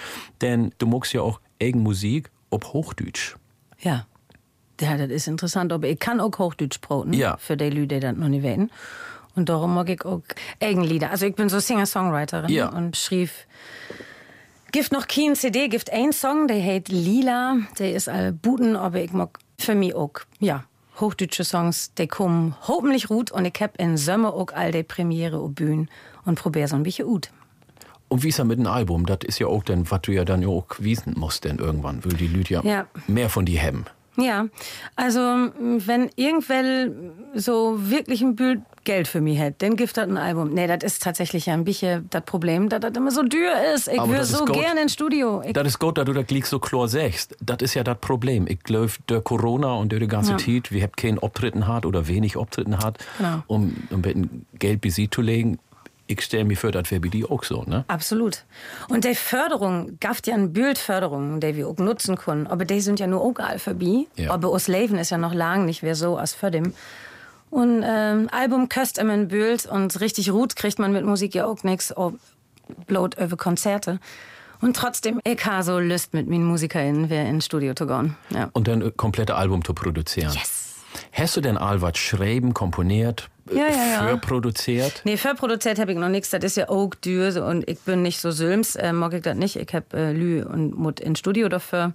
denn 0.42 0.74
du 0.80 0.88
magst 0.88 1.14
ja 1.14 1.22
auch 1.22 1.40
eigen 1.62 1.84
Musik 1.84 2.32
ob 2.50 2.74
Hochdeutsch. 2.74 3.36
Ja. 3.80 4.08
Ja, 4.82 4.98
das 4.98 5.12
ist 5.12 5.28
interessant, 5.28 5.72
aber 5.72 5.88
ich 5.88 6.00
kann 6.00 6.20
auch 6.20 6.36
Hochdeutsch 6.40 6.78
sprechen. 6.78 7.14
Ja. 7.14 7.38
Für 7.38 7.58
die 7.58 7.70
Leute, 7.70 7.88
die 7.90 8.00
das 8.00 8.16
noch 8.16 8.28
nicht 8.28 8.42
wissen. 8.42 8.72
Und 9.36 9.50
darum 9.50 9.76
mag 9.76 9.88
ich 9.90 10.04
auch 10.04 10.24
Eigenlieder. 10.60 11.12
Also 11.12 11.28
ich 11.28 11.36
bin 11.36 11.48
so 11.48 11.60
Singer-Songwriterin 11.60 12.50
Ja. 12.50 12.70
und 12.70 12.98
schrieb 12.98 13.30
Gift 14.76 14.92
noch 14.92 15.08
kein 15.08 15.36
CD, 15.36 15.70
gibt 15.70 15.94
ein 15.94 16.12
Song, 16.12 16.50
der 16.50 16.62
heißt 16.62 16.90
Lila, 16.90 17.60
der 17.80 17.96
ist 17.96 18.10
all 18.10 18.34
Buten, 18.34 18.76
aber 18.76 19.00
ich 19.00 19.14
mag 19.14 19.40
für 19.58 19.74
mich 19.74 19.96
auch, 19.96 20.12
ja, 20.42 20.66
hochdeutsche 21.00 21.46
Songs, 21.46 21.94
die 21.98 22.08
kommen 22.08 22.58
hoffentlich 22.68 23.08
gut 23.08 23.32
und 23.32 23.46
ich 23.46 23.54
hab 23.62 23.80
in 23.80 23.96
Sommer 23.96 24.34
auch 24.34 24.52
all 24.54 24.74
die 24.74 24.84
Premiere 24.84 25.38
auf 25.38 25.52
Bühnen 25.54 25.90
und 26.26 26.38
probier 26.38 26.68
so 26.68 26.76
ein 26.76 26.84
bisschen 26.84 27.08
gut. 27.08 27.30
Und 28.10 28.24
wie 28.24 28.28
ist 28.28 28.40
er 28.40 28.44
mit 28.44 28.60
dem 28.60 28.68
Album? 28.68 29.06
Das 29.06 29.20
ist 29.26 29.40
ja 29.40 29.48
auch 29.48 29.64
dann, 29.64 29.90
was 29.90 30.02
du 30.02 30.12
ja 30.12 30.26
dann 30.26 30.46
auch 30.46 30.66
wiesen 30.78 31.14
musst, 31.18 31.46
denn 31.46 31.60
irgendwann 31.60 32.04
will 32.04 32.12
die 32.12 32.28
Leute 32.28 32.56
ja, 32.56 32.62
Ja. 32.66 32.88
mehr 33.08 33.30
von 33.30 33.46
die 33.46 33.62
haben. 33.62 33.86
Ja, 34.18 34.48
also 34.96 35.20
wenn 35.20 36.10
irgendwer 36.16 36.90
so 37.34 37.76
wirklich 37.90 38.22
ein 38.22 38.36
Bild 38.36 38.62
Geld 38.86 39.08
für 39.08 39.20
mich 39.20 39.40
hätte, 39.40 39.66
dann 39.66 39.78
gibt 39.78 39.98
das 39.98 40.08
ein 40.08 40.16
Album. 40.16 40.54
Nee, 40.54 40.68
das 40.68 40.84
ist 40.84 41.02
tatsächlich 41.02 41.50
ein 41.50 41.64
bisschen 41.66 42.08
das 42.12 42.24
Problem, 42.24 42.70
dass 42.70 42.82
das 42.82 42.92
immer 42.96 43.10
so 43.10 43.24
teuer 43.24 43.74
ist. 43.74 43.88
Ich 43.88 43.98
ist 44.00 44.30
so 44.30 44.46
gerne 44.46 44.84
ins 44.84 44.94
Studio. 44.94 45.42
Das 45.54 45.66
ist 45.68 45.80
gut, 45.80 45.98
dass 45.98 46.06
du 46.06 46.14
das 46.14 46.28
gleich 46.28 46.46
so 46.46 46.60
klar 46.60 46.88
sagst. 46.88 47.36
Das 47.42 47.58
ist 47.62 47.74
ja 47.74 47.84
das 47.84 47.98
Problem. 47.98 48.46
Ich 48.48 48.60
glaube, 48.60 48.92
der 49.10 49.22
Corona 49.22 49.74
und 49.74 49.92
der 49.92 50.06
ganze 50.06 50.34
Ja. 50.34 50.38
Zeit, 50.38 50.72
wir 50.72 50.84
haben 50.84 50.92
keinen 50.96 51.18
Auftritten 51.18 51.68
hat 51.68 51.88
oder 51.88 52.08
wenig 52.08 52.38
Auftritten 52.38 52.78
hat, 52.78 53.00
Genau. 53.18 53.42
um, 53.48 53.76
um 53.90 54.04
dem 54.04 54.46
Geld 54.60 54.82
bei 54.82 54.90
sie 54.90 55.10
zu 55.10 55.22
legen. 55.24 55.58
Ich 56.08 56.22
stelle 56.22 56.46
mir 56.46 56.56
vor, 56.56 56.72
das 56.72 56.92
wäre 56.92 57.02
bei 57.02 57.08
dir 57.08 57.32
auch 57.32 57.44
so, 57.44 57.64
ne? 57.64 57.84
Absolut. 57.88 58.44
Und 58.90 59.06
die 59.06 59.16
Förderung, 59.16 59.98
gaft 60.00 60.28
ja 60.28 60.36
eine 60.36 60.48
Bildförderung, 60.48 61.40
die 61.40 61.56
wir 61.56 61.68
auch 61.68 61.78
nutzen 61.78 62.16
können. 62.16 62.46
Aber 62.46 62.66
die 62.66 62.80
sind 62.80 63.00
ja 63.00 63.08
nur 63.08 63.22
auch 63.22 63.40
all 63.40 63.58
vorbei. 63.58 64.06
Ja. 64.16 64.32
Aber 64.32 64.50
aus 64.50 64.68
Leben 64.68 64.98
ist 64.98 65.10
ja 65.10 65.18
noch 65.18 65.34
lang 65.34 65.66
nicht 65.66 65.82
mehr 65.82 65.96
so 65.96 66.18
als 66.18 66.34
für 66.34 66.52
dem. 66.52 66.74
Und 67.50 67.84
ähm, 67.86 68.30
Album 68.32 68.70
köst 68.70 68.98
immer 68.98 69.14
ein 69.14 69.30
Bild 69.30 69.66
und 69.66 70.00
richtig 70.02 70.30
gut 70.30 70.56
kriegt 70.56 70.78
man 70.78 70.92
mit 70.92 71.06
Musik 71.06 71.34
ja 71.36 71.46
auch 71.46 71.64
nichts, 71.64 71.94
bloß 72.88 73.12
über 73.18 73.38
Konzerte. 73.38 74.00
Und 74.62 74.76
trotzdem, 74.76 75.22
ich 75.24 75.46
habe 75.46 75.64
so 75.64 75.80
Lust 75.80 76.14
mit 76.14 76.28
meinen 76.28 76.46
MusikerInnen, 76.46 77.10
wer 77.10 77.28
ins 77.28 77.46
Studio 77.46 77.74
zu 77.74 77.88
gehen. 77.88 78.16
Ja. 78.30 78.50
Und 78.54 78.68
dann 78.68 78.82
ein 78.82 78.96
komplette 78.98 79.36
Album 79.36 79.64
zu 79.64 79.74
produzieren. 79.74 80.34
Yes. 80.34 80.76
Hast 81.12 81.36
du 81.36 81.42
denn 81.42 81.58
all 81.58 81.82
was 81.82 81.98
schreiben, 81.98 82.54
komponiert, 82.54 83.30
Ja, 83.52 83.68
ja, 83.68 83.88
ja. 83.92 84.08
für 84.08 84.18
produziert? 84.18 85.02
Nee, 85.04 85.18
für 85.18 85.36
produziert 85.36 85.80
habe 85.80 85.92
ich 85.92 85.98
noch 85.98 86.10
nichts. 86.10 86.32
Das 86.32 86.44
ist 86.44 86.58
ja 86.58 86.70
auch 86.70 86.96
dür 86.96 87.32
so, 87.32 87.44
und 87.44 87.70
ich 87.70 87.80
bin 87.80 88.02
nicht 88.02 88.20
so 88.20 88.32
Sülms, 88.32 88.76
äh, 88.76 88.92
mag 88.92 89.14
ich 89.14 89.22
das 89.22 89.36
nicht. 89.36 89.56
Ich 89.56 89.74
habe 89.74 89.86
äh, 89.94 90.12
Lü 90.12 90.44
und 90.44 90.78
Mut 90.78 91.00
ins 91.00 91.20
Studio 91.20 91.48
dafür. 91.48 91.94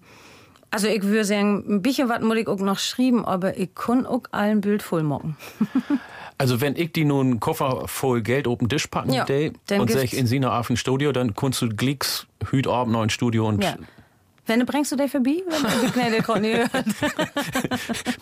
Also 0.70 0.86
ich 0.86 1.02
würde 1.02 1.24
sagen, 1.24 1.64
ein 1.68 1.82
bisschen 1.82 2.08
was 2.08 2.20
muss 2.20 2.36
ich 2.36 2.46
auch 2.46 2.60
noch 2.60 2.78
schreiben, 2.78 3.24
aber 3.24 3.58
ich 3.58 3.74
kann 3.74 4.06
auch 4.06 4.22
allen 4.30 4.60
Bild 4.60 4.82
voll 4.82 5.02
machen. 5.02 5.36
Also 6.38 6.62
wenn 6.62 6.74
ich 6.74 6.92
die 6.92 7.04
nun 7.04 7.38
Koffer 7.38 7.86
voll 7.86 8.22
Geld 8.22 8.48
auf 8.48 8.60
den 8.60 8.70
Tisch 8.70 8.86
packen 8.86 9.12
Ja, 9.12 9.26
day 9.26 9.52
und 9.72 9.90
sag 9.90 10.10
in 10.14 10.26
Sina 10.26 10.58
auf 10.58 10.70
ein 10.70 10.78
Studio, 10.78 11.12
dann 11.12 11.34
kannst 11.34 11.60
du 11.60 11.68
glicks 11.68 12.26
hüt 12.50 12.66
Abend 12.66 12.94
noch 12.94 13.06
Studio 13.10 13.46
und 13.46 13.62
Ja. 13.62 13.74
Wenn 14.50 14.58
du 14.58 14.66
bringst 14.66 14.90
du 14.90 14.96
dich 14.96 15.12
vorbei? 15.12 15.44
Wenn 15.46 15.86
du 15.86 15.92
Knädel 15.92 16.22
gerade 16.22 16.40
nicht 16.40 16.56
hört. 16.72 16.84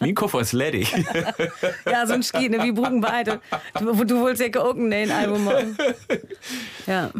mein 0.00 0.14
Koffer 0.14 0.40
ist 0.42 0.52
ledig. 0.52 0.92
Ja, 1.90 2.06
so 2.06 2.12
ein 2.12 2.22
Schiene 2.22 2.62
wie 2.62 2.70
Bruggenbeide. 2.72 3.40
Du, 3.78 4.05
du 4.05 4.20
wolltest 4.20 4.55
ja 4.55 4.60
auch 4.62 4.74
ein 4.74 5.10
Album 5.10 5.44
machen. 5.46 5.78
Ja. 6.86 7.10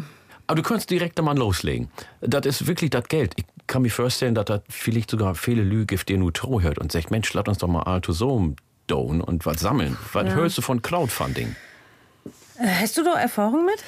Aber 0.45 0.55
du 0.61 0.61
kannst 0.61 0.91
direkt 0.91 1.17
da 1.17 1.23
mal 1.23 1.35
loslegen. 1.35 1.89
Das 2.21 2.45
ist 2.45 2.67
wirklich 2.67 2.91
das 2.91 3.05
Geld. 3.05 3.33
Ich 3.35 3.45
kann 3.65 3.81
mir 3.81 3.89
vorstellen, 3.89 4.35
dass 4.35 4.45
das 4.45 4.61
vielleicht 4.69 5.09
sogar 5.09 5.33
viele 5.33 5.63
Lüge 5.63 5.87
gibt, 5.95 6.07
die 6.09 6.15
nur 6.17 6.31
Trau 6.31 6.61
hört 6.61 6.77
und 6.77 6.91
sagt, 6.91 7.09
Mensch, 7.09 7.33
lass 7.33 7.47
uns 7.47 7.57
doch 7.57 7.67
mal 7.67 7.81
Alto 7.83 8.11
so 8.11 8.53
down 8.85 9.21
und 9.21 9.43
was 9.47 9.59
sammeln. 9.59 9.97
Was 10.13 10.25
Ja. 10.27 10.33
hörst 10.35 10.57
du 10.59 10.61
von 10.61 10.83
Crowdfunding? 10.83 11.55
Äh, 12.59 12.67
Hast 12.81 12.95
du 12.95 13.03
da 13.03 13.15
Erfahrung 13.19 13.65
mit? 13.65 13.83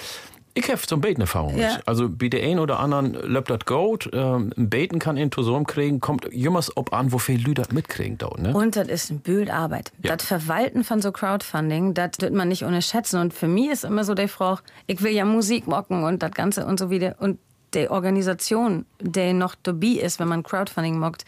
Ich 0.54 0.70
habe 0.70 0.82
ein 0.92 1.02
Beten 1.02 1.22
Erfahrung 1.22 1.58
Ja. 1.58 1.80
Also 1.86 2.10
bei 2.10 2.28
der 2.28 2.44
einen 2.44 2.60
oder 2.60 2.80
anderen 2.80 3.14
läuft 3.14 3.50
das 3.50 3.66
gut. 3.66 4.10
Ähm, 4.14 4.52
Beten 4.56 5.00
kann 5.00 5.16
in 5.16 5.32
Tosom 5.32 5.66
kriegen, 5.66 6.02
kommt 6.02 6.32
jemals 6.34 6.76
ob 6.76 6.94
an, 6.94 7.12
wo 7.12 7.20
viele 7.20 7.44
Leute 7.44 7.62
das 7.62 7.72
mitkriegen 7.72 8.18
dort, 8.18 8.40
ne? 8.40 8.54
Und 8.54 8.76
das 8.76 8.88
ist 8.88 9.12
eine 9.12 9.20
Bildarbeit. 9.20 9.92
Ja. 10.04 10.16
Das 10.16 10.26
Verwalten 10.26 10.84
von 10.84 11.02
so 11.02 11.12
Crowdfunding, 11.12 11.94
das 11.94 12.12
wird 12.20 12.34
man 12.34 12.50
nicht 12.50 12.64
unterschätzen. 12.64 13.20
Und 13.20 13.34
für 13.34 13.48
mich 13.48 13.70
ist 13.70 13.86
immer 13.86 14.04
so 14.04 14.14
der 14.14 14.28
Frage, 14.28 14.62
ich 14.88 15.02
will 15.02 15.14
ja 15.14 15.26
Musik 15.26 15.68
mocken 15.68 16.04
und 16.04 16.22
das 16.22 16.32
Ganze 16.32 16.66
und 16.66 16.80
so 16.80 16.90
wieder. 16.90 17.16
Und 17.20 17.40
die 17.74 17.90
Organisation, 17.90 18.86
die 19.00 19.32
noch 19.34 19.56
dabei 19.64 20.00
ist, 20.02 20.20
wenn 20.20 20.28
man 20.28 20.44
Crowdfunding 20.44 21.00
mockt, 21.00 21.24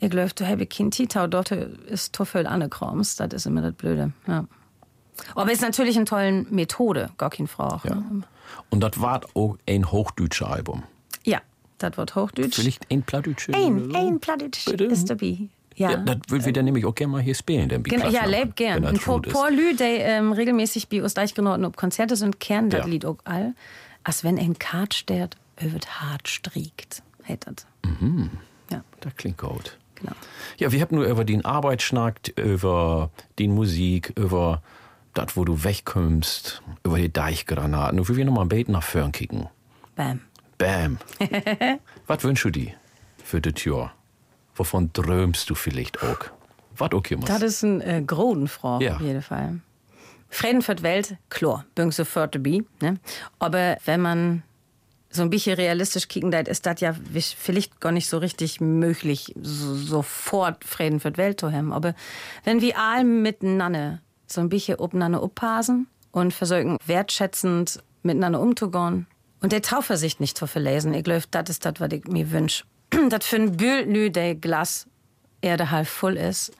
ich 0.00 0.10
glaube, 0.10 0.32
du 0.34 0.46
habe 0.46 0.66
kein 0.66 0.90
Titau, 0.90 1.28
dort 1.28 1.52
ist 1.52 2.12
to 2.12 2.24
viel 2.24 2.46
Annekrams. 2.46 3.16
Das 3.16 3.32
ist 3.32 3.46
immer 3.46 3.62
das 3.62 3.74
Blöde. 3.74 4.12
Ja. 4.26 4.44
Aber 5.36 5.46
es 5.46 5.58
ist 5.58 5.62
natürlich 5.62 5.96
eine 5.96 6.04
tolle 6.04 6.44
Methode, 6.50 7.10
gar 7.16 7.30
keine 7.30 7.48
Frage. 7.48 7.88
Ja. 7.88 8.02
Und 8.70 8.80
das 8.80 9.00
war 9.00 9.20
auch 9.34 9.56
ein 9.68 9.90
hochdeutscher 9.90 10.50
Album. 10.50 10.82
Ja, 11.24 11.40
das 11.78 11.96
wird 11.96 12.14
Hochdeutsch. 12.16 12.54
Vielleicht 12.56 12.90
ein 12.90 13.02
Plattdeutsche? 13.02 13.52
Ein, 13.54 13.90
so? 13.90 13.96
ein 13.98 14.20
Plattdeutsch 14.20 14.66
ist 14.68 15.10
dabei. 15.10 15.38
Ja, 15.76 15.90
Ja. 15.90 15.96
das 15.98 16.18
will 16.28 16.44
wir 16.44 16.52
dann 16.52 16.64
nämlich 16.66 16.84
auch 16.86 16.94
gerne 16.94 17.12
mal 17.12 17.20
hier 17.22 17.34
spielen. 17.34 17.68
Dann 17.68 17.82
Genau, 17.82 18.08
ja, 18.08 18.24
lebt 18.26 18.56
gern. 18.56 18.84
Ist. 18.84 19.04
paar 19.04 19.50
Lü, 19.50 19.74
die 19.74 19.82
ähm, 19.82 20.32
regelmäßig 20.32 20.88
bei 20.88 21.02
uns 21.02 21.14
Deichgenoten 21.14 21.64
auf 21.64 21.74
Konzerte 21.76 22.14
sind, 22.16 22.38
kennen 22.40 22.70
das 22.70 22.80
Ja. 22.82 22.86
Lied 22.86 23.04
auch 23.04 23.16
all. 23.24 23.54
Als 24.04 24.22
wenn 24.22 24.38
ein 24.38 24.58
Kart 24.58 24.94
steht, 24.94 25.36
wird 25.58 26.00
hart 26.00 26.28
striegt. 26.28 27.02
Hätt 27.22 27.46
das. 27.46 27.66
Mhm. 28.00 28.30
Ja. 28.70 28.84
Das 29.00 29.16
klingt 29.16 29.38
gut. 29.38 29.76
Genau. 29.96 30.12
Ja, 30.58 30.70
wir 30.72 30.80
haben 30.80 30.94
nur 30.96 31.06
über 31.06 31.24
den 31.24 31.44
Arbeit 31.44 31.80
schnackt, 31.82 32.28
über 32.38 33.10
die 33.38 33.48
Musik, 33.48 34.12
über 34.16 34.62
das, 35.14 35.36
wo 35.36 35.44
du 35.44 35.64
wegkommst, 35.64 36.62
über 36.84 36.98
die 36.98 37.12
Deichgranaten. 37.12 38.06
Wir 38.06 38.16
will 38.16 38.24
noch 38.24 38.34
mal 38.34 38.42
ein 38.42 38.48
Beten 38.48 38.72
nach 38.72 38.82
vorn 38.82 39.12
kicken. 39.12 39.48
Bam. 39.96 40.20
Bam. 40.58 40.98
Was 42.06 42.22
wünschst 42.24 42.44
du 42.44 42.50
dir 42.50 42.72
für 43.22 43.40
das 43.40 43.64
Jahr? 43.64 43.94
Wovon 44.56 44.92
träumst 44.92 45.48
du 45.50 45.54
vielleicht 45.54 46.02
auch? 46.02 46.18
Was 46.76 46.92
auch 46.92 47.04
immer. 47.10 47.24
Das 47.26 47.42
ist 47.42 47.62
ein 47.62 47.80
äh, 47.80 48.02
Grodenfrau, 48.04 48.80
Ja. 48.80 48.96
auf 48.96 49.00
jeden 49.00 49.22
Fall. 49.22 49.60
Frieden 50.28 50.62
für 50.62 50.74
die 50.74 50.82
Welt, 50.82 51.16
klar, 51.30 51.64
bin 51.76 51.92
sofort 51.92 52.34
dabei. 52.34 52.62
Ne? 52.80 52.98
Aber 53.38 53.76
wenn 53.84 54.00
man 54.00 54.42
so 55.10 55.22
ein 55.22 55.30
bisschen 55.30 55.54
realistisch 55.54 56.08
kicken 56.08 56.32
darf, 56.32 56.48
ist 56.48 56.66
das 56.66 56.80
ja 56.80 56.92
vielleicht 57.38 57.80
gar 57.80 57.92
nicht 57.92 58.08
so 58.08 58.18
richtig 58.18 58.60
möglich, 58.60 59.32
so, 59.40 59.76
sofort 59.76 60.64
Frieden 60.64 60.98
für 60.98 61.12
die 61.12 61.18
Welt 61.18 61.38
zu 61.38 61.52
haben. 61.52 61.72
Aber 61.72 61.94
wenn 62.42 62.60
wir 62.60 62.76
alle 62.76 63.04
miteinander 63.04 64.00
so 64.26 64.40
ein 64.40 64.48
bisschen 64.48 64.78
aufeinander 64.78 65.22
aufpassen 65.22 65.86
und 66.12 66.32
versuchen, 66.32 66.78
wertschätzend 66.86 67.82
miteinander 68.02 68.40
umzugehen 68.40 69.06
und 69.44 69.52
der 69.52 69.62
Tauversicht 69.62 70.20
nicht 70.20 70.38
zu 70.38 70.46
verlesen, 70.46 70.94
ich 70.94 71.04
glaube, 71.04 71.24
das 71.30 71.50
ist 71.50 71.66
das, 71.66 71.74
was 71.78 71.92
ich 71.92 72.06
mir 72.06 72.30
wünsche. 72.30 72.64
Das 73.10 73.26
für 73.26 73.36
ein 73.36 73.56
nü, 73.56 74.10
der 74.10 74.34
Glas 74.34 74.86
Erde 75.42 75.70
halb 75.70 75.86
voll 75.86 76.16
ist. 76.16 76.52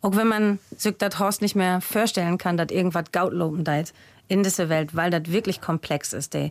Auch 0.00 0.16
wenn 0.16 0.26
man 0.26 0.58
sich 0.76 0.96
das 0.98 1.20
Horst 1.20 1.42
nicht 1.42 1.54
mehr 1.54 1.80
vorstellen 1.80 2.38
kann, 2.38 2.56
dass 2.56 2.72
irgendwas 2.72 3.12
Gautlopen 3.12 3.62
deit 3.62 3.92
in 4.26 4.42
dieser 4.42 4.68
Welt, 4.68 4.96
weil 4.96 5.10
das 5.10 5.30
wirklich 5.30 5.60
komplex 5.60 6.12
ist. 6.12 6.34
Die, 6.34 6.50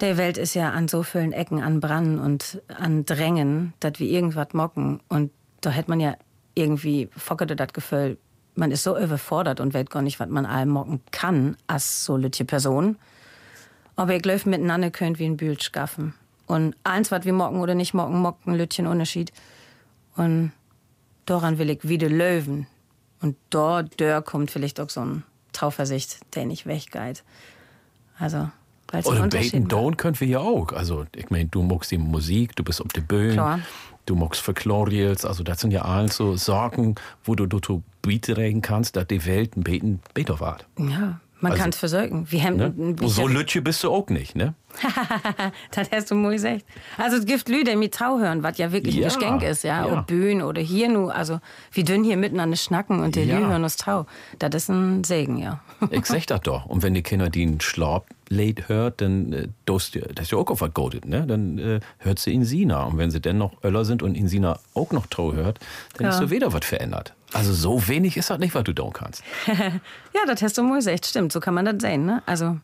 die 0.00 0.16
Welt 0.16 0.38
ist 0.38 0.54
ja 0.54 0.70
an 0.70 0.86
so 0.86 1.02
vielen 1.02 1.32
Ecken 1.32 1.60
an 1.60 1.80
Brand 1.80 2.20
und 2.20 2.62
an 2.68 3.04
Drängen, 3.04 3.72
dass 3.80 3.98
wir 3.98 4.08
irgendwas 4.08 4.52
mocken. 4.52 5.00
Und 5.08 5.32
da 5.60 5.70
hätte 5.70 5.90
man 5.90 5.98
ja 5.98 6.14
irgendwie 6.54 7.08
fockerte 7.16 7.56
das 7.56 7.72
Gefühl, 7.72 8.18
man 8.54 8.70
ist 8.70 8.82
so 8.82 8.98
überfordert 8.98 9.60
und 9.60 9.74
weiß 9.74 9.86
gar 9.86 10.02
nicht, 10.02 10.20
was 10.20 10.28
man 10.28 10.46
allem 10.46 10.70
mocken 10.70 11.00
kann 11.10 11.56
als 11.66 12.04
so 12.04 12.16
lütje 12.16 12.44
Person. 12.44 12.96
Aber 13.96 14.14
ich 14.14 14.22
glaube, 14.22 14.48
miteinander 14.48 14.90
könnt 14.90 15.18
wie 15.18 15.26
ein 15.26 15.36
Bild 15.36 15.62
schaffen. 15.62 16.14
Und 16.46 16.76
eins, 16.84 17.10
was 17.10 17.24
wir 17.24 17.32
mocken 17.32 17.60
oder 17.60 17.74
nicht 17.74 17.94
mocken, 17.94 18.20
mocken 18.20 18.54
Lütchen 18.54 18.86
Unterschied. 18.86 19.32
Und 20.16 20.52
daran 21.24 21.58
will 21.58 21.70
ich 21.70 21.88
wieder 21.88 22.08
löwen. 22.08 22.66
Und 23.20 23.36
dort 23.50 24.00
dör 24.00 24.20
kommt 24.22 24.50
vielleicht 24.50 24.80
auch 24.80 24.90
so 24.90 25.00
ein 25.00 25.22
Tauversicht, 25.52 26.18
der 26.34 26.46
nicht 26.46 26.66
weggeht. 26.66 27.22
Also, 28.18 28.50
weil 28.90 29.00
es 29.00 29.06
Oder 29.06 29.20
macht. 29.20 29.72
Down 29.72 29.96
können 29.96 30.18
wir 30.20 30.28
ja 30.28 30.40
auch. 30.40 30.72
Also, 30.72 31.06
ich 31.14 31.30
meine, 31.30 31.46
du 31.46 31.62
magst 31.62 31.90
die 31.90 31.98
Musik, 31.98 32.56
du 32.56 32.64
bist 32.64 32.80
auf 32.80 32.88
der 32.88 33.02
Bühne, 33.02 33.32
Klar. 33.32 33.60
Du 34.06 34.14
magst 34.14 34.40
Verkloriels, 34.40 35.24
also 35.24 35.42
das 35.42 35.60
sind 35.60 35.70
ja 35.72 35.82
alles 35.82 36.16
so 36.16 36.36
Sorgen, 36.36 36.94
wo 37.24 37.34
du 37.34 37.46
dazu 37.46 37.82
beitragen 38.02 38.62
kannst, 38.62 38.96
dass 38.96 39.06
die 39.06 39.24
Welt 39.26 39.56
ein 39.56 39.62
Beten 39.62 40.00
besser 40.14 40.40
wird. 40.40 40.66
Ja, 40.78 41.20
Man 41.40 41.52
Also, 41.52 41.62
kann 41.62 41.70
es 41.70 41.76
versorgen. 41.76 42.26
Wir 42.30 42.42
haben 42.44 42.56
Ne? 42.56 42.96
So 43.08 43.26
Lütje 43.26 43.62
bist 43.62 43.82
du 43.84 43.90
auch 43.90 44.08
nicht, 44.08 44.36
ne? 44.36 44.54
das 45.72 45.90
hast 45.90 46.10
du 46.10 46.14
mal 46.14 46.32
gesagt. 46.32 46.64
Also 46.96 47.16
es 47.16 47.26
gibt 47.26 47.48
die 47.48 47.76
mit 47.76 47.94
Trau 47.94 48.18
hören, 48.18 48.42
was 48.42 48.58
ja 48.58 48.72
wirklich 48.72 48.94
Ja, 48.94 49.08
ein 49.08 49.14
Geschenk 49.14 49.42
ist, 49.42 49.64
ja. 49.64 49.86
ja. 49.86 49.98
Ob 50.00 50.06
Bühnen 50.06 50.42
oder 50.42 50.62
hier 50.62 50.88
nur, 50.88 51.14
also 51.14 51.40
wir 51.72 51.84
dünn 51.84 52.04
hier 52.04 52.16
miteinander 52.16 52.56
schnacken 52.56 53.00
und 53.00 53.16
die 53.16 53.22
Ja. 53.22 53.38
Lü 53.38 53.46
hören 53.46 53.64
uns 53.64 53.76
Trau. 53.76 54.06
Das 54.38 54.54
ist 54.54 54.68
ein 54.68 55.04
Segen, 55.04 55.36
ja. 55.36 55.60
Ich 55.90 56.06
sag 56.06 56.26
das 56.28 56.40
doch. 56.42 56.66
Und 56.66 56.82
wenn 56.82 56.94
die 56.94 57.02
Kinder 57.02 57.28
den 57.28 57.60
Schlaf 57.60 58.04
late 58.32 58.68
hört, 58.68 59.00
dann 59.00 59.32
äh, 59.32 59.48
das, 59.66 59.90
das 59.90 60.24
ist 60.26 60.32
ja 60.32 60.38
auch 60.38 60.74
Godet, 60.74 61.04
ne? 61.06 61.26
Dann 61.26 61.58
äh, 61.58 61.80
hört 61.98 62.18
sie 62.18 62.32
Insina. 62.34 62.84
Und 62.84 62.98
wenn 62.98 63.10
sie 63.10 63.20
dann 63.20 63.38
noch 63.38 63.62
Öller 63.62 63.84
sind 63.84 64.02
und 64.02 64.14
Insina 64.16 64.58
auch 64.74 64.92
noch 64.92 65.06
Trau 65.06 65.32
hört, 65.32 65.58
dann 65.96 66.06
Ja. 66.06 66.10
ist 66.10 66.18
so 66.18 66.30
wieder 66.30 66.52
was 66.52 66.64
verändert. 66.64 67.14
Also 67.32 67.52
so 67.52 67.88
wenig 67.88 68.16
ist 68.16 68.30
das 68.30 68.38
nicht, 68.38 68.54
was 68.54 68.64
du 68.64 68.72
tun 68.72 68.92
kannst. 68.92 69.22
ja, 69.46 70.20
das 70.26 70.42
hast 70.42 70.58
du 70.58 70.62
mal 70.62 70.76
gesagt, 70.76 71.06
stimmt. 71.06 71.32
So 71.32 71.40
kann 71.40 71.54
man 71.54 71.64
das 71.64 71.76
sehen, 71.80 72.04
ne? 72.06 72.22
Also, 72.26 72.58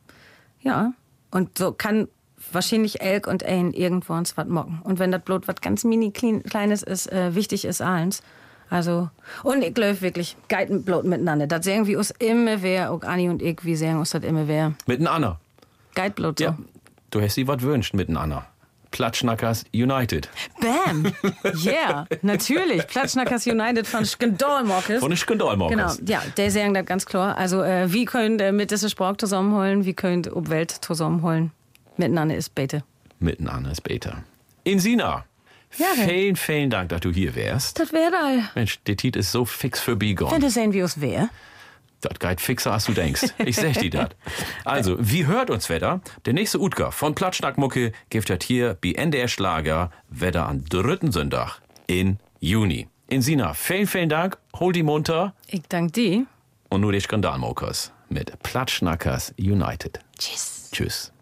ja. 0.62 0.92
Und 1.30 1.58
so 1.58 1.72
kann 1.72 2.08
wahrscheinlich 2.52 3.00
Elk 3.00 3.26
und 3.26 3.44
Ein 3.44 3.72
irgendwo 3.72 4.12
uns 4.14 4.36
was 4.36 4.46
mocken. 4.46 4.80
Und 4.84 4.98
wenn 4.98 5.10
das 5.12 5.22
Blut 5.22 5.48
was 5.48 5.60
ganz 5.60 5.84
mini 5.84 6.10
klein- 6.10 6.42
kleines 6.42 6.82
ist, 6.82 7.10
äh, 7.12 7.34
wichtig 7.34 7.64
ist 7.64 7.80
eins. 7.82 8.22
Also, 8.70 9.08
und 9.44 9.62
ich 9.62 9.72
glaube 9.74 10.00
wirklich, 10.02 10.36
geiten 10.48 10.84
Blut 10.84 11.04
miteinander. 11.04 11.46
Das 11.46 11.64
sagen 11.64 11.86
wir 11.86 11.96
uns 11.98 12.10
immer 12.18 12.60
wer, 12.62 12.92
auch 12.92 13.02
Anni 13.02 13.28
und 13.30 13.40
ich, 13.40 13.64
wir 13.64 13.76
sagen 13.78 13.98
uns 13.98 14.10
das 14.10 14.22
immer 14.24 14.46
wer. 14.46 14.74
Miteinander. 14.86 15.40
Geit 15.98 16.14
Blut 16.14 16.38
so. 16.38 16.44
Ja. 16.44 16.58
Du 17.10 17.20
hast 17.20 17.34
sie 17.34 17.48
was 17.48 17.60
wünscht 17.62 17.92
miteinander. 17.92 18.46
Platschnackers 18.92 19.64
United. 19.74 20.28
Bam! 20.60 21.12
Yeah, 21.64 22.06
natürlich. 22.22 22.86
Platschnackers 22.86 23.46
United 23.46 23.86
von 23.86 24.04
Skandalmockes. 24.04 25.00
Von 25.00 25.10
den 25.10 25.16
Genau, 25.70 25.92
ja, 26.06 26.22
der 26.36 26.50
sagen 26.52 26.72
das 26.72 26.86
ganz 26.86 27.04
klar. 27.04 27.36
Also, 27.36 27.62
äh, 27.62 27.92
wie 27.92 28.04
könnt 28.04 28.40
äh, 28.40 28.52
mit 28.52 28.70
dieser 28.70 28.88
Sprache 28.88 29.16
zusammenholen, 29.16 29.84
wie 29.84 29.92
könnt 29.94 30.32
ob 30.32 30.48
Welt 30.50 30.70
zusammenholen. 30.70 31.50
Miteinander 31.96 32.36
ist 32.36 32.54
Bete. 32.54 32.84
Miteinander 33.18 33.72
ist 33.72 33.80
besser. 33.82 34.22
Insina, 34.64 35.24
Ja, 35.76 35.86
vielen, 35.96 36.36
vielen 36.36 36.70
Dank, 36.70 36.90
dass 36.90 37.00
du 37.00 37.10
hier 37.10 37.34
wärst. 37.34 37.78
Das 37.80 37.92
wäre 37.92 38.16
all. 38.16 38.42
Mensch, 38.54 38.78
der 38.86 38.96
Tit 38.96 39.16
ist 39.16 39.32
so 39.32 39.44
fix 39.44 39.80
für 39.80 39.92
Wenn 39.92 39.98
Bigon. 39.98 40.40
du 40.40 40.48
sehen, 40.48 40.72
wie 40.72 40.78
es 40.78 41.00
wäre. 41.00 41.28
Das 42.00 42.18
geht 42.18 42.40
fixer, 42.40 42.72
als 42.72 42.84
du 42.84 42.92
denkst. 42.92 43.34
Ich 43.44 43.56
sag 43.56 43.72
dir 43.74 43.90
das. 43.90 44.08
Also, 44.64 44.96
wie 45.00 45.26
hört 45.26 45.50
uns 45.50 45.68
Wetter? 45.68 46.00
Der 46.26 46.32
nächste 46.32 46.60
Utger 46.60 46.92
von 46.92 47.14
Platschnackmucke 47.14 47.92
gibt 48.10 48.30
das 48.30 48.38
hier 48.42 48.76
bei 48.80 48.92
NDR 48.92 49.28
Schlager 49.28 49.90
Wetter 50.08 50.48
am 50.48 50.64
dritten 50.64 51.10
Sonntag 51.10 51.60
in 51.86 52.18
Juni. 52.40 52.88
Insina, 53.08 53.54
vielen, 53.54 53.86
vielen 53.86 54.08
Dank. 54.08 54.38
Hol 54.58 54.72
die 54.72 54.82
munter. 54.82 55.34
Ich 55.46 55.62
danke 55.68 55.92
dir. 55.92 56.26
Und 56.68 56.82
nur 56.82 56.92
die 56.92 57.00
Skandalmokers 57.00 57.92
mit 58.10 58.38
Platschnackers 58.42 59.34
United. 59.38 60.00
Tschüss. 60.18 60.68
Tschüss. 60.72 61.12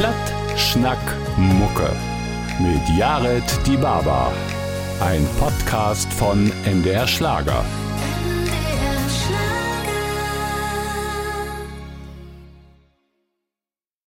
Platt, 0.00 0.14
Schnack, 0.56 1.14
Mucke. 1.36 1.94
Mit 2.58 2.80
Jared 2.96 3.44
Die 3.66 3.76
Baba. 3.76 4.32
Ein 4.98 5.26
Podcast 5.38 6.10
von 6.10 6.50
NDR 6.64 7.06
Schlager. 7.06 7.62